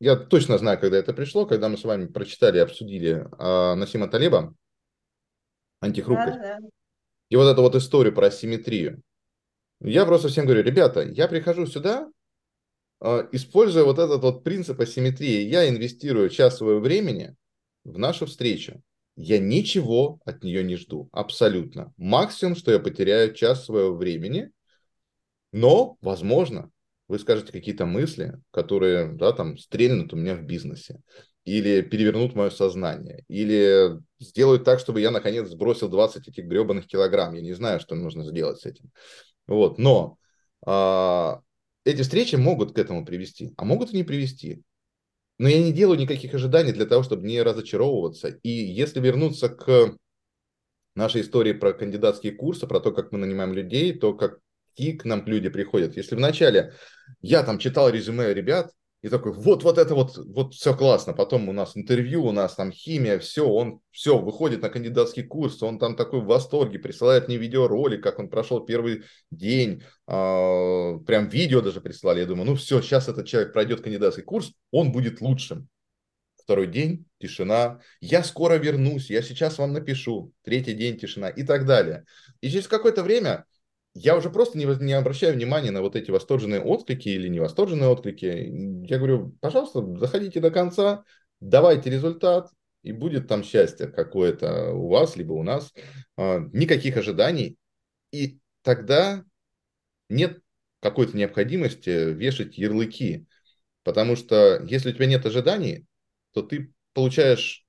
я 0.00 0.16
точно 0.16 0.58
знаю, 0.58 0.80
когда 0.80 0.96
это 0.96 1.12
пришло, 1.12 1.46
когда 1.46 1.68
мы 1.68 1.76
с 1.76 1.84
вами 1.84 2.06
прочитали 2.06 2.58
обсудили 2.58 3.26
э, 3.38 3.74
Насима 3.74 4.08
Талеба 4.08 4.54
«Антихрупкость». 5.80 6.38
Да, 6.38 6.58
да. 6.58 6.68
И 7.28 7.36
вот 7.36 7.50
эту 7.50 7.62
вот 7.62 7.74
историю 7.74 8.14
про 8.14 8.26
асимметрию. 8.26 9.02
Я 9.80 10.06
просто 10.06 10.28
всем 10.28 10.44
говорю, 10.44 10.62
ребята, 10.62 11.02
я 11.02 11.28
прихожу 11.28 11.66
сюда, 11.66 12.10
а, 13.00 13.28
используя 13.32 13.84
вот 13.84 13.98
этот 13.98 14.22
вот 14.22 14.44
принцип 14.44 14.80
асимметрии. 14.80 15.48
Я 15.48 15.68
инвестирую 15.68 16.28
час 16.28 16.58
своего 16.58 16.78
времени 16.78 17.34
в 17.84 17.98
нашу 17.98 18.26
встречу. 18.26 18.80
Я 19.16 19.38
ничего 19.38 20.20
от 20.24 20.42
нее 20.42 20.64
не 20.64 20.76
жду, 20.76 21.08
абсолютно. 21.12 21.92
Максимум, 21.96 22.56
что 22.56 22.72
я 22.72 22.78
потеряю 22.78 23.34
час 23.34 23.64
своего 23.64 23.94
времени, 23.94 24.50
но, 25.52 25.98
возможно, 26.00 26.70
вы 27.08 27.18
скажете 27.18 27.52
какие-то 27.52 27.84
мысли, 27.84 28.34
которые, 28.50 29.12
да, 29.12 29.32
там, 29.32 29.58
стрельнут 29.58 30.14
у 30.14 30.16
меня 30.16 30.34
в 30.34 30.44
бизнесе 30.44 31.00
или 31.44 31.82
перевернут 31.82 32.34
мое 32.34 32.50
сознание, 32.50 33.24
или 33.28 33.98
сделают 34.20 34.64
так, 34.64 34.78
чтобы 34.78 35.00
я 35.00 35.10
наконец 35.10 35.48
сбросил 35.48 35.88
20 35.88 36.28
этих 36.28 36.44
гребаных 36.44 36.86
килограмм. 36.86 37.34
Я 37.34 37.42
не 37.42 37.52
знаю, 37.52 37.80
что 37.80 37.94
нужно 37.96 38.24
сделать 38.24 38.60
с 38.60 38.66
этим. 38.66 38.90
Вот, 39.46 39.78
но 39.78 40.16
а, 40.64 41.40
эти 41.84 42.02
встречи 42.02 42.36
могут 42.36 42.74
к 42.74 42.78
этому 42.78 43.04
привести, 43.04 43.52
а 43.56 43.64
могут 43.64 43.92
и 43.92 43.96
не 43.96 44.04
привести. 44.04 44.62
Но 45.42 45.48
я 45.48 45.60
не 45.60 45.72
делаю 45.72 45.98
никаких 45.98 46.34
ожиданий 46.34 46.70
для 46.70 46.86
того, 46.86 47.02
чтобы 47.02 47.26
не 47.26 47.42
разочаровываться. 47.42 48.28
И 48.44 48.48
если 48.48 49.00
вернуться 49.00 49.48
к 49.48 49.96
нашей 50.94 51.22
истории 51.22 51.52
про 51.52 51.72
кандидатские 51.72 52.32
курсы, 52.32 52.68
про 52.68 52.78
то, 52.78 52.92
как 52.92 53.10
мы 53.10 53.18
нанимаем 53.18 53.52
людей, 53.52 53.92
то 53.92 54.14
как 54.14 54.38
к 54.76 55.04
нам 55.04 55.26
люди 55.26 55.48
приходят. 55.48 55.96
Если 55.96 56.14
вначале 56.14 56.74
я 57.22 57.42
там 57.42 57.58
читал 57.58 57.90
резюме 57.90 58.32
ребят, 58.32 58.70
и 59.02 59.08
такой, 59.08 59.32
вот, 59.32 59.64
вот 59.64 59.78
это 59.78 59.96
вот, 59.96 60.16
вот 60.16 60.54
все 60.54 60.76
классно. 60.76 61.12
Потом 61.12 61.48
у 61.48 61.52
нас 61.52 61.76
интервью, 61.76 62.24
у 62.24 62.32
нас 62.32 62.54
там 62.54 62.70
химия, 62.70 63.18
все, 63.18 63.44
он 63.46 63.80
все, 63.90 64.16
выходит 64.16 64.62
на 64.62 64.68
кандидатский 64.68 65.24
курс, 65.24 65.60
он 65.62 65.80
там 65.80 65.96
такой 65.96 66.20
в 66.20 66.26
восторге, 66.26 66.78
присылает 66.78 67.26
мне 67.26 67.36
видеоролик, 67.36 68.00
как 68.00 68.20
он 68.20 68.28
прошел 68.28 68.60
первый 68.60 69.02
день, 69.32 69.82
э, 70.06 70.98
прям 71.04 71.28
видео 71.28 71.60
даже 71.60 71.80
прислали. 71.80 72.20
Я 72.20 72.26
думаю, 72.26 72.46
ну 72.46 72.54
все, 72.54 72.80
сейчас 72.80 73.08
этот 73.08 73.26
человек 73.26 73.52
пройдет 73.52 73.80
кандидатский 73.80 74.22
курс, 74.22 74.52
он 74.70 74.92
будет 74.92 75.20
лучшим. 75.20 75.68
Второй 76.36 76.68
день, 76.68 77.06
тишина, 77.18 77.80
я 78.00 78.22
скоро 78.22 78.54
вернусь, 78.54 79.10
я 79.10 79.22
сейчас 79.22 79.58
вам 79.58 79.72
напишу. 79.72 80.32
Третий 80.44 80.74
день, 80.74 80.96
тишина 80.96 81.28
и 81.28 81.42
так 81.42 81.66
далее. 81.66 82.04
И 82.40 82.50
через 82.50 82.68
какое-то 82.68 83.02
время 83.02 83.46
я 83.94 84.16
уже 84.16 84.30
просто 84.30 84.58
не, 84.58 84.64
не 84.64 84.92
обращаю 84.92 85.34
внимания 85.34 85.70
на 85.70 85.82
вот 85.82 85.96
эти 85.96 86.10
восторженные 86.10 86.60
отклики 86.62 87.08
или 87.08 87.28
невосторженные 87.28 87.88
отклики. 87.88 88.86
Я 88.88 88.98
говорю, 88.98 89.36
пожалуйста, 89.40 89.84
заходите 89.98 90.40
до 90.40 90.50
конца, 90.50 91.04
давайте 91.40 91.90
результат, 91.90 92.50
и 92.82 92.92
будет 92.92 93.28
там 93.28 93.44
счастье 93.44 93.86
какое-то 93.86 94.72
у 94.72 94.88
вас, 94.88 95.16
либо 95.16 95.32
у 95.32 95.42
нас. 95.42 95.72
А, 96.16 96.40
никаких 96.52 96.96
ожиданий. 96.96 97.56
И 98.10 98.38
тогда 98.62 99.24
нет 100.08 100.40
какой-то 100.80 101.16
необходимости 101.16 101.90
вешать 102.12 102.58
ярлыки. 102.58 103.26
Потому 103.84 104.16
что 104.16 104.62
если 104.64 104.90
у 104.90 104.92
тебя 104.92 105.06
нет 105.06 105.24
ожиданий, 105.26 105.86
то 106.32 106.42
ты 106.42 106.72
получаешь 106.92 107.61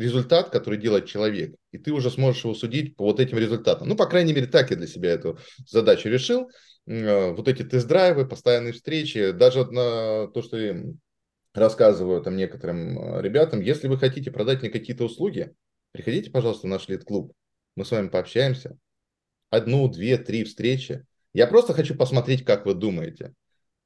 результат, 0.00 0.50
который 0.50 0.78
делает 0.78 1.06
человек, 1.06 1.54
и 1.72 1.78
ты 1.78 1.92
уже 1.92 2.10
сможешь 2.10 2.44
его 2.44 2.54
судить 2.54 2.96
по 2.96 3.04
вот 3.04 3.20
этим 3.20 3.38
результатам. 3.38 3.88
Ну, 3.88 3.96
по 3.96 4.06
крайней 4.06 4.32
мере, 4.32 4.46
так 4.46 4.70
я 4.70 4.76
для 4.76 4.86
себя 4.86 5.10
эту 5.10 5.38
задачу 5.66 6.08
решил. 6.08 6.50
Э, 6.86 7.32
вот 7.32 7.48
эти 7.48 7.62
тест-драйвы, 7.62 8.26
постоянные 8.26 8.72
встречи, 8.72 9.32
даже 9.32 9.64
на 9.70 10.28
то, 10.28 10.42
что 10.42 10.58
я 10.58 10.82
рассказываю 11.54 12.22
там 12.22 12.36
некоторым 12.36 12.98
э, 12.98 13.22
ребятам, 13.22 13.60
если 13.60 13.88
вы 13.88 13.98
хотите 13.98 14.30
продать 14.30 14.62
мне 14.62 14.70
какие-то 14.70 15.04
услуги, 15.04 15.52
приходите, 15.92 16.30
пожалуйста, 16.30 16.66
в 16.66 16.70
наш 16.70 16.88
лид-клуб, 16.88 17.32
мы 17.76 17.84
с 17.84 17.90
вами 17.90 18.08
пообщаемся. 18.08 18.76
Одну, 19.50 19.88
две, 19.88 20.16
три 20.16 20.44
встречи. 20.44 21.04
Я 21.34 21.46
просто 21.46 21.74
хочу 21.74 21.94
посмотреть, 21.94 22.44
как 22.44 22.66
вы 22.66 22.74
думаете. 22.74 23.34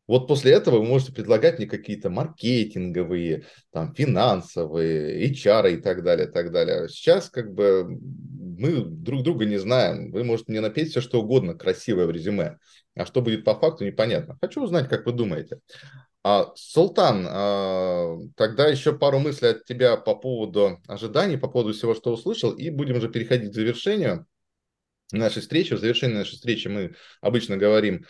Вот 0.07 0.29
после 0.29 0.53
этого 0.53 0.79
вы 0.79 0.85
можете 0.85 1.13
предлагать 1.13 1.59
мне 1.59 1.67
какие-то 1.67 2.11
маркетинговые, 2.11 3.47
там, 3.73 3.95
финансовые, 3.95 5.31
HR 5.31 5.75
и 5.75 5.77
так 5.79 6.03
далее, 6.03 6.27
так 6.27 6.53
далее. 6.53 6.89
Сейчас 6.89 7.31
как 7.31 7.55
бы 7.55 7.87
мы 7.89 8.85
друг 8.85 9.23
друга 9.23 9.47
не 9.47 9.57
знаем. 9.57 10.11
Вы 10.13 10.25
можете 10.25 10.53
мне 10.53 10.61
напеть 10.61 10.91
все, 10.91 11.01
что 11.01 11.21
угодно, 11.21 11.55
красивое 11.55 12.07
в 12.07 12.11
резюме. 12.11 12.59
А 12.95 13.07
что 13.07 13.23
будет 13.23 13.45
по 13.45 13.55
факту, 13.59 13.85
непонятно. 13.85 14.37
Хочу 14.41 14.63
узнать, 14.63 14.89
как 14.89 15.07
вы 15.07 15.13
думаете. 15.13 15.61
А, 16.23 16.53
Султан, 16.55 17.27
а, 17.29 18.17
тогда 18.37 18.69
еще 18.69 18.97
пару 18.97 19.19
мыслей 19.19 19.51
от 19.51 19.65
тебя 19.65 19.97
по 19.97 20.15
поводу 20.15 20.81
ожиданий, 20.87 21.37
по 21.37 21.49
поводу 21.49 21.75
всего, 21.75 21.95
что 21.95 22.13
услышал, 22.13 22.53
и 22.53 22.71
будем 22.71 22.97
уже 22.97 23.09
переходить 23.09 23.53
к 23.53 23.55
завершению 23.55 24.27
нашей 25.13 25.43
встречи. 25.43 25.75
В 25.75 25.81
завершении 25.81 26.15
нашей 26.15 26.37
встречи 26.37 26.69
мы 26.69 26.95
обычно 27.21 27.57
говорим 27.57 28.07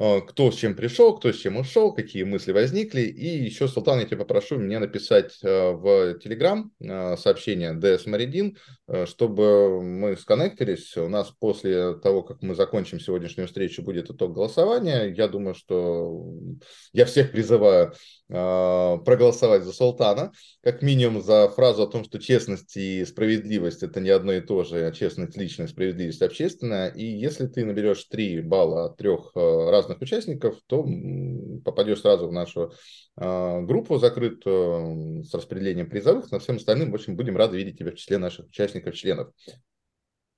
кто 0.00 0.50
с 0.50 0.54
чем 0.54 0.74
пришел, 0.74 1.14
кто 1.14 1.30
с 1.30 1.36
чем 1.36 1.58
ушел, 1.58 1.92
какие 1.92 2.22
мысли 2.22 2.52
возникли. 2.52 3.02
И 3.02 3.44
еще, 3.44 3.68
Султан, 3.68 3.98
я 3.98 4.06
тебя 4.06 4.16
попрошу 4.16 4.58
мне 4.58 4.78
написать 4.78 5.38
э, 5.42 5.72
в 5.72 6.18
Телеграм 6.20 6.72
э, 6.80 7.18
сообщение 7.18 7.74
DS 7.74 8.08
Маридин, 8.08 8.56
чтобы 9.04 9.82
мы 9.82 10.16
сконнектились. 10.16 10.96
У 10.96 11.08
нас 11.08 11.30
после 11.38 11.94
того, 11.98 12.22
как 12.22 12.40
мы 12.40 12.54
закончим 12.54 12.98
сегодняшнюю 12.98 13.46
встречу, 13.46 13.82
будет 13.82 14.10
итог 14.10 14.32
голосования. 14.32 15.04
Я 15.14 15.28
думаю, 15.28 15.54
что 15.54 16.24
я 16.94 17.04
всех 17.04 17.30
призываю 17.30 17.92
проголосовать 18.28 19.64
за 19.64 19.72
Султана, 19.72 20.32
как 20.62 20.82
минимум 20.82 21.20
за 21.22 21.48
фразу 21.48 21.82
о 21.82 21.86
том, 21.88 22.04
что 22.04 22.18
честность 22.18 22.76
и 22.76 23.04
справедливость– 23.04 23.82
это 23.84 24.00
не 24.00 24.10
одно 24.10 24.32
и 24.32 24.40
то 24.40 24.62
же, 24.62 24.86
а 24.86 24.92
честность 24.92 25.36
личная, 25.36 25.66
справедливость 25.66 26.22
общественная. 26.22 26.88
И 26.88 27.04
если 27.04 27.46
ты 27.46 27.64
наберешь 27.64 28.04
3 28.04 28.42
балла 28.42 28.86
от 28.86 28.96
трех 28.96 29.32
э, 29.34 29.40
разных 29.90 30.02
участников, 30.02 30.56
то 30.66 30.86
попадешь 31.64 32.00
сразу 32.00 32.28
в 32.28 32.32
нашу 32.32 32.72
э, 33.16 33.60
группу 33.62 33.98
закрытую 33.98 35.24
с 35.24 35.34
распределением 35.34 35.90
призовых. 35.90 36.30
На 36.30 36.38
всем 36.38 36.56
остальным, 36.56 36.90
в 36.90 36.94
общем, 36.94 37.16
будем 37.16 37.36
рады 37.36 37.56
видеть 37.56 37.78
тебя 37.78 37.90
в 37.90 37.96
числе 37.96 38.18
наших 38.18 38.46
участников-членов. 38.46 39.32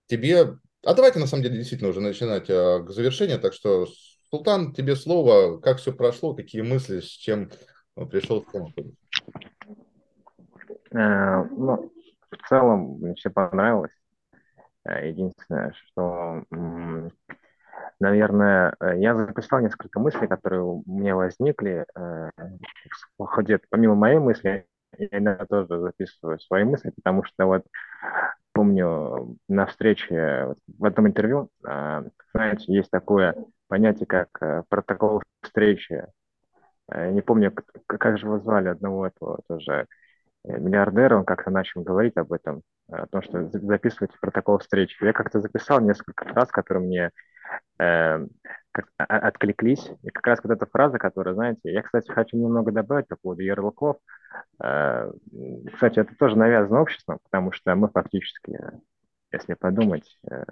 Тебе... 0.06 0.58
А 0.84 0.94
давайте, 0.94 1.18
на 1.18 1.26
самом 1.26 1.44
деле, 1.44 1.58
действительно 1.58 1.90
уже 1.90 2.00
начинать 2.00 2.48
э, 2.48 2.82
к 2.82 2.90
завершению. 2.90 3.38
Так 3.40 3.52
что, 3.52 3.86
Султан, 4.30 4.72
тебе 4.72 4.96
слово. 4.96 5.60
Как 5.60 5.78
все 5.78 5.92
прошло, 5.92 6.34
какие 6.34 6.62
мысли, 6.62 7.00
с 7.00 7.08
чем 7.08 7.50
пришел 8.10 8.40
в 8.40 8.46
комнату? 8.46 8.94
Ну, 10.90 11.92
в 12.30 12.48
целом, 12.48 12.98
мне 13.00 13.14
все 13.14 13.30
понравилось. 13.30 13.92
Единственное, 14.84 15.72
что 15.72 16.42
Наверное, 18.02 18.74
э, 18.80 18.98
я 18.98 19.14
записал 19.14 19.60
несколько 19.60 20.00
мыслей, 20.00 20.26
которые 20.26 20.60
у 20.62 20.82
меня 20.86 21.14
возникли 21.14 21.86
э, 21.94 22.30
в 23.16 23.26
ходе, 23.26 23.60
помимо 23.70 23.94
моей 23.94 24.18
мысли, 24.18 24.66
я 24.98 25.18
иногда 25.18 25.46
тоже 25.46 25.78
записываю 25.78 26.40
свои 26.40 26.64
мысли, 26.64 26.90
потому 26.96 27.22
что 27.22 27.46
вот 27.46 27.64
помню 28.50 29.36
на 29.48 29.66
встрече 29.66 30.56
в 30.66 30.84
этом 30.84 31.06
интервью, 31.06 31.48
э, 31.64 32.02
знаете, 32.34 32.74
есть 32.74 32.90
такое 32.90 33.36
понятие, 33.68 34.06
как 34.06 34.30
протокол 34.68 35.22
встречи. 35.40 36.04
Не 36.92 37.22
помню, 37.22 37.54
как 37.86 38.18
же 38.18 38.26
его 38.26 38.40
звали, 38.40 38.66
одного 38.66 39.06
этого 39.06 39.38
тоже 39.46 39.86
миллиардера, 40.44 41.18
он 41.18 41.24
как-то 41.24 41.50
начал 41.50 41.82
говорить 41.82 42.16
об 42.16 42.32
этом, 42.32 42.62
о 42.90 43.06
том, 43.06 43.22
что 43.22 43.48
записывать 43.48 44.18
протокол 44.20 44.58
встречи. 44.58 45.02
Я 45.02 45.12
как-то 45.12 45.40
записал 45.40 45.80
несколько 45.80 46.24
фраз, 46.24 46.48
которые 46.50 46.84
мне 46.84 47.10
э, 47.78 48.26
откликлись. 48.96 49.90
И 50.02 50.10
как 50.10 50.26
раз 50.26 50.40
вот 50.42 50.52
эта 50.52 50.66
фраза, 50.66 50.98
которая, 50.98 51.34
знаете, 51.34 51.60
я, 51.64 51.82
кстати, 51.82 52.10
хочу 52.10 52.36
немного 52.36 52.72
добавить 52.72 53.08
по 53.08 53.16
поводу 53.16 53.42
ярлыков. 53.42 53.98
Э, 54.62 55.12
кстати, 55.72 56.00
это 56.00 56.14
тоже 56.16 56.36
навязано 56.36 56.80
обществом, 56.80 57.18
потому 57.24 57.52
что 57.52 57.74
мы 57.74 57.88
фактически, 57.88 58.58
если 59.30 59.54
подумать, 59.54 60.18
э, 60.30 60.44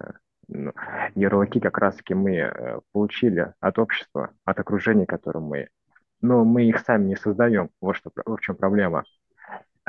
ну, 0.49 0.73
ярлыки 1.15 1.61
как 1.61 1.79
раз-таки 1.79 2.15
мы 2.15 2.37
э, 2.37 2.81
получили 2.93 3.53
от 3.61 3.79
общества, 3.79 4.31
от 4.45 4.59
окружения, 4.59 5.07
которым 5.07 5.45
мы, 5.45 5.69
но 6.21 6.45
мы 6.45 6.65
их 6.65 6.81
сами 6.81 7.07
не 7.07 7.17
создаем. 7.17 7.71
Вот 7.81 7.97
что, 7.97 8.11
в 8.15 8.41
чем 8.41 8.57
проблема. 8.57 9.05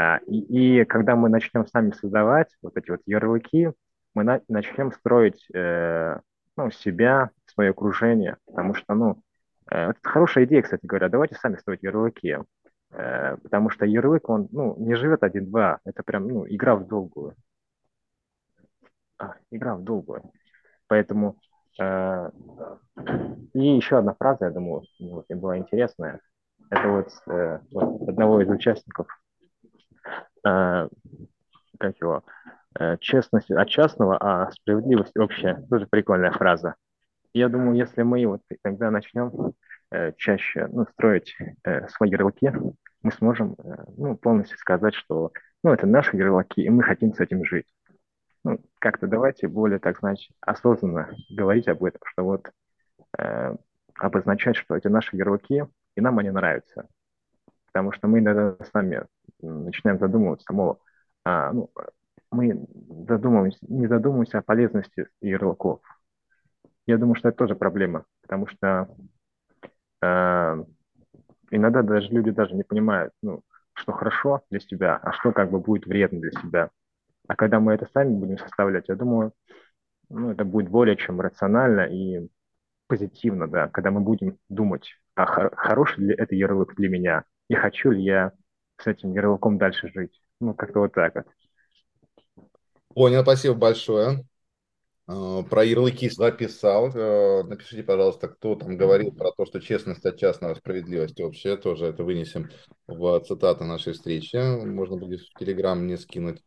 А, 0.02 0.18
и, 0.26 0.80
и 0.80 0.86
когда 0.86 1.16
мы 1.16 1.30
начнем 1.30 1.68
сами 1.68 1.92
создавать 1.92 2.50
вот 2.64 2.76
эти 2.76 2.90
вот 2.90 3.02
ярлыки, 3.06 3.72
мы 4.16 4.24
на, 4.24 4.42
начнем 4.48 4.92
строить 4.92 5.46
э, 5.54 6.20
ну, 6.58 6.72
себя, 6.72 7.30
свое 7.46 7.70
окружение, 7.70 8.38
потому 8.48 8.74
что, 8.74 8.96
ну, 8.96 9.22
э, 9.70 9.92
это 9.92 10.00
хорошая 10.02 10.46
идея, 10.46 10.64
кстати 10.64 10.86
говоря, 10.88 11.08
давайте 11.08 11.36
сами 11.36 11.58
строить 11.58 11.84
ярлыки, 11.84 12.36
э, 12.92 13.38
потому 13.44 13.70
что 13.70 13.86
ярлык, 13.86 14.28
он, 14.28 14.48
ну, 14.52 14.76
не 14.80 14.96
живет 14.96 15.22
один-два, 15.22 15.80
это 15.86 16.02
прям, 16.02 16.28
ну, 16.28 16.48
игра 16.48 16.76
в 16.76 16.88
долгую. 16.88 17.36
А, 19.20 19.36
игра 19.52 19.76
в 19.76 19.84
долгую. 19.84 20.32
Поэтому 20.88 21.38
э, 21.80 22.32
и 23.54 23.76
еще 23.76 24.00
одна 24.00 24.16
фраза, 24.16 24.46
я 24.46 24.52
думаю, 24.52 24.82
вот, 25.00 25.26
была 25.30 25.60
интересная. 25.60 26.22
Это 26.72 26.88
вот, 26.88 27.10
э, 27.28 27.60
вот 27.72 28.10
одного 28.10 28.42
из 28.42 28.50
участников, 28.50 29.08
э, 30.46 30.88
как 31.80 31.98
его, 32.00 32.24
Э, 32.80 32.98
честность 33.00 33.52
от 33.52 33.68
частного, 33.68 34.18
а 34.20 34.50
справедливость 34.52 35.18
общая. 35.18 35.66
Тоже 35.70 35.88
прикольная 35.88 36.32
фраза. 36.32 36.76
Я 37.34 37.50
думаю, 37.50 37.76
если 37.76 38.02
мы 38.04 38.26
вот 38.26 38.42
тогда 38.62 38.92
начнем 38.92 39.54
э, 39.92 40.14
чаще 40.18 40.68
ну, 40.72 40.86
строить 40.94 41.36
э, 41.64 41.88
свои 41.90 42.10
ярлыки, 42.10 42.52
мы 43.04 43.12
сможем 43.12 43.58
ну, 43.98 44.16
полностью 44.16 44.58
сказать, 44.58 44.94
что 44.94 45.32
ну, 45.64 45.74
это 45.74 45.86
наши 45.86 46.16
ярлыки, 46.16 46.62
и 46.62 46.70
мы 46.70 46.84
хотим 46.84 47.14
с 47.14 47.20
этим 47.20 47.44
жить. 47.44 47.68
Ну, 48.44 48.60
как-то 48.80 49.08
давайте 49.08 49.48
более, 49.48 49.80
так 49.80 50.00
значит, 50.00 50.34
осознанно 50.40 51.14
говорить 51.30 51.68
об 51.68 51.84
этом, 51.84 52.00
что 52.06 52.24
вот 52.24 52.52
э, 53.18 53.56
обозначать, 53.96 54.56
что 54.56 54.78
эти 54.78 54.88
наши 54.88 55.18
ярлыки, 55.18 55.66
и 55.96 56.02
нам 56.02 56.20
они 56.20 56.30
нравятся. 56.30 56.88
Потому 57.66 57.92
что 57.92 58.08
мы 58.08 58.20
иногда 58.20 58.56
сами 58.72 59.06
начинаем 59.42 60.00
задумываться, 60.00 60.52
мол, 60.54 60.80
а, 61.26 61.52
ну, 61.54 61.70
мы 62.32 62.66
задумываемся, 63.08 63.60
не 63.68 63.88
задумываемся 63.88 64.40
о 64.40 64.44
полезности 64.44 65.08
ярлыков. 65.22 65.82
Я 66.86 67.00
думаю, 67.00 67.16
что 67.16 67.30
это 67.30 67.40
тоже 67.40 67.56
проблема, 67.56 68.06
потому 68.22 68.46
что 68.46 68.88
э, 70.02 70.64
иногда 71.52 71.82
даже 71.84 72.10
люди 72.10 72.32
даже 72.32 72.56
не 72.56 72.64
понимают, 72.64 73.14
ну, 73.22 73.42
что 73.74 73.92
хорошо 73.94 74.44
для 74.50 74.60
себя, 74.60 74.98
а 74.98 75.14
что 75.14 75.32
как 75.32 75.52
бы 75.52 75.60
будет 75.60 75.86
вредно 75.86 76.22
для 76.22 76.32
себя. 76.32 76.70
А 77.28 77.36
когда 77.36 77.60
мы 77.62 77.74
это 77.74 77.88
сами 77.94 78.16
будем 78.16 78.40
составлять, 78.40 78.90
я 78.90 78.96
думаю, 78.96 79.34
ну, 80.10 80.32
это 80.32 80.46
будет 80.46 80.70
более 80.70 80.98
чем 80.98 81.22
рационально 81.22 81.82
и 81.84 82.30
позитивно, 82.88 83.48
да, 83.48 83.70
когда 83.70 83.92
мы 83.92 84.02
будем 84.02 84.38
думать, 84.50 84.90
а 85.16 85.26
хор- 85.26 85.56
хороший 85.56 86.06
ли 86.06 86.16
это 86.16 86.36
ярлык 86.36 86.76
для 86.76 86.90
меня, 86.90 87.26
и 87.50 87.56
хочу 87.56 87.92
ли 87.92 88.04
я 88.04 88.34
с 88.84 88.88
этим 88.88 89.14
ярлыком 89.14 89.58
дальше 89.58 89.92
жить. 89.94 90.22
Ну, 90.40 90.54
как-то 90.54 90.80
вот 90.80 90.94
так 90.94 91.16
вот. 91.16 91.26
Понял, 92.94 93.22
спасибо 93.22 93.56
большое. 93.56 94.26
А, 95.08 95.44
про 95.44 95.64
ярлыки 95.64 96.10
записал. 96.10 96.92
А, 96.94 97.44
напишите, 97.44 97.84
пожалуйста, 97.84 98.28
кто 98.28 98.56
там 98.56 98.78
говорил 98.78 99.12
про 99.12 99.32
то, 99.32 99.46
что 99.46 99.60
честность 99.60 100.06
от 100.06 100.18
частного, 100.18 100.56
справедливость 100.56 101.20
общая. 101.20 101.58
Тоже 101.58 101.88
это 101.88 102.04
вынесем 102.04 102.50
в 102.88 103.20
цитаты 103.22 103.64
нашей 103.64 103.94
встречи. 103.94 104.38
Можно 104.66 104.98
будет 104.98 105.22
в 105.22 105.40
Телеграм 105.40 105.80
мне 105.80 105.98
скинуть. 105.98 106.42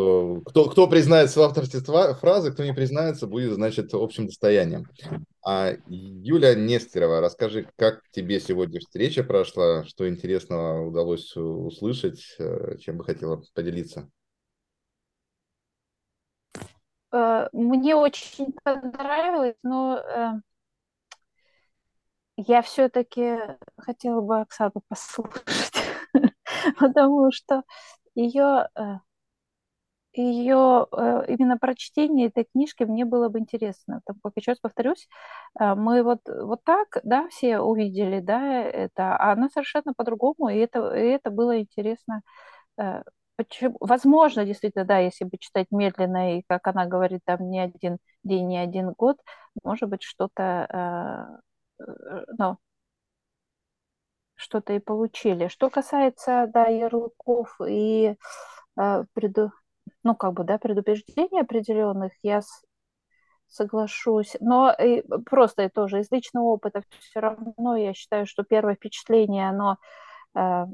Кто, 0.00 0.40
кто, 0.46 0.70
кто 0.70 0.86
признается 0.88 1.40
в 1.40 1.42
авторстве 1.42 1.80
фразы, 1.80 2.52
кто 2.52 2.64
не 2.64 2.72
признается, 2.72 3.26
будет, 3.26 3.52
значит, 3.52 3.92
общим 3.92 4.26
достоянием. 4.26 4.86
А 5.44 5.72
Юля 5.88 6.54
Нестерова, 6.54 7.20
расскажи, 7.20 7.68
как 7.76 8.00
тебе 8.10 8.40
сегодня 8.40 8.80
встреча 8.80 9.22
прошла, 9.22 9.84
что 9.84 10.08
интересного 10.08 10.86
удалось 10.86 11.36
услышать, 11.36 12.34
э, 12.38 12.78
чем 12.78 12.96
бы 12.96 13.04
хотела 13.04 13.42
поделиться? 13.54 14.08
Э, 17.12 17.48
мне 17.52 17.94
очень 17.94 18.54
понравилось, 18.64 19.56
но 19.62 19.98
э, 19.98 20.30
я 22.38 22.62
все-таки 22.62 23.36
хотела 23.76 24.22
бы 24.22 24.40
Оксану 24.40 24.82
послушать, 24.88 25.44
потому 26.78 27.30
что 27.32 27.64
ее, 28.14 28.68
ее 30.12 30.86
именно 31.28 31.56
прочтение 31.58 32.28
этой 32.28 32.44
книжки 32.44 32.82
мне 32.84 33.04
было 33.04 33.28
бы 33.28 33.38
интересно. 33.38 34.00
Как 34.06 34.16
еще 34.36 34.52
раз 34.52 34.58
повторюсь, 34.60 35.08
мы 35.58 36.02
вот, 36.02 36.20
вот 36.26 36.64
так, 36.64 36.98
да, 37.04 37.28
все 37.28 37.60
увидели, 37.60 38.20
да, 38.20 38.62
это, 38.64 39.16
а 39.16 39.32
она 39.32 39.48
совершенно 39.50 39.94
по-другому, 39.94 40.48
и 40.48 40.58
это, 40.58 40.94
и 40.96 41.06
это 41.08 41.30
было 41.30 41.60
интересно 41.60 42.22
Почему? 43.36 43.76
Возможно, 43.80 44.44
действительно, 44.44 44.84
да, 44.84 44.98
если 44.98 45.24
бы 45.24 45.38
читать 45.38 45.68
медленно, 45.70 46.38
и, 46.38 46.42
как 46.46 46.66
она 46.66 46.84
говорит, 46.86 47.22
там 47.24 47.50
не 47.50 47.58
один 47.60 47.98
день, 48.22 48.46
не 48.48 48.58
один 48.58 48.92
год, 48.92 49.16
может 49.64 49.88
быть, 49.88 50.02
что-то, 50.02 51.40
э, 51.80 51.84
э, 51.84 52.24
ну, 52.38 52.58
что-то 54.36 54.72
и 54.72 54.78
получили. 54.78 55.48
Что 55.48 55.70
касается, 55.70 56.48
да, 56.52 56.66
ярлыков 56.66 57.60
и 57.66 58.16
э, 58.78 59.04
преду, 59.14 59.52
ну, 60.04 60.14
как 60.14 60.34
бы, 60.34 60.44
да, 60.44 60.58
предубеждений 60.58 61.40
определенных, 61.40 62.12
я 62.22 62.40
соглашусь. 63.48 64.36
Но 64.40 64.72
и 64.72 65.02
просто 65.26 65.64
и 65.64 65.68
тоже 65.68 66.00
из 66.00 66.10
личного 66.10 66.46
опыта 66.46 66.82
все 67.00 67.20
равно 67.20 67.76
я 67.76 67.94
считаю, 67.94 68.26
что 68.26 68.44
первое 68.44 68.74
впечатление, 68.76 69.48
оно 69.48 69.78
э, 70.36 70.66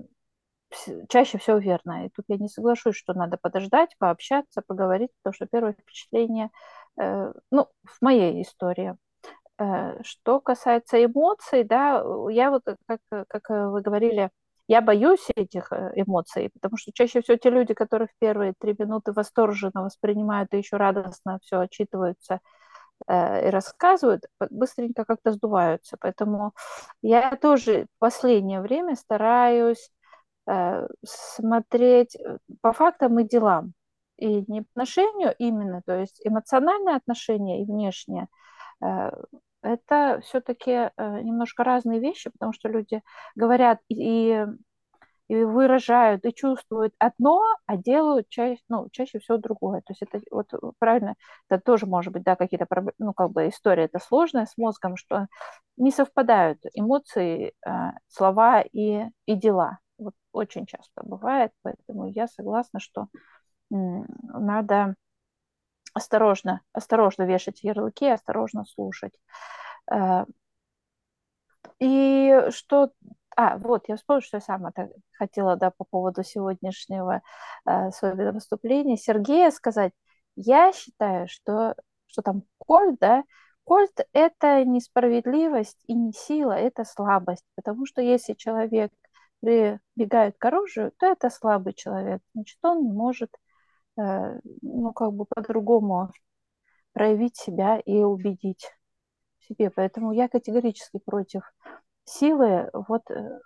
чаще 1.09 1.39
всего 1.39 1.59
верно. 1.59 2.07
И 2.07 2.11
тут 2.11 2.25
я 2.29 2.37
не 2.37 2.49
соглашусь, 2.49 2.97
что 2.97 3.15
надо 3.15 3.39
подождать, 3.39 3.97
пообщаться, 3.99 4.63
поговорить, 4.67 5.11
потому 5.23 5.35
что 5.35 5.47
первое 5.47 5.73
впечатление, 5.73 6.51
э, 6.99 7.33
ну, 7.51 7.69
в 7.85 8.03
моей 8.03 8.43
истории, 8.43 8.97
Э, 9.59 10.03
что 10.03 10.41
касается 10.41 11.03
эмоций, 11.03 11.65
да, 11.65 12.05
я 12.31 12.51
вот, 12.51 12.63
как, 12.87 13.01
как 13.29 13.49
вы 13.49 13.81
говорили, 13.81 14.31
я 14.69 14.81
боюсь 14.81 15.27
этих 15.37 15.73
э, 15.73 15.93
эмоций, 15.95 16.51
потому 16.53 16.77
что 16.77 16.93
чаще 16.93 17.23
всего 17.23 17.37
те 17.37 17.51
люди, 17.51 17.75
которые 17.75 18.09
в 18.09 18.19
первые 18.19 18.55
три 18.59 18.75
минуты 18.79 19.13
восторженно 19.13 19.85
воспринимают 19.85 20.53
и 20.55 20.59
еще 20.59 20.77
радостно 20.77 21.39
все 21.43 21.61
отчитываются 21.61 22.41
э, 23.07 23.49
и 23.49 23.51
рассказывают, 23.51 24.25
быстренько 24.51 25.05
как-то 25.05 25.33
сдуваются. 25.33 25.97
Поэтому 26.01 26.53
я 27.03 27.37
тоже 27.37 27.87
в 27.97 27.99
последнее 28.01 28.61
время 28.61 28.97
стараюсь 28.97 29.91
э, 30.49 30.89
смотреть 31.05 32.17
э, 32.17 32.39
по 32.61 32.73
фактам 32.73 33.19
и 33.21 33.25
делам. 33.25 33.73
И 34.19 34.45
не 34.51 34.61
отношению 34.61 35.35
именно, 35.39 35.83
то 35.87 35.99
есть 35.99 36.21
эмоциональное 36.25 36.97
отношение 36.97 37.63
и 37.63 37.67
внешнее, 37.67 38.29
э, 38.83 39.11
это 39.67 40.21
все-таки 40.23 40.71
э, 40.71 40.91
немножко 41.23 41.65
разные 41.65 42.01
вещи, 42.01 42.31
потому 42.31 42.53
что 42.53 42.69
люди 42.69 43.03
говорят 43.35 43.81
и, 43.89 44.47
и 45.29 45.37
выражают, 45.45 46.25
и 46.25 46.33
чувствуют 46.35 46.95
одно, 46.99 47.43
а 47.67 47.77
делают 47.77 48.29
чаще, 48.29 48.61
ну, 48.69 48.89
чаще 48.93 49.19
всего 49.19 49.39
другое. 49.39 49.81
То 49.81 49.93
есть 49.93 50.03
это 50.03 50.21
вот 50.31 50.51
правильно, 50.79 51.15
это 51.49 51.61
тоже 51.61 51.87
может 51.87 52.13
быть, 52.13 52.23
да, 52.23 52.37
какие-то 52.37 52.67
проблемы, 52.67 52.95
ну, 52.99 53.13
как 53.13 53.31
бы 53.33 53.49
история 53.49 53.85
это 53.85 53.99
сложная 53.99 54.47
с 54.47 54.57
мозгом, 54.57 54.97
что 54.97 55.27
не 55.77 55.91
совпадают 55.91 56.61
эмоции, 56.75 57.53
э, 57.67 57.71
слова 58.09 58.63
и, 58.63 59.05
и 59.27 59.35
дела. 59.35 59.79
Вот 59.99 60.15
очень 60.33 60.67
часто 60.67 61.03
бывает, 61.03 61.53
поэтому 61.63 62.07
я 62.07 62.29
согласна, 62.29 62.81
что 62.81 63.09
надо 63.71 64.95
осторожно, 65.97 66.61
осторожно 66.73 67.23
вешать 67.23 67.65
ярлыки, 67.65 68.07
осторожно 68.07 68.67
слушать. 68.67 69.15
Э, 69.91 70.27
и 71.81 72.51
что... 72.51 72.91
А, 73.35 73.59
вот, 73.59 73.89
я 73.89 73.97
вспомнила, 73.97 74.23
что 74.23 74.37
я 74.39 74.41
сама 74.41 74.73
хотела, 75.13 75.57
да, 75.57 75.71
по 75.71 75.85
поводу 75.85 76.23
сегодняшнего 76.23 77.23
э, 77.67 77.91
своего 77.93 78.33
выступления. 78.33 78.97
Сергея 78.97 79.51
сказать, 79.51 79.93
я 80.37 80.73
считаю, 80.73 81.29
что, 81.29 81.75
что 82.07 82.23
там 82.23 82.43
кольт, 82.59 82.99
да, 83.01 83.25
кольт– 83.65 84.01
это 84.13 84.65
несправедливость 84.65 85.83
и 85.87 85.95
не 85.95 86.13
сила, 86.13 86.53
это 86.53 86.85
слабость. 86.85 87.45
Потому 87.57 87.87
что 87.87 88.03
если 88.03 88.35
человек 88.35 88.93
прибегает 89.41 90.37
к 90.39 90.45
оружию, 90.45 90.93
то 90.99 91.07
это 91.07 91.31
слабый 91.31 91.73
человек. 91.75 92.21
Значит, 92.35 92.59
он 92.63 92.85
не 92.85 92.93
может 92.93 93.31
ну, 93.97 94.93
как 94.93 95.13
бы 95.13 95.25
по-другому 95.27 96.11
проявить 96.93 97.37
себя 97.37 97.79
и 97.79 97.99
убедить 97.99 98.71
себе. 99.41 99.71
Поэтому 99.71 100.13
я 100.13 100.29
категорически 100.29 100.99
против 101.05 101.43
силы 102.05 102.71
вот 102.73 103.11
э, 103.11 103.39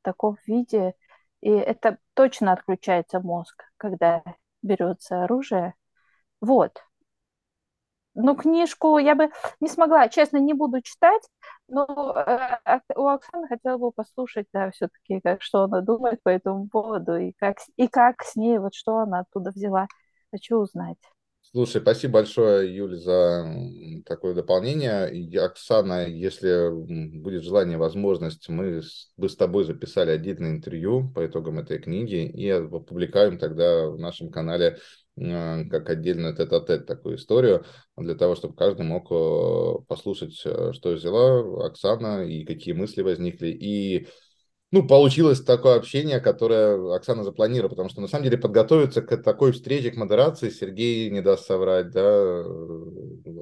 в 0.00 0.02
таком 0.02 0.36
виде. 0.46 0.94
И 1.40 1.50
это 1.50 1.98
точно 2.14 2.52
отключается 2.52 3.20
мозг, 3.20 3.64
когда 3.76 4.22
берется 4.62 5.24
оружие. 5.24 5.74
Вот 6.40 6.82
ну, 8.16 8.34
книжку 8.36 8.98
я 8.98 9.14
бы 9.14 9.30
не 9.60 9.68
смогла, 9.68 10.08
честно, 10.08 10.38
не 10.38 10.54
буду 10.54 10.80
читать, 10.82 11.22
но 11.68 12.14
э, 12.16 12.80
у 12.96 13.06
Оксаны 13.06 13.48
хотела 13.48 13.78
бы 13.78 13.92
послушать, 13.92 14.46
да, 14.52 14.70
все-таки, 14.70 15.20
как, 15.20 15.42
что 15.42 15.64
она 15.64 15.80
думает 15.82 16.22
по 16.22 16.28
этому 16.30 16.68
поводу, 16.68 17.16
и 17.16 17.32
как, 17.38 17.58
и 17.76 17.88
как 17.88 18.22
с 18.22 18.36
ней, 18.36 18.58
вот 18.58 18.74
что 18.74 18.98
она 18.98 19.20
оттуда 19.20 19.50
взяла. 19.50 19.86
Хочу 20.32 20.58
узнать. 20.58 20.98
Слушай, 21.52 21.80
спасибо 21.80 22.14
большое, 22.14 22.74
Юль, 22.74 22.96
за 22.96 23.46
такое 24.04 24.34
дополнение. 24.34 25.14
И, 25.14 25.36
Оксана, 25.36 26.06
если 26.06 26.70
будет 27.18 27.44
желание, 27.44 27.78
возможность, 27.78 28.48
мы 28.48 28.82
бы 29.16 29.28
с 29.28 29.36
тобой 29.36 29.64
записали 29.64 30.10
отдельное 30.10 30.50
интервью 30.50 31.10
по 31.14 31.26
итогам 31.26 31.58
этой 31.58 31.78
книги 31.78 32.26
и 32.26 32.48
опубликуем 32.50 33.38
тогда 33.38 33.88
в 33.88 33.98
нашем 33.98 34.30
канале 34.30 34.78
Э, 35.18 35.64
как 35.70 35.88
отдельно 35.88 36.34
тет-а-тет 36.34 36.86
такую 36.86 37.16
историю, 37.16 37.64
для 37.96 38.14
того, 38.14 38.34
чтобы 38.34 38.54
каждый 38.54 38.84
мог 38.84 39.10
э, 39.10 39.84
послушать, 39.88 40.40
э, 40.44 40.72
что 40.74 40.90
взяла 40.90 41.66
Оксана 41.66 42.24
и 42.24 42.44
какие 42.44 42.74
мысли 42.74 43.00
возникли. 43.00 43.48
И 43.48 44.08
ну, 44.72 44.86
получилось 44.86 45.40
такое 45.42 45.76
общение, 45.76 46.20
которое 46.20 46.94
Оксана 46.94 47.22
запланировала, 47.22 47.70
потому 47.70 47.88
что 47.88 48.00
на 48.00 48.08
самом 48.08 48.24
деле 48.24 48.36
подготовиться 48.36 49.00
к 49.00 49.16
такой 49.18 49.52
встрече, 49.52 49.90
к 49.90 49.96
модерации 49.96 50.50
Сергей 50.50 51.08
не 51.10 51.20
даст 51.20 51.46
соврать, 51.46 51.90
да, 51.90 52.44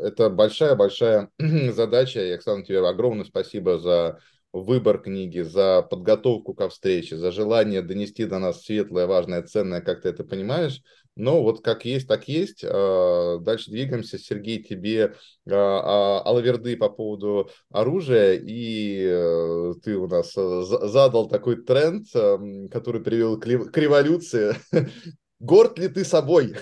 это 0.03 0.29
большая-большая 0.31 1.31
задача, 1.73 2.21
и, 2.21 2.31
Оксана, 2.31 2.65
тебе 2.65 2.87
огромное 2.87 3.25
спасибо 3.25 3.79
за 3.79 4.21
выбор 4.53 4.99
книги, 5.01 5.41
за 5.41 5.83
подготовку 5.83 6.55
ко 6.55 6.69
встрече, 6.69 7.17
за 7.17 7.33
желание 7.33 7.83
донести 7.83 8.25
до 8.25 8.39
нас 8.39 8.63
светлое, 8.63 9.07
важное, 9.07 9.43
ценное, 9.43 9.81
как 9.81 10.03
ты 10.03 10.11
это 10.11 10.23
понимаешь. 10.25 10.81
Но 11.16 11.43
вот 11.43 11.62
как 11.62 11.85
есть, 11.85 12.09
так 12.09 12.27
есть. 12.27 12.65
А, 12.65 13.39
дальше 13.39 13.70
двигаемся. 13.70 14.19
Сергей, 14.19 14.62
тебе 14.62 15.15
а, 15.49 15.53
а, 15.55 16.23
алаверды 16.28 16.77
по 16.77 16.89
поводу 16.89 17.51
оружия. 17.70 18.35
И 18.35 19.05
э, 19.07 19.74
ты 19.82 19.97
у 19.97 20.09
нас 20.09 20.32
э, 20.36 20.62
задал 20.65 21.28
такой 21.28 21.62
тренд, 21.62 22.07
который 22.70 23.01
привел 23.01 23.39
к 23.39 23.47
революции. 23.47 24.55
Горд 25.39 25.78
ли 25.78 25.89
ты 25.89 26.05
собой? 26.05 26.57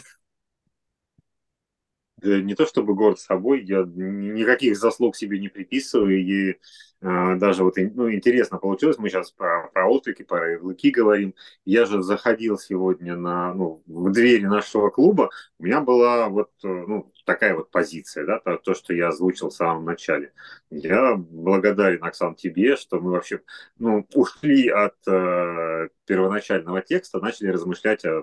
не 2.25 2.55
то 2.55 2.67
чтобы 2.67 2.95
горд 2.95 3.19
собой, 3.19 3.65
я 3.65 3.83
никаких 3.85 4.79
заслуг 4.79 5.17
себе 5.17 5.41
не 5.41 5.49
приписываю, 5.49 6.21
и 6.25 6.57
даже 7.03 7.65
вот 7.65 7.75
ну, 7.77 8.13
интересно 8.13 8.59
получилось, 8.59 8.97
мы 8.99 9.09
сейчас 9.09 9.33
про, 9.33 9.69
про 9.73 9.89
отклики, 9.89 10.23
про 10.23 10.53
ярлыки 10.53 10.91
говорим. 10.91 11.35
Я 11.65 11.85
же 11.85 12.01
заходил 12.01 12.59
сегодня 12.59 13.17
на, 13.17 13.53
ну, 13.55 13.83
в 13.87 14.13
двери 14.13 14.47
нашего 14.47 14.89
клуба, 14.91 15.31
у 15.59 15.65
меня 15.65 15.81
была 15.81 16.29
вот 16.29 16.51
э, 16.63 16.69
ну, 16.69 17.13
такая 17.25 17.57
вот 17.57 17.71
позиция, 17.73 18.25
да, 18.25 18.39
то, 18.39 18.57
то, 18.57 18.75
что 18.75 18.95
я 18.95 19.09
озвучил 19.09 19.49
в 19.49 19.55
самом 19.55 19.85
начале. 19.85 20.33
Я 20.71 21.17
благодарен, 21.17 22.05
Оксан, 22.05 22.37
тебе, 22.37 22.77
что 22.77 23.01
мы 23.01 23.11
вообще 23.11 23.41
ну, 23.79 24.07
ушли 24.15 24.69
от 24.69 24.95
э, 25.09 25.89
первоначального 26.07 26.83
текста, 26.83 27.19
начали 27.19 27.49
размышлять 27.49 28.05
о 28.05 28.23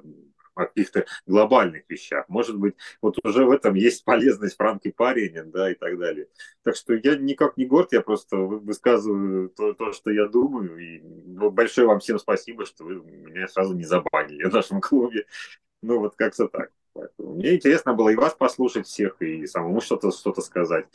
о 0.60 0.66
каких-то 0.66 1.06
глобальных 1.26 1.84
вещах. 1.90 2.28
Может 2.28 2.58
быть, 2.58 2.76
вот 3.02 3.18
уже 3.24 3.46
в 3.46 3.52
этом 3.52 3.76
есть 3.76 4.04
полезность 4.04 4.58
Франки 4.58 4.92
Паринин, 4.92 5.52
да, 5.52 5.72
и 5.72 5.76
так 5.76 5.98
далее. 5.98 6.28
Так 6.64 6.76
что 6.76 6.94
я 6.94 7.16
никак 7.16 7.58
не 7.58 7.66
горд, 7.66 7.94
я 7.94 8.02
просто 8.02 8.38
высказываю 8.38 9.50
то, 9.50 9.74
то 9.74 9.94
что 9.94 10.12
я 10.12 10.28
думаю. 10.28 10.78
И 10.78 11.00
ну, 11.00 11.50
большое 11.50 11.88
вам 11.88 12.00
всем 12.00 12.20
спасибо, 12.20 12.66
что 12.66 12.84
вы 12.84 12.96
меня 12.96 13.48
сразу 13.48 13.74
не 13.74 13.84
забанили 13.84 14.44
в 14.44 14.54
нашем 14.54 14.82
клубе. 14.82 15.26
Ну, 15.82 16.00
вот 16.00 16.16
как-то 16.16 16.48
так. 16.48 16.72
Поэтому 16.94 17.36
мне 17.36 17.56
интересно 17.56 17.94
было 17.94 18.10
и 18.10 18.16
вас 18.16 18.34
послушать 18.34 18.88
всех, 18.88 19.22
и 19.22 19.46
самому 19.48 19.82
что-то 19.82 20.12
что 20.12 20.34
сказать. 20.42 20.88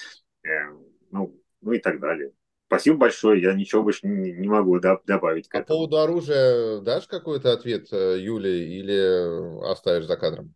Э, 0.45 0.71
ну, 1.11 1.35
ну 1.63 1.73
и 1.73 1.79
так 1.79 2.01
далее. 2.01 2.33
Спасибо 2.75 2.97
большое, 2.97 3.41
я 3.41 3.55
ничего 3.55 3.85
больше 3.85 4.07
не, 4.09 4.33
не 4.33 4.49
могу 4.49 4.81
добавить. 4.81 5.49
По 5.49 5.63
поводу 5.63 5.99
оружия 5.99 6.81
дашь 6.81 7.07
какой-то 7.07 7.53
ответ 7.53 7.87
э, 7.93 8.19
Юле 8.19 8.67
или 8.79 9.71
оставишь 9.71 10.07
за 10.07 10.17
кадром? 10.17 10.55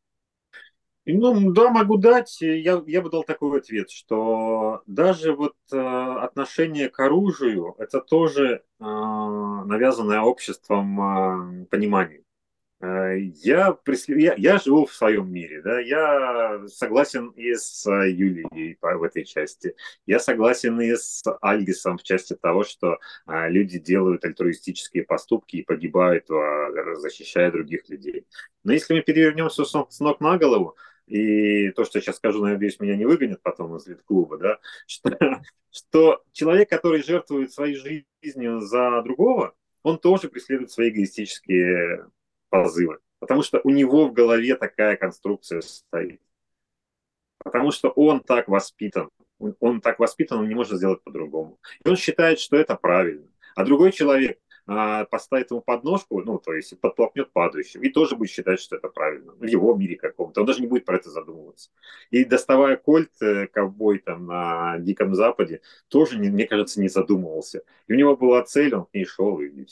Ну, 1.07 1.53
да, 1.53 1.71
могу 1.71 1.97
дать. 1.97 2.41
Я, 2.41 2.83
я 2.87 3.01
бы 3.01 3.09
дал 3.09 3.23
такой 3.23 3.61
ответ, 3.61 3.89
что 3.91 4.83
даже 4.87 5.33
вот 5.33 5.55
э, 5.73 5.77
отношение 5.79 6.89
к 6.89 6.99
оружию– 6.99 7.77
это 7.79 8.01
тоже 8.01 8.63
э, 8.81 8.85
навязанное 8.85 10.21
обществом 10.21 11.01
э, 11.63 11.67
понимание. 11.67 12.25
Э, 12.81 13.19
я, 13.19 13.77
я, 14.07 14.35
я 14.37 14.59
живу 14.59 14.87
в 14.87 14.95
своем 14.95 15.33
мире, 15.33 15.63
да, 15.63 15.81
я 15.81 16.65
согласен 16.69 17.31
и 17.31 17.55
с 17.55 17.85
э, 17.87 18.11
Юлией 18.11 18.79
в 18.81 19.03
этой 19.03 19.25
части, 19.25 19.75
я 20.07 20.21
согласен 20.21 20.81
и 20.81 20.95
с 20.95 21.25
Альгисом 21.41 21.99
в 21.99 22.05
части 22.05 22.35
того, 22.37 22.63
что 22.63 22.99
а, 23.27 23.49
люди 23.49 23.81
делают 23.81 24.25
альтруистические 24.25 25.03
поступки 25.03 25.57
и 25.57 25.65
погибают, 25.65 26.31
а, 26.31 26.95
защищая 26.95 27.51
других 27.51 27.89
людей. 27.89 28.27
Но 28.63 28.73
если 28.73 28.95
мы 28.95 29.03
перевернемся 29.03 29.65
с 29.65 30.01
ног 30.01 30.21
на 30.21 30.39
голову, 30.39 30.77
и 31.09 31.71
то, 31.71 31.85
что 31.85 31.99
я 31.99 32.03
сейчас 32.03 32.17
скажу, 32.17 32.45
надеюсь, 32.45 32.79
меня 32.79 32.95
не 32.95 33.07
выгонят 33.07 33.43
потом 33.43 33.77
из 33.77 33.89
клуба, 34.05 34.39
да, 34.39 34.59
что, 34.87 35.19
что 35.73 36.23
человек, 36.31 36.71
который 36.71 37.03
жертвует 37.03 37.53
своей 37.53 37.75
жизнью 38.23 38.61
за 38.61 39.03
другого, 39.03 39.55
он 39.83 39.99
тоже 39.99 40.29
преследует 40.29 40.71
свои 40.71 40.91
эгоистические 40.91 42.07
позывы. 42.51 42.99
Потому 43.19 43.43
что 43.43 43.61
у 43.65 43.71
него 43.71 44.07
в 44.09 44.13
голове 44.13 44.55
такая 44.57 44.97
конструкция 44.97 45.61
стоит. 45.61 46.21
Потому 47.39 47.71
что 47.71 47.89
он 47.91 48.21
так 48.21 48.49
воспитан. 48.49 49.11
Он 49.61 49.81
так 49.81 49.99
воспитан, 49.99 50.41
он 50.41 50.49
не 50.49 50.55
может 50.55 50.77
сделать 50.77 51.03
по-другому. 51.03 51.59
И 51.85 51.89
он 51.89 51.97
считает, 51.97 52.41
что 52.41 52.57
это 52.57 52.75
правильно. 52.75 53.29
А 53.55 53.65
другой 53.65 53.93
человек 53.93 54.39
а, 54.71 55.07
поставит 55.07 55.51
ему 55.51 55.63
подножку, 55.63 56.21
ну, 56.23 56.39
то 56.39 56.53
есть 56.53 56.79
подтолкнет 56.79 57.33
падающего, 57.33 57.83
и 57.83 57.89
тоже 57.89 58.17
будет 58.17 58.31
считать, 58.31 58.61
что 58.61 58.77
это 58.77 58.89
правильно, 58.89 59.33
в 59.33 59.45
его 59.45 59.75
мире 59.75 59.97
каком-то, 59.97 60.41
он 60.41 60.47
даже 60.47 60.61
не 60.61 60.67
будет 60.67 60.85
про 60.85 60.97
это 60.97 61.09
задумываться. 61.09 61.71
И 62.11 62.23
доставая 62.27 62.77
кольт, 62.77 63.11
э, 63.23 63.47
ковбой 63.47 63.99
там 63.99 64.27
на 64.27 64.79
Диком 64.79 65.15
Западе, 65.15 65.63
тоже, 65.89 66.19
мне 66.19 66.47
кажется, 66.47 66.83
не 66.83 66.89
задумывался. 66.89 67.63
И 67.87 67.95
у 67.95 67.97
него 67.97 68.15
была 68.15 68.43
цель, 68.43 68.75
он 68.75 68.85
к 68.85 68.93
ней 68.93 69.07
шел, 69.07 69.41
и, 69.41 69.47
и 69.47 69.65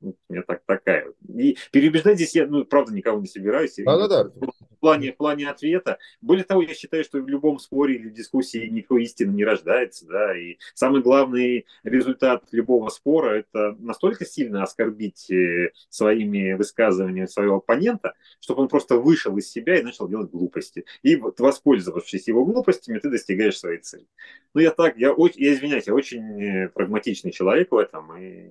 все. 0.00 0.14
У 0.28 0.32
меня 0.32 0.42
так, 0.42 0.62
такая. 0.66 1.12
И 1.36 1.56
переубеждать 1.72 2.16
здесь 2.16 2.34
я, 2.34 2.46
ну, 2.46 2.64
правда, 2.64 2.92
никого 2.92 3.20
не 3.20 3.26
собираюсь. 3.26 3.74
Да, 3.78 3.96
да, 3.96 4.24
да. 4.24 4.30
В 4.34 4.78
плане, 4.80 5.12
в 5.12 5.16
плане 5.16 5.48
ответа. 5.48 5.98
Более 6.20 6.44
того, 6.44 6.62
я 6.62 6.74
считаю, 6.74 7.04
что 7.04 7.18
в 7.18 7.28
любом 7.28 7.58
споре 7.58 7.94
или 7.94 8.10
дискуссии 8.10 8.66
никакой 8.68 9.04
истины 9.04 9.32
не 9.32 9.44
рождается, 9.44 10.06
да, 10.06 10.36
и 10.36 10.58
самый 10.74 11.00
главный 11.02 11.66
результат 11.84 12.44
любого 12.52 12.88
спора– 12.90 13.30
это 13.38 13.76
настолько 13.78 14.26
сильно 14.26 14.62
оскорбить 14.62 15.30
э, 15.30 15.70
своими 15.88 16.52
высказываниями 16.52 17.26
своего 17.26 17.56
оппонента, 17.56 18.14
чтобы 18.40 18.62
он 18.62 18.68
просто 18.68 18.98
вышел 18.98 19.36
из 19.38 19.50
себя 19.50 19.78
и 19.78 19.82
начал 19.82 20.08
делать 20.08 20.30
глупости. 20.30 20.84
И 21.02 21.16
вот, 21.16 21.40
воспользовавшись 21.40 22.28
его 22.28 22.44
глупостями, 22.44 22.98
ты 22.98 23.10
достигаешь 23.10 23.58
своей 23.58 23.78
цели. 23.78 24.06
Ну, 24.52 24.60
я 24.60 24.70
так, 24.70 24.96
я, 24.98 25.14
я 25.16 25.54
извиняюсь, 25.54 25.86
я 25.86 25.94
очень 25.94 26.42
э, 26.42 26.68
прагматичный 26.68 27.32
человек 27.32 27.72
в 27.72 27.76
этом, 27.76 28.14
и 28.16 28.50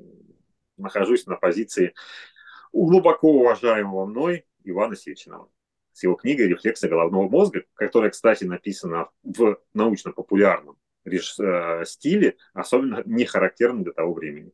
нахожусь 0.78 1.26
на 1.26 1.36
позиции 1.36 1.94
глубоко 2.72 3.32
уважаемого 3.32 4.06
мной 4.06 4.46
Ивана 4.64 4.96
Сеченова 4.96 5.50
с 5.94 6.04
его 6.04 6.16
книгой 6.16 6.48
«Рефлексия 6.48 6.90
головного 6.90 7.30
мозга», 7.30 7.64
которая, 7.76 8.10
кстати, 8.10 8.44
написана 8.46 9.10
в 9.22 9.58
научно-популярном 9.74 10.78
э, 11.06 11.86
стиле, 11.86 12.38
особенно 12.54 13.04
не 13.06 13.26
характерном 13.26 13.84
для 13.84 13.94
того 13.94 14.14
времени. 14.14 14.52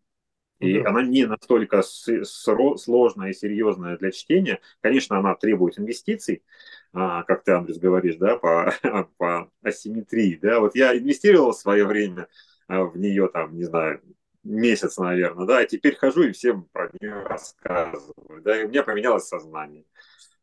И 0.60 0.82
да. 0.82 0.90
она 0.90 1.04
не 1.04 1.26
настолько 1.26 1.82
сложная 1.84 3.30
и 3.30 3.34
серьезная 3.34 3.98
для 3.98 4.12
чтения. 4.12 4.60
Конечно, 4.82 5.18
она 5.18 5.34
требует 5.36 5.80
инвестиций, 5.80 6.44
а, 6.92 7.24
как 7.24 7.46
ты, 7.46 7.54
Андрес, 7.54 7.78
говоришь, 7.78 8.18
да, 8.18 8.38
по, 8.38 8.74
по 9.18 9.50
асимметрии. 9.64 10.38
Да? 10.42 10.60
Вот 10.60 10.76
я 10.76 10.98
инвестировал 10.98 11.54
в 11.54 11.58
свое 11.58 11.86
время 11.86 12.28
а, 12.68 12.84
в 12.84 12.98
нее, 12.98 13.30
там, 13.30 13.56
не 13.56 13.64
знаю, 13.64 14.02
месяц, 14.50 14.98
наверное, 14.98 15.46
да, 15.46 15.64
и 15.64 15.68
теперь 15.68 15.96
хожу 15.96 16.24
и 16.24 16.32
всем 16.32 16.66
про 16.72 16.90
нее 17.00 17.24
рассказываю, 17.24 18.42
да, 18.42 18.60
и 18.60 18.66
у 18.66 18.70
меня 18.70 18.84
поменялось 18.84 19.28
сознание. 19.28 19.86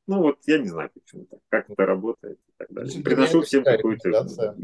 Ну 0.06 0.22
вот, 0.22 0.38
я 0.46 0.58
не 0.58 0.68
знаю 0.68 0.90
почему 0.94 1.26
так, 1.26 1.40
как 1.48 1.70
это 1.70 1.84
работает 1.84 2.38
и 2.38 2.52
так 2.56 2.70
далее. 2.70 3.02
Приношу 3.02 3.42
всем 3.42 3.64
какую-то 3.64 4.08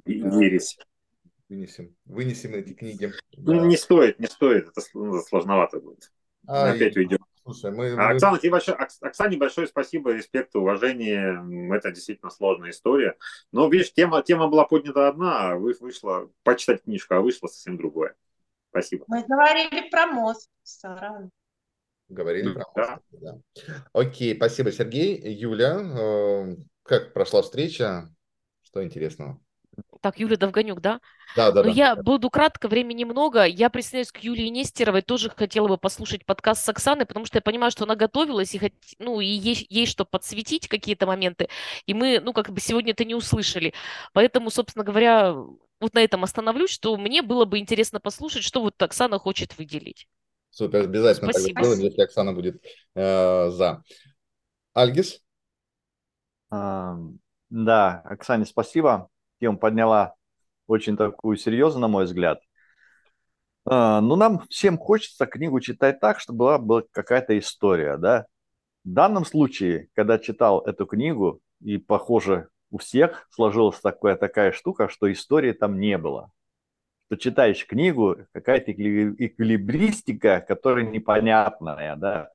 ересь. 0.06 0.78
Вынесем, 1.48 1.94
вынесем 2.06 2.55
эти 2.55 2.73
книги. 2.73 3.12
Ну, 3.36 3.60
да. 3.60 3.66
не 3.66 3.77
стоит, 3.77 4.19
не 4.19 4.27
стоит, 4.27 4.69
это 4.69 4.81
ну, 4.94 5.20
сложновато 5.20 5.81
будет. 5.81 6.10
А, 6.47 6.70
опять 6.70 6.97
уйдем. 6.97 7.19
Слушай, 7.43 7.73
мы, 7.73 7.90
а, 7.90 8.10
Оксана, 8.10 8.39
тебе 8.39 8.52
большое, 8.52 8.77
Оксане 8.77 9.36
большое 9.36 9.66
спасибо, 9.66 10.12
респект, 10.12 10.55
уважение. 10.55 11.44
Это 11.74 11.90
действительно 11.90 12.31
сложная 12.31 12.70
история. 12.70 13.16
Но, 13.51 13.69
видишь, 13.69 13.93
тема, 13.93 14.23
тема 14.23 14.48
была 14.48 14.64
поднята 14.64 15.09
одна, 15.09 15.51
а 15.51 15.56
вышла 15.56 16.31
почитать 16.44 16.85
книжку, 16.85 17.14
а 17.14 17.20
вышло 17.20 17.48
совсем 17.48 17.77
другое. 17.77 18.14
Спасибо. 18.73 19.05
Мы 19.07 19.23
говорили 19.23 19.90
про 19.90 20.07
мозг, 20.07 20.49
Сара. 20.62 21.28
Говорили 22.09 22.55
про 22.55 22.65
мозг, 22.74 23.03
да. 23.11 23.39
Окей, 23.93 24.35
спасибо, 24.35 24.73
Сергей. 24.73 25.20
Юля, 25.31 25.78
э, 25.78 26.57
как 26.82 27.12
прошла 27.12 27.43
встреча? 27.43 28.09
Что 28.62 28.82
интересного? 28.82 29.39
Так, 30.01 30.19
Юля 30.19 30.36
Довганюк, 30.36 30.81
да? 30.81 31.01
Да, 31.36 31.53
да, 31.53 31.62
Но 31.62 31.69
да. 31.69 31.70
я 31.70 31.97
буду 31.97 32.31
кратко, 32.31 32.69
времени 32.69 33.05
много. 33.05 33.44
Я 33.44 33.69
присоединяюсь 33.69 34.11
к 34.11 34.19
Юлии 34.19 34.49
Нестеровой, 34.49 35.03
тоже 35.03 35.31
хотела 35.31 35.69
бы 35.69 35.77
послушать 35.77 36.24
подкаст 36.24 36.65
с 36.65 36.69
Оксаной, 36.69 37.05
потому 37.05 37.27
что 37.27 37.39
я 37.39 37.43
понимаю, 37.43 37.70
что 37.70 37.85
она 37.85 37.94
готовилась, 37.94 38.55
и, 38.55 38.59
хот... 38.59 38.73
ну, 38.99 39.20
и 39.20 39.27
ей, 39.27 39.66
ей 39.69 39.86
что 39.86 40.05
подсветить 40.05 40.66
какие-то 40.69 41.07
моменты, 41.07 41.49
и 41.86 41.94
мы, 41.94 42.20
ну, 42.20 42.32
как 42.32 42.51
бы 42.51 42.61
сегодня 42.61 42.93
это 42.93 43.05
не 43.05 43.15
услышали. 43.15 43.74
Поэтому, 44.12 44.51
собственно 44.51 44.85
говоря, 44.85 45.36
вот 45.82 45.94
на 45.94 46.02
этом 46.02 46.24
остановлюсь, 46.24 46.70
что 46.70 46.96
мне 46.96 47.22
было 47.22 47.44
бы 47.44 47.59
интересно 47.59 48.00
послушать, 48.00 48.44
что 48.44 48.62
вот 48.62 48.80
Оксана 48.80 49.18
хочет 49.18 49.59
выделить. 49.59 50.09
Супер, 50.50 50.82
обязательно 50.82 51.32
Спасибо. 51.32 51.54
так 51.54 51.64
сделаем, 51.64 51.84
если 51.84 52.02
Оксана 52.02 52.32
будет 52.32 52.62
э, 52.94 53.50
за. 53.50 53.82
Альгис? 54.74 55.20
А, 56.50 56.96
да, 57.50 58.00
Оксане 58.04 58.46
спасибо. 58.46 59.09
Тему 59.40 59.59
подняла 59.59 60.14
очень 60.66 60.96
такую 60.96 61.36
серьезную, 61.36 61.82
на 61.82 61.88
мой 61.88 62.04
взгляд. 62.04 62.40
А, 63.64 64.00
но 64.00 64.16
нам 64.16 64.46
всем 64.48 64.78
хочется 64.78 65.26
книгу 65.26 65.60
читать 65.60 66.00
так, 66.00 66.20
чтобы 66.20 66.38
была, 66.38 66.59
была 66.59 66.82
какая-то 66.92 67.38
история, 67.38 67.96
да. 67.96 68.26
В 68.84 68.90
данном 68.90 69.24
случае, 69.24 69.88
когда 69.94 70.18
читал 70.18 70.60
эту 70.60 70.86
книгу, 70.86 71.40
и, 71.60 71.78
похоже, 71.78 72.48
у 72.73 72.78
всех 72.78 73.28
сложилась 73.31 73.78
такая, 73.78 74.16
такая 74.16 74.51
штука, 74.51 74.89
что 74.89 75.12
истории 75.12 75.53
там 75.53 75.78
не 75.78 75.99
было. 75.99 76.32
Что 77.07 77.16
читаешь 77.19 77.66
книгу, 77.66 78.16
какая-то 78.32 78.73
эквилибристика, 78.73 80.40
которая 80.40 80.86
непонятная, 80.86 81.97
да. 81.97 82.31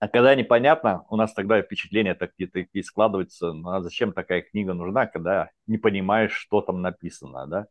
А 0.00 0.08
когда 0.08 0.34
непонятно, 0.34 1.06
у 1.08 1.16
нас 1.16 1.32
тогда 1.32 1.62
впечатление 1.62 2.14
такие, 2.14 2.46
такие 2.48 2.84
складываются, 2.84 3.54
ну 3.54 3.70
а 3.70 3.80
зачем 3.80 4.12
такая 4.12 4.42
книга 4.42 4.74
нужна, 4.74 5.06
когда 5.06 5.50
не 5.66 5.78
понимаешь, 5.78 6.32
что 6.32 6.60
там 6.60 6.82
написано, 6.82 7.46
да. 7.46 7.66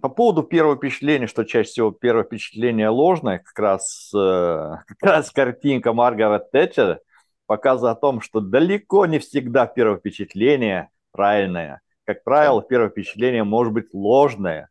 По 0.00 0.08
поводу 0.08 0.42
первого 0.42 0.76
впечатления, 0.76 1.26
что 1.26 1.44
чаще 1.44 1.68
всего 1.68 1.90
первое 1.90 2.24
впечатление 2.24 2.88
ложное, 2.88 3.38
как 3.38 3.58
раз, 3.58 4.10
э, 4.14 4.18
как 4.86 5.02
раз 5.02 5.30
картинка 5.30 5.92
Маргарет 5.92 6.50
Тэтчер– 6.52 7.00
показывает 7.46 7.96
о 7.96 8.00
том, 8.00 8.20
что 8.20 8.40
далеко 8.40 9.06
не 9.06 9.18
всегда 9.18 9.66
первое 9.66 9.98
впечатление 9.98 10.90
правильное. 11.12 11.80
Как 12.04 12.22
правило, 12.24 12.62
первое 12.62 12.90
впечатление 12.90 13.44
может 13.44 13.72
быть 13.72 13.92
ложное, 13.92 14.68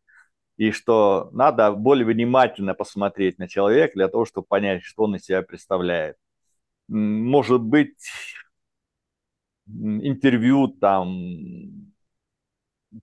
и 0.57 0.71
что 0.71 1.29
надо 1.33 1.71
более 1.73 2.05
внимательно 2.05 2.73
посмотреть 2.73 3.39
на 3.39 3.47
человека 3.47 3.93
для 3.95 4.07
того, 4.07 4.25
чтобы 4.25 4.47
понять, 4.47 4.83
что 4.83 5.03
он 5.03 5.15
из 5.15 5.23
себя 5.23 5.41
представляет. 5.41 6.17
Может 6.87 7.61
быть, 7.61 7.97
интервью, 9.67 10.67
там, 10.67 11.91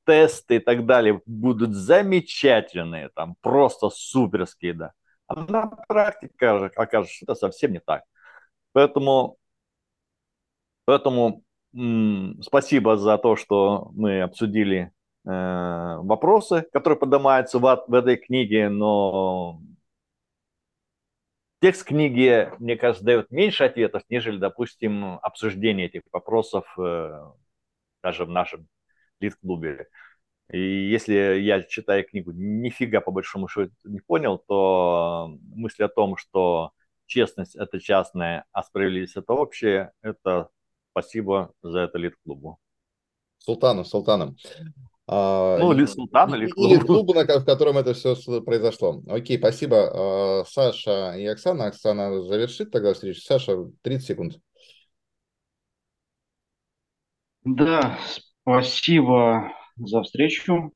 тесты 0.04 0.56
и 0.56 0.58
так 0.60 0.86
далее 0.86 1.20
будут 1.26 1.74
замечательные, 1.74 3.10
там, 3.10 3.36
просто 3.40 3.90
суперские, 3.90 4.74
да. 4.74 4.92
А 5.26 5.34
на 5.34 5.66
практике 5.66 6.46
окажется, 6.46 7.14
что 7.14 7.24
это 7.26 7.34
совсем 7.34 7.72
не 7.72 7.80
так. 7.80 8.04
Поэтому 8.72 9.36
Поэтому 10.84 11.42
спасибо 12.42 12.96
за 12.96 13.18
то, 13.18 13.36
что 13.36 13.90
мы 13.94 14.22
обсудили 14.22 14.92
э, 15.24 15.30
вопросы, 15.30 16.66
которые 16.72 16.98
поднимаются 16.98 17.58
в, 17.58 17.84
в 17.86 17.94
этой 17.94 18.16
книге, 18.16 18.68
но 18.68 19.60
текст 21.60 21.84
книги, 21.84 22.50
мне 22.58 22.76
кажется, 22.76 23.04
дает 23.04 23.30
меньше 23.30 23.64
ответов, 23.64 24.02
нежели, 24.10 24.36
допустим, 24.36 25.18
обсуждение 25.22 25.86
этих 25.86 26.02
вопросов 26.12 26.66
э, 26.78 27.24
даже 28.02 28.24
в 28.24 28.30
нашем 28.30 28.68
лид-клубе. 29.20 29.88
И 30.50 30.58
если 30.58 31.14
я, 31.38 31.62
читая 31.62 32.02
книгу, 32.02 32.32
нифига 32.32 33.00
по 33.00 33.10
большому 33.10 33.48
счету 33.48 33.72
не 33.84 34.00
понял, 34.00 34.38
то 34.38 35.38
мысль 35.54 35.84
о 35.84 35.88
том, 35.88 36.18
что 36.18 36.72
честность– 37.06 37.56
это 37.56 37.80
частная, 37.80 38.44
а 38.52 38.62
справедливость– 38.62 39.16
это 39.16 39.32
общее, 39.32 39.92
это 40.02 40.50
Спасибо 40.92 41.52
за 41.62 41.80
это 41.80 41.98
лид-клубу. 41.98 42.58
Султану, 43.38 43.84
Султаном. 43.84 44.36
А, 45.08 45.58
ну, 45.58 45.72
или 45.72 45.84
Султан, 45.86 46.34
или 46.34 46.46
клубу. 46.48 46.74
Или 46.74 46.80
клубу, 46.80 47.12
в 47.12 47.44
котором 47.44 47.76
это 47.76 47.92
все 47.92 48.14
произошло. 48.42 49.02
Окей, 49.08 49.38
спасибо. 49.38 50.40
А, 50.40 50.44
Саша 50.44 51.14
и 51.16 51.26
Оксана. 51.26 51.66
Оксана 51.66 52.22
завершит 52.22 52.70
тогда 52.70 52.94
встречу. 52.94 53.20
Саша, 53.20 53.56
30 53.82 54.06
секунд. 54.06 54.38
Да, 57.44 57.98
спасибо 58.42 59.52
за 59.76 60.02
встречу. 60.02 60.72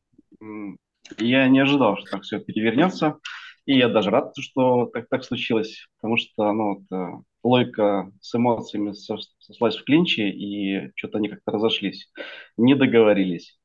Я 1.19 1.49
не 1.49 1.61
ожидал, 1.61 1.97
что 1.99 2.11
так 2.11 2.23
все 2.23 2.41
перевернется. 2.41 3.19
И 3.65 3.77
я 3.79 3.89
даже 3.89 4.11
рад, 4.11 4.33
что 4.39 4.87
так, 4.87 5.09
так 5.09 5.25
случилось, 5.25 5.87
потому 5.97 6.17
что 6.17 6.53
ну, 6.53 6.85
вот, 6.89 7.25
логика 7.47 8.13
с 8.21 8.35
эмоциями 8.35 8.93
сошлась 8.93 9.77
в 9.77 9.85
клинче, 9.85 10.29
и 10.29 10.91
что-то 10.97 11.19
они 11.19 11.29
как-то 11.29 11.53
разошлись, 11.53 12.11
не 12.57 12.75
договорились. 12.75 13.59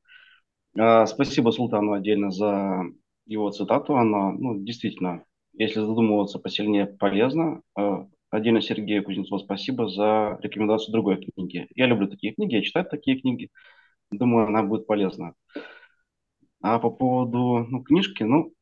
А, 0.78 1.06
спасибо 1.06 1.50
Султану 1.50 1.92
отдельно 1.92 2.30
за 2.30 2.84
его 3.26 3.50
цитату. 3.50 3.96
Она, 3.96 4.32
ну, 4.32 4.58
действительно, 4.58 5.24
если 5.52 5.80
задумываться 5.80 6.38
посильнее, 6.38 6.86
полезно. 6.86 7.62
А, 7.76 8.06
отдельно 8.30 8.62
Сергею 8.62 9.04
Кузнецову 9.04 9.40
спасибо 9.40 9.88
за 9.88 10.38
рекомендацию 10.42 10.92
другой 10.92 11.16
книги. 11.22 11.68
Я 11.74 11.86
люблю 11.86 12.08
такие 12.08 12.34
книги, 12.34 12.54
я 12.54 12.62
читаю 12.62 12.86
такие 12.86 13.20
книги. 13.20 13.50
Думаю, 14.10 14.46
она 14.46 14.62
будет 14.62 14.86
полезна. 14.86 15.34
А 16.62 16.78
по 16.78 16.90
поводу 16.90 17.66
ну, 17.68 17.82
книжки, 17.82 18.22
ну, 18.22 18.52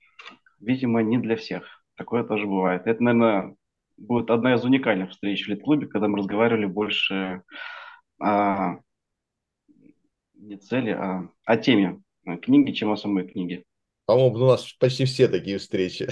видимо, 0.59 1.03
не 1.03 1.19
для 1.19 1.37
всех. 1.37 1.85
Такое 1.97 2.25
тоже 2.25 2.47
бывает. 2.47 2.87
Это, 2.87 3.03
наверное, 3.03 3.57
будет 4.01 4.31
одна 4.31 4.55
из 4.55 4.65
уникальных 4.65 5.11
встреч 5.11 5.47
в 5.47 5.49
Литклубе, 5.49 5.87
когда 5.87 6.09
мы 6.09 6.19
разговаривали 6.19 6.67
больше 6.67 7.43
о 8.19 8.79
не 10.35 10.57
цели, 10.57 10.91
а 10.91 11.29
о 11.45 11.57
теме 11.57 12.03
книги, 12.43 12.73
чем 12.73 12.91
о 12.91 12.97
самой 12.97 13.29
книге. 13.29 13.65
По-моему, 14.07 14.37
у 14.37 14.47
нас 14.49 14.73
почти 14.73 15.05
все 15.05 15.29
такие 15.29 15.59
встречи. 15.59 16.09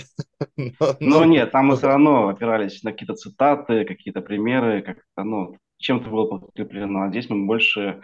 Но 1.01 1.25
нет, 1.25 1.51
там 1.51 1.67
мы 1.67 1.77
все 1.77 1.89
равно 1.89 2.29
опирались 2.29 2.83
на 2.85 2.93
какие-то 2.93 3.15
цитаты, 3.15 3.85
какие-то 3.85 4.21
примеры, 4.21 4.83
как-то, 4.83 5.25
ну, 5.25 5.57
чем-то 5.79 6.09
было 6.09 6.27
подкреплено. 6.27 7.03
А 7.03 7.09
здесь 7.09 7.29
мы 7.29 7.47
больше 7.47 8.03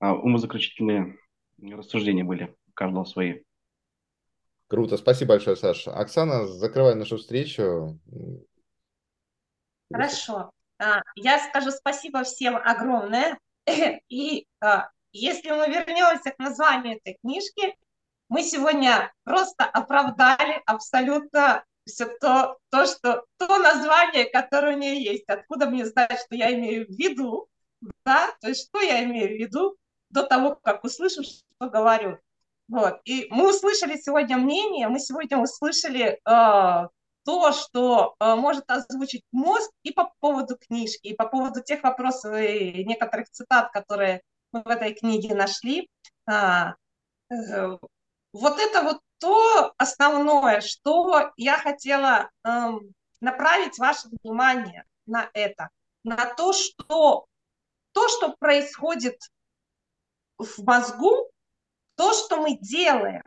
а, 0.00 0.14
умозаключительные 0.14 1.16
рассуждения 1.62 2.24
были, 2.24 2.56
у 2.68 2.72
каждого 2.72 3.04
свои. 3.04 3.42
Круто, 4.66 4.96
спасибо 4.96 5.30
большое, 5.30 5.56
Саша. 5.56 5.92
Оксана, 5.92 6.46
закрывай 6.46 6.94
нашу 6.94 7.16
встречу. 7.16 8.00
Хорошо. 9.92 10.50
А, 10.78 11.02
я 11.16 11.38
скажу 11.38 11.70
спасибо 11.70 12.22
всем 12.22 12.56
огромное. 12.56 13.38
И 14.08 14.46
а, 14.60 14.90
если 15.12 15.50
мы 15.50 15.68
вернемся 15.68 16.30
к 16.30 16.38
названию 16.38 16.96
этой 16.96 17.18
книжки, 17.20 17.76
мы 18.28 18.42
сегодня 18.42 19.12
просто 19.24 19.64
оправдали 19.64 20.62
абсолютно 20.66 21.64
все 21.84 22.06
то, 22.06 22.58
то, 22.70 22.86
что, 22.86 23.24
то 23.36 23.58
название, 23.58 24.26
которое 24.26 24.76
у 24.76 24.78
нее 24.78 25.02
есть. 25.02 25.28
Откуда 25.28 25.66
мне 25.68 25.84
знать, 25.84 26.20
что 26.20 26.36
я 26.36 26.54
имею 26.54 26.86
в 26.86 26.90
виду, 26.90 27.48
да, 28.04 28.32
то 28.40 28.48
есть 28.48 28.68
что 28.68 28.80
я 28.80 29.02
имею 29.04 29.36
в 29.36 29.40
виду 29.40 29.76
до 30.10 30.22
того, 30.22 30.56
как 30.62 30.84
услышу, 30.84 31.22
что 31.24 31.68
говорю. 31.68 32.18
Вот. 32.68 33.00
И 33.04 33.26
мы 33.30 33.50
услышали 33.50 33.96
сегодня 33.96 34.36
мнение, 34.36 34.86
мы 34.86 35.00
сегодня 35.00 35.38
услышали 35.38 36.20
э, 36.24 36.88
то, 37.24 37.52
что 37.52 38.14
э, 38.18 38.34
может 38.34 38.64
озвучить 38.70 39.24
мозг 39.32 39.70
и 39.82 39.92
по 39.92 40.12
поводу 40.20 40.56
книжки, 40.56 41.08
и 41.08 41.14
по 41.14 41.26
поводу 41.26 41.62
тех 41.62 41.82
вопросов 41.82 42.36
и 42.36 42.84
некоторых 42.84 43.30
цитат, 43.30 43.70
которые 43.72 44.22
мы 44.52 44.62
в 44.62 44.68
этой 44.68 44.94
книге 44.94 45.34
нашли. 45.34 45.88
А, 46.26 46.74
э, 47.30 47.78
вот 48.32 48.58
это 48.58 48.82
вот 48.82 49.00
то 49.18 49.74
основное, 49.76 50.60
что 50.60 51.32
я 51.36 51.58
хотела 51.58 52.30
э, 52.44 52.70
направить 53.20 53.78
ваше 53.78 54.08
внимание 54.22 54.84
на 55.06 55.28
это, 55.34 55.68
на 56.04 56.16
то, 56.34 56.52
что 56.52 57.26
то, 57.92 58.08
что 58.08 58.34
происходит 58.38 59.20
в 60.38 60.64
мозгу, 60.64 61.30
то, 61.96 62.14
что 62.14 62.40
мы 62.40 62.56
делаем, 62.58 63.24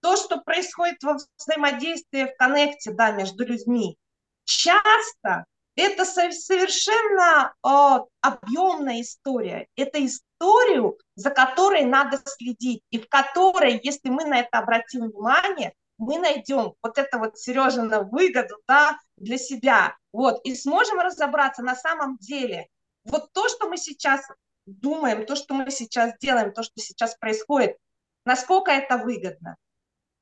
то, 0.00 0.16
что 0.16 0.40
происходит 0.40 1.02
во 1.02 1.18
взаимодействии 1.38 2.24
в 2.24 2.36
коннекте 2.36 2.92
да, 2.92 3.10
между 3.10 3.44
людьми, 3.44 3.96
часто 4.44 5.44
это 5.76 6.04
совершенно 6.04 7.54
э, 7.64 8.04
объемная 8.20 9.00
история. 9.00 9.66
Это 9.76 10.04
историю, 10.04 10.98
за 11.14 11.30
которой 11.30 11.84
надо 11.84 12.20
следить, 12.26 12.82
и 12.90 12.98
в 12.98 13.08
которой, 13.08 13.80
если 13.82 14.10
мы 14.10 14.24
на 14.24 14.40
это 14.40 14.58
обратим 14.58 15.08
внимание, 15.10 15.72
мы 15.96 16.18
найдем 16.18 16.74
вот 16.82 16.98
это 16.98 17.18
вот 17.18 17.38
Сережина 17.38 18.02
выгоду 18.02 18.56
да, 18.66 18.98
для 19.16 19.38
себя. 19.38 19.96
Вот, 20.12 20.40
и 20.44 20.54
сможем 20.54 20.98
разобраться 20.98 21.62
на 21.62 21.76
самом 21.76 22.16
деле. 22.18 22.66
Вот 23.04 23.32
то, 23.32 23.48
что 23.48 23.68
мы 23.68 23.76
сейчас 23.76 24.26
думаем, 24.66 25.26
то, 25.26 25.36
что 25.36 25.54
мы 25.54 25.70
сейчас 25.70 26.12
делаем, 26.20 26.52
то, 26.52 26.62
что 26.62 26.80
сейчас 26.80 27.14
происходит, 27.16 27.76
насколько 28.24 28.70
это 28.70 28.98
выгодно, 28.98 29.56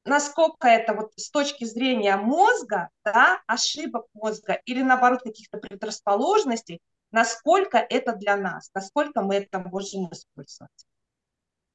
насколько 0.08 0.66
это 0.66 0.94
вот 0.94 1.12
с 1.16 1.30
точки 1.30 1.64
зрения 1.64 2.16
мозга, 2.16 2.88
да, 3.04 3.40
ошибок 3.46 4.06
мозга 4.14 4.60
или 4.64 4.82
наоборот 4.82 5.22
каких-то 5.22 5.58
предрасположенностей, 5.58 6.80
насколько 7.10 7.78
это 7.78 8.12
для 8.14 8.36
нас, 8.36 8.70
насколько 8.74 9.22
мы 9.22 9.36
это 9.36 9.60
можем 9.60 10.10
использовать. 10.10 10.70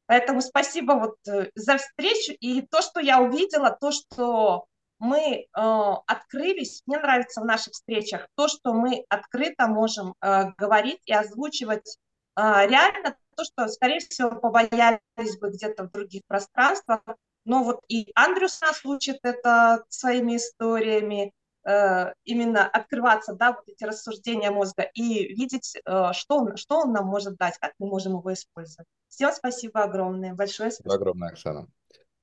Поэтому 0.05 0.41
спасибо 0.41 0.93
вот 0.93 1.15
э, 1.27 1.49
за 1.55 1.77
встречу 1.77 2.33
и 2.39 2.61
то, 2.63 2.81
что 2.81 2.99
я 2.99 3.21
увидела, 3.21 3.71
то, 3.71 3.91
что 3.91 4.65
мы 4.99 5.19
э, 5.19 5.45
открылись, 5.53 6.83
мне 6.85 6.99
нравится 6.99 7.41
в 7.41 7.45
наших 7.45 7.73
встречах 7.73 8.27
то, 8.35 8.47
что 8.47 8.73
мы 8.73 9.05
открыто 9.09 9.67
можем 9.67 10.13
э, 10.21 10.51
говорить 10.57 10.99
и 11.05 11.13
озвучивать 11.13 11.97
э, 12.35 12.67
реально 12.67 13.15
то, 13.35 13.43
что, 13.43 13.67
скорее 13.67 13.99
всего, 13.99 14.31
побоялись 14.31 15.39
бы 15.39 15.49
где-то 15.49 15.85
в 15.85 15.91
других 15.91 16.21
пространствах, 16.27 17.01
но 17.45 17.63
вот 17.63 17.81
и 17.87 18.11
Андрюс 18.15 18.59
нас 18.61 18.83
учит 18.85 19.19
это 19.23 19.83
своими 19.89 20.37
историями, 20.37 21.33
э, 21.65 22.13
именно 22.23 22.67
открываться, 22.67 23.33
да, 23.33 23.53
вот 23.53 23.67
эти 23.67 23.83
рассуждения 23.83 24.51
мозга 24.51 24.83
и 24.93 25.33
видеть, 25.33 25.75
э, 25.75 26.13
что, 26.13 26.39
он, 26.39 26.57
что 26.57 26.79
он 26.79 26.93
нам 26.93 27.05
может 27.07 27.37
дать, 27.37 27.57
как 27.59 27.73
мы 27.79 27.87
можем 27.87 28.13
его 28.17 28.33
использовать. 28.33 28.87
Всем 29.07 29.31
спасибо 29.31 29.83
огромное, 29.83 30.33
большое 30.33 30.71
спасибо. 30.71 30.89
Спасибо 30.89 30.95
огромное, 30.95 31.29
Оксана. 31.29 31.67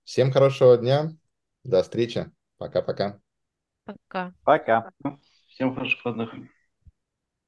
Всем 0.04 0.32
хорошего 0.32 0.76
дня, 0.76 1.12
до 1.64 1.82
встречи, 1.82 2.30
пока-пока. 2.58 3.20
Пока. 3.84 4.32
Пока. 4.44 4.90
Всем 5.48 5.74
хороших 5.74 6.04
выходных. 6.04 6.50